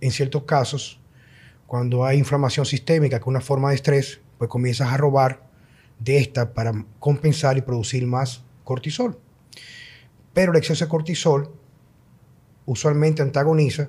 en 0.00 0.10
ciertos 0.10 0.44
casos, 0.44 1.00
cuando 1.66 2.04
hay 2.04 2.18
inflamación 2.18 2.64
sistémica, 2.64 3.18
que 3.18 3.22
es 3.22 3.26
una 3.26 3.40
forma 3.40 3.70
de 3.70 3.76
estrés, 3.76 4.20
pues 4.38 4.48
comienzas 4.48 4.92
a 4.92 4.96
robar 4.96 5.42
de 5.98 6.18
esta 6.18 6.52
para 6.52 6.84
compensar 6.98 7.56
y 7.56 7.62
producir 7.62 8.06
más 8.06 8.42
cortisol. 8.64 9.18
Pero 10.32 10.52
el 10.52 10.58
exceso 10.58 10.84
de 10.84 10.88
cortisol 10.88 11.52
usualmente 12.66 13.22
antagoniza 13.22 13.88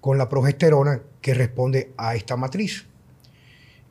con 0.00 0.18
la 0.18 0.28
progesterona 0.28 1.00
que 1.20 1.34
responde 1.34 1.92
a 1.96 2.14
esta 2.16 2.36
matriz. 2.36 2.86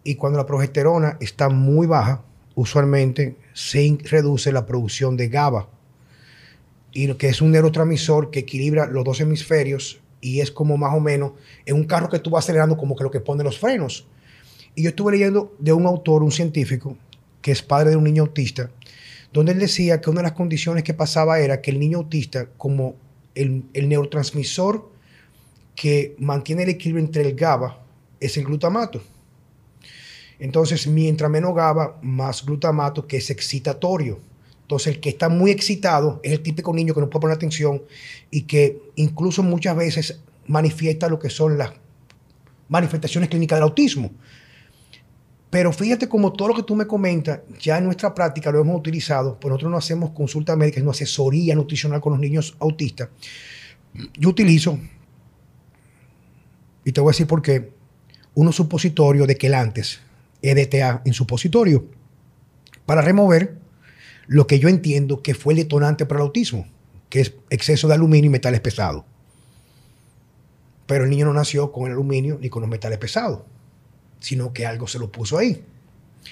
Y 0.03 0.15
cuando 0.15 0.37
la 0.37 0.45
progesterona 0.45 1.17
está 1.21 1.49
muy 1.49 1.87
baja, 1.87 2.23
usualmente 2.55 3.37
se 3.53 3.97
reduce 4.03 4.51
la 4.51 4.65
producción 4.65 5.15
de 5.15 5.29
GABA, 5.29 5.69
y 6.93 7.13
que 7.15 7.29
es 7.29 7.41
un 7.41 7.51
neurotransmisor 7.51 8.31
que 8.31 8.39
equilibra 8.39 8.87
los 8.87 9.05
dos 9.05 9.21
hemisferios 9.21 10.01
y 10.19 10.39
es 10.39 10.51
como 10.51 10.77
más 10.77 10.93
o 10.93 10.99
menos 10.99 11.33
en 11.65 11.75
un 11.75 11.85
carro 11.85 12.09
que 12.09 12.19
tú 12.19 12.29
vas 12.29 12.45
acelerando 12.45 12.77
como 12.77 12.95
que 12.95 13.03
lo 13.03 13.11
que 13.11 13.19
pone 13.19 13.43
los 13.43 13.57
frenos. 13.57 14.05
Y 14.75 14.83
yo 14.83 14.89
estuve 14.89 15.13
leyendo 15.13 15.55
de 15.59 15.73
un 15.73 15.85
autor, 15.85 16.23
un 16.23 16.31
científico, 16.31 16.95
que 17.41 17.51
es 17.51 17.61
padre 17.61 17.89
de 17.89 17.95
un 17.95 18.03
niño 18.03 18.23
autista, 18.23 18.69
donde 19.33 19.53
él 19.53 19.59
decía 19.59 19.99
que 19.99 20.09
una 20.09 20.21
de 20.21 20.27
las 20.27 20.33
condiciones 20.33 20.83
que 20.83 20.93
pasaba 20.93 21.39
era 21.39 21.61
que 21.61 21.71
el 21.71 21.79
niño 21.79 21.99
autista, 21.99 22.47
como 22.57 22.95
el, 23.35 23.65
neurotransmisor 23.73 24.89
que 25.75 26.15
mantiene 26.19 26.63
el 26.63 26.69
equilibrio 26.69 27.03
entre 27.03 27.23
el 27.23 27.35
GABA, 27.35 27.79
es 28.19 28.37
el 28.37 28.45
glutamato. 28.45 29.01
Entonces, 30.39 30.87
mientras 30.87 31.29
menos 31.31 31.55
GABA, 31.55 31.99
más 32.01 32.45
glutamato, 32.45 33.07
que 33.07 33.17
es 33.17 33.29
excitatorio. 33.29 34.19
Entonces, 34.71 34.95
el 34.95 35.01
que 35.01 35.09
está 35.09 35.27
muy 35.27 35.51
excitado 35.51 36.21
es 36.23 36.31
el 36.31 36.39
típico 36.39 36.73
niño 36.73 36.93
que 36.93 37.01
no 37.01 37.09
puede 37.09 37.23
poner 37.23 37.35
atención 37.35 37.83
y 38.29 38.43
que 38.43 38.81
incluso 38.95 39.43
muchas 39.43 39.75
veces 39.75 40.21
manifiesta 40.47 41.09
lo 41.09 41.19
que 41.19 41.29
son 41.29 41.57
las 41.57 41.73
manifestaciones 42.69 43.29
clínicas 43.29 43.57
del 43.57 43.63
autismo. 43.63 44.11
Pero 45.49 45.73
fíjate 45.73 46.07
como 46.07 46.31
todo 46.31 46.47
lo 46.47 46.53
que 46.53 46.63
tú 46.63 46.77
me 46.77 46.87
comentas, 46.87 47.41
ya 47.59 47.79
en 47.79 47.83
nuestra 47.83 48.15
práctica 48.15 48.49
lo 48.49 48.61
hemos 48.61 48.79
utilizado, 48.79 49.37
pues 49.37 49.49
nosotros 49.49 49.71
no 49.71 49.77
hacemos 49.77 50.11
consulta 50.11 50.55
médica, 50.55 50.79
no 50.79 50.91
asesoría 50.91 51.53
nutricional 51.53 51.99
con 51.99 52.13
los 52.13 52.21
niños 52.21 52.55
autistas. 52.57 53.09
Yo 54.17 54.29
utilizo, 54.29 54.79
y 56.85 56.93
te 56.93 57.01
voy 57.01 57.09
a 57.09 57.11
decir 57.11 57.27
por 57.27 57.41
qué, 57.41 57.73
unos 58.35 58.55
supositorios 58.55 59.27
de 59.27 59.35
quelantes, 59.35 59.99
EDTA 60.41 61.01
en 61.03 61.11
supositorio, 61.11 61.87
para 62.85 63.01
remover 63.01 63.60
lo 64.27 64.47
que 64.47 64.59
yo 64.59 64.69
entiendo 64.69 65.21
que 65.21 65.33
fue 65.33 65.53
el 65.53 65.59
detonante 65.59 66.05
para 66.05 66.19
el 66.19 66.27
autismo, 66.27 66.67
que 67.09 67.21
es 67.21 67.33
exceso 67.49 67.87
de 67.87 67.95
aluminio 67.95 68.29
y 68.29 68.31
metales 68.31 68.61
pesados. 68.61 69.03
Pero 70.87 71.05
el 71.05 71.09
niño 71.09 71.25
no 71.25 71.33
nació 71.33 71.71
con 71.71 71.85
el 71.85 71.93
aluminio 71.93 72.37
ni 72.41 72.49
con 72.49 72.61
los 72.61 72.69
metales 72.69 72.99
pesados 72.99 73.41
sino 74.21 74.53
que 74.53 74.65
algo 74.65 74.87
se 74.87 74.99
lo 74.99 75.11
puso 75.11 75.37
ahí. 75.37 75.65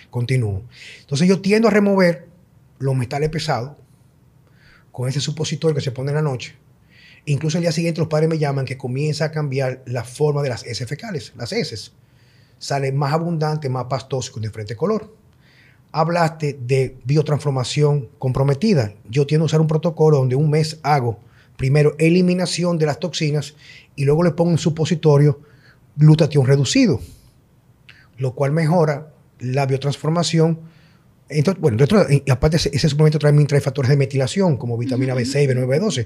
Continúo. 0.09 0.63
Entonces 1.01 1.27
yo 1.27 1.41
tiendo 1.41 1.67
a 1.67 1.71
remover 1.71 2.27
los 2.77 2.95
metales 2.95 3.29
pesados 3.29 3.73
con 4.91 5.09
ese 5.09 5.19
supositorio 5.19 5.75
que 5.75 5.81
se 5.81 5.91
pone 5.91 6.11
en 6.11 6.15
la 6.15 6.21
noche. 6.21 6.55
Incluso 7.25 7.57
el 7.57 7.63
día 7.63 7.71
siguiente 7.71 7.99
los 7.99 8.07
padres 8.07 8.29
me 8.29 8.37
llaman 8.37 8.65
que 8.65 8.77
comienza 8.77 9.25
a 9.25 9.31
cambiar 9.31 9.81
la 9.85 10.03
forma 10.03 10.41
de 10.41 10.49
las 10.49 10.65
heces 10.65 10.87
fecales, 10.87 11.33
las 11.35 11.51
heces. 11.51 11.91
Sale 12.59 12.91
más 12.91 13.13
abundante, 13.13 13.67
más 13.69 13.85
pastoso 13.85 14.31
con 14.31 14.43
diferente 14.43 14.75
color. 14.75 15.13
Hablaste 15.91 16.59
de 16.59 16.97
biotransformación 17.05 18.09
comprometida. 18.19 18.93
Yo 19.09 19.25
tiendo 19.25 19.45
a 19.45 19.47
usar 19.47 19.61
un 19.61 19.67
protocolo 19.67 20.17
donde 20.17 20.35
un 20.35 20.49
mes 20.49 20.79
hago 20.83 21.19
primero 21.57 21.95
eliminación 21.97 22.77
de 22.77 22.85
las 22.85 22.99
toxinas 22.99 23.55
y 23.95 24.05
luego 24.05 24.23
le 24.23 24.31
pongo 24.31 24.51
un 24.51 24.57
supositorio 24.57 25.41
glutatión 25.95 26.45
reducido 26.45 26.99
lo 28.19 28.35
cual 28.35 28.51
mejora 28.51 29.07
la 29.39 29.65
biotransformación. 29.65 30.59
Entonces, 31.29 31.61
bueno, 31.61 31.77
y 32.09 32.29
aparte 32.29 32.57
ese, 32.57 32.89
suplemento 32.89 33.17
trae, 33.17 33.33
trae, 33.45 33.61
factores 33.61 33.89
de 33.89 33.97
metilación 33.97 34.57
como 34.57 34.77
vitamina 34.77 35.15
B6, 35.15 35.47
B9, 35.47 35.67
B12. 35.67 36.05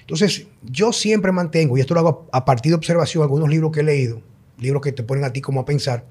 Entonces, 0.00 0.46
yo 0.62 0.92
siempre 0.92 1.32
mantengo, 1.32 1.76
y 1.78 1.80
esto 1.80 1.94
lo 1.94 2.00
hago 2.00 2.28
a, 2.32 2.44
partir 2.44 2.70
de 2.70 2.76
observación, 2.76 3.22
algunos 3.22 3.48
libros 3.48 3.72
que 3.72 3.80
he 3.80 3.84
leído, 3.84 4.20
libros 4.58 4.82
que 4.82 4.92
te 4.92 5.02
ponen 5.02 5.24
a 5.24 5.32
ti 5.32 5.40
como 5.40 5.60
a 5.60 5.64
pensar, 5.64 6.04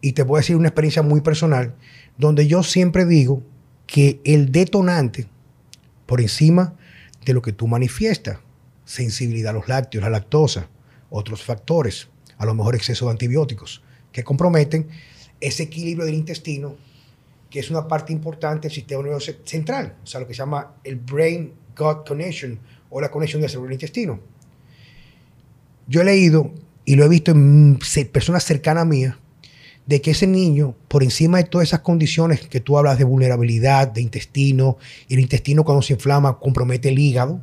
y 0.00 0.12
te 0.12 0.22
voy 0.22 0.38
a 0.38 0.40
decir 0.40 0.56
una 0.56 0.68
experiencia 0.68 1.02
muy 1.02 1.22
personal, 1.22 1.74
donde 2.18 2.46
yo 2.46 2.62
siempre 2.62 3.04
digo 3.04 3.42
que 3.86 4.20
el 4.24 4.52
detonante, 4.52 5.26
por 6.06 6.20
encima 6.20 6.74
de 7.24 7.34
lo 7.34 7.42
que 7.42 7.52
tú 7.52 7.66
manifiestas, 7.66 8.38
sensibilidad 8.84 9.50
a 9.50 9.58
los 9.58 9.68
lácteos, 9.68 10.04
la 10.04 10.10
lactosa, 10.10 10.68
otros 11.10 11.42
factores, 11.42 12.08
a 12.38 12.46
lo 12.46 12.54
mejor 12.54 12.74
exceso 12.74 13.06
de 13.06 13.12
antibióticos, 13.12 13.82
que 14.12 14.24
comprometen 14.24 14.88
ese 15.40 15.64
equilibrio 15.64 16.06
del 16.06 16.14
intestino, 16.14 16.76
que 17.50 17.60
es 17.60 17.70
una 17.70 17.86
parte 17.86 18.12
importante 18.12 18.68
del 18.68 18.74
sistema 18.74 19.02
nervioso 19.02 19.32
central, 19.44 19.96
o 20.02 20.06
sea, 20.06 20.20
lo 20.20 20.26
que 20.26 20.34
se 20.34 20.38
llama 20.38 20.74
el 20.84 20.96
brain-gut 20.96 22.06
connection 22.06 22.58
o 22.90 23.00
la 23.00 23.10
conexión 23.10 23.40
del 23.40 23.50
cerebro 23.50 23.72
intestino. 23.72 24.20
Yo 25.86 26.00
he 26.00 26.04
leído 26.04 26.52
y 26.84 26.96
lo 26.96 27.04
he 27.04 27.08
visto 27.08 27.30
en 27.30 27.78
personas 28.12 28.44
cercanas 28.44 28.82
a 28.82 28.86
de 29.86 30.00
que 30.00 30.10
ese 30.10 30.26
niño, 30.26 30.74
por 30.88 31.02
encima 31.02 31.38
de 31.38 31.44
todas 31.44 31.68
esas 31.68 31.80
condiciones 31.80 32.40
que 32.48 32.60
tú 32.60 32.76
hablas 32.76 32.98
de 32.98 33.04
vulnerabilidad, 33.04 33.88
de 33.88 34.02
intestino, 34.02 34.78
y 35.08 35.14
el 35.14 35.20
intestino 35.20 35.64
cuando 35.64 35.82
se 35.82 35.94
inflama 35.94 36.38
compromete 36.38 36.88
el 36.88 36.98
hígado, 36.98 37.40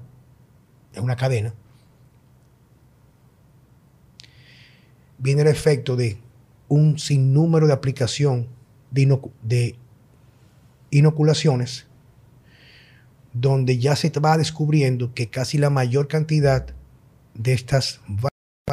es 0.93 0.99
una 0.99 1.15
cadena, 1.15 1.53
viene 5.17 5.41
el 5.41 5.47
efecto 5.47 5.95
de 5.95 6.17
un 6.67 6.99
sinnúmero 6.99 7.65
de 7.65 7.73
aplicación 7.73 8.47
de, 8.91 9.75
inoculaciones 10.91 11.87
donde 13.31 13.79
ya 13.79 13.95
se 13.95 14.11
va 14.19 14.37
descubriendo 14.37 15.13
que 15.13 15.29
casi 15.29 15.57
la 15.57 15.69
mayor 15.69 16.07
cantidad 16.07 16.67
de 17.33 17.53
estas 17.53 18.01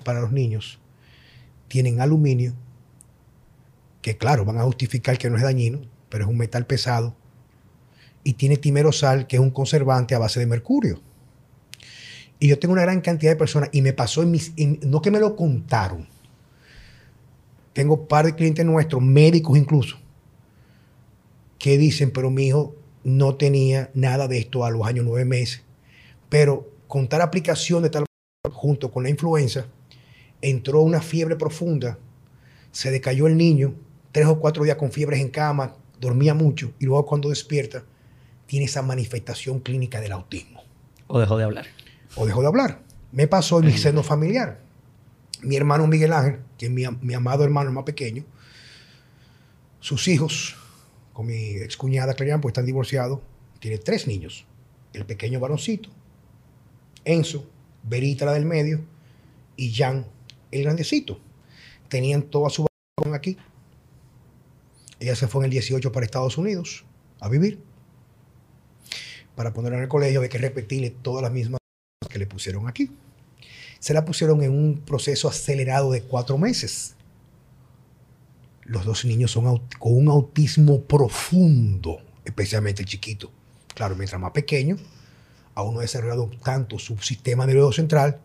para 0.05 0.21
los 0.21 0.33
niños 0.33 0.81
tienen 1.69 2.01
aluminio 2.01 2.55
que 4.03 4.17
claro, 4.17 4.45
van 4.45 4.59
a 4.59 4.65
justificar 4.65 5.19
que 5.19 5.31
no 5.31 5.37
es 5.37 5.43
dañino, 5.43 5.81
pero 6.09 6.25
es 6.25 6.31
un 6.31 6.39
metal 6.39 6.67
pesado, 6.67 7.17
y 8.25 8.35
tiene 8.35 8.57
timerosal, 8.57 9.27
que 9.27 9.37
es 9.37 9.41
un 9.41 9.51
conservante 9.51 10.15
a 10.15 10.19
base 10.19 10.41
de 10.41 10.47
mercurio. 10.47 11.01
Y 12.39 12.49
yo 12.49 12.59
tengo 12.59 12.73
una 12.73 12.83
gran 12.83 13.01
cantidad 13.01 13.33
de 13.33 13.37
personas, 13.37 13.71
y 13.73 13.83
me 13.83 13.93
pasó 13.93 14.23
en 14.23 14.31
mis, 14.31 14.53
no 14.83 15.03
que 15.03 15.11
me 15.11 15.21
lo 15.21 15.37
contaron, 15.37 16.09
tengo 17.73 17.95
un 17.95 18.09
par 18.09 18.27
de 18.27 18.35
clientes 18.35 18.65
nuestros, 18.65 19.03
médicos 19.03 19.57
incluso, 19.57 19.99
que 21.59 21.79
dicen, 21.79 22.11
pero 22.11 22.31
mi 22.31 22.47
hijo 22.47 22.75
no 23.05 23.37
tenía 23.37 23.91
nada 23.95 24.29
de 24.29 24.39
esto 24.39 24.65
a 24.65 24.71
los 24.71 24.87
años 24.87 25.05
nueve 25.05 25.25
meses, 25.25 25.63
pero 26.29 26.71
con 26.89 27.09
tal 27.09 27.23
aplicación 27.23 27.83
de 27.83 27.91
tal 27.91 28.05
junto 28.51 28.91
con 28.91 29.03
la 29.03 29.11
influenza, 29.11 29.67
entró 30.43 30.81
una 30.81 31.01
fiebre 31.01 31.37
profunda, 31.37 31.99
se 32.73 32.91
decayó 32.91 33.27
el 33.27 33.37
niño, 33.37 33.75
tres 34.13 34.27
o 34.27 34.39
cuatro 34.39 34.65
días 34.65 34.77
con 34.77 34.91
fiebres 34.93 35.21
en 35.21 35.29
cama, 35.31 35.75
dormía 36.01 36.35
mucho 36.35 36.73
y 36.79 36.87
luego 36.87 37.07
cuando 37.07 37.29
despierta 37.29 37.85
tiene 38.47 38.67
esa 38.67 38.83
manifestación 38.83 39.61
clínica 39.61 40.01
del 40.01 40.13
autismo 40.13 40.63
O 41.07 41.19
dejó 41.21 41.37
de 41.39 41.45
hablar. 41.45 41.67
o 42.17 42.27
dejó 42.27 42.41
de 42.43 42.49
hablar. 42.49 42.81
Me 43.13 43.27
pasó 43.27 43.61
en 43.61 43.67
mi 43.67 43.77
seno 43.79 44.03
familiar. 44.03 44.61
Mi 45.43 45.57
hermano 45.57 45.87
Miguel 45.87 46.13
Ángel, 46.13 46.41
que 46.59 46.67
es 46.67 46.73
mi, 46.73 46.85
mi 47.01 47.15
amado 47.15 47.45
hermano 47.45 47.73
más 47.73 47.85
pequeño, 47.85 48.25
sus 49.81 50.07
hijos, 50.09 50.57
con 51.13 51.27
mi 51.27 51.53
excuñada 51.57 52.15
Clarian, 52.15 52.41
pues 52.41 52.51
están 52.53 52.67
divorciados, 52.67 53.21
tiene 53.59 53.79
tres 53.79 54.07
niños. 54.07 54.45
El 54.93 55.07
pequeño 55.07 55.41
varoncito, 55.41 55.89
Enzo, 57.05 57.47
Verita 57.83 58.27
la 58.27 58.33
del 58.35 58.45
medio 58.45 58.81
y 59.57 59.73
Jan, 59.73 60.07
el 60.51 60.65
grandecito. 60.65 61.19
Tenían 61.89 62.23
toda 62.23 62.51
su. 62.51 62.67
Ella 65.01 65.17
se 65.17 65.27
fue 65.27 65.41
en 65.41 65.47
el 65.47 65.51
18 65.51 65.91
para 65.93 66.05
Estados 66.05 66.37
Unidos 66.37 66.85
a 67.21 67.29
vivir. 67.29 67.63
Para 69.35 69.55
ponerla 69.55 69.79
en 69.79 69.85
el 69.85 69.89
colegio 69.89 70.21
hay 70.21 70.29
que 70.29 70.39
repetirle 70.39 70.91
todas 70.91 71.23
las 71.23 71.33
mismas 71.33 71.59
que 72.11 72.19
le 72.19 72.27
pusieron 72.27 72.69
aquí. 72.69 72.91
Se 73.79 73.95
la 73.95 74.05
pusieron 74.05 74.43
en 74.43 74.53
un 74.53 74.83
proceso 74.85 75.27
acelerado 75.27 75.91
de 75.91 76.03
cuatro 76.03 76.37
meses. 76.37 76.97
Los 78.65 78.85
dos 78.85 79.07
niños 79.07 79.31
son 79.31 79.45
con 79.79 79.97
un 79.97 80.09
autismo 80.09 80.83
profundo, 80.83 82.03
especialmente 82.27 82.83
el 82.83 82.89
chiquito. 82.89 83.33
Claro, 83.75 83.97
mientras 83.97 84.21
más 84.21 84.33
pequeño, 84.33 84.77
aún 85.55 85.75
no 85.75 85.81
ha 85.81 85.83
desarrollado 85.83 86.31
tanto 86.45 86.79
su 86.79 86.99
sistema 86.99 87.47
nervioso 87.47 87.73
central, 87.73 88.21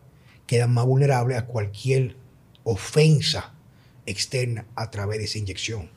quedan 0.46 0.74
más 0.74 0.84
vulnerables 0.84 1.38
a 1.38 1.46
cualquier 1.46 2.16
ofensa 2.64 3.54
externa 4.04 4.66
a 4.74 4.90
través 4.90 5.18
de 5.18 5.24
esa 5.24 5.38
inyección. 5.38 5.95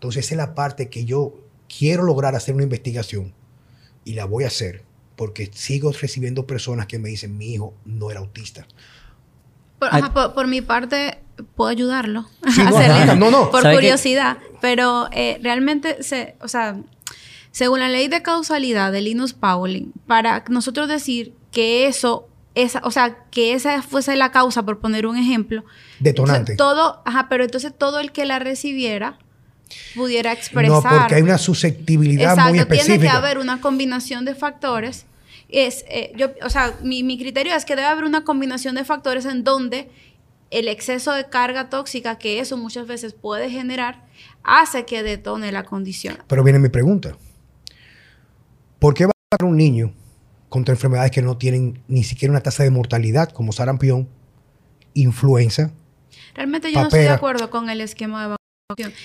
Entonces, 0.00 0.24
esa 0.24 0.34
es 0.34 0.38
la 0.38 0.54
parte 0.54 0.88
que 0.88 1.04
yo 1.04 1.34
quiero 1.68 2.02
lograr 2.04 2.34
hacer 2.34 2.54
una 2.54 2.64
investigación 2.64 3.34
y 4.04 4.14
la 4.14 4.24
voy 4.24 4.44
a 4.44 4.46
hacer 4.46 4.82
porque 5.14 5.50
sigo 5.52 5.92
recibiendo 5.92 6.46
personas 6.46 6.86
que 6.86 6.98
me 6.98 7.10
dicen 7.10 7.36
mi 7.36 7.52
hijo 7.52 7.74
no 7.84 8.10
era 8.10 8.20
autista. 8.20 8.66
Por, 9.78 9.88
Ay. 9.92 10.00
ajá, 10.02 10.14
por- 10.14 10.32
por 10.34 10.46
mi 10.46 10.62
parte, 10.62 11.18
puedo 11.54 11.68
ayudarlo 11.70 12.24
Sí, 12.54 12.62
no, 12.62 12.76
ajá, 12.78 13.14
no, 13.14 13.30
no. 13.30 13.50
por 13.50 13.62
curiosidad. 13.62 14.38
Pero 14.62 15.08
eh, 15.12 15.38
realmente, 15.42 16.02
se, 16.02 16.36
o 16.40 16.48
sea, 16.48 16.80
según 17.50 17.80
la 17.80 17.88
ley 17.90 18.08
de 18.08 18.22
causalidad 18.22 18.92
de 18.92 19.02
Linus 19.02 19.34
Pauling, 19.34 19.92
para 20.06 20.42
nosotros 20.48 20.88
decir 20.88 21.34
que 21.52 21.86
eso, 21.86 22.26
esa, 22.54 22.80
o 22.84 22.90
sea, 22.90 23.24
que 23.30 23.52
esa 23.52 23.82
fuese 23.82 24.16
la 24.16 24.32
causa, 24.32 24.62
por 24.64 24.78
poner 24.80 25.06
un 25.06 25.18
ejemplo, 25.18 25.62
Detonante. 25.98 26.56
todo, 26.56 27.02
ajá, 27.04 27.28
pero 27.28 27.44
entonces 27.44 27.72
todo 27.76 28.00
el 28.00 28.12
que 28.12 28.24
la 28.24 28.38
recibiera 28.38 29.18
pudiera 29.94 30.30
No, 30.32 30.38
expresar. 30.38 30.98
porque 31.00 31.14
hay 31.16 31.22
una 31.22 31.38
susceptibilidad 31.38 32.30
Exacto, 32.32 32.50
muy 32.50 32.58
específica. 32.58 32.86
tiene 32.94 33.04
que 33.04 33.16
haber 33.16 33.38
una 33.38 33.60
combinación 33.60 34.24
de 34.24 34.34
factores. 34.34 35.06
Es, 35.48 35.84
eh, 35.88 36.12
yo, 36.16 36.30
o 36.44 36.50
sea, 36.50 36.74
mi, 36.82 37.02
mi 37.02 37.18
criterio 37.18 37.54
es 37.54 37.64
que 37.64 37.74
debe 37.76 37.88
haber 37.88 38.04
una 38.04 38.22
combinación 38.24 38.74
de 38.76 38.84
factores 38.84 39.24
en 39.24 39.42
donde 39.44 39.90
el 40.50 40.68
exceso 40.68 41.12
de 41.12 41.28
carga 41.28 41.68
tóxica 41.70 42.18
que 42.18 42.40
eso 42.40 42.56
muchas 42.56 42.86
veces 42.86 43.12
puede 43.14 43.50
generar 43.50 44.04
hace 44.42 44.84
que 44.84 45.02
detone 45.02 45.52
la 45.52 45.64
condición. 45.64 46.18
Pero 46.26 46.42
viene 46.44 46.58
mi 46.58 46.68
pregunta. 46.68 47.16
¿Por 48.78 48.94
qué 48.94 49.06
va 49.06 49.12
a 49.12 49.36
dar 49.38 49.48
un 49.48 49.56
niño 49.56 49.92
contra 50.48 50.72
enfermedades 50.74 51.10
que 51.10 51.22
no 51.22 51.36
tienen 51.36 51.82
ni 51.86 52.02
siquiera 52.02 52.32
una 52.32 52.40
tasa 52.42 52.62
de 52.62 52.70
mortalidad 52.70 53.30
como 53.30 53.52
sarampión, 53.52 54.08
influenza? 54.94 55.70
Realmente 56.34 56.72
yo 56.72 56.78
no 56.80 56.86
estoy 56.86 57.00
de 57.00 57.10
acuerdo 57.10 57.50
con 57.50 57.70
el 57.70 57.80
esquema 57.80 58.28
de. 58.28 58.36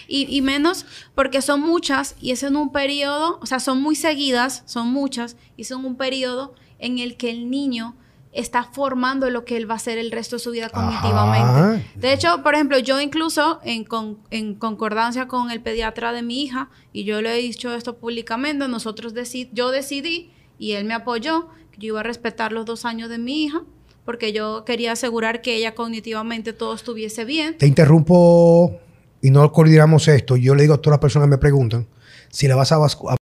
Y, 0.08 0.36
y 0.36 0.42
menos 0.42 0.86
porque 1.16 1.42
son 1.42 1.62
muchas 1.62 2.16
y 2.22 2.32
es 2.32 2.44
en 2.44 2.56
un 2.56 2.72
periodo, 2.72 3.40
o 3.42 3.46
sea, 3.46 3.60
son 3.60 3.82
muy 3.82 3.96
seguidas, 3.96 4.64
son 4.66 4.88
muchas, 4.90 5.36
y 5.58 5.64
son 5.66 5.86
un 5.86 5.96
periodo 5.96 6.54
en 6.80 7.00
el 7.00 7.16
que 7.18 7.30
el 7.30 7.50
niño 7.50 7.96
está 8.34 8.64
formando 8.66 9.30
lo 9.30 9.46
que 9.46 9.56
él 9.56 9.70
va 9.70 9.76
a 9.76 9.78
hacer 9.78 9.98
el 9.98 10.12
resto 10.12 10.36
de 10.36 10.40
su 10.42 10.52
vida 10.52 10.68
cognitivamente. 10.70 11.48
Ajá. 11.60 11.82
De 11.96 12.12
hecho, 12.12 12.44
por 12.44 12.54
ejemplo, 12.54 12.78
yo 12.80 13.00
incluso 13.00 13.62
en, 13.64 13.86
con- 13.86 14.18
en 14.30 14.56
concordancia 14.56 15.28
con 15.30 15.52
el 15.52 15.62
pediatra 15.62 16.12
de 16.12 16.22
mi 16.22 16.44
hija, 16.44 16.70
y 16.92 17.06
yo 17.06 17.22
le 17.22 17.34
he 17.34 17.42
dicho 17.42 17.74
esto 17.74 17.96
públicamente, 17.96 18.68
nosotros 18.68 19.14
deci- 19.16 19.48
yo 19.54 19.72
decidí, 19.72 20.32
y 20.60 20.74
él 20.74 20.84
me 20.84 20.94
apoyó, 20.94 21.48
que 21.72 21.80
yo 21.80 21.88
iba 21.88 22.02
a 22.02 22.04
respetar 22.04 22.52
los 22.52 22.66
dos 22.66 22.84
años 22.84 23.08
de 23.10 23.20
mi 23.20 23.44
hija, 23.46 23.62
porque 24.04 24.34
yo 24.34 24.66
quería 24.66 24.92
asegurar 24.92 25.42
que 25.42 25.56
ella 25.56 25.74
cognitivamente 25.74 26.52
todo 26.52 26.74
estuviese 26.74 27.24
bien. 27.24 27.58
Te 27.58 27.68
interrumpo 27.68 28.78
y 29.26 29.32
no 29.32 29.52
coordinamos 29.52 30.08
esto. 30.08 30.36
Yo 30.38 30.54
le 30.56 30.62
digo 30.64 30.76
a 30.76 30.78
todas 30.78 30.96
las 30.96 31.00
personas 31.00 31.28
que 31.28 31.32
me 31.32 31.38
preguntan, 31.38 31.88
si 32.30 32.48
la 32.48 32.56
vas 32.56 32.72
a 32.72 32.78
vacunar, 32.78 33.18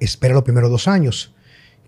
espera 0.00 0.34
los 0.34 0.42
primeros 0.42 0.70
dos 0.70 0.88
años. 0.88 1.32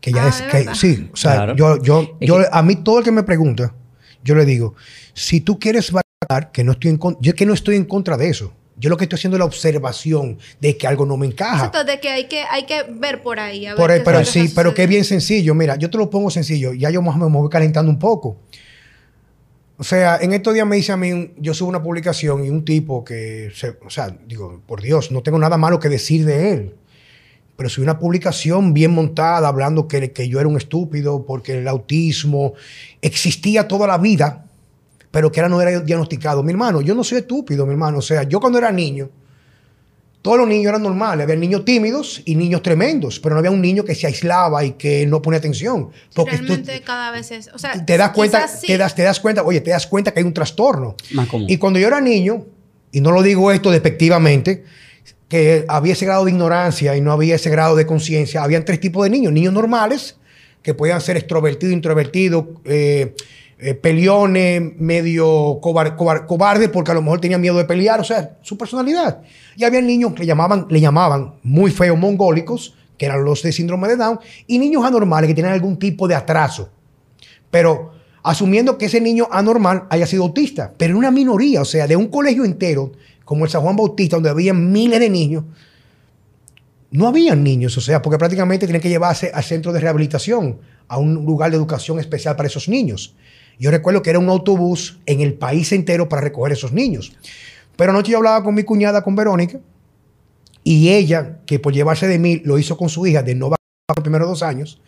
Que 0.01 0.12
ya 0.12 0.27
Ah, 0.27 0.29
es, 0.29 0.39
¿de 0.41 0.67
que- 0.67 0.75
sí, 0.75 1.11
o 1.12 1.17
sea, 1.17 1.33
Claro. 1.35 1.57
yo, 1.57 1.83
yo, 1.83 2.17
Es 2.21 2.29
yo, 2.29 2.39
que- 2.39 2.47
a 2.53 2.62
mí 2.62 2.77
todo 2.77 2.99
el 2.99 3.05
que 3.05 3.11
me 3.11 3.23
pregunta, 3.23 3.75
yo 4.23 4.35
le 4.35 4.45
digo, 4.45 4.75
si 5.14 5.41
tú 5.41 5.59
quieres 5.59 5.91
vacunar, 5.91 6.53
que 6.53 6.62
no 6.64 6.73
estoy 6.73 6.91
en 6.91 6.99
contra, 6.99 7.21
yo 7.23 7.35
que 7.35 7.47
no 7.47 7.55
estoy 7.55 7.77
en 7.77 7.85
contra 7.87 8.17
de 8.17 8.29
eso. 8.29 8.53
Yo 8.79 8.91
lo 8.91 8.99
que 8.99 9.05
estoy 9.05 9.17
haciendo 9.17 9.37
es 9.37 9.39
la 9.39 9.47
observación 9.47 10.39
de 10.61 10.77
que 10.77 10.87
algo 10.87 11.07
no 11.07 11.17
me 11.17 11.27
encaja. 11.27 11.57
Exacto, 11.67 11.85
de 11.85 11.99
que 11.99 12.11
hay 12.11 12.29
que, 12.29 12.43
hay 12.43 12.67
que 12.67 12.83
ver 13.01 13.23
por 13.23 13.41
ahí. 13.41 13.64
a 13.64 13.71
ver 13.71 13.77
Por 13.79 13.91
ahí, 13.91 13.99
qué 14.01 14.05
pero 14.05 14.25
sí, 14.25 14.53
pero 14.55 14.75
que 14.75 14.83
es 14.85 14.89
bien 14.89 15.05
sencillo. 15.05 15.55
Mira, 15.55 15.77
yo 15.77 15.89
te 15.89 15.97
lo 15.97 16.11
pongo 16.11 16.31
sencillo. 16.31 16.75
Ya 16.75 16.91
yo 16.91 17.01
más 17.01 17.17
me 17.17 17.25
voy 17.27 17.49
calentando 17.49 17.91
un 17.91 17.99
poco. 17.99 18.37
O 19.79 19.85
sea, 19.85 20.16
en 20.20 20.33
estos 20.33 20.55
días 20.55 20.66
me 20.66 20.77
dice 20.77 20.93
a 20.93 20.97
mí, 20.97 21.33
yo 21.37 21.53
subo 21.53 21.68
una 21.68 21.83
publicación 21.83 22.45
y 22.45 22.49
un 22.51 22.64
tipo 22.64 23.05
que, 23.05 23.51
se- 23.55 23.77
o 23.85 23.91
sea, 23.91 24.16
digo, 24.27 24.62
por 24.66 24.81
Dios, 24.81 25.12
no 25.12 25.22
tengo 25.22 25.39
nada 25.39 25.59
malo 25.59 25.79
que 25.79 25.89
decir 25.91 26.24
de 26.24 26.53
él. 26.53 26.74
Pero 27.57 27.68
subí 27.68 27.85
una 27.85 27.99
publicación 27.99 28.72
bien 28.74 28.93
montada 28.93 29.49
hablando 29.49 29.87
que, 29.89 30.12
que 30.12 30.29
yo 30.29 30.41
era 30.41 30.49
un 30.49 30.57
estúpido 30.57 31.24
porque 31.27 31.59
el 31.59 31.68
autismo 31.68 32.55
existía 33.03 33.68
toda 33.68 33.87
la 33.87 33.99
vida, 33.99 34.47
pero 35.11 35.31
que 35.33 35.41
ahora 35.41 35.49
no 35.51 35.61
era 35.61 35.81
diagnosticado. 35.81 36.43
Mi 36.43 36.53
hermano, 36.53 36.81
yo 36.81 36.95
no 36.95 37.05
soy 37.05 37.18
estúpido, 37.18 37.64
mi 37.66 37.72
hermano. 37.72 37.99
O 37.99 38.03
sea, 38.03 38.22
yo 38.24 38.41
cuando 38.41 38.59
era 38.59 38.70
niño, 38.72 39.09
todos 40.27 40.39
los 40.39 40.49
niños 40.49 40.68
eran 40.70 40.83
normales. 40.83 41.24
Había 41.24 41.37
niños 41.37 41.64
tímidos 41.64 42.20
y 42.24 42.35
niños 42.35 42.61
tremendos, 42.62 43.18
pero 43.20 43.35
no 43.35 43.39
había 43.39 43.51
un 43.51 43.62
niño 43.62 43.85
que 43.85 43.95
se 43.95 44.07
aislaba 44.07 44.64
y 44.64 44.72
que 44.72 45.07
no 45.07 45.22
ponía 45.22 45.39
atención. 45.39 45.91
Porque 46.14 46.37
tú- 46.39 46.45
realmente 46.47 46.81
cada 46.83 47.11
vez 47.12 47.31
es. 47.31 47.49
O 47.55 47.59
sea, 47.59 47.85
te 47.87 47.97
das 47.97 48.11
cuenta, 48.11 48.49
sí. 48.49 48.66
te 48.66 48.77
das, 48.77 48.95
te 48.95 49.03
das 49.05 49.20
cuenta, 49.20 49.43
oye, 49.43 49.61
te 49.61 49.70
das 49.70 49.87
cuenta 49.87 50.12
que 50.12 50.20
hay 50.20 50.27
un 50.27 50.35
trastorno. 50.35 50.97
Más 51.12 51.29
común. 51.29 51.49
Y 51.49 51.57
cuando 51.57 51.79
yo 51.79 51.87
era 51.87 52.01
niño, 52.01 52.45
y 52.93 53.01
no 53.01 53.12
lo 53.12 53.22
digo 53.22 53.51
esto 53.53 53.70
despectivamente, 53.70 54.64
que 55.29 55.64
había 55.68 55.93
ese 55.93 56.05
grado 56.07 56.24
de 56.24 56.31
ignorancia 56.33 56.97
y 56.97 57.01
no 57.01 57.12
había 57.12 57.35
ese 57.37 57.51
grado 57.51 57.74
de 57.77 57.87
conciencia, 57.87 58.43
habían 58.43 58.64
tres 58.64 58.81
tipos 58.81 59.05
de 59.05 59.11
niños. 59.11 59.33
Niños 59.33 59.53
normales, 59.53 60.16
que 60.62 60.74
podían 60.74 61.01
ser 61.01 61.16
extrovertidos, 61.16 61.72
introvertidos, 61.72 62.45
eh, 62.64 63.14
eh, 63.59 63.75
peleones, 63.75 64.61
medio 64.79 65.61
cobar- 65.61 65.97
cobar- 65.97 66.27
cobardes, 66.27 66.69
porque 66.69 66.91
a 66.91 66.95
lo 66.95 67.03
mejor 67.03 67.21
tenían 67.21 67.41
miedo 67.41 67.57
de 67.57 67.65
pelear, 67.65 68.01
o 68.01 68.05
sea, 68.05 68.37
su 68.43 68.59
personalidad. 68.59 69.23
Y 69.57 69.65
había 69.65 69.81
niños 69.81 70.13
que 70.13 70.21
le 70.21 70.27
llamaban, 70.27 70.67
le 70.69 70.81
llamaban 70.81 71.35
muy 71.43 71.71
feos 71.71 71.99
mongólicos, 71.99 72.75
que 72.99 73.07
eran 73.07 73.25
los 73.25 73.43
de 73.43 73.53
síndrome 73.53 73.89
de 73.89 73.97
Down, 73.97 74.19
y 74.47 74.59
niños 74.59 74.85
anormales 74.85 75.29
que 75.29 75.35
tenían 75.35 75.55
algún 75.55 75.79
tipo 75.79 76.07
de 76.09 76.15
atraso. 76.15 76.71
Pero 77.51 77.93
asumiendo 78.23 78.77
que 78.77 78.87
ese 78.87 79.01
niño 79.01 79.29
anormal 79.31 79.85
haya 79.89 80.07
sido 80.07 80.25
autista, 80.25 80.73
pero 80.77 80.93
en 80.93 80.99
una 80.99 81.11
minoría, 81.11 81.63
o 81.63 81.65
sea, 81.65 81.87
de 81.87 81.97
un 81.97 82.09
colegio 82.09 82.45
entero, 82.45 82.93
como 83.25 83.45
el 83.45 83.51
San 83.51 83.63
Juan 83.63 83.77
Bautista, 83.77 84.17
donde 84.17 84.31
había 84.31 84.53
miles 84.53 85.01
de 85.01 85.11
niños, 85.11 85.45
no 86.91 87.09
habían 87.09 87.43
niños, 87.43 87.77
o 87.77 87.81
sea, 87.81 88.01
porque 88.01 88.19
prácticamente 88.19 88.67
tenían 88.67 88.83
que 88.83 88.89
llevarse 88.89 89.31
al 89.35 89.45
centro 89.45 89.73
de 89.73 89.81
rehabilitación, 89.81 90.59
a 90.89 90.99
un 90.99 91.15
lugar 91.27 91.51
de 91.51 91.57
educación 91.57 91.99
especial 91.99 92.37
para 92.37 92.49
esos 92.49 92.69
niños. 92.69 93.15
Yo 93.59 93.71
recuerdo 93.71 94.03
que 94.03 94.11
era 94.11 94.19
un 94.19 94.29
autobús 94.29 94.99
en 95.07 95.21
el 95.21 95.35
país 95.35 95.73
entero 95.73 96.09
para 96.09 96.23
recoger 96.23 96.53
esos 96.53 96.73
niños. 96.73 97.17
Pero 97.77 97.93
anoche 97.93 98.13
yo 98.13 98.19
hablaba 98.19 98.43
con 98.43 98.55
mi 98.55 98.65
cuñada, 98.65 99.03
con 99.03 99.17
Verónica, 99.17 99.61
y 100.65 100.91
ella, 100.91 101.39
que 101.47 101.59
por 101.59 101.73
llevarse 101.73 102.09
de 102.09 102.19
mí, 102.19 102.43
lo 102.45 102.59
hizo 102.59 102.77
con 102.77 102.89
su 102.89 103.07
hija 103.07 103.23
de 103.23 103.35
no 103.35 103.51
vacunar 103.51 103.97
los 103.97 104.03
primeros 104.03 104.29
dos 104.29 104.43
años, 104.43 104.81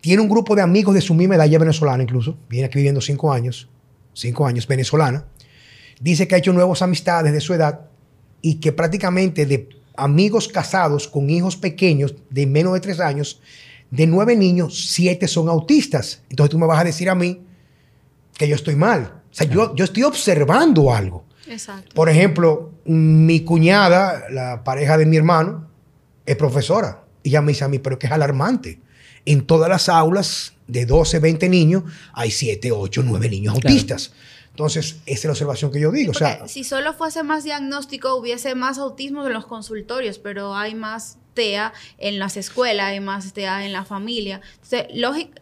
tiene 0.00 0.20
un 0.20 0.28
grupo 0.28 0.54
de 0.54 0.60
amigos 0.60 0.94
de 0.94 1.00
su 1.00 1.14
misma 1.14 1.36
edad, 1.36 1.46
es 1.46 1.58
venezolana 1.58 2.02
incluso, 2.02 2.36
viene 2.48 2.66
aquí 2.66 2.76
viviendo 2.76 3.00
cinco 3.00 3.32
años, 3.32 3.68
cinco 4.12 4.46
años, 4.46 4.66
venezolana. 4.66 5.24
Dice 5.98 6.28
que 6.28 6.34
ha 6.34 6.38
hecho 6.38 6.52
nuevas 6.52 6.82
amistades 6.82 7.32
de 7.32 7.40
su 7.40 7.54
edad 7.54 7.86
y 8.42 8.56
que 8.56 8.72
prácticamente 8.72 9.46
de 9.46 9.68
amigos 9.96 10.48
casados 10.48 11.08
con 11.08 11.30
hijos 11.30 11.56
pequeños 11.56 12.14
de 12.28 12.46
menos 12.46 12.74
de 12.74 12.80
tres 12.80 13.00
años, 13.00 13.40
de 13.90 14.06
nueve 14.06 14.36
niños, 14.36 14.90
siete 14.90 15.26
son 15.26 15.48
autistas. 15.48 16.22
Entonces 16.28 16.50
tú 16.50 16.58
me 16.58 16.66
vas 16.66 16.80
a 16.80 16.84
decir 16.84 17.08
a 17.08 17.14
mí 17.14 17.40
que 18.36 18.48
yo 18.48 18.54
estoy 18.54 18.76
mal. 18.76 19.22
O 19.30 19.34
sea, 19.34 19.46
yo, 19.48 19.74
yo 19.74 19.84
estoy 19.84 20.02
observando 20.04 20.92
algo. 20.92 21.24
Exacto. 21.46 21.94
Por 21.94 22.08
ejemplo, 22.08 22.72
mi 22.84 23.40
cuñada, 23.44 24.24
la 24.30 24.64
pareja 24.64 24.96
de 24.96 25.06
mi 25.06 25.16
hermano, 25.16 25.68
es 26.26 26.36
profesora. 26.36 27.04
Y 27.22 27.30
ella 27.30 27.42
me 27.42 27.52
dice 27.52 27.64
a 27.64 27.68
mí, 27.68 27.78
pero 27.78 27.98
que 27.98 28.06
es 28.06 28.12
alarmante. 28.12 28.80
En 29.26 29.46
todas 29.46 29.68
las 29.68 29.88
aulas 29.88 30.54
de 30.66 30.86
12, 30.86 31.18
20 31.18 31.48
niños, 31.48 31.84
hay 32.12 32.30
7, 32.30 32.72
8, 32.72 33.02
9 33.04 33.28
niños 33.28 33.54
Claro. 33.58 33.68
autistas. 33.68 34.12
Entonces, 34.50 34.98
esa 35.06 35.18
es 35.18 35.24
la 35.24 35.30
observación 35.32 35.72
que 35.72 35.80
yo 35.80 35.90
digo. 35.90 36.12
O 36.12 36.14
sea, 36.14 36.46
si 36.46 36.62
solo 36.62 36.92
fuese 36.94 37.22
más 37.24 37.42
diagnóstico, 37.44 38.14
hubiese 38.14 38.54
más 38.54 38.78
autismo 38.78 39.26
en 39.26 39.32
los 39.32 39.46
consultorios, 39.46 40.18
pero 40.18 40.54
hay 40.54 40.74
más 40.74 41.18
TEA 41.34 41.72
en 41.98 42.18
las 42.18 42.36
escuelas, 42.36 42.86
hay 42.86 43.00
más 43.00 43.32
TEA 43.32 43.66
en 43.66 43.72
la 43.72 43.84
familia. 43.84 44.40
Entonces, 44.62 44.86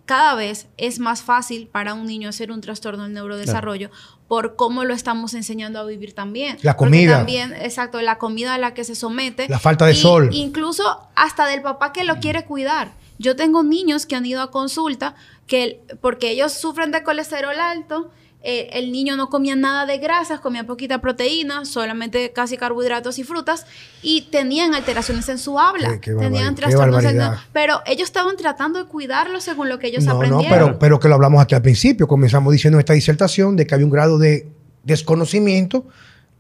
cada 0.07 0.35
vez 0.35 0.67
es 0.77 0.99
más 0.99 1.23
fácil 1.23 1.69
para 1.69 1.95
un 1.95 2.07
niño 2.07 2.29
hacer 2.29 2.51
un 2.51 2.61
trastorno 2.61 3.05
del 3.05 3.13
neurodesarrollo 3.13 3.91
por 4.33 4.57
cómo 4.57 4.85
lo 4.85 4.95
estamos 4.95 5.35
enseñando 5.35 5.79
a 5.79 5.85
vivir 5.85 6.15
también. 6.15 6.57
La 6.63 6.75
Porque 6.75 6.97
comida. 6.97 7.19
también, 7.19 7.53
exacto, 7.53 8.01
la 8.01 8.17
comida 8.17 8.55
a 8.55 8.59
la 8.59 8.73
que 8.73 8.83
se 8.83 8.95
somete. 8.95 9.47
La 9.49 9.59
falta 9.59 9.85
de 9.85 9.93
Y 9.93 9.97
sol. 9.97 10.31
Incluso 10.33 11.07
hasta 11.15 11.47
del 11.47 11.61
papá 11.61 11.93
que 11.93 12.03
lo 12.03 12.17
quiere 12.17 12.47
cuidar. 12.47 12.93
Yo 13.19 13.37
tengo 13.37 13.63
niños 13.63 14.07
que 14.07 14.17
han 14.17 14.25
ido 14.25 14.41
a 14.41 14.51
consulta 14.51 15.15
que 15.47 15.83
porque 16.01 16.31
ellos 16.31 16.55
sufren 16.55 16.93
de 16.93 17.03
colesterol 17.03 17.61
alto, 17.61 18.11
eh, 18.45 18.71
el 18.73 18.91
niño 18.93 19.17
no 19.17 19.29
comía 19.31 19.55
nada 19.55 19.87
de 19.87 19.99
grasas, 19.99 20.41
comía 20.41 20.65
poquita 20.65 21.01
proteína, 21.01 21.65
solamente 21.65 22.33
casi 22.33 22.57
carbohidratos 22.57 23.19
y 23.19 23.25
frutas, 23.25 23.67
y 24.03 24.23
tenían 24.31 24.75
alteraciones 24.75 25.29
en 25.29 25.39
su 25.39 25.59
habla. 25.61 26.01
Qué- 26.01 26.13
qué 26.13 26.15
tenían 26.19 26.55
trastornos 26.55 27.05
en-. 27.05 27.21
Pero 27.53 27.81
ellos 27.87 28.05
estaban 28.09 28.37
tratando 28.37 28.79
de 28.81 28.87
cuidarlo 28.87 29.41
según 29.41 29.69
lo 29.69 29.79
que 29.79 29.87
ellos 29.89 30.05
no, 30.05 30.15
no, 30.15 30.19
aprendieron. 30.19 30.59
pero, 30.69 30.79
pero 30.79 30.99
que 31.01 31.09
lo 31.09 31.15
hablamos 31.15 31.41
aquí 31.43 31.55
al 31.55 31.63
principio. 31.63 32.09
Comenzamos 32.09 32.53
diciendo 32.53 32.79
en 32.79 32.81
esta 32.81 32.95
disertación 32.95 33.55
de 33.57 33.67
que 33.67 33.75
hay 33.75 33.83
un 33.85 33.91
grado 33.91 34.19
de 34.19 34.49
desconocimiento, 34.85 35.87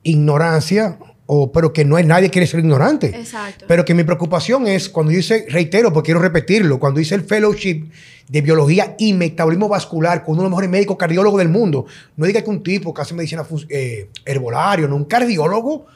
ignorancia, 0.03 0.99
o, 1.27 1.53
pero 1.53 1.73
que 1.73 1.85
no 1.85 1.99
es 1.99 2.07
nadie 2.07 2.31
quiere 2.31 2.47
ser 2.47 2.61
ignorante. 2.61 3.07
Exacto. 3.07 3.65
Pero 3.69 3.85
que 3.85 3.95
mi 3.95 4.05
preocupación 4.05 4.67
es, 4.67 4.89
cuando 4.89 5.13
dice, 5.13 5.47
reitero, 5.49 5.93
porque 5.93 6.07
quiero 6.07 6.21
repetirlo, 6.21 6.79
cuando 6.79 6.99
dice 6.99 7.15
el 7.15 7.23
fellowship 7.23 7.91
de 8.29 8.41
biología 8.41 8.95
y 8.99 9.13
metabolismo 9.13 9.69
vascular 9.69 10.25
con 10.25 10.35
uno 10.35 10.43
de 10.43 10.45
los 10.45 10.51
mejores 10.51 10.71
médicos 10.71 10.97
cardiólogos 10.97 11.39
del 11.39 11.49
mundo, 11.49 11.87
no 12.17 12.27
diga 12.27 12.43
que 12.43 12.51
un 12.51 12.63
tipo 12.63 12.93
que 12.93 13.03
hace 13.03 13.15
medicina 13.15 13.47
eh, 13.69 14.09
herbolario, 14.25 14.89
no, 14.89 14.97
un 14.97 15.05
cardiólogo 15.05 15.87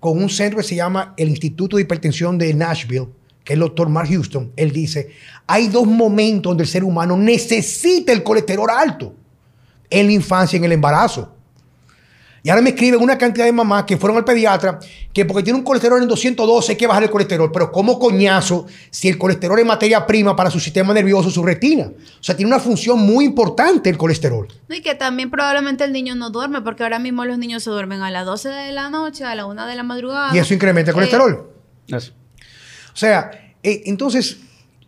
con 0.00 0.22
un 0.22 0.30
centro 0.30 0.58
que 0.58 0.64
se 0.64 0.76
llama 0.76 1.14
el 1.16 1.28
Instituto 1.28 1.76
de 1.76 1.82
Hipertensión 1.82 2.38
de 2.38 2.54
Nashville, 2.54 3.08
que 3.42 3.54
es 3.54 3.56
el 3.56 3.60
doctor 3.60 3.88
Mark 3.88 4.08
Houston, 4.08 4.52
él 4.56 4.70
dice, 4.72 5.08
hay 5.46 5.68
dos 5.68 5.86
momentos 5.86 6.50
donde 6.50 6.64
el 6.64 6.68
ser 6.68 6.84
humano 6.84 7.16
necesita 7.16 8.12
el 8.12 8.22
colesterol 8.22 8.68
alto, 8.70 9.14
en 9.90 10.06
la 10.06 10.12
infancia 10.12 10.56
y 10.56 10.58
en 10.58 10.64
el 10.64 10.72
embarazo. 10.72 11.34
Y 12.48 12.50
ahora 12.50 12.62
me 12.62 12.70
escriben 12.70 13.02
una 13.02 13.18
cantidad 13.18 13.44
de 13.44 13.52
mamás 13.52 13.84
que 13.84 13.98
fueron 13.98 14.16
al 14.16 14.24
pediatra 14.24 14.78
que 15.12 15.26
porque 15.26 15.42
tiene 15.42 15.58
un 15.58 15.64
colesterol 15.66 16.00
en 16.00 16.08
212 16.08 16.72
hay 16.72 16.78
que 16.78 16.86
bajar 16.86 17.02
el 17.02 17.10
colesterol. 17.10 17.52
Pero 17.52 17.70
¿cómo 17.70 17.98
coñazo 17.98 18.64
si 18.90 19.06
el 19.06 19.18
colesterol 19.18 19.58
es 19.58 19.66
materia 19.66 20.06
prima 20.06 20.34
para 20.34 20.50
su 20.50 20.58
sistema 20.58 20.94
nervioso, 20.94 21.28
su 21.30 21.42
retina? 21.44 21.88
O 21.92 22.22
sea, 22.22 22.34
tiene 22.34 22.50
una 22.50 22.58
función 22.58 23.00
muy 23.00 23.26
importante 23.26 23.90
el 23.90 23.98
colesterol. 23.98 24.48
No, 24.66 24.74
Y 24.74 24.80
que 24.80 24.94
también 24.94 25.30
probablemente 25.30 25.84
el 25.84 25.92
niño 25.92 26.14
no 26.14 26.30
duerme, 26.30 26.62
porque 26.62 26.84
ahora 26.84 26.98
mismo 26.98 27.22
los 27.26 27.36
niños 27.36 27.62
se 27.64 27.68
duermen 27.68 28.00
a 28.00 28.10
las 28.10 28.24
12 28.24 28.48
de 28.48 28.72
la 28.72 28.88
noche, 28.88 29.24
a 29.24 29.34
la 29.34 29.44
1 29.44 29.66
de 29.66 29.76
la 29.76 29.82
madrugada. 29.82 30.34
Y 30.34 30.38
eso 30.38 30.54
incrementa 30.54 30.90
el 30.90 30.94
Eh, 30.94 30.96
colesterol. 30.96 31.50
Eso. 31.88 32.12
O 32.94 32.96
sea, 32.96 33.30
eh, 33.62 33.82
entonces, 33.84 34.38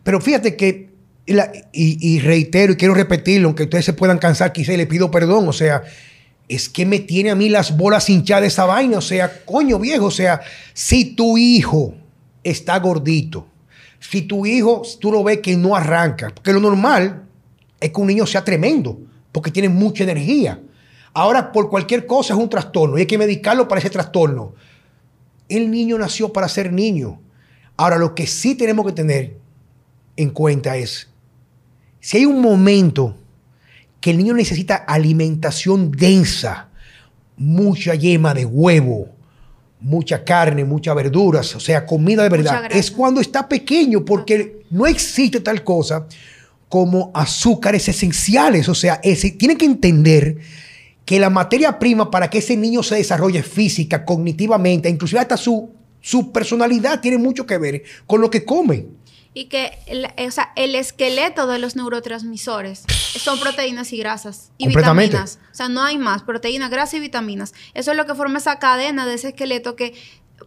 pero 0.02 0.18
fíjate 0.22 0.56
que, 0.56 0.88
la- 1.26 1.52
y, 1.74 1.98
y 2.14 2.20
reitero 2.20 2.72
y 2.72 2.76
quiero 2.76 2.94
repetirlo, 2.94 3.48
aunque 3.48 3.64
ustedes 3.64 3.84
se 3.84 3.92
puedan 3.92 4.16
cansar, 4.16 4.50
quizá 4.50 4.72
y 4.72 4.78
le 4.78 4.86
pido 4.86 5.10
perdón, 5.10 5.46
o 5.46 5.52
sea, 5.52 5.82
es 6.50 6.68
que 6.68 6.84
me 6.84 6.98
tiene 6.98 7.30
a 7.30 7.36
mí 7.36 7.48
las 7.48 7.76
bolas 7.76 8.10
hinchadas 8.10 8.48
esa 8.48 8.66
vaina, 8.66 8.98
o 8.98 9.00
sea, 9.00 9.44
coño 9.44 9.78
viejo, 9.78 10.06
o 10.06 10.10
sea, 10.10 10.40
si 10.74 11.14
tu 11.14 11.38
hijo 11.38 11.94
está 12.42 12.76
gordito, 12.80 13.46
si 14.00 14.22
tu 14.22 14.44
hijo, 14.44 14.82
tú 14.98 15.12
lo 15.12 15.22
ves 15.22 15.38
que 15.38 15.56
no 15.56 15.76
arranca, 15.76 16.30
porque 16.34 16.52
lo 16.52 16.58
normal 16.58 17.22
es 17.78 17.90
que 17.90 18.00
un 18.00 18.08
niño 18.08 18.26
sea 18.26 18.44
tremendo, 18.44 18.98
porque 19.30 19.52
tiene 19.52 19.68
mucha 19.68 20.02
energía. 20.02 20.60
Ahora, 21.12 21.52
por 21.52 21.70
cualquier 21.70 22.04
cosa 22.04 22.34
es 22.34 22.40
un 22.40 22.50
trastorno 22.50 22.98
y 22.98 23.02
hay 23.02 23.06
que 23.06 23.16
medicarlo 23.16 23.68
para 23.68 23.78
ese 23.78 23.90
trastorno. 23.90 24.54
El 25.48 25.70
niño 25.70 25.98
nació 25.98 26.32
para 26.32 26.48
ser 26.48 26.72
niño. 26.72 27.20
Ahora, 27.76 27.96
lo 27.96 28.16
que 28.16 28.26
sí 28.26 28.56
tenemos 28.56 28.84
que 28.86 28.92
tener 28.92 29.36
en 30.16 30.30
cuenta 30.30 30.76
es, 30.76 31.08
si 32.00 32.16
hay 32.16 32.26
un 32.26 32.40
momento 32.40 33.16
que 34.00 34.10
el 34.10 34.18
niño 34.18 34.34
necesita 34.34 34.76
alimentación 34.76 35.90
densa, 35.92 36.68
mucha 37.36 37.94
yema 37.94 38.34
de 38.34 38.44
huevo, 38.44 39.08
mucha 39.80 40.24
carne, 40.24 40.64
muchas 40.64 40.94
verduras, 40.94 41.54
o 41.54 41.60
sea, 41.60 41.86
comida 41.86 42.22
de 42.22 42.28
verdad, 42.28 42.64
es 42.70 42.90
cuando 42.90 43.20
está 43.20 43.48
pequeño, 43.48 44.04
porque 44.04 44.62
no 44.70 44.86
existe 44.86 45.40
tal 45.40 45.64
cosa 45.64 46.06
como 46.68 47.10
azúcares 47.14 47.88
esenciales, 47.88 48.68
o 48.68 48.74
sea, 48.74 49.00
ese, 49.02 49.32
tiene 49.32 49.56
que 49.56 49.64
entender 49.64 50.38
que 51.04 51.18
la 51.18 51.30
materia 51.30 51.78
prima 51.78 52.10
para 52.10 52.30
que 52.30 52.38
ese 52.38 52.56
niño 52.56 52.82
se 52.82 52.96
desarrolle 52.96 53.42
física, 53.42 54.04
cognitivamente, 54.04 54.88
inclusive 54.88 55.20
hasta 55.20 55.36
su, 55.36 55.70
su 56.00 56.30
personalidad 56.30 57.00
tiene 57.00 57.18
mucho 57.18 57.46
que 57.46 57.58
ver 57.58 57.82
con 58.06 58.20
lo 58.20 58.30
que 58.30 58.44
come. 58.44 58.86
Y 59.32 59.44
que 59.44 59.78
el, 59.86 60.08
o 60.26 60.30
sea, 60.30 60.52
el 60.56 60.74
esqueleto 60.74 61.46
de 61.46 61.58
los 61.58 61.76
neurotransmisores 61.76 62.84
son 63.18 63.38
proteínas 63.38 63.92
y 63.92 63.98
grasas 63.98 64.50
y 64.58 64.66
vitaminas. 64.66 65.38
O 65.52 65.54
sea, 65.54 65.68
no 65.68 65.82
hay 65.82 65.98
más. 65.98 66.22
Proteínas, 66.22 66.70
grasas 66.70 66.94
y 66.94 67.00
vitaminas. 67.00 67.54
Eso 67.74 67.92
es 67.92 67.96
lo 67.96 68.06
que 68.06 68.14
forma 68.14 68.38
esa 68.38 68.58
cadena 68.58 69.06
de 69.06 69.14
ese 69.14 69.28
esqueleto 69.28 69.76
que 69.76 69.94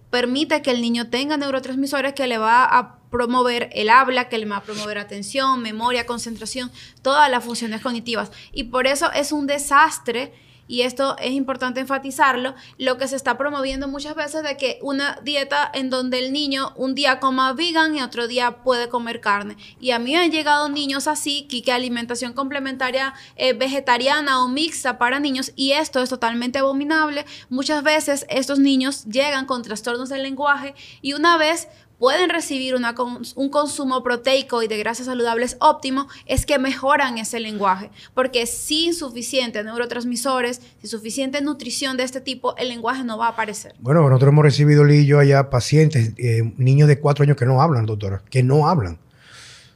permite 0.10 0.62
que 0.62 0.72
el 0.72 0.82
niño 0.82 1.10
tenga 1.10 1.38
neurotransmisores 1.38 2.14
que 2.14 2.28
le 2.28 2.38
va 2.38 2.66
a 2.66 3.00
promover 3.10 3.70
el 3.74 3.90
habla, 3.90 4.28
que 4.28 4.38
le 4.38 4.46
va 4.46 4.58
a 4.58 4.64
promover 4.64 4.98
atención, 4.98 5.62
memoria, 5.62 6.06
concentración, 6.06 6.72
todas 7.02 7.30
las 7.30 7.44
funciones 7.44 7.82
cognitivas. 7.82 8.32
Y 8.52 8.66
por 8.66 8.88
eso 8.88 9.12
es 9.12 9.32
un 9.32 9.48
desastre 9.48 10.34
y 10.68 10.82
esto 10.82 11.16
es 11.20 11.32
importante 11.32 11.82
enfatizarlo, 11.82 12.56
lo 12.78 12.98
que 12.98 13.08
se 13.08 13.16
está 13.16 13.38
promoviendo 13.38 13.88
muchas 13.88 14.16
veces 14.16 14.44
de 14.44 14.58
que 14.58 14.80
una 14.82 15.20
dieta 15.24 15.70
en 15.74 15.90
donde 15.90 16.20
el 16.20 16.32
niño 16.32 16.74
un 16.76 16.96
día 16.96 17.20
coma 17.20 17.54
vegan 17.54 17.96
y 17.96 18.02
otro 18.02 18.28
día 18.28 18.64
puede 18.64 18.90
comer 18.90 19.20
carne. 19.20 19.58
Y 19.80 19.92
a 19.92 20.00
mí 20.00 20.16
han 20.16 20.32
llegado 20.32 20.70
niños 20.70 21.08
así, 21.08 21.44
que, 21.50 21.62
que 21.62 21.72
alimentación 21.72 22.34
complementaria 22.34 23.14
eh, 23.36 23.54
vegetariana 23.54 24.44
o 24.44 24.48
mixta 24.48 24.98
para 24.98 25.20
niños 25.20 25.52
y 25.56 25.72
esto 25.72 26.02
es 26.02 26.10
totalmente 26.10 26.60
abominable. 26.60 27.26
Muchas 27.50 27.84
veces 27.84 28.26
estos 28.30 28.60
niños 28.60 29.06
llegan 29.06 29.46
con 29.46 29.64
trastornos 29.64 30.10
del 30.10 30.24
lenguaje 30.24 30.76
y 31.02 31.14
una 31.14 31.38
vez 31.38 31.68
pueden 32.04 32.30
recibir 32.30 32.76
un 32.76 33.50
consumo 33.50 34.04
proteico 34.04 34.62
y 34.62 34.68
de 34.68 34.78
grasas 34.78 35.06
saludables 35.06 35.56
óptimo, 35.62 36.10
es 36.26 36.46
que 36.46 36.60
mejoran 36.60 37.18
ese 37.18 37.40
lenguaje. 37.40 37.92
Porque 38.14 38.46
sin 38.46 38.94
suficientes 38.94 39.64
neurotransmisores, 39.64 40.60
sin 40.82 40.90
suficiente 40.90 41.42
nutrición 41.42 41.96
de 41.96 42.04
este 42.04 42.20
tipo, 42.20 42.58
el 42.58 42.68
lenguaje 42.68 43.06
no 43.06 43.18
va 43.18 43.28
a 43.28 43.30
aparecer. 43.30 43.74
Bueno, 43.80 44.02
nosotros 44.10 44.34
hemos 44.34 44.44
recibido, 44.44 44.86
yo, 44.86 45.18
allá 45.18 45.50
pacientes, 45.50 46.12
eh, 46.18 46.42
niños 46.58 46.90
de 46.90 47.00
cuatro 47.00 47.24
años 47.24 47.38
que 47.38 47.46
no 47.46 47.62
hablan, 47.62 47.86
doctora, 47.86 48.22
que 48.30 48.44
no 48.44 48.68
hablan. 48.68 49.00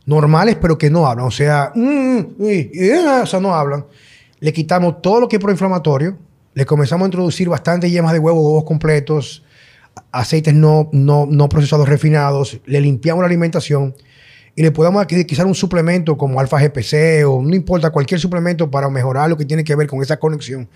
Normales, 0.05 0.57
pero 0.61 0.77
que 0.77 0.89
no 0.89 1.07
hablan. 1.07 1.27
O 1.27 1.31
sea, 1.31 1.71
mm, 1.73 2.19
y, 2.41 2.77
eh, 2.77 3.21
o 3.23 3.25
sea, 3.25 3.39
no 3.39 3.55
hablan. 3.55 3.85
Le 4.41 4.51
quitamos 4.51 5.01
todo 5.01 5.21
lo 5.21 5.29
que 5.29 5.37
es 5.37 5.41
proinflamatorio, 5.41 6.17
le 6.53 6.65
comenzamos 6.65 7.05
a 7.05 7.07
introducir 7.07 7.47
bastante 7.47 7.89
yemas 7.89 8.11
de 8.11 8.19
huevo, 8.19 8.41
huevos 8.41 8.65
completos, 8.65 9.43
aceites 10.11 10.53
no, 10.53 10.89
no, 10.91 11.25
no 11.29 11.49
procesados 11.49 11.87
refinados, 11.87 12.59
le 12.65 12.81
limpiamos 12.81 13.21
la 13.21 13.27
alimentación 13.27 13.95
y 14.55 14.61
le 14.63 14.71
podemos 14.71 15.01
adquirir 15.01 15.25
quizás 15.27 15.45
un 15.45 15.53
suplemento 15.55 16.17
como 16.17 16.39
alfa 16.39 16.59
GPC 16.59 17.25
o 17.27 17.41
no 17.43 17.55
importa, 17.55 17.91
cualquier 17.91 18.19
suplemento 18.19 18.69
para 18.71 18.89
mejorar 18.89 19.29
lo 19.29 19.37
que 19.37 19.45
tiene 19.45 19.63
que 19.63 19.75
ver 19.75 19.87
con 19.87 20.01
esa 20.01 20.17
conexión. 20.17 20.67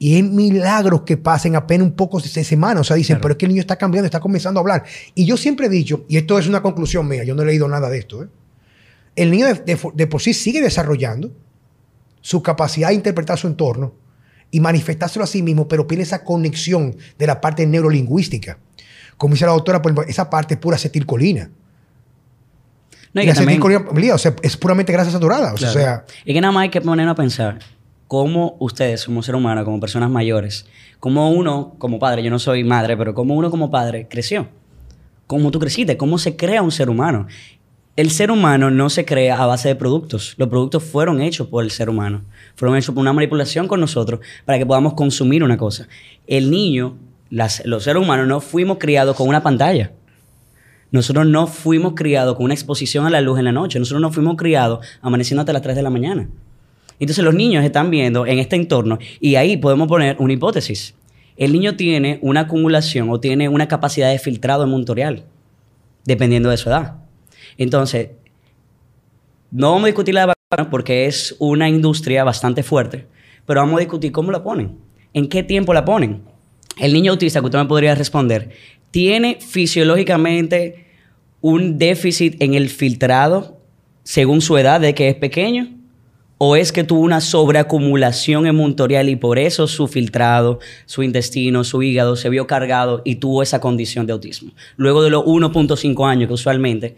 Y 0.00 0.16
es 0.18 0.22
milagros 0.24 1.02
que 1.02 1.16
pasen 1.16 1.56
apenas 1.56 1.84
un 1.88 1.92
poco 1.94 2.20
de 2.20 2.28
semanas. 2.44 2.82
O 2.82 2.84
sea, 2.84 2.94
dicen, 2.96 3.14
Claro. 3.16 3.22
pero 3.22 3.32
es 3.32 3.38
que 3.38 3.46
el 3.46 3.50
niño 3.50 3.60
está 3.62 3.74
cambiando, 3.74 4.06
está 4.06 4.20
comenzando 4.20 4.60
a 4.60 4.62
hablar. 4.62 4.84
Y 5.16 5.24
yo 5.26 5.36
siempre 5.36 5.66
he 5.66 5.68
dicho, 5.68 6.04
y 6.08 6.16
esto 6.18 6.38
es 6.38 6.46
una 6.46 6.62
conclusión 6.62 7.08
mía, 7.08 7.24
yo 7.24 7.34
no 7.34 7.42
he 7.42 7.46
leído 7.46 7.66
nada 7.66 7.90
de 7.90 7.98
esto, 7.98 8.22
¿eh? 8.22 8.28
el 9.16 9.32
niño 9.32 9.46
de, 9.46 9.54
de- 9.54 9.78
de 9.94 10.06
por 10.06 10.22
sí 10.22 10.32
sigue 10.34 10.60
desarrollando 10.62 11.32
su 12.20 12.40
capacidad 12.44 12.88
de 12.90 12.94
interpretar 12.94 13.36
su 13.38 13.48
entorno 13.48 13.92
y 14.50 14.60
manifestárselo 14.60 15.24
a 15.24 15.26
sí 15.26 15.42
mismo, 15.42 15.68
pero 15.68 15.86
tiene 15.86 16.02
esa 16.02 16.24
conexión 16.24 16.96
de 17.18 17.26
la 17.26 17.40
parte 17.40 17.66
neurolingüística. 17.66 18.58
Como 19.16 19.34
dice 19.34 19.46
la 19.46 19.52
doctora, 19.52 19.82
por 19.82 19.90
ejemplo, 19.92 20.10
esa 20.10 20.30
parte 20.30 20.54
es 20.54 20.60
pura 20.60 20.76
acetilcolina. 20.76 21.50
No, 23.12 23.22
y 23.22 23.24
y 23.24 23.32
también- 23.32 23.60
acetilcolina, 23.62 24.14
o 24.14 24.18
sea, 24.18 24.34
es 24.42 24.56
puramente 24.56 24.92
grasa 24.92 25.10
saturada. 25.10 25.52
O 25.52 25.56
Claro. 25.56 25.72
sea, 25.72 26.04
es 26.24 26.34
que 26.34 26.40
nada 26.40 26.52
más 26.52 26.62
hay 26.64 26.68
que 26.70 26.80
ponernos 26.80 27.12
a 27.12 27.16
pensar 27.16 27.58
cómo 28.06 28.56
ustedes 28.60 29.04
como 29.04 29.22
ser 29.22 29.34
humano, 29.34 29.64
como 29.64 29.80
personas 29.80 30.10
mayores, 30.10 30.66
cómo 31.00 31.30
uno 31.30 31.74
como 31.78 31.98
padre, 31.98 32.22
yo 32.22 32.30
no 32.30 32.38
soy 32.38 32.64
madre, 32.64 32.96
pero 32.96 33.14
cómo 33.14 33.34
uno 33.34 33.50
como 33.50 33.70
padre 33.70 34.06
creció. 34.08 34.48
Cómo 35.26 35.50
tú 35.50 35.58
creciste, 35.58 35.96
cómo 35.98 36.16
se 36.18 36.36
crea 36.36 36.62
un 36.62 36.70
ser 36.72 36.88
humano. 36.88 37.26
El 37.98 38.12
ser 38.12 38.30
humano 38.30 38.70
no 38.70 38.90
se 38.90 39.04
crea 39.04 39.42
a 39.42 39.46
base 39.46 39.66
de 39.66 39.74
productos. 39.74 40.34
Los 40.36 40.48
productos 40.48 40.84
fueron 40.84 41.20
hechos 41.20 41.48
por 41.48 41.64
el 41.64 41.72
ser 41.72 41.90
humano. 41.90 42.22
Fueron 42.54 42.76
hechos 42.76 42.94
por 42.94 43.02
una 43.02 43.12
manipulación 43.12 43.66
con 43.66 43.80
nosotros 43.80 44.20
para 44.44 44.56
que 44.56 44.64
podamos 44.64 44.94
consumir 44.94 45.42
una 45.42 45.56
cosa. 45.56 45.88
El 46.28 46.48
niño, 46.48 46.96
los 47.28 47.82
seres 47.82 48.00
humanos 48.00 48.28
no 48.28 48.40
fuimos 48.40 48.78
criados 48.78 49.16
con 49.16 49.28
una 49.28 49.42
pantalla. 49.42 49.90
Nosotros 50.92 51.26
no 51.26 51.48
fuimos 51.48 51.94
criados 51.96 52.36
con 52.36 52.44
una 52.44 52.54
exposición 52.54 53.04
a 53.04 53.10
la 53.10 53.20
luz 53.20 53.40
en 53.40 53.46
la 53.46 53.50
noche. 53.50 53.80
Nosotros 53.80 54.00
no 54.00 54.12
fuimos 54.12 54.36
criados 54.36 54.86
amaneciendo 55.02 55.40
hasta 55.40 55.52
las 55.52 55.62
3 55.62 55.74
de 55.74 55.82
la 55.82 55.90
mañana. 55.90 56.28
Entonces 57.00 57.24
los 57.24 57.34
niños 57.34 57.64
están 57.64 57.90
viendo 57.90 58.26
en 58.26 58.38
este 58.38 58.54
entorno 58.54 59.00
y 59.18 59.34
ahí 59.34 59.56
podemos 59.56 59.88
poner 59.88 60.14
una 60.20 60.34
hipótesis. 60.34 60.94
El 61.36 61.52
niño 61.52 61.74
tiene 61.74 62.20
una 62.22 62.42
acumulación 62.42 63.10
o 63.10 63.18
tiene 63.18 63.48
una 63.48 63.66
capacidad 63.66 64.08
de 64.08 64.20
filtrado 64.20 64.62
en 64.62 64.70
montorial, 64.70 65.24
dependiendo 66.04 66.50
de 66.50 66.58
su 66.58 66.68
edad. 66.68 67.07
Entonces, 67.58 68.10
no 69.50 69.72
vamos 69.72 69.84
a 69.84 69.86
discutir 69.86 70.14
la 70.14 70.26
vacuna 70.26 70.70
porque 70.70 71.06
es 71.06 71.36
una 71.38 71.68
industria 71.68 72.24
bastante 72.24 72.62
fuerte, 72.62 73.06
pero 73.44 73.60
vamos 73.60 73.76
a 73.76 73.80
discutir 73.80 74.12
cómo 74.12 74.30
la 74.30 74.42
ponen, 74.42 74.78
en 75.12 75.28
qué 75.28 75.42
tiempo 75.42 75.74
la 75.74 75.84
ponen. 75.84 76.22
El 76.78 76.92
niño 76.92 77.12
autista, 77.12 77.40
que 77.40 77.46
usted 77.46 77.58
me 77.58 77.66
podría 77.66 77.94
responder, 77.94 78.50
tiene 78.90 79.38
fisiológicamente 79.40 80.86
un 81.40 81.78
déficit 81.78 82.40
en 82.42 82.54
el 82.54 82.68
filtrado 82.68 83.58
según 84.02 84.40
su 84.40 84.56
edad 84.56 84.80
de 84.80 84.94
que 84.94 85.08
es 85.08 85.14
pequeño. 85.16 85.74
¿O 86.40 86.54
es 86.54 86.70
que 86.70 86.84
tuvo 86.84 87.00
una 87.00 87.20
sobreacumulación 87.20 88.46
en 88.46 88.54
montorial 88.54 89.08
y 89.08 89.16
por 89.16 89.40
eso 89.40 89.66
su 89.66 89.88
filtrado, 89.88 90.60
su 90.86 91.02
intestino, 91.02 91.64
su 91.64 91.82
hígado 91.82 92.14
se 92.14 92.28
vio 92.28 92.46
cargado 92.46 93.02
y 93.04 93.16
tuvo 93.16 93.42
esa 93.42 93.60
condición 93.60 94.06
de 94.06 94.12
autismo? 94.12 94.52
Luego 94.76 95.02
de 95.02 95.10
los 95.10 95.24
1.5 95.24 96.08
años 96.08 96.28
que 96.28 96.34
usualmente, 96.34 96.96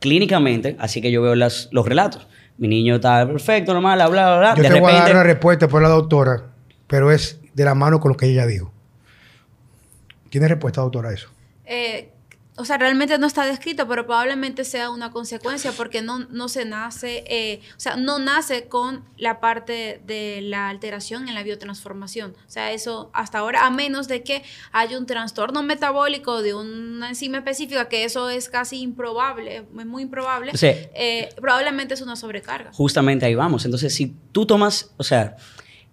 clínicamente, 0.00 0.76
así 0.80 1.00
que 1.00 1.12
yo 1.12 1.22
veo 1.22 1.34
las- 1.36 1.68
los 1.70 1.86
relatos. 1.86 2.26
Mi 2.58 2.68
niño 2.68 2.96
está 2.96 3.26
perfecto, 3.26 3.72
normal, 3.72 3.96
bla, 3.98 4.08
bla, 4.08 4.38
bla. 4.38 4.54
Yo 4.56 4.62
de 4.64 4.68
te 4.68 4.80
voy 4.80 4.90
a 4.92 4.94
dar 4.96 5.12
una 5.12 5.22
respuesta 5.22 5.68
por 5.68 5.80
la 5.80 5.88
doctora, 5.88 6.46
pero 6.86 7.10
es 7.12 7.40
de 7.54 7.64
la 7.64 7.74
mano 7.74 8.00
con 8.00 8.10
lo 8.10 8.16
que 8.16 8.26
ella 8.26 8.46
dijo. 8.46 8.72
¿Tiene 10.28 10.46
respuesta, 10.48 10.80
doctora, 10.80 11.10
a 11.10 11.12
eso? 11.14 11.28
Eh, 11.64 12.10
o 12.60 12.64
sea, 12.64 12.76
realmente 12.78 13.16
no 13.18 13.26
está 13.26 13.44
descrito, 13.46 13.88
pero 13.88 14.06
probablemente 14.06 14.64
sea 14.64 14.90
una 14.90 15.10
consecuencia 15.10 15.72
porque 15.72 16.02
no, 16.02 16.20
no 16.30 16.48
se 16.48 16.64
nace, 16.64 17.24
eh, 17.26 17.60
o 17.76 17.80
sea, 17.80 17.96
no 17.96 18.18
nace 18.18 18.68
con 18.68 19.04
la 19.16 19.40
parte 19.40 20.00
de 20.06 20.40
la 20.42 20.68
alteración 20.68 21.28
en 21.28 21.34
la 21.34 21.42
biotransformación. 21.42 22.32
O 22.46 22.50
sea, 22.50 22.72
eso 22.72 23.10
hasta 23.14 23.38
ahora, 23.38 23.66
a 23.66 23.70
menos 23.70 24.08
de 24.08 24.22
que 24.22 24.42
haya 24.72 24.98
un 24.98 25.06
trastorno 25.06 25.62
metabólico 25.62 26.42
de 26.42 26.54
una 26.54 27.08
enzima 27.08 27.38
específica, 27.38 27.88
que 27.88 28.04
eso 28.04 28.30
es 28.30 28.48
casi 28.48 28.80
improbable, 28.80 29.56
es 29.78 29.86
muy 29.86 30.02
improbable, 30.02 30.52
Sí. 30.54 30.66
eh, 30.68 31.28
probablemente 31.40 31.94
es 31.94 32.00
una 32.02 32.16
sobrecarga. 32.16 32.72
Justamente 32.72 33.26
ahí 33.26 33.34
vamos. 33.34 33.64
Entonces, 33.64 33.94
si 33.94 34.14
tú 34.32 34.46
tomas, 34.46 34.90
o 34.96 35.02
sea, 35.04 35.36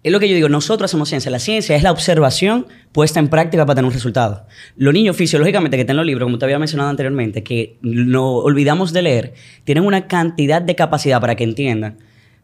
es 0.02 0.12
lo 0.12 0.20
que 0.20 0.28
yo 0.28 0.34
digo, 0.34 0.48
nosotros 0.48 0.90
hacemos 0.90 1.08
ciencia. 1.08 1.30
La 1.30 1.40
ciencia 1.40 1.74
es 1.74 1.82
la 1.82 1.90
observación 1.90 2.66
puesta 2.92 3.18
en 3.18 3.28
práctica 3.28 3.66
para 3.66 3.76
tener 3.76 3.88
un 3.88 3.92
resultado. 3.92 4.46
Los 4.76 4.94
niños 4.94 5.16
fisiológicamente 5.16 5.76
que 5.76 5.80
están 5.80 5.94
en 5.94 5.98
los 5.98 6.06
libros, 6.06 6.26
como 6.26 6.38
te 6.38 6.44
había 6.44 6.58
mencionado 6.58 6.88
anteriormente, 6.88 7.42
que 7.42 7.78
no 7.82 8.36
olvidamos 8.36 8.92
de 8.92 9.02
leer, 9.02 9.34
tienen 9.64 9.84
una 9.84 10.06
cantidad 10.06 10.62
de 10.62 10.76
capacidad 10.76 11.20
para 11.20 11.34
que 11.34 11.44
entiendan, 11.44 11.98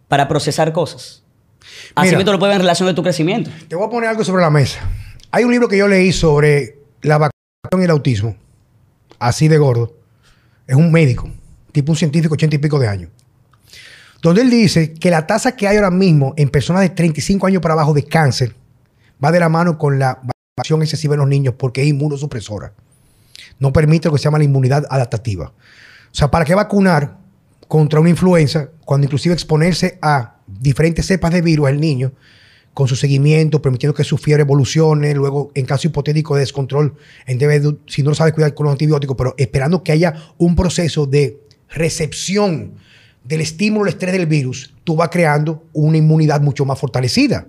para 0.08 0.26
procesar 0.26 0.72
cosas. 0.72 1.22
Así 1.94 2.08
Mira. 2.08 2.18
que 2.18 2.24
tú 2.24 2.32
lo 2.32 2.38
puedes 2.38 2.52
ver 2.52 2.60
en 2.60 2.66
relación 2.66 2.88
de 2.88 2.94
tu 2.94 3.02
crecimiento. 3.02 3.50
Te 3.68 3.76
voy 3.76 3.86
a 3.86 3.90
poner 3.90 4.10
algo 4.10 4.24
sobre 4.24 4.42
la 4.42 4.50
mesa. 4.50 4.80
Hay 5.30 5.44
un 5.44 5.52
libro 5.52 5.68
que 5.68 5.78
yo 5.78 5.88
leí 5.88 6.12
sobre 6.12 6.78
la 7.02 7.18
vacunación 7.18 7.80
y 7.80 7.84
el 7.84 7.90
autismo, 7.90 8.36
así 9.18 9.48
de 9.48 9.58
gordo. 9.58 9.96
Es 10.66 10.76
un 10.76 10.90
médico, 10.90 11.30
tipo 11.72 11.92
un 11.92 11.96
científico, 11.96 12.34
ochenta 12.34 12.56
y 12.56 12.58
pico 12.58 12.78
de 12.78 12.88
años. 12.88 13.10
Donde 14.24 14.40
él 14.40 14.48
dice 14.48 14.94
que 14.94 15.10
la 15.10 15.26
tasa 15.26 15.54
que 15.54 15.68
hay 15.68 15.76
ahora 15.76 15.90
mismo 15.90 16.32
en 16.38 16.48
personas 16.48 16.80
de 16.80 16.88
35 16.88 17.46
años 17.46 17.60
para 17.60 17.74
abajo 17.74 17.92
de 17.92 18.04
cáncer 18.04 18.54
va 19.22 19.30
de 19.30 19.38
la 19.38 19.50
mano 19.50 19.76
con 19.76 19.98
la 19.98 20.18
vacunación 20.56 20.80
excesiva 20.80 21.12
en 21.12 21.20
los 21.20 21.28
niños 21.28 21.56
porque 21.58 21.82
es 21.82 21.88
inmunosupresora. 21.88 22.72
No 23.58 23.70
permite 23.70 24.08
lo 24.08 24.12
que 24.14 24.18
se 24.18 24.24
llama 24.24 24.38
la 24.38 24.44
inmunidad 24.44 24.86
adaptativa. 24.88 25.48
O 25.48 25.52
sea, 26.10 26.30
¿para 26.30 26.46
qué 26.46 26.54
vacunar 26.54 27.18
contra 27.68 28.00
una 28.00 28.08
influenza 28.08 28.70
cuando 28.86 29.04
inclusive 29.04 29.34
exponerse 29.34 29.98
a 30.00 30.36
diferentes 30.46 31.04
cepas 31.04 31.30
de 31.30 31.42
virus 31.42 31.68
el 31.68 31.78
niño 31.78 32.14
con 32.72 32.88
su 32.88 32.96
seguimiento, 32.96 33.60
permitiendo 33.60 33.92
que 33.92 34.04
su 34.04 34.16
fiebre 34.16 34.44
evolucione, 34.44 35.12
luego 35.12 35.52
en 35.54 35.66
caso 35.66 35.86
hipotético 35.86 36.34
de 36.34 36.40
descontrol, 36.40 36.94
en 37.26 37.38
si 37.88 38.02
no 38.02 38.08
lo 38.08 38.14
sabe 38.14 38.32
cuidar 38.32 38.54
con 38.54 38.64
los 38.64 38.72
antibióticos, 38.72 39.18
pero 39.18 39.34
esperando 39.36 39.82
que 39.82 39.92
haya 39.92 40.14
un 40.38 40.56
proceso 40.56 41.04
de 41.04 41.42
recepción 41.68 42.82
del 43.24 43.40
estímulo, 43.40 43.86
el 43.86 43.94
estrés 43.94 44.12
del 44.12 44.26
virus, 44.26 44.72
tú 44.84 44.96
vas 44.96 45.08
creando 45.08 45.64
una 45.72 45.96
inmunidad 45.96 46.40
mucho 46.40 46.64
más 46.64 46.78
fortalecida. 46.78 47.46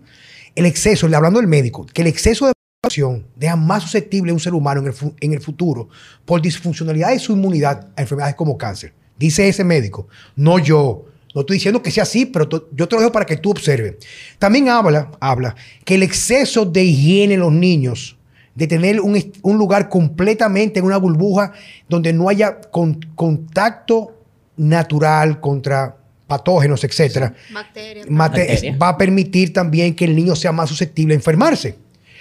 El 0.55 0.65
exceso, 0.65 1.05
hablando 1.05 1.39
del 1.39 1.49
médico, 1.49 1.86
que 1.86 2.01
el 2.01 2.07
exceso 2.07 2.47
de 2.47 2.53
vacunación 2.82 3.28
deja 3.36 3.57
más 3.57 3.84
susceptible 3.84 4.32
a 4.32 4.34
un 4.34 4.39
ser 4.39 4.53
humano 4.53 4.82
en 5.19 5.34
el, 5.34 5.41
futuro 5.41 5.89
por 6.23 6.41
disfuncionalidad 6.41 7.09
de 7.09 7.19
su 7.19 7.34
inmunidad 7.34 7.89
a 7.95 8.01
enfermedades 8.01 8.36
como 8.36 8.57
cáncer. 8.57 8.93
Dice 9.19 9.47
ese 9.47 9.63
médico, 9.63 10.07
no 10.36 10.59
yo. 10.59 11.05
No 11.34 11.41
estoy 11.41 11.57
diciendo 11.57 11.82
que 11.82 11.91
sea 11.91 12.03
así, 12.03 12.26
pero 12.26 12.47
yo 12.71 12.88
te 12.88 12.95
lo 12.95 13.01
dejo 13.01 13.11
para 13.11 13.26
que 13.26 13.36
tú 13.36 13.51
observes. 13.51 13.95
También 14.39 14.69
habla, 14.69 15.11
habla 15.19 15.53
que 15.84 15.95
el 15.95 16.03
exceso 16.03 16.65
de 16.65 16.86
higiene 16.86 17.34
en 17.34 17.41
los 17.41 17.51
niños, 17.51 18.17
de 18.53 18.67
tener 18.67 19.01
un 19.01 19.57
lugar 19.57 19.89
completamente 19.89 20.80
en 20.80 20.86
una 20.86 20.95
burbuja 20.95 21.51
donde 21.89 22.13
no 22.13 22.30
haya 22.30 22.61
con- 22.61 23.01
contacto 23.15 24.15
natural 24.58 25.39
contra 25.39 25.97
patógenos, 26.28 26.84
etcétera, 26.84 27.34
Bacterias. 27.53 28.08
mate- 28.10 28.39
Bacterias. 28.47 28.78
va 28.82 28.89
a 28.89 28.97
permitir 28.97 29.53
también 29.53 29.95
que 29.95 30.06
el 30.06 30.16
niño 30.16 30.36
sea 30.36 30.51
más 30.51 30.70
susceptible 30.70 31.14
a 31.14 31.18
enfermarse. 31.18 31.78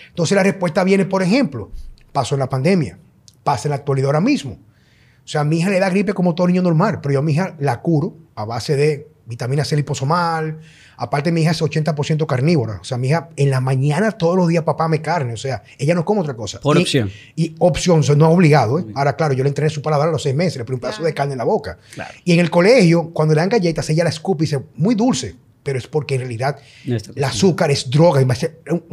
Entonces 0.08 0.36
la 0.36 0.42
respuesta 0.42 0.84
viene, 0.84 1.04
por 1.06 1.22
ejemplo, 1.22 1.70
pasó 2.12 2.34
en 2.34 2.40
la 2.40 2.48
pandemia, 2.48 2.98
pasa 3.42 3.68
en 3.68 3.70
la 3.70 3.76
actualidad 3.76 4.06
ahora 4.08 4.20
mismo. 4.20 4.52
O 4.52 5.26
sea, 5.28 5.40
a 5.40 5.44
mi 5.44 5.58
hija 5.58 5.70
le 5.70 5.80
da 5.80 5.88
gripe 5.88 6.12
como 6.12 6.34
todo 6.34 6.46
niño 6.48 6.60
normal, 6.62 7.00
pero 7.00 7.14
yo 7.14 7.18
a 7.20 7.22
mi 7.22 7.32
hija 7.32 7.56
la 7.58 7.80
curo 7.80 8.14
a 8.34 8.44
base 8.44 8.76
de 8.76 9.08
vitamina 9.26 9.64
C 9.64 9.76
liposomal. 9.76 10.58
Aparte, 10.96 11.32
mi 11.32 11.42
hija 11.42 11.50
es 11.50 11.60
80% 11.62 12.24
carnívora. 12.26 12.78
O 12.80 12.84
sea, 12.84 12.98
mi 12.98 13.08
hija 13.08 13.28
en 13.36 13.50
la 13.50 13.60
mañana 13.60 14.12
todos 14.12 14.36
los 14.36 14.48
días 14.48 14.62
papá 14.64 14.86
me 14.88 15.02
carne. 15.02 15.32
O 15.32 15.36
sea, 15.36 15.62
ella 15.78 15.94
no 15.94 16.04
come 16.04 16.20
otra 16.20 16.34
cosa. 16.34 16.60
Por 16.60 16.76
Y- 16.78 16.82
opción. 16.82 17.10
Y 17.34 17.54
opción, 17.58 18.00
o 18.00 18.02
sea, 18.02 18.14
no 18.14 18.28
obligado. 18.30 18.78
¿eh? 18.78 18.84
Ahora, 18.94 19.16
claro, 19.16 19.34
yo 19.34 19.42
le 19.42 19.48
entrené 19.48 19.70
su 19.70 19.82
paladar 19.82 20.08
a 20.08 20.12
los 20.12 20.22
seis 20.22 20.34
meses, 20.34 20.56
le 20.58 20.64
pongo 20.64 20.76
un 20.76 20.80
pedazo 20.80 20.98
Claro. 20.98 21.06
de 21.08 21.14
carne 21.14 21.32
en 21.32 21.38
la 21.38 21.44
boca. 21.44 21.78
Claro. 21.94 22.14
Y 22.24 22.32
en 22.32 22.40
el 22.40 22.50
colegio, 22.50 23.10
cuando 23.12 23.34
le 23.34 23.40
dan 23.40 23.48
galletas, 23.48 23.88
ella 23.90 24.04
la 24.04 24.10
escupe 24.10 24.44
y 24.44 24.46
dice, 24.46 24.60
muy 24.76 24.94
dulce. 24.94 25.34
Pero 25.64 25.78
es 25.78 25.86
porque 25.86 26.16
en 26.16 26.20
realidad 26.20 26.58
No 26.84 26.94
el 27.16 27.24
azúcar 27.24 27.70
es 27.70 27.88
droga. 27.88 28.20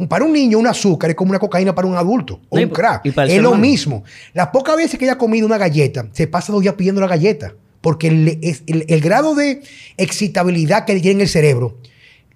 Para 0.08 0.24
un 0.24 0.32
niño, 0.32 0.58
un 0.58 0.66
azúcar 0.66 1.10
es 1.10 1.16
como 1.16 1.28
una 1.30 1.38
cocaína 1.38 1.74
para 1.74 1.86
un 1.86 1.94
adulto. 1.96 2.40
O 2.48 2.56
No, 2.56 2.62
un 2.62 2.70
crack. 2.70 3.04
Es 3.04 3.14
lo 3.42 3.50
humano. 3.50 3.56
mismo. 3.60 4.04
Las 4.32 4.48
pocas 4.48 4.74
veces 4.76 4.98
que 4.98 5.04
ella 5.04 5.12
ha 5.12 5.18
comido 5.18 5.46
una 5.46 5.58
galleta, 5.58 6.08
se 6.12 6.26
pasa 6.28 6.50
dos 6.50 6.62
días 6.62 6.74
pidiendo 6.74 7.00
la 7.02 7.08
galleta. 7.08 7.54
Porque 7.82 8.06
el, 8.08 8.38
el- 8.66 8.84
el 8.88 9.00
grado 9.02 9.34
de 9.34 9.60
excitabilidad 9.98 10.86
que 10.86 10.94
tiene 10.94 11.10
en 11.16 11.20
el 11.22 11.28
cerebro 11.28 11.76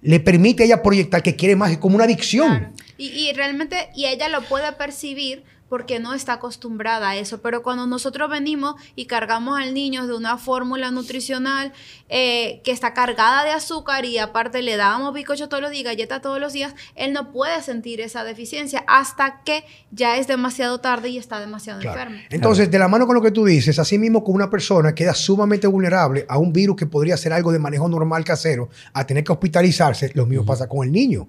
le 0.03 0.20
permite 0.20 0.62
a 0.62 0.66
ella 0.66 0.82
proyectar 0.82 1.22
que 1.22 1.34
quiere 1.36 1.57
más. 1.57 1.70
Es 1.72 1.78
como 1.78 1.94
una 1.97 2.05
adicción. 2.05 2.72
Y, 2.99 3.07
y 3.09 3.32
realmente, 3.32 3.88
y 3.94 4.05
ella 4.07 4.28
lo 4.28 4.42
puede 4.42 4.70
percibir 4.72 5.42
porque 5.68 5.98
no 5.98 6.14
está 6.14 6.34
acostumbrada 6.34 7.10
a 7.10 7.16
eso. 7.16 7.40
Pero 7.40 7.62
cuando 7.62 7.86
nosotros 7.86 8.30
venimos 8.30 8.76
y 8.94 9.06
cargamos 9.06 9.58
al 9.58 9.74
niño 9.74 10.06
de 10.06 10.14
una 10.14 10.38
fórmula 10.38 10.90
nutricional 10.90 11.72
eh, 12.08 12.60
que 12.64 12.70
está 12.70 12.94
cargada 12.94 13.44
de 13.44 13.50
azúcar 13.50 14.04
y 14.04 14.18
aparte 14.18 14.62
le 14.62 14.76
dábamos 14.76 15.12
bizcocho 15.14 15.48
todos 15.48 15.62
los 15.62 15.70
días, 15.70 15.84
galletas 15.84 16.22
todos 16.22 16.40
los 16.40 16.52
días, 16.52 16.74
él 16.94 17.12
no 17.12 17.32
puede 17.32 17.60
sentir 17.62 18.00
esa 18.00 18.24
deficiencia 18.24 18.84
hasta 18.86 19.42
que 19.44 19.64
ya 19.90 20.16
es 20.16 20.26
demasiado 20.26 20.80
tarde 20.80 21.08
y 21.08 21.18
está 21.18 21.40
demasiado 21.40 21.80
Claro. 21.80 22.00
enfermo. 22.00 22.26
Entonces, 22.30 22.70
de 22.70 22.78
la 22.78 22.88
mano 22.88 23.06
con 23.06 23.14
lo 23.16 23.22
que 23.22 23.30
tú 23.30 23.44
dices, 23.44 23.78
así 23.78 23.98
mismo 23.98 24.22
con 24.22 24.34
una 24.34 24.48
persona 24.48 24.94
queda 24.94 25.14
sumamente 25.14 25.66
vulnerable 25.66 26.24
a 26.28 26.38
un 26.38 26.52
virus 26.52 26.76
que 26.76 26.86
podría 26.86 27.16
ser 27.16 27.32
algo 27.32 27.52
de 27.52 27.58
manejo 27.58 27.88
normal 27.88 28.24
casero, 28.24 28.68
a 28.92 29.06
tener 29.06 29.24
que 29.24 29.32
hospitalizarse, 29.32 30.10
lo 30.14 30.26
mismo 30.26 30.44
pasa 30.44 30.68
con 30.68 30.86
el 30.86 30.92
niño. 30.92 31.22
O 31.22 31.28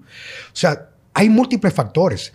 sea, 0.56 0.88
hay 1.14 1.28
múltiples 1.28 1.72
factores. 1.74 2.32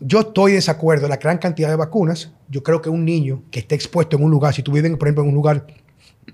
Yo 0.00 0.20
estoy 0.20 0.52
de 0.52 0.56
desacuerdo 0.56 1.04
en 1.06 1.10
la 1.10 1.16
gran 1.16 1.38
cantidad 1.38 1.68
de 1.68 1.76
vacunas. 1.76 2.32
Yo 2.48 2.62
creo 2.62 2.80
que 2.80 2.88
un 2.88 3.04
niño 3.04 3.42
que 3.50 3.60
esté 3.60 3.74
expuesto 3.74 4.16
en 4.16 4.24
un 4.24 4.30
lugar, 4.30 4.54
si 4.54 4.62
tú 4.62 4.72
vives, 4.72 4.90
por 4.96 5.08
ejemplo, 5.08 5.22
en 5.22 5.28
un 5.28 5.34
lugar 5.34 5.66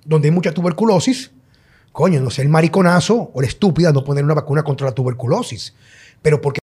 donde 0.04 0.28
hay 0.28 0.32
mucha 0.32 0.52
tuberculosis, 0.52 1.32
coño, 1.92 2.20
no 2.20 2.30
sé, 2.30 2.42
el 2.42 2.48
mariconazo 2.48 3.30
o 3.34 3.40
la 3.40 3.46
estúpida 3.46 3.92
no 3.92 4.04
poner 4.04 4.24
una 4.24 4.34
vacuna 4.34 4.62
contra 4.62 4.86
la 4.86 4.92
tuberculosis. 4.92 5.74
Pero 6.22 6.40
porque 6.40 6.60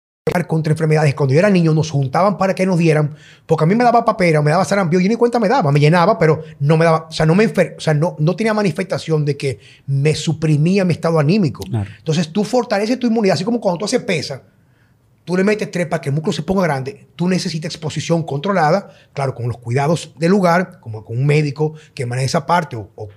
contra 0.47 0.71
enfermedades. 0.71 1.13
Cuando 1.13 1.33
yo 1.33 1.39
era 1.39 1.49
niño 1.49 1.73
nos 1.73 1.91
juntaban 1.91 2.37
para 2.37 2.55
que 2.55 2.65
nos 2.65 2.79
dieran, 2.79 3.15
porque 3.45 3.65
a 3.65 3.67
mí 3.67 3.75
me 3.75 3.83
daba 3.83 4.03
papera, 4.03 4.41
me 4.41 4.51
daba 4.51 4.65
sarampión, 4.65 5.03
yo 5.03 5.09
ni 5.09 5.15
cuenta 5.15 5.39
me 5.39 5.47
daba, 5.47 5.71
me 5.71 5.79
llenaba, 5.79 6.17
pero 6.17 6.43
no 6.59 6.77
me 6.77 6.85
daba, 6.85 7.07
o 7.09 7.11
sea, 7.11 7.25
no 7.25 7.35
me 7.35 7.43
enfer 7.43 7.75
o 7.77 7.81
sea, 7.81 7.93
no, 7.93 8.15
no 8.19 8.35
tenía 8.35 8.53
manifestación 8.53 9.25
de 9.25 9.37
que 9.37 9.59
me 9.85 10.15
suprimía 10.15 10.85
mi 10.85 10.93
estado 10.93 11.19
anímico. 11.19 11.63
Entonces 11.97 12.29
tú 12.29 12.43
fortaleces 12.43 12.97
tu 12.97 13.07
inmunidad, 13.07 13.35
así 13.35 13.43
como 13.43 13.59
cuando 13.59 13.79
tú 13.79 13.85
haces 13.85 14.01
pesa, 14.01 14.41
tú 15.25 15.37
le 15.37 15.43
metes 15.43 15.71
tres 15.71 15.87
para 15.87 16.01
que 16.01 16.09
el 16.09 16.15
músculo 16.15 16.33
se 16.33 16.43
ponga 16.43 16.63
grande, 16.63 17.07
tú 17.15 17.27
necesitas 17.27 17.73
exposición 17.73 18.23
controlada, 18.23 18.89
claro, 19.13 19.33
con 19.33 19.47
los 19.47 19.57
cuidados 19.57 20.13
del 20.17 20.31
lugar, 20.31 20.79
como 20.79 21.03
con 21.03 21.17
un 21.17 21.25
médico 21.25 21.73
que 21.93 22.05
maneje 22.05 22.27
esa 22.27 22.45
parte 22.45 22.75
o, 22.75 22.89
o 22.95 23.09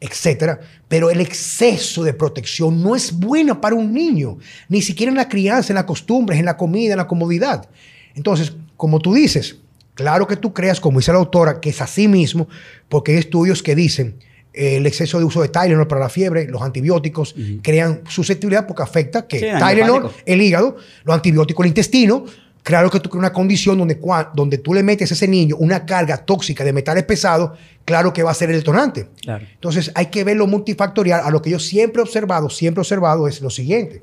etcétera. 0.00 0.60
Pero 0.88 1.10
el 1.10 1.20
exceso 1.20 2.02
de 2.04 2.12
protección 2.12 2.82
no 2.82 2.94
es 2.94 3.12
bueno 3.12 3.60
para 3.60 3.74
un 3.74 3.92
niño, 3.92 4.38
ni 4.68 4.82
siquiera 4.82 5.10
en 5.10 5.16
la 5.16 5.28
crianza, 5.28 5.72
en 5.72 5.76
las 5.76 5.84
costumbres, 5.84 6.38
en 6.38 6.44
la 6.44 6.56
comida, 6.56 6.92
en 6.92 6.98
la 6.98 7.06
comodidad. 7.06 7.68
Entonces, 8.14 8.52
como 8.76 9.00
tú 9.00 9.14
dices, 9.14 9.56
claro 9.94 10.26
que 10.26 10.36
tú 10.36 10.52
creas, 10.52 10.80
como 10.80 10.98
dice 10.98 11.12
la 11.12 11.18
autora, 11.18 11.60
que 11.60 11.70
es 11.70 11.80
así 11.80 12.08
mismo, 12.08 12.48
porque 12.88 13.12
hay 13.12 13.18
estudios 13.18 13.62
que 13.62 13.74
dicen 13.74 14.18
el 14.54 14.86
exceso 14.86 15.18
de 15.18 15.24
uso 15.24 15.42
de 15.42 15.48
Tylenol 15.48 15.86
para 15.86 16.02
la 16.02 16.08
fiebre, 16.08 16.46
los 16.46 16.62
antibióticos 16.62 17.34
crean 17.62 18.02
susceptibilidad 18.08 18.66
porque 18.66 18.82
afecta 18.82 19.26
que 19.26 19.40
Tylenol, 19.58 20.10
el 20.24 20.40
hígado, 20.40 20.76
los 21.04 21.14
antibióticos, 21.14 21.64
el 21.64 21.68
intestino, 21.68 22.24
Claro 22.64 22.90
que 22.90 22.98
tú 22.98 23.10
creas 23.10 23.20
una 23.20 23.32
condición 23.32 23.76
donde, 23.76 24.00
donde 24.32 24.56
tú 24.56 24.72
le 24.72 24.82
metes 24.82 25.10
a 25.10 25.14
ese 25.14 25.28
niño 25.28 25.54
una 25.58 25.84
carga 25.84 26.16
tóxica 26.16 26.64
de 26.64 26.72
metales 26.72 27.04
pesados, 27.04 27.58
claro 27.84 28.10
que 28.14 28.22
va 28.22 28.30
a 28.30 28.34
ser 28.34 28.48
el 28.48 28.56
detonante. 28.56 29.10
Entonces 29.26 29.92
hay 29.94 30.06
que 30.06 30.24
ver 30.24 30.38
lo 30.38 30.46
multifactorial. 30.46 31.20
A 31.22 31.30
lo 31.30 31.42
que 31.42 31.50
yo 31.50 31.58
siempre 31.58 32.00
he 32.00 32.02
observado, 32.02 32.48
siempre 32.48 32.80
he 32.80 32.82
observado 32.82 33.28
es 33.28 33.42
lo 33.42 33.50
siguiente. 33.50 34.02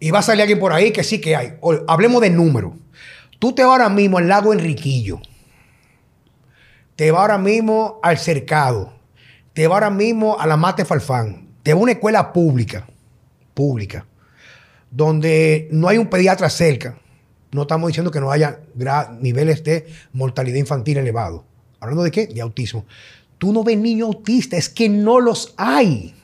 Y 0.00 0.10
va 0.10 0.18
a 0.18 0.22
salir 0.22 0.42
alguien 0.42 0.58
por 0.58 0.72
ahí 0.72 0.90
que 0.90 1.04
sí 1.04 1.20
que 1.20 1.36
hay. 1.36 1.52
hablemos 1.86 2.20
de 2.20 2.30
número. 2.30 2.74
Tú 3.38 3.52
te 3.52 3.62
vas 3.62 3.70
ahora 3.70 3.88
mismo 3.88 4.18
al 4.18 4.26
lago 4.26 4.52
Enriquillo. 4.52 5.20
Te 7.02 7.10
vas 7.10 7.22
ahora 7.22 7.38
mismo 7.38 7.98
al 8.00 8.16
cercado. 8.16 8.92
Te 9.54 9.66
vas 9.66 9.74
ahora 9.74 9.90
mismo 9.90 10.38
a 10.38 10.46
la 10.46 10.56
Mate 10.56 10.84
Falfán. 10.84 11.48
Te 11.64 11.74
vas 11.74 11.80
a 11.80 11.82
una 11.82 11.90
escuela 11.90 12.32
pública. 12.32 12.86
Pública 13.54 14.06
donde 14.88 15.68
no 15.72 15.88
hay 15.88 15.98
un 15.98 16.06
pediatra 16.06 16.48
cerca, 16.48 16.96
no 17.50 17.62
estamos 17.62 17.88
diciendo 17.88 18.12
que 18.12 18.20
no 18.20 18.30
haya 18.30 18.60
niveles 19.20 19.64
de 19.64 19.88
mortalidad 20.12 20.58
infantil 20.58 20.98
elevado. 20.98 21.44
¿Hablando 21.80 22.04
de 22.04 22.12
qué? 22.12 22.28
De 22.28 22.40
autismo. 22.40 22.84
Tú 23.36 23.52
no 23.52 23.64
ves 23.64 23.78
niños 23.78 24.06
autistas, 24.06 24.60
es 24.60 24.68
que 24.68 24.88
no 24.88 25.18
los 25.18 25.54
hay. 25.56 26.14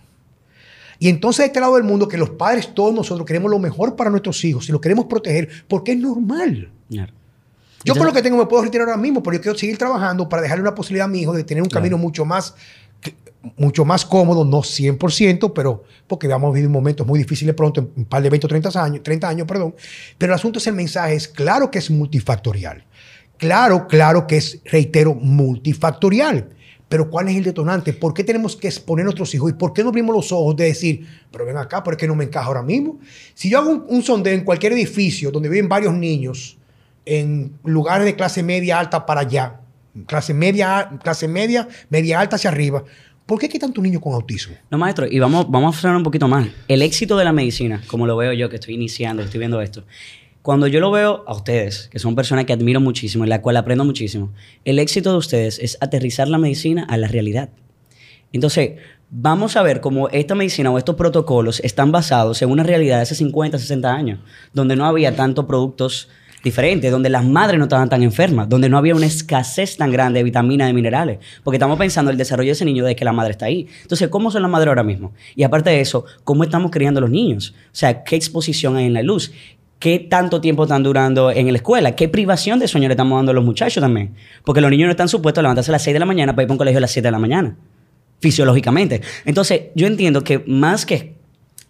Y 1.01 1.09
entonces 1.09 1.39
de 1.39 1.47
este 1.47 1.59
lado 1.59 1.75
del 1.75 1.83
mundo, 1.83 2.07
que 2.07 2.19
los 2.19 2.31
padres, 2.31 2.73
todos 2.73 2.95
nosotros 2.95 3.27
queremos 3.27 3.51
lo 3.51 3.59
mejor 3.59 3.97
para 3.97 4.11
nuestros 4.11 4.45
hijos 4.45 4.69
y 4.69 4.73
los 4.73 4.81
queremos 4.81 5.07
proteger 5.07 5.49
porque 5.67 5.91
es 5.91 5.99
normal. 5.99 6.71
Yo 7.85 7.95
con 7.95 8.07
lo 8.07 8.13
que 8.13 8.23
tengo 8.23 8.37
me 8.37 8.47
puedo 8.47 8.65
retirar 8.65 8.89
ahora 8.89 9.01
mismo, 9.01 9.23
pero 9.23 9.37
yo 9.37 9.43
quiero 9.43 9.59
seguir 9.59 9.79
trabajando 9.79 10.29
para 10.29 10.43
dejarle 10.43 10.63
una 10.63 10.75
posibilidad 10.75 11.05
a 11.07 11.09
mi 11.09 11.21
hijo 11.21 11.33
de 11.33 11.45
tener 11.45 11.63
un 11.63 11.69
camino 11.69 11.97
mucho 11.97 12.25
más 12.25 12.55
mucho 13.57 13.85
más 13.85 14.05
cómodo, 14.05 14.45
no 14.45 14.59
100%, 14.59 15.53
pero 15.55 15.85
porque 16.07 16.27
vamos 16.27 16.51
a 16.51 16.55
vivir 16.55 16.69
momentos 16.69 17.07
muy 17.07 17.19
difíciles 17.19 17.55
pronto, 17.55 17.81
en 17.81 17.91
un 17.97 18.05
par 18.05 18.23
de 18.23 18.31
20 18.31 18.47
o 18.47 18.49
30 18.49 18.85
años, 18.85 19.03
30 19.03 19.29
años, 19.29 19.47
perdón. 19.47 19.75
Pero 20.17 20.33
el 20.33 20.37
asunto 20.37 20.59
es 20.59 20.67
el 20.67 20.75
mensaje, 20.75 21.15
es 21.15 21.29
claro 21.29 21.71
que 21.71 21.79
es 21.79 21.91
multifactorial. 21.91 22.85
Claro, 23.37 23.87
claro 23.87 24.27
que 24.27 24.39
es, 24.39 24.61
reitero, 24.65 25.15
multifactorial. 25.15 26.49
Pero 26.89 27.11
¿cuál 27.11 27.29
es 27.29 27.37
el 27.37 27.45
detonante? 27.45 27.93
¿Por 27.93 28.15
qué 28.15 28.25
tenemos 28.25 28.57
que 28.57 28.67
exponer 28.67 29.03
a 29.03 29.05
nuestros 29.05 29.33
hijos? 29.35 29.51
¿Y 29.51 29.55
por 29.55 29.73
qué 29.73 29.83
no 29.83 29.91
abrimos 29.91 30.17
los 30.17 30.33
ojos 30.33 30.57
de 30.57 30.65
decir, 30.65 31.07
pero 31.31 31.45
ven 31.45 31.59
acá, 31.59 31.85
¿por 31.85 31.97
qué 31.97 32.07
no 32.09 32.15
me 32.15 32.25
encaja 32.25 32.47
ahora 32.47 32.63
mismo? 32.63 32.99
Si 33.35 33.51
yo 33.51 33.59
hago 33.59 33.71
un, 33.71 33.85
un 33.89 34.03
sondeo 34.03 34.33
en 34.33 34.43
cualquier 34.43 34.73
edificio 34.73 35.31
donde 35.31 35.49
viven 35.49 35.69
varios 35.69 35.93
niños, 35.93 36.58
en 37.09 37.59
lugares 37.65 38.05
de 38.05 38.15
clase 38.15 38.43
media 38.43 38.79
alta 38.79 39.07
para 39.07 39.23
allá, 39.23 39.61
clase 40.07 40.35
media, 40.35 40.91
clase 41.03 41.27
media, 41.27 41.69
media 41.91 42.21
alta 42.21 42.37
hacia 42.37 42.51
arriba, 42.51 42.85
¿Por 43.29 43.39
qué 43.39 43.45
hay 43.53 43.59
tanto 43.59 43.83
niño 43.83 44.01
con 44.01 44.15
autismo? 44.15 44.57
No, 44.71 44.79
maestro, 44.79 45.07
y 45.07 45.19
vamos, 45.19 45.51
vamos 45.51 45.77
a 45.77 45.79
frenar 45.79 45.99
un 45.99 46.03
poquito 46.03 46.27
más. 46.29 46.49
El 46.67 46.81
éxito 46.81 47.15
de 47.19 47.27
la 47.27 47.33
medicina, 47.35 47.83
como 47.87 48.07
lo 48.07 48.17
veo 48.17 48.33
yo, 48.33 48.49
que 48.49 48.57
estoy 48.57 48.73
iniciando, 48.73 49.23
estoy 49.23 49.39
viendo 49.39 49.61
esto. 49.61 49.85
Cuando 50.41 50.67
yo 50.67 50.81
lo 50.81 50.91
veo 50.91 51.25
a 51.27 51.35
ustedes, 51.35 51.89
que 51.93 51.99
son 51.99 52.15
personas 52.15 52.47
que 52.47 52.55
admiro 52.55 52.81
muchísimo, 52.81 53.25
en 53.25 53.29
la 53.29 53.43
cual 53.43 53.59
aprendo 53.59 53.85
muchísimo, 53.85 54.33
el 54.65 54.79
éxito 54.79 55.13
de 55.13 55.19
ustedes 55.19 55.59
es 55.59 55.77
aterrizar 55.83 56.27
la 56.27 56.39
medicina 56.39 56.87
a 56.89 56.97
la 56.97 57.07
realidad. 57.07 57.51
Entonces, 58.33 58.79
vamos 59.11 59.57
a 59.57 59.63
ver 59.63 59.83
cómo 59.83 60.09
esta 60.09 60.35
medicina 60.35 60.71
o 60.71 60.79
estos 60.79 60.97
protocolos 60.97 61.61
están 61.61 61.93
basados 61.93 62.41
en 62.41 62.49
una 62.49 62.63
realidad 62.63 62.97
de 62.97 63.03
hace 63.03 63.15
50, 63.15 63.59
60 63.59 63.93
años, 63.93 64.21
donde 64.55 64.75
no 64.75 64.87
había 64.87 65.15
tantos 65.15 65.45
productos 65.45 66.09
diferente, 66.49 66.91
donde 66.91 67.09
las 67.11 67.25
madres 67.25 67.59
no 67.59 67.65
estaban 67.65 67.89
tan 67.89 68.03
enfermas, 68.03 68.49
donde 68.49 68.69
no 68.69 68.79
había 68.79 68.95
una 68.95 69.07
escasez 69.07 69.77
tan 69.77 69.93
grande 69.93 70.21
de 70.21 70.25
vitaminas, 70.25 70.67
de 70.67 70.73
minerales, 70.73 71.19
porque 71.45 71.57
estamos 71.57 71.79
pensando 71.79 72.11
en 72.11 72.15
el 72.15 72.19
desarrollo 72.19 72.49
de 72.49 72.53
ese 72.53 72.65
niño 72.65 72.85
desde 72.85 72.97
que 72.97 73.05
la 73.05 73.13
madre 73.13 73.33
está 73.33 73.47
ahí. 73.47 73.67
Entonces, 73.83 74.09
¿cómo 74.09 74.31
son 74.31 74.43
las 74.43 74.51
madres 74.51 74.69
ahora 74.69 74.83
mismo? 74.83 75.13
Y 75.37 75.43
aparte 75.43 75.71
de 75.71 75.81
eso, 75.81 76.05
¿cómo 76.25 76.45
estamos 76.45 76.71
criando 76.71 77.01
los 77.01 77.11
niños? 77.11 77.55
O 77.67 77.75
sea, 77.75 78.03
¿qué 78.03 78.17
exposición 78.17 78.77
hay 78.77 78.87
en 78.87 78.95
la 78.95 79.03
luz? 79.03 79.33
¿Qué 79.79 79.99
tanto 80.01 80.41
tiempo 80.41 80.65
están 80.65 80.83
durando 80.83 81.31
en 81.31 81.47
la 81.53 81.59
escuela? 81.59 81.95
¿Qué 81.95 82.09
privación 82.09 82.59
de 82.59 82.67
sueño 82.67 82.89
le 82.89 82.95
estamos 82.95 83.19
dando 83.19 83.31
a 83.31 83.35
los 83.35 83.45
muchachos 83.45 83.81
también? 83.81 84.15
Porque 84.45 84.61
los 84.61 84.71
niños 84.71 84.87
no 84.87 84.91
están 84.91 85.09
supuestos 85.09 85.41
a 85.41 85.43
levantarse 85.43 85.71
a 85.71 85.73
las 85.73 85.83
6 85.83 85.95
de 85.95 86.01
la 86.01 86.07
mañana 86.07 86.35
para 86.35 86.45
ir 86.45 86.49
para 86.49 86.55
un 86.55 86.59
colegio 86.59 86.79
a 86.79 86.81
las 86.81 86.91
7 86.91 87.07
de 87.07 87.13
la 87.13 87.19
mañana, 87.19 87.57
fisiológicamente. 88.21 89.03
Entonces, 89.25 89.65
yo 89.75 89.87
entiendo 89.87 90.25
que 90.25 90.43
más 90.47 90.85
que 90.85 91.18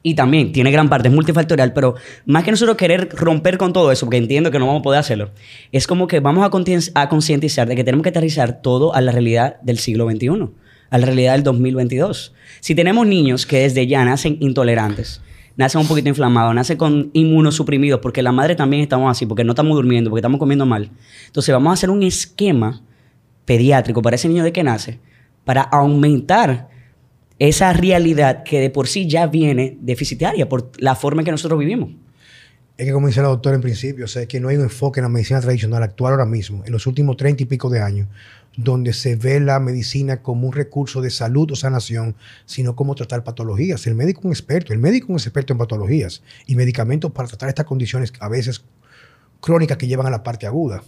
y 0.02 0.14
también 0.14 0.52
tiene 0.52 0.70
gran 0.70 0.88
parte, 0.88 1.08
es 1.08 1.14
multifactorial, 1.14 1.72
pero 1.72 1.94
más 2.24 2.44
que 2.44 2.50
nosotros 2.50 2.76
querer 2.76 3.08
romper 3.10 3.58
con 3.58 3.72
todo 3.72 3.90
eso, 3.90 4.06
porque 4.06 4.18
entiendo 4.18 4.50
que 4.50 4.58
no 4.58 4.66
vamos 4.66 4.80
a 4.80 4.82
poder 4.82 5.00
hacerlo, 5.00 5.30
es 5.72 5.86
como 5.86 6.06
que 6.06 6.20
vamos 6.20 6.46
a, 6.46 7.08
concientizar 7.08 7.68
de 7.68 7.76
que 7.76 7.84
tenemos 7.84 8.04
que 8.04 8.10
aterrizar 8.10 8.62
todo 8.62 8.94
a 8.94 9.00
la 9.00 9.12
realidad 9.12 9.60
del 9.62 9.78
siglo 9.78 10.08
XXI, 10.08 10.50
a 10.90 10.98
la 10.98 11.06
realidad 11.06 11.32
del 11.32 11.42
2022. 11.42 12.32
Si 12.60 12.74
tenemos 12.74 13.06
niños 13.06 13.44
que 13.44 13.58
desde 13.60 13.86
ya 13.86 14.04
nacen 14.04 14.36
intolerantes, 14.40 15.20
nacen 15.56 15.80
un 15.80 15.88
poquito 15.88 16.08
inflamados, 16.08 16.54
nacen 16.54 16.76
con 16.76 17.10
inmunosuprimidos, 17.12 18.00
porque 18.00 18.22
la 18.22 18.30
madre 18.30 18.54
también 18.54 18.82
estamos 18.82 19.10
así, 19.10 19.26
porque 19.26 19.42
no 19.42 19.52
estamos 19.52 19.74
durmiendo, 19.74 20.10
porque 20.10 20.20
estamos 20.20 20.38
comiendo 20.38 20.64
mal. 20.64 20.90
Entonces 21.26 21.52
vamos 21.52 21.70
a 21.70 21.74
hacer 21.74 21.90
un 21.90 22.04
esquema 22.04 22.82
pediátrico 23.44 24.00
para 24.00 24.14
ese 24.14 24.28
niño 24.28 24.44
de 24.44 24.52
que 24.52 24.62
nace, 24.62 25.00
para 25.44 25.62
aumentar 25.62 26.68
esa 27.38 27.72
realidad 27.72 28.42
que 28.42 28.60
de 28.60 28.70
por 28.70 28.88
sí 28.88 29.06
ya 29.06 29.26
viene 29.26 29.76
deficitaria 29.80 30.48
por 30.48 30.72
la 30.78 30.94
forma 30.94 31.22
en 31.22 31.26
que 31.26 31.30
nosotros 31.30 31.58
vivimos. 31.58 31.90
Es 32.76 32.86
que 32.86 32.92
como 32.92 33.08
dice 33.08 33.22
la 33.22 33.28
doctora 33.28 33.56
en 33.56 33.62
principio, 33.62 34.04
o 34.04 34.08
sea, 34.08 34.22
es 34.22 34.28
que 34.28 34.38
no 34.38 34.48
hay 34.48 34.56
un 34.56 34.62
enfoque 34.62 35.00
en 35.00 35.02
la 35.02 35.08
medicina 35.08 35.40
tradicional 35.40 35.82
actual 35.82 36.12
ahora 36.12 36.26
mismo, 36.26 36.62
en 36.64 36.72
los 36.72 36.86
últimos 36.86 37.16
treinta 37.16 37.42
y 37.42 37.46
pico 37.46 37.70
de 37.70 37.80
años, 37.80 38.06
donde 38.56 38.92
se 38.92 39.16
ve 39.16 39.40
la 39.40 39.58
medicina 39.60 40.22
como 40.22 40.46
un 40.46 40.52
recurso 40.52 41.00
de 41.00 41.10
salud 41.10 41.50
o 41.50 41.56
sanación, 41.56 42.14
sino 42.44 42.76
como 42.76 42.94
tratar 42.94 43.24
patologías. 43.24 43.86
El 43.86 43.94
médico 43.94 44.20
es 44.20 44.24
un 44.26 44.32
experto, 44.32 44.72
el 44.72 44.78
médico 44.78 45.06
es 45.06 45.10
un 45.10 45.16
experto 45.16 45.52
en 45.52 45.58
patologías 45.58 46.22
y 46.46 46.54
medicamentos 46.54 47.10
para 47.12 47.28
tratar 47.28 47.48
estas 47.48 47.66
condiciones 47.66 48.12
a 48.20 48.28
veces 48.28 48.64
crónicas 49.40 49.76
que 49.76 49.86
llevan 49.86 50.06
a 50.06 50.10
la 50.10 50.22
parte 50.22 50.46
aguda. 50.46 50.82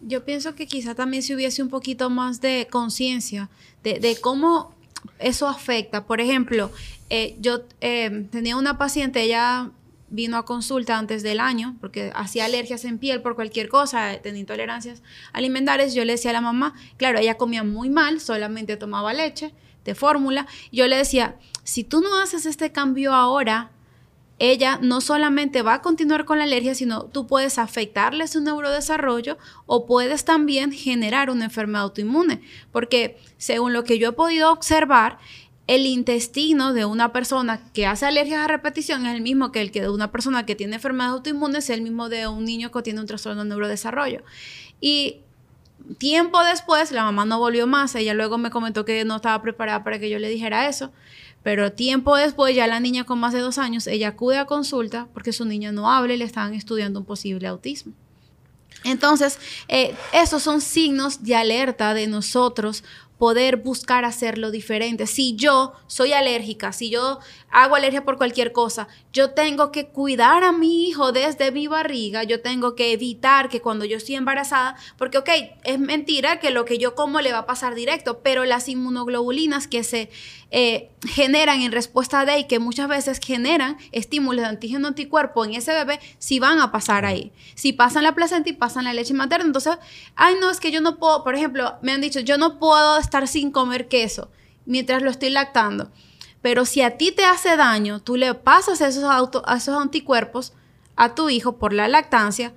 Yo 0.00 0.24
pienso 0.24 0.54
que 0.54 0.66
quizá 0.66 0.94
también 0.94 1.24
si 1.24 1.34
hubiese 1.34 1.62
un 1.62 1.70
poquito 1.70 2.10
más 2.10 2.40
de 2.40 2.68
conciencia 2.70 3.50
de, 3.82 3.98
de 3.98 4.16
cómo 4.20 4.74
eso 5.18 5.48
afecta. 5.48 6.04
Por 6.04 6.20
ejemplo, 6.20 6.70
eh, 7.08 7.36
yo 7.40 7.62
eh, 7.80 8.26
tenía 8.30 8.56
una 8.56 8.78
paciente, 8.78 9.22
ella 9.22 9.70
vino 10.10 10.36
a 10.36 10.44
consulta 10.44 10.98
antes 10.98 11.22
del 11.22 11.38
año 11.38 11.76
porque 11.80 12.10
hacía 12.14 12.44
alergias 12.44 12.84
en 12.84 12.98
piel 12.98 13.22
por 13.22 13.36
cualquier 13.36 13.68
cosa, 13.68 14.18
tenía 14.22 14.40
intolerancias 14.40 15.02
alimentarias. 15.32 15.94
Yo 15.94 16.04
le 16.04 16.12
decía 16.12 16.30
a 16.30 16.34
la 16.34 16.40
mamá, 16.40 16.74
claro, 16.96 17.18
ella 17.18 17.36
comía 17.36 17.62
muy 17.64 17.88
mal, 17.88 18.20
solamente 18.20 18.76
tomaba 18.76 19.12
leche 19.12 19.54
de 19.84 19.94
fórmula. 19.94 20.46
Yo 20.72 20.86
le 20.88 20.96
decía, 20.96 21.36
si 21.64 21.84
tú 21.84 22.00
no 22.00 22.20
haces 22.20 22.44
este 22.46 22.72
cambio 22.72 23.14
ahora, 23.14 23.70
ella 24.40 24.78
no 24.80 25.02
solamente 25.02 25.60
va 25.60 25.74
a 25.74 25.82
continuar 25.82 26.24
con 26.24 26.38
la 26.38 26.44
alergia, 26.44 26.74
sino 26.74 27.04
tú 27.04 27.26
puedes 27.26 27.58
afectarle 27.58 28.26
su 28.26 28.40
neurodesarrollo 28.40 29.36
o 29.66 29.84
puedes 29.84 30.24
también 30.24 30.72
generar 30.72 31.28
una 31.28 31.44
enfermedad 31.44 31.82
autoinmune. 31.82 32.40
Porque 32.72 33.18
según 33.36 33.74
lo 33.74 33.84
que 33.84 33.98
yo 33.98 34.08
he 34.08 34.12
podido 34.12 34.50
observar, 34.50 35.18
el 35.66 35.84
intestino 35.84 36.72
de 36.72 36.86
una 36.86 37.12
persona 37.12 37.60
que 37.74 37.86
hace 37.86 38.06
alergias 38.06 38.40
a 38.40 38.48
repetición 38.48 39.04
es 39.04 39.14
el 39.14 39.20
mismo 39.20 39.52
que 39.52 39.60
el 39.60 39.70
que 39.70 39.82
de 39.82 39.90
una 39.90 40.10
persona 40.10 40.46
que 40.46 40.56
tiene 40.56 40.76
enfermedad 40.76 41.10
autoinmune, 41.10 41.58
es 41.58 41.68
el 41.68 41.82
mismo 41.82 42.08
de 42.08 42.26
un 42.26 42.46
niño 42.46 42.72
que 42.72 42.80
tiene 42.80 42.98
un 42.98 43.06
trastorno 43.06 43.42
de 43.42 43.50
neurodesarrollo. 43.50 44.22
Y 44.80 45.20
tiempo 45.98 46.42
después, 46.44 46.92
la 46.92 47.04
mamá 47.04 47.26
no 47.26 47.38
volvió 47.38 47.66
más, 47.66 47.94
ella 47.94 48.14
luego 48.14 48.38
me 48.38 48.50
comentó 48.50 48.86
que 48.86 49.04
no 49.04 49.16
estaba 49.16 49.42
preparada 49.42 49.84
para 49.84 49.98
que 49.98 50.08
yo 50.08 50.18
le 50.18 50.30
dijera 50.30 50.66
eso. 50.66 50.92
Pero 51.42 51.72
tiempo 51.72 52.16
después, 52.16 52.54
ya 52.54 52.66
la 52.66 52.80
niña 52.80 53.04
con 53.04 53.18
más 53.18 53.32
de 53.32 53.40
dos 53.40 53.58
años, 53.58 53.86
ella 53.86 54.08
acude 54.08 54.38
a 54.38 54.46
consulta 54.46 55.08
porque 55.14 55.32
su 55.32 55.44
niña 55.44 55.72
no 55.72 55.90
habla 55.90 56.14
y 56.14 56.16
le 56.18 56.24
están 56.24 56.54
estudiando 56.54 57.00
un 57.00 57.06
posible 57.06 57.48
autismo. 57.48 57.92
Entonces, 58.84 59.38
eh, 59.68 59.94
esos 60.12 60.42
son 60.42 60.60
signos 60.60 61.22
de 61.22 61.36
alerta 61.36 61.92
de 61.94 62.06
nosotros 62.06 62.84
poder 63.20 63.58
buscar 63.58 64.06
hacerlo 64.06 64.50
diferente. 64.50 65.06
Si 65.06 65.36
yo 65.36 65.74
soy 65.88 66.14
alérgica, 66.14 66.72
si 66.72 66.88
yo 66.88 67.18
hago 67.50 67.76
alergia 67.76 68.02
por 68.02 68.16
cualquier 68.16 68.50
cosa, 68.52 68.88
yo 69.12 69.32
tengo 69.32 69.70
que 69.72 69.88
cuidar 69.88 70.42
a 70.42 70.52
mi 70.52 70.88
hijo 70.88 71.12
desde 71.12 71.52
mi 71.52 71.66
barriga, 71.66 72.24
yo 72.24 72.40
tengo 72.40 72.74
que 72.74 72.92
evitar 72.92 73.50
que 73.50 73.60
cuando 73.60 73.84
yo 73.84 73.98
estoy 73.98 74.14
embarazada, 74.14 74.74
porque 74.96 75.18
ok, 75.18 75.28
es 75.64 75.78
mentira 75.78 76.40
que 76.40 76.50
lo 76.50 76.64
que 76.64 76.78
yo 76.78 76.94
como 76.94 77.20
le 77.20 77.32
va 77.32 77.40
a 77.40 77.46
pasar 77.46 77.74
directo, 77.74 78.20
pero 78.22 78.46
las 78.46 78.70
inmunoglobulinas 78.70 79.68
que 79.68 79.84
se 79.84 80.08
eh, 80.50 80.90
generan 81.06 81.60
en 81.60 81.72
respuesta 81.72 82.24
de 82.24 82.38
y 82.40 82.44
que 82.44 82.58
muchas 82.58 82.88
veces 82.88 83.20
generan 83.22 83.76
estímulos 83.92 84.42
de 84.42 84.48
antígeno 84.48 84.88
anticuerpo 84.88 85.44
en 85.44 85.54
ese 85.54 85.72
bebé, 85.72 86.00
si 86.18 86.38
van 86.40 86.58
a 86.58 86.72
pasar 86.72 87.04
ahí. 87.04 87.32
Si 87.54 87.72
pasan 87.72 88.02
la 88.02 88.14
placenta 88.14 88.48
y 88.48 88.54
pasan 88.54 88.84
la 88.84 88.94
leche 88.94 89.12
materna, 89.12 89.44
entonces, 89.44 89.76
ay 90.16 90.36
no, 90.40 90.50
es 90.50 90.58
que 90.58 90.70
yo 90.70 90.80
no 90.80 90.98
puedo, 90.98 91.22
por 91.22 91.34
ejemplo, 91.34 91.76
me 91.82 91.92
han 91.92 92.00
dicho, 92.00 92.20
yo 92.20 92.38
no 92.38 92.58
puedo 92.58 92.96
estar 93.10 93.26
sin 93.26 93.50
comer 93.50 93.88
queso 93.88 94.30
mientras 94.66 95.02
lo 95.02 95.10
estoy 95.10 95.30
lactando. 95.30 95.90
Pero 96.42 96.64
si 96.64 96.80
a 96.80 96.96
ti 96.96 97.10
te 97.10 97.24
hace 97.24 97.56
daño, 97.56 98.00
tú 98.00 98.16
le 98.16 98.32
pasas 98.34 98.80
esos, 98.80 99.04
esos 99.54 99.76
anticuerpos 99.76 100.52
a 100.94 101.14
tu 101.14 101.28
hijo 101.28 101.58
por 101.58 101.72
la 101.72 101.88
lactancia 101.88 102.54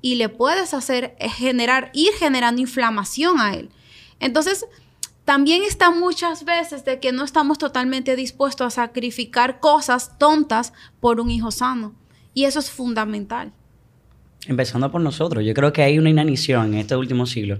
y 0.00 0.14
le 0.14 0.28
puedes 0.28 0.72
hacer 0.72 1.16
eh, 1.18 1.28
generar, 1.28 1.90
ir 1.92 2.12
generando 2.12 2.60
inflamación 2.60 3.40
a 3.40 3.54
él. 3.54 3.70
Entonces, 4.20 4.66
también 5.24 5.62
está 5.64 5.90
muchas 5.90 6.44
veces 6.44 6.84
de 6.84 7.00
que 7.00 7.10
no 7.12 7.24
estamos 7.24 7.58
totalmente 7.58 8.14
dispuestos 8.14 8.66
a 8.66 8.86
sacrificar 8.86 9.58
cosas 9.58 10.16
tontas 10.18 10.72
por 11.00 11.20
un 11.20 11.30
hijo 11.30 11.50
sano. 11.50 11.94
Y 12.34 12.44
eso 12.44 12.60
es 12.60 12.70
fundamental. 12.70 13.52
Empezando 14.46 14.92
por 14.92 15.00
nosotros, 15.00 15.44
yo 15.44 15.52
creo 15.54 15.72
que 15.72 15.82
hay 15.82 15.98
una 15.98 16.08
inanición 16.08 16.72
en 16.72 16.80
este 16.80 16.94
último 16.94 17.26
siglo 17.26 17.58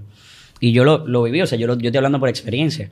y 0.61 0.73
yo 0.73 0.85
lo, 0.85 1.07
lo 1.07 1.23
viví, 1.23 1.41
o 1.43 1.47
sea, 1.47 1.59
yo, 1.59 1.67
yo 1.67 1.89
estoy 1.89 1.97
hablando 1.97 2.21
por 2.21 2.29
experiencia. 2.29 2.91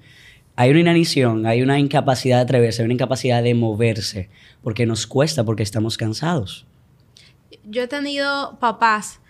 Hay 0.56 0.70
una 0.70 0.80
inanición, 0.80 1.46
hay 1.46 1.62
una 1.62 1.78
incapacidad 1.78 2.38
de 2.38 2.42
atreverse, 2.42 2.82
hay 2.82 2.86
una 2.86 2.94
incapacidad 2.94 3.42
de 3.42 3.54
moverse, 3.54 4.30
porque 4.62 4.86
nos 4.86 5.06
cuesta, 5.06 5.44
porque 5.44 5.62
estamos 5.62 5.96
cansados. 5.96 6.66
Yo 7.64 7.82
he 7.82 7.88
tenido 7.88 8.56
papás 8.58 9.20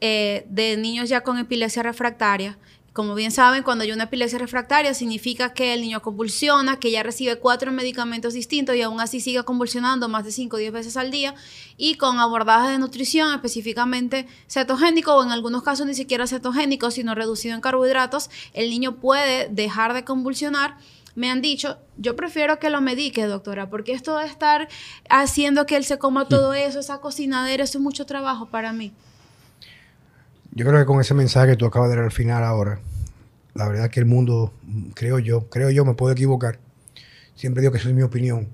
eh, 0.00 0.44
de 0.50 0.76
niños 0.76 1.08
ya 1.08 1.22
con 1.22 1.38
epilepsia 1.38 1.82
refractaria 1.82 2.58
como 2.94 3.16
bien 3.16 3.32
saben, 3.32 3.64
cuando 3.64 3.82
hay 3.82 3.90
una 3.90 4.04
epilepsia 4.04 4.38
refractaria 4.38 4.94
significa 4.94 5.52
que 5.52 5.74
el 5.74 5.80
niño 5.80 6.00
convulsiona, 6.00 6.78
que 6.78 6.92
ya 6.92 7.02
recibe 7.02 7.40
cuatro 7.40 7.72
medicamentos 7.72 8.34
distintos 8.34 8.76
y 8.76 8.82
aún 8.82 9.00
así 9.00 9.20
sigue 9.20 9.42
convulsionando 9.42 10.08
más 10.08 10.24
de 10.24 10.30
5 10.30 10.54
o 10.54 10.58
10 10.60 10.72
veces 10.72 10.96
al 10.96 11.10
día 11.10 11.34
y 11.76 11.96
con 11.96 12.20
abordaje 12.20 12.70
de 12.70 12.78
nutrición 12.78 13.34
específicamente 13.34 14.28
cetogénico 14.48 15.16
o 15.16 15.24
en 15.24 15.32
algunos 15.32 15.64
casos 15.64 15.88
ni 15.88 15.94
siquiera 15.94 16.28
cetogénico, 16.28 16.92
sino 16.92 17.16
reducido 17.16 17.56
en 17.56 17.60
carbohidratos, 17.60 18.30
el 18.52 18.70
niño 18.70 18.94
puede 19.00 19.48
dejar 19.48 19.92
de 19.92 20.04
convulsionar 20.04 20.76
me 21.16 21.30
han 21.30 21.42
dicho, 21.42 21.78
yo 21.96 22.16
prefiero 22.16 22.58
que 22.58 22.70
lo 22.70 22.80
medique, 22.80 23.24
doctora, 23.26 23.70
porque 23.70 23.92
esto 23.92 24.18
de 24.18 24.26
estar 24.26 24.68
haciendo 25.08 25.64
que 25.64 25.76
él 25.76 25.84
se 25.84 25.98
coma 25.98 26.26
todo 26.26 26.54
eso, 26.54 26.80
esa 26.80 27.00
cocinadera, 27.00 27.62
eso 27.62 27.78
es 27.78 27.82
mucho 27.84 28.04
trabajo 28.04 28.46
para 28.46 28.72
mí. 28.72 28.92
Yo 30.56 30.64
creo 30.64 30.78
que 30.78 30.86
con 30.86 31.00
ese 31.00 31.14
mensaje 31.14 31.50
que 31.50 31.56
tú 31.56 31.66
acabas 31.66 31.90
de 31.90 31.96
dar 31.96 32.04
al 32.04 32.12
final 32.12 32.44
ahora, 32.44 32.78
la 33.54 33.68
verdad 33.68 33.90
que 33.90 33.98
el 33.98 34.06
mundo, 34.06 34.54
creo 34.94 35.18
yo, 35.18 35.48
creo 35.50 35.68
yo, 35.70 35.84
me 35.84 35.94
puedo 35.94 36.12
equivocar, 36.12 36.60
siempre 37.34 37.60
digo 37.60 37.72
que 37.72 37.78
esa 37.78 37.88
es 37.88 37.94
mi 37.94 38.02
opinión, 38.02 38.48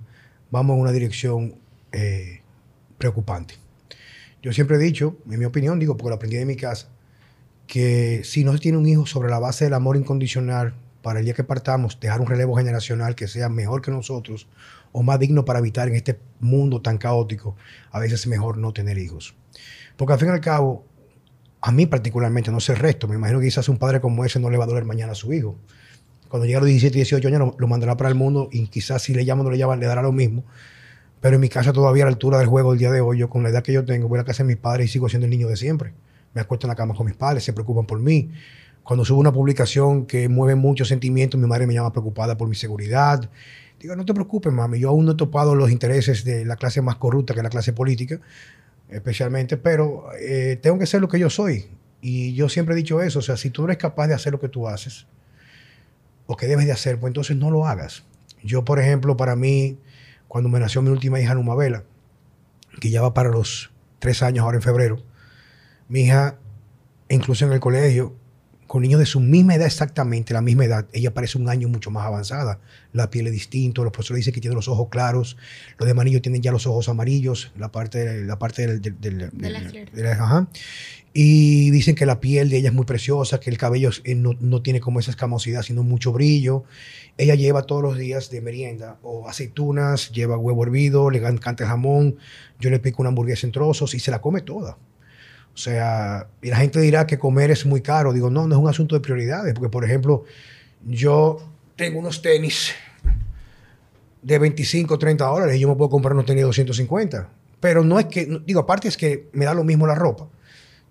vamos 0.50 0.76
en 0.76 0.80
una 0.80 0.92
dirección 0.92 1.56
eh, 1.92 2.40
preocupante. 2.96 3.56
Yo 4.42 4.54
siempre 4.54 4.76
he 4.76 4.78
dicho, 4.78 5.18
en 5.30 5.38
mi 5.38 5.44
opinión, 5.44 5.78
digo, 5.78 5.98
porque 5.98 6.08
lo 6.08 6.14
aprendí 6.14 6.38
de 6.38 6.46
mi 6.46 6.56
casa, 6.56 6.88
que 7.66 8.22
si 8.24 8.44
no 8.44 8.54
se 8.54 8.60
tiene 8.60 8.78
un 8.78 8.88
hijo 8.88 9.04
sobre 9.04 9.28
la 9.28 9.38
base 9.38 9.64
del 9.64 9.74
amor 9.74 9.98
incondicional, 9.98 10.72
para 11.02 11.18
el 11.18 11.26
día 11.26 11.34
que 11.34 11.44
partamos, 11.44 12.00
dejar 12.00 12.22
un 12.22 12.26
relevo 12.26 12.56
generacional 12.56 13.14
que 13.14 13.28
sea 13.28 13.50
mejor 13.50 13.82
que 13.82 13.90
nosotros 13.90 14.48
o 14.92 15.02
más 15.02 15.18
digno 15.18 15.44
para 15.44 15.58
habitar 15.58 15.88
en 15.88 15.96
este 15.96 16.18
mundo 16.40 16.80
tan 16.80 16.98
caótico, 16.98 17.56
a 17.90 17.98
veces 17.98 18.20
es 18.20 18.26
mejor 18.26 18.56
no 18.56 18.72
tener 18.72 18.98
hijos. 18.98 19.34
Porque 19.96 20.14
al 20.14 20.18
fin 20.18 20.28
y 20.28 20.32
al 20.32 20.40
cabo, 20.40 20.84
a 21.62 21.72
mí 21.72 21.86
particularmente, 21.86 22.50
no 22.50 22.60
sé 22.60 22.72
el 22.72 22.78
resto, 22.78 23.06
me 23.06 23.16
imagino 23.16 23.38
que 23.40 23.46
quizás 23.46 23.68
un 23.68 23.78
padre 23.78 24.00
como 24.00 24.24
ese 24.24 24.40
no 24.40 24.50
le 24.50 24.56
va 24.56 24.64
a 24.64 24.66
doler 24.66 24.84
mañana 24.84 25.12
a 25.12 25.14
su 25.14 25.32
hijo. 25.32 25.56
Cuando 26.28 26.46
llegue 26.46 26.56
a 26.56 26.60
los 26.60 26.68
17, 26.68 26.94
18 26.94 27.28
años 27.28 27.54
lo, 27.58 27.66
mandará 27.66 27.96
para 27.96 28.08
el 28.08 28.14
mundo 28.14 28.48
y 28.52 28.68
quizás 28.68 29.02
si 29.02 29.14
le 29.14 29.24
llama 29.24 29.42
o 29.42 29.44
no 29.44 29.50
le 29.50 29.58
llama 29.58 29.76
le 29.76 29.86
dará 29.86 30.00
lo 30.00 30.12
mismo. 30.12 30.44
Pero 31.20 31.34
en 31.34 31.40
mi 31.40 31.48
casa 31.48 31.72
todavía 31.72 32.04
a 32.04 32.06
la 32.06 32.12
altura 32.12 32.38
del 32.38 32.46
juego 32.46 32.70
del 32.70 32.78
día 32.78 32.90
de 32.90 33.00
hoy, 33.00 33.18
yo 33.18 33.28
con 33.28 33.42
la 33.42 33.50
edad 33.50 33.62
que 33.62 33.72
yo 33.72 33.84
tengo, 33.84 34.08
voy 34.08 34.18
a 34.18 34.22
la 34.22 34.24
casa 34.24 34.42
de 34.42 34.46
mis 34.46 34.56
padres 34.56 34.86
y 34.86 34.92
sigo 34.92 35.08
siendo 35.08 35.26
el 35.26 35.30
niño 35.30 35.48
de 35.48 35.56
siempre. 35.56 35.92
Me 36.32 36.40
acuesto 36.40 36.66
en 36.66 36.70
la 36.70 36.76
cama 36.76 36.94
con 36.94 37.04
mis 37.04 37.16
padres, 37.16 37.44
se 37.44 37.52
preocupan 37.52 37.84
por 37.84 37.98
mí. 37.98 38.30
Cuando 38.82 39.04
subo 39.04 39.20
una 39.20 39.32
publicación 39.32 40.06
que 40.06 40.28
mueve 40.28 40.54
muchos 40.54 40.88
sentimientos, 40.88 41.38
mi 41.38 41.46
madre 41.46 41.66
me 41.66 41.74
llama 41.74 41.92
preocupada 41.92 42.38
por 42.38 42.48
mi 42.48 42.54
seguridad. 42.54 43.28
Digo, 43.78 43.96
no 43.96 44.04
te 44.04 44.14
preocupes, 44.14 44.52
mami, 44.52 44.78
yo 44.78 44.90
aún 44.90 45.06
no 45.06 45.12
he 45.12 45.16
topado 45.16 45.54
los 45.54 45.70
intereses 45.70 46.24
de 46.24 46.44
la 46.44 46.56
clase 46.56 46.80
más 46.80 46.96
corrupta 46.96 47.34
que 47.34 47.42
la 47.42 47.50
clase 47.50 47.72
política, 47.72 48.20
especialmente, 48.90 49.56
pero 49.56 50.06
eh, 50.18 50.58
tengo 50.60 50.78
que 50.78 50.86
ser 50.86 51.00
lo 51.00 51.08
que 51.08 51.18
yo 51.18 51.30
soy. 51.30 51.70
Y 52.00 52.34
yo 52.34 52.48
siempre 52.48 52.74
he 52.74 52.78
dicho 52.78 53.02
eso, 53.02 53.18
o 53.18 53.22
sea, 53.22 53.36
si 53.36 53.50
tú 53.50 53.64
eres 53.64 53.76
capaz 53.76 54.06
de 54.08 54.14
hacer 54.14 54.32
lo 54.32 54.40
que 54.40 54.48
tú 54.48 54.68
haces, 54.68 55.06
o 56.26 56.36
que 56.36 56.46
debes 56.46 56.66
de 56.66 56.72
hacer, 56.72 56.98
pues 56.98 57.10
entonces 57.10 57.36
no 57.36 57.50
lo 57.50 57.66
hagas. 57.66 58.04
Yo, 58.42 58.64
por 58.64 58.78
ejemplo, 58.78 59.16
para 59.16 59.36
mí, 59.36 59.78
cuando 60.28 60.48
me 60.48 60.60
nació 60.60 60.80
mi 60.80 60.90
última 60.90 61.20
hija, 61.20 61.34
Numabela, 61.34 61.84
que 62.80 62.90
ya 62.90 63.02
va 63.02 63.12
para 63.12 63.30
los 63.30 63.70
tres 63.98 64.22
años 64.22 64.44
ahora 64.44 64.56
en 64.56 64.62
febrero, 64.62 65.02
mi 65.88 66.02
hija, 66.02 66.38
incluso 67.08 67.44
en 67.44 67.52
el 67.52 67.60
colegio, 67.60 68.14
con 68.70 68.82
niños 68.82 69.00
de 69.00 69.06
su 69.06 69.18
misma 69.18 69.56
edad 69.56 69.66
exactamente, 69.66 70.32
la 70.32 70.42
misma 70.42 70.64
edad, 70.64 70.86
ella 70.92 71.12
parece 71.12 71.38
un 71.38 71.48
año 71.48 71.66
mucho 71.66 71.90
más 71.90 72.06
avanzada. 72.06 72.60
La 72.92 73.10
piel 73.10 73.26
es 73.26 73.32
distinto, 73.32 73.82
los 73.82 73.92
profesores 73.92 74.20
dicen 74.20 74.32
que 74.32 74.40
tiene 74.40 74.54
los 74.54 74.68
ojos 74.68 74.86
claros, 74.88 75.36
los 75.76 75.88
demás 75.88 76.04
niños 76.04 76.22
tienen 76.22 76.40
ya 76.40 76.52
los 76.52 76.68
ojos 76.68 76.88
amarillos, 76.88 77.50
la 77.58 77.72
parte, 77.72 78.24
la 78.24 78.38
parte 78.38 78.78
del... 78.78 78.80
de 78.80 79.10
la, 79.10 80.46
Y 81.12 81.70
dicen 81.70 81.96
que 81.96 82.06
la 82.06 82.20
piel 82.20 82.48
de 82.48 82.58
ella 82.58 82.68
es 82.68 82.74
muy 82.74 82.84
preciosa, 82.84 83.40
que 83.40 83.50
el 83.50 83.58
cabello 83.58 83.90
eh, 84.04 84.14
no, 84.14 84.36
no, 84.38 84.62
tiene 84.62 84.78
como 84.78 85.00
esa 85.00 85.10
escamosidad, 85.10 85.62
sino 85.62 85.82
mucho 85.82 86.12
brillo. 86.12 86.62
Ella 87.18 87.34
lleva 87.34 87.62
todos 87.62 87.82
los 87.82 87.98
días 87.98 88.30
de 88.30 88.40
merienda 88.40 89.00
o 89.02 89.28
aceitunas, 89.28 90.12
lleva 90.12 90.38
huevo 90.38 90.62
hervido, 90.62 91.10
le 91.10 91.18
encanta 91.18 91.64
el 91.64 91.70
jamón, 91.70 92.18
yo 92.60 92.70
le 92.70 92.78
pico 92.78 93.02
una 93.02 93.08
hamburguesa 93.08 93.48
en 93.48 93.52
trozos 93.52 93.94
y 93.94 93.98
se 93.98 94.12
la 94.12 94.20
come 94.20 94.42
toda. 94.42 94.78
O 95.54 95.58
sea, 95.58 96.28
y 96.42 96.48
la 96.48 96.56
gente 96.56 96.80
dirá 96.80 97.06
que 97.06 97.18
comer 97.18 97.50
es 97.50 97.66
muy 97.66 97.80
caro. 97.80 98.12
Digo, 98.12 98.30
no, 98.30 98.46
no 98.46 98.54
es 98.54 98.60
un 98.60 98.68
asunto 98.68 98.94
de 98.94 99.00
prioridades, 99.00 99.52
porque 99.54 99.68
por 99.68 99.84
ejemplo, 99.84 100.24
yo 100.86 101.38
tengo 101.76 101.98
unos 101.98 102.22
tenis 102.22 102.72
de 104.22 104.38
25, 104.38 104.98
30 104.98 105.24
dólares 105.24 105.56
y 105.56 105.60
yo 105.60 105.68
me 105.68 105.76
puedo 105.76 105.90
comprar 105.90 106.14
unos 106.14 106.26
tenis 106.26 106.42
de 106.42 106.46
250. 106.46 107.28
Pero 107.60 107.84
no 107.84 107.98
es 107.98 108.06
que, 108.06 108.40
digo, 108.46 108.60
aparte 108.60 108.88
es 108.88 108.96
que 108.96 109.28
me 109.32 109.44
da 109.44 109.54
lo 109.54 109.64
mismo 109.64 109.86
la 109.86 109.94
ropa. 109.94 110.28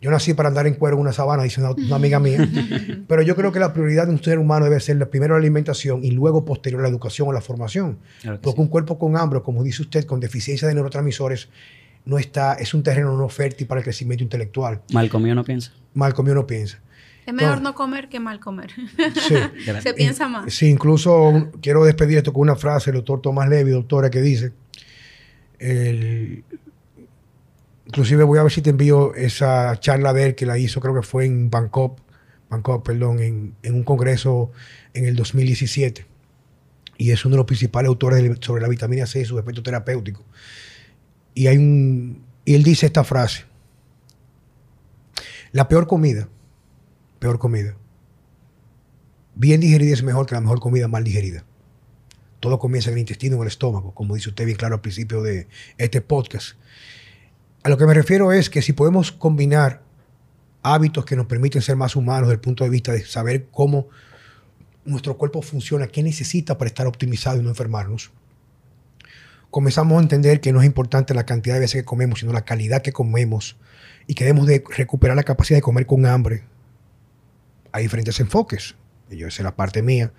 Yo 0.01 0.12
nací 0.12 0.34
para 0.34 0.47
andar 0.47 0.66
en 0.66 0.76
cuero 0.76 0.95
en 0.95 1.01
una 1.01 1.12
sabana, 1.12 1.43
dice 1.43 1.62
una, 1.62 1.95
amiga 1.95 2.20
mía. 2.20 2.47
Pero 3.07 3.22
yo 3.22 3.36
creo 3.36 3.51
que 3.51 3.60
la 3.60 3.74
prioridad 3.74 4.07
de 4.07 4.14
un 4.14 4.24
ser 4.24 4.39
humano 4.39 4.66
debe 4.66 4.80
ser 4.80 5.10
primero 5.10 5.34
la 5.34 5.39
alimentación 5.39 6.05
y 6.05 6.12
luego 6.12 6.45
posterior 6.45 6.82
la 6.82 6.88
educación 6.88 7.28
o 7.28 7.34
la 7.34 7.41
formación. 7.41 7.97
Porque 8.41 8.62
un 8.62 8.68
cuerpo 8.68 8.97
con 8.97 9.18
hambre, 9.18 9.41
como 9.41 9.62
dice 9.62 9.82
usted, 9.82 10.05
con 10.05 10.22
deficiencia 10.22 10.68
de 10.68 10.74
neurotransmisores, 10.74 11.49
no 12.06 12.18
está, 12.18 12.54
es 12.54 12.74
un 12.74 12.84
terreno 12.84 13.16
no 13.16 13.30
fértil 13.30 13.68
para 13.68 13.80
el 13.80 13.84
crecimiento 13.84 14.24
intelectual. 14.24 14.82
Mal 14.91 15.10
comido 15.10 15.36
no 15.36 15.43
piensa. 15.43 15.72
Mal 15.93 16.14
comido 16.14 16.36
no 16.36 16.47
piensa. 16.47 16.80
Es 17.26 17.34
mejor 17.34 17.62
no 17.62 17.76
comer 17.76 18.10
que 18.10 18.20
mal 18.20 18.39
comer. 18.39 18.72
Sí. 19.28 19.36
Se 19.84 19.93
piensa 19.93 20.28
más. 20.28 20.52
Sí, 20.52 20.68
incluso 20.68 21.52
quiero 21.62 21.84
despedir 21.84 22.18
esto 22.18 22.34
con 22.34 22.41
una 22.41 22.56
frase 22.56 22.91
del 22.91 23.02
doctor 23.02 23.22
Tomás 23.22 23.47
Levy, 23.50 23.70
doctora, 23.72 24.10
que 24.10 24.20
dice, 24.20 24.54
inclusive 27.86 28.24
voy 28.24 28.39
a 28.39 28.43
ver 28.43 28.52
si 28.52 28.64
te 28.64 28.72
envío 28.72 29.14
esa 29.14 29.80
charla 29.80 30.12
de 30.14 30.28
él 30.28 30.36
que 30.36 30.47
la 30.47 30.58
hizo, 30.58 30.80
creo 30.82 30.95
que 30.95 31.04
fue 31.04 31.26
en 31.26 31.52
Bangkok, 31.52 32.00
Bangkok, 32.50 32.84
perdón, 32.84 33.20
en, 33.20 33.54
en 33.62 33.76
un 33.76 33.84
congreso 33.84 34.52
en 34.95 35.06
el 35.06 35.16
2017. 35.16 36.08
Y 36.97 37.12
es 37.12 37.24
uno 37.26 37.34
de 37.34 37.38
los 37.38 37.45
principales 37.45 37.88
autores 37.89 38.38
sobre 38.41 38.62
la 38.62 38.68
vitamina 38.68 39.06
C 39.06 39.22
y 39.22 39.26
su 39.26 39.38
efecto 39.38 39.62
terapéutico. 39.62 40.26
Y, 41.34 41.48
hay 41.48 41.58
un, 41.58 42.24
y 42.46 42.56
él 42.56 42.64
dice 42.64 42.86
esta 42.86 43.04
frase. 43.04 43.46
La 45.52 45.68
peor 45.68 45.88
comida, 45.88 46.28
peor 47.20 47.40
comida, 47.40 47.76
bien 49.36 49.62
digerida 49.62 49.93
es 49.93 50.04
mejor 50.04 50.26
que 50.26 50.36
la 50.36 50.42
mejor 50.42 50.60
comida 50.60 50.88
mal 50.88 51.04
digerida. 51.04 51.43
Todo 52.39 52.60
comienza 52.60 52.89
en 52.89 52.96
el 52.96 53.00
intestino, 53.00 53.36
en 53.36 53.42
el 53.42 53.47
estómago, 53.47 53.93
como 53.93 54.16
dice 54.16 54.30
usted 54.30 54.46
bien 54.46 54.58
claro 54.58 54.76
al 54.76 54.82
principio 54.82 55.22
de 55.22 55.47
este 55.78 56.01
podcast. 56.01 56.56
A 57.64 57.70
lo 57.70 57.78
que 57.78 57.86
me 57.86 57.93
refiero 57.93 58.32
es 58.32 58.50
que 58.50 58.62
si 58.62 58.74
podemos 58.74 59.12
combinar 59.12 59.82
hábitos 60.62 61.06
que 61.06 61.16
nos 61.16 61.26
permiten 61.26 61.62
ser 61.62 61.76
más 61.76 61.96
humanos 61.96 62.28
desde 62.28 62.36
el 62.36 62.42
punto 62.42 62.64
de 62.64 62.70
vista 62.70 62.92
de 62.92 63.04
saber 63.06 63.47
cómo 63.51 63.88
nuestro 64.86 65.18
cuerpo 65.18 65.42
funciona, 65.42 65.88
qué 65.88 66.04
necesita 66.04 66.58
para 66.58 66.68
estar 66.68 66.88
optimizado 66.88 67.39
y 67.39 67.43
no 67.43 67.50
enfermarnos, 67.50 68.12
comenzamos 69.51 69.97
a 70.00 70.01
entender 70.04 70.42
que 70.42 70.51
no 70.54 70.59
es 70.62 70.66
importante 70.66 71.13
la 71.13 71.26
cantidad 71.26 71.55
de 71.55 71.62
veces 71.62 71.82
que 71.82 71.86
comemos, 71.86 72.20
sino 72.20 72.34
la 72.34 72.46
calidad 72.46 72.82
que 72.82 72.92
comemos 72.92 73.58
y 74.08 74.13
que 74.16 74.24
debemos 74.26 74.47
de 74.47 74.63
recuperar 74.76 75.16
la 75.16 75.24
capacidad 75.24 75.58
de 75.58 75.62
comer 75.62 75.86
con 75.86 76.05
hambre. 76.05 76.43
Hay 77.71 77.84
diferentes 77.84 78.20
enfoques. 78.20 78.76
yo 79.09 79.28
esa 79.28 79.42
es 79.42 79.43
la 79.43 79.55
parte 79.55 79.82
mía, 79.82 80.12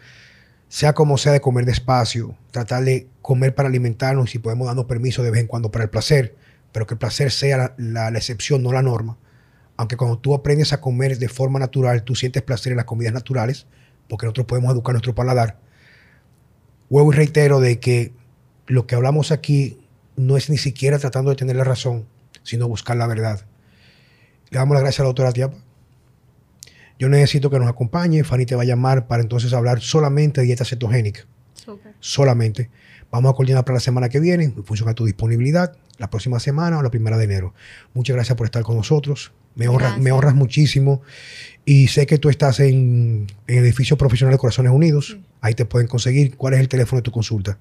sea 0.69 0.93
como 0.93 1.19
sea 1.19 1.32
de 1.32 1.40
comer 1.40 1.65
despacio, 1.65 2.36
tratar 2.52 2.85
de 2.85 3.09
comer 3.23 3.55
para 3.55 3.69
alimentarnos 3.69 4.28
y 4.28 4.32
si 4.32 4.39
podemos 4.39 4.66
darnos 4.66 4.85
permiso 4.86 5.23
de 5.23 5.31
vez 5.31 5.40
en 5.40 5.47
cuando 5.47 5.70
para 5.70 5.85
el 5.85 5.90
placer, 5.90 6.36
pero 6.73 6.86
que 6.86 6.94
el 6.94 6.98
placer 6.98 7.31
sea 7.32 7.57
la, 7.57 7.74
la- 7.77 8.11
la 8.11 8.19
excepción, 8.19 8.62
no 8.62 8.73
la 8.73 8.82
norma. 8.82 9.19
Aunque 9.77 9.97
cuando 9.97 10.19
tú 10.19 10.35
aprendes 10.35 10.73
a 10.73 10.81
comer 10.81 11.19
de 11.19 11.28
forma 11.28 11.59
natural, 11.59 12.05
tú 12.05 12.15
sientes 12.15 12.43
placer 12.43 12.73
en 12.73 12.77
las 12.77 12.85
comidas 12.85 13.12
naturales, 13.15 13.66
porque 14.09 14.27
nosotros 14.27 14.47
podemos 14.47 14.73
educar 14.73 14.93
nuestro 14.93 15.15
paladar. 15.15 15.59
Huevo 16.89 17.12
y 17.12 17.16
reitero 17.16 17.61
de 17.61 17.81
que 17.81 18.12
lo 18.70 18.86
que 18.86 18.94
hablamos 18.94 19.32
aquí 19.32 19.78
no 20.16 20.36
es 20.36 20.48
ni 20.48 20.59
siquiera 20.59 20.98
tratando 20.98 21.30
de 21.30 21.36
tener 21.36 21.56
la 21.56 21.64
razón, 21.64 22.06
sino 22.42 22.68
buscar 22.68 22.97
la 22.97 23.06
verdad. 23.06 23.44
Le 24.51 24.59
damos 24.59 24.74
las 24.74 24.82
gracias 24.82 25.01
a 25.01 25.02
la 25.05 25.09
doctora 25.09 25.32
Tiapa. 25.32 25.56
Yo 26.98 27.09
necesito 27.09 27.51
que 27.51 27.59
nos 27.59 27.68
acompañe. 27.68 28.22
Fanny 28.24 28.47
te 28.47 28.55
va 28.55 28.62
a 28.62 28.66
llamar 28.66 29.06
para 29.06 29.22
entonces 29.22 29.52
hablar 29.55 29.80
solamente 29.80 30.40
de 30.40 30.47
dieta 30.47 30.64
cetogénica. 30.64 31.26
Solamente. 31.98 32.70
Vamos 33.10 33.32
a 33.32 33.34
coordinar 33.34 33.64
para 33.64 33.74
la 33.74 33.80
semana 33.80 34.09
que 34.09 34.20
viene, 34.20 34.44
en 34.44 34.64
función 34.64 34.88
a 34.88 34.94
tu 34.94 35.05
disponibilidad, 35.05 35.76
la 35.98 36.10
próxima 36.10 36.38
semana 36.38 36.78
o 36.78 36.82
la 36.82 36.90
primera 36.90 37.16
de 37.16 37.24
enero. 37.24 37.55
Muchas 37.94 38.14
gracias 38.14 38.36
por 38.36 38.44
estar 38.44 38.62
con 38.62 38.76
nosotros. 38.76 39.32
Me 39.55 39.66
Gracias. 39.66 40.12
honras 40.12 40.34
muchísimo. 40.34 41.02
Y 41.64 41.88
sé 41.88 42.06
que 42.06 42.18
tú 42.18 42.28
estás 42.28 42.60
en, 42.60 43.26
en 43.47 43.59
el 43.59 43.64
edificio 43.64 43.97
profesional 43.98 44.34
de 44.34 44.38
Corazones 44.38 44.72
Unidos. 44.72 45.18
Ahí 45.40 45.55
te 45.55 45.64
pueden 45.64 45.88
conseguir. 45.88 46.36
¿Cuál 46.36 46.55
es 46.55 46.60
el 46.60 46.68
teléfono 46.68 46.98
de 46.98 47.02
tu 47.02 47.10
consulta? 47.10 47.59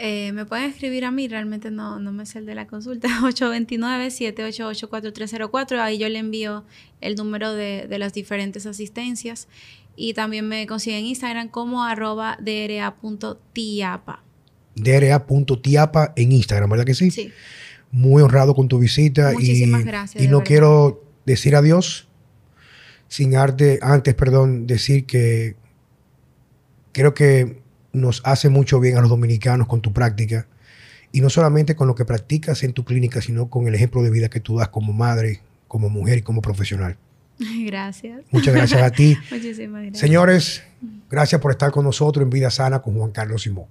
Eh, 0.00 0.30
me 0.32 0.46
pueden 0.46 0.70
escribir 0.70 1.04
a 1.04 1.10
mí, 1.10 1.26
realmente 1.26 1.72
no, 1.72 1.98
no 1.98 2.12
me 2.12 2.24
sé 2.24 2.38
el 2.38 2.46
de 2.46 2.54
la 2.54 2.68
consulta, 2.68 3.08
829-788-4304. 3.22 5.80
Ahí 5.80 5.98
yo 5.98 6.08
le 6.08 6.20
envío 6.20 6.64
el 7.00 7.16
número 7.16 7.52
de, 7.52 7.88
de 7.88 7.98
las 7.98 8.12
diferentes 8.12 8.64
asistencias. 8.66 9.48
Y 9.96 10.14
también 10.14 10.46
me 10.46 10.68
consiguen 10.68 11.00
en 11.00 11.06
Instagram 11.06 11.48
como 11.48 11.82
arroba 11.82 12.38
dra.tiapa. 12.40 14.22
DRA.tiapa 14.76 16.12
en 16.14 16.30
Instagram, 16.32 16.70
¿verdad 16.70 16.84
que 16.84 16.94
sí? 16.94 17.10
Sí. 17.10 17.32
Muy 17.90 18.22
honrado 18.22 18.54
con 18.54 18.68
tu 18.68 18.78
visita. 18.78 19.32
Muchísimas 19.32 19.80
y, 19.80 19.84
gracias, 19.84 20.22
Y 20.22 20.28
no 20.28 20.38
verdad. 20.38 20.46
quiero 20.46 21.04
decir 21.26 21.56
adiós 21.56 22.06
sin 23.08 23.36
arte, 23.36 23.78
antes, 23.82 24.14
perdón, 24.14 24.66
decir 24.66 25.06
que 25.06 25.56
creo 26.92 27.14
que 27.14 27.60
nos 27.92 28.22
hace 28.24 28.48
mucho 28.48 28.80
bien 28.80 28.96
a 28.96 29.00
los 29.00 29.10
dominicanos 29.10 29.66
con 29.66 29.80
tu 29.80 29.92
práctica. 29.92 30.46
Y 31.10 31.20
no 31.20 31.30
solamente 31.30 31.74
con 31.74 31.88
lo 31.88 31.94
que 31.94 32.04
practicas 32.04 32.62
en 32.62 32.72
tu 32.72 32.84
clínica, 32.84 33.22
sino 33.22 33.48
con 33.48 33.66
el 33.66 33.74
ejemplo 33.74 34.02
de 34.02 34.10
vida 34.10 34.28
que 34.28 34.40
tú 34.40 34.58
das 34.58 34.68
como 34.68 34.92
madre, 34.92 35.40
como 35.66 35.88
mujer 35.88 36.18
y 36.18 36.22
como 36.22 36.42
profesional. 36.42 36.96
Gracias. 37.66 38.22
Muchas 38.30 38.54
gracias 38.54 38.82
a 38.82 38.90
ti. 38.90 39.16
Muchísimas 39.30 39.82
gracias. 39.82 39.98
Señores, 39.98 40.62
gracias 41.08 41.40
por 41.40 41.52
estar 41.52 41.70
con 41.70 41.84
nosotros 41.84 42.22
en 42.22 42.30
Vida 42.30 42.50
Sana 42.50 42.80
con 42.80 42.94
Juan 42.94 43.10
Carlos 43.10 43.42
Simón. 43.42 43.66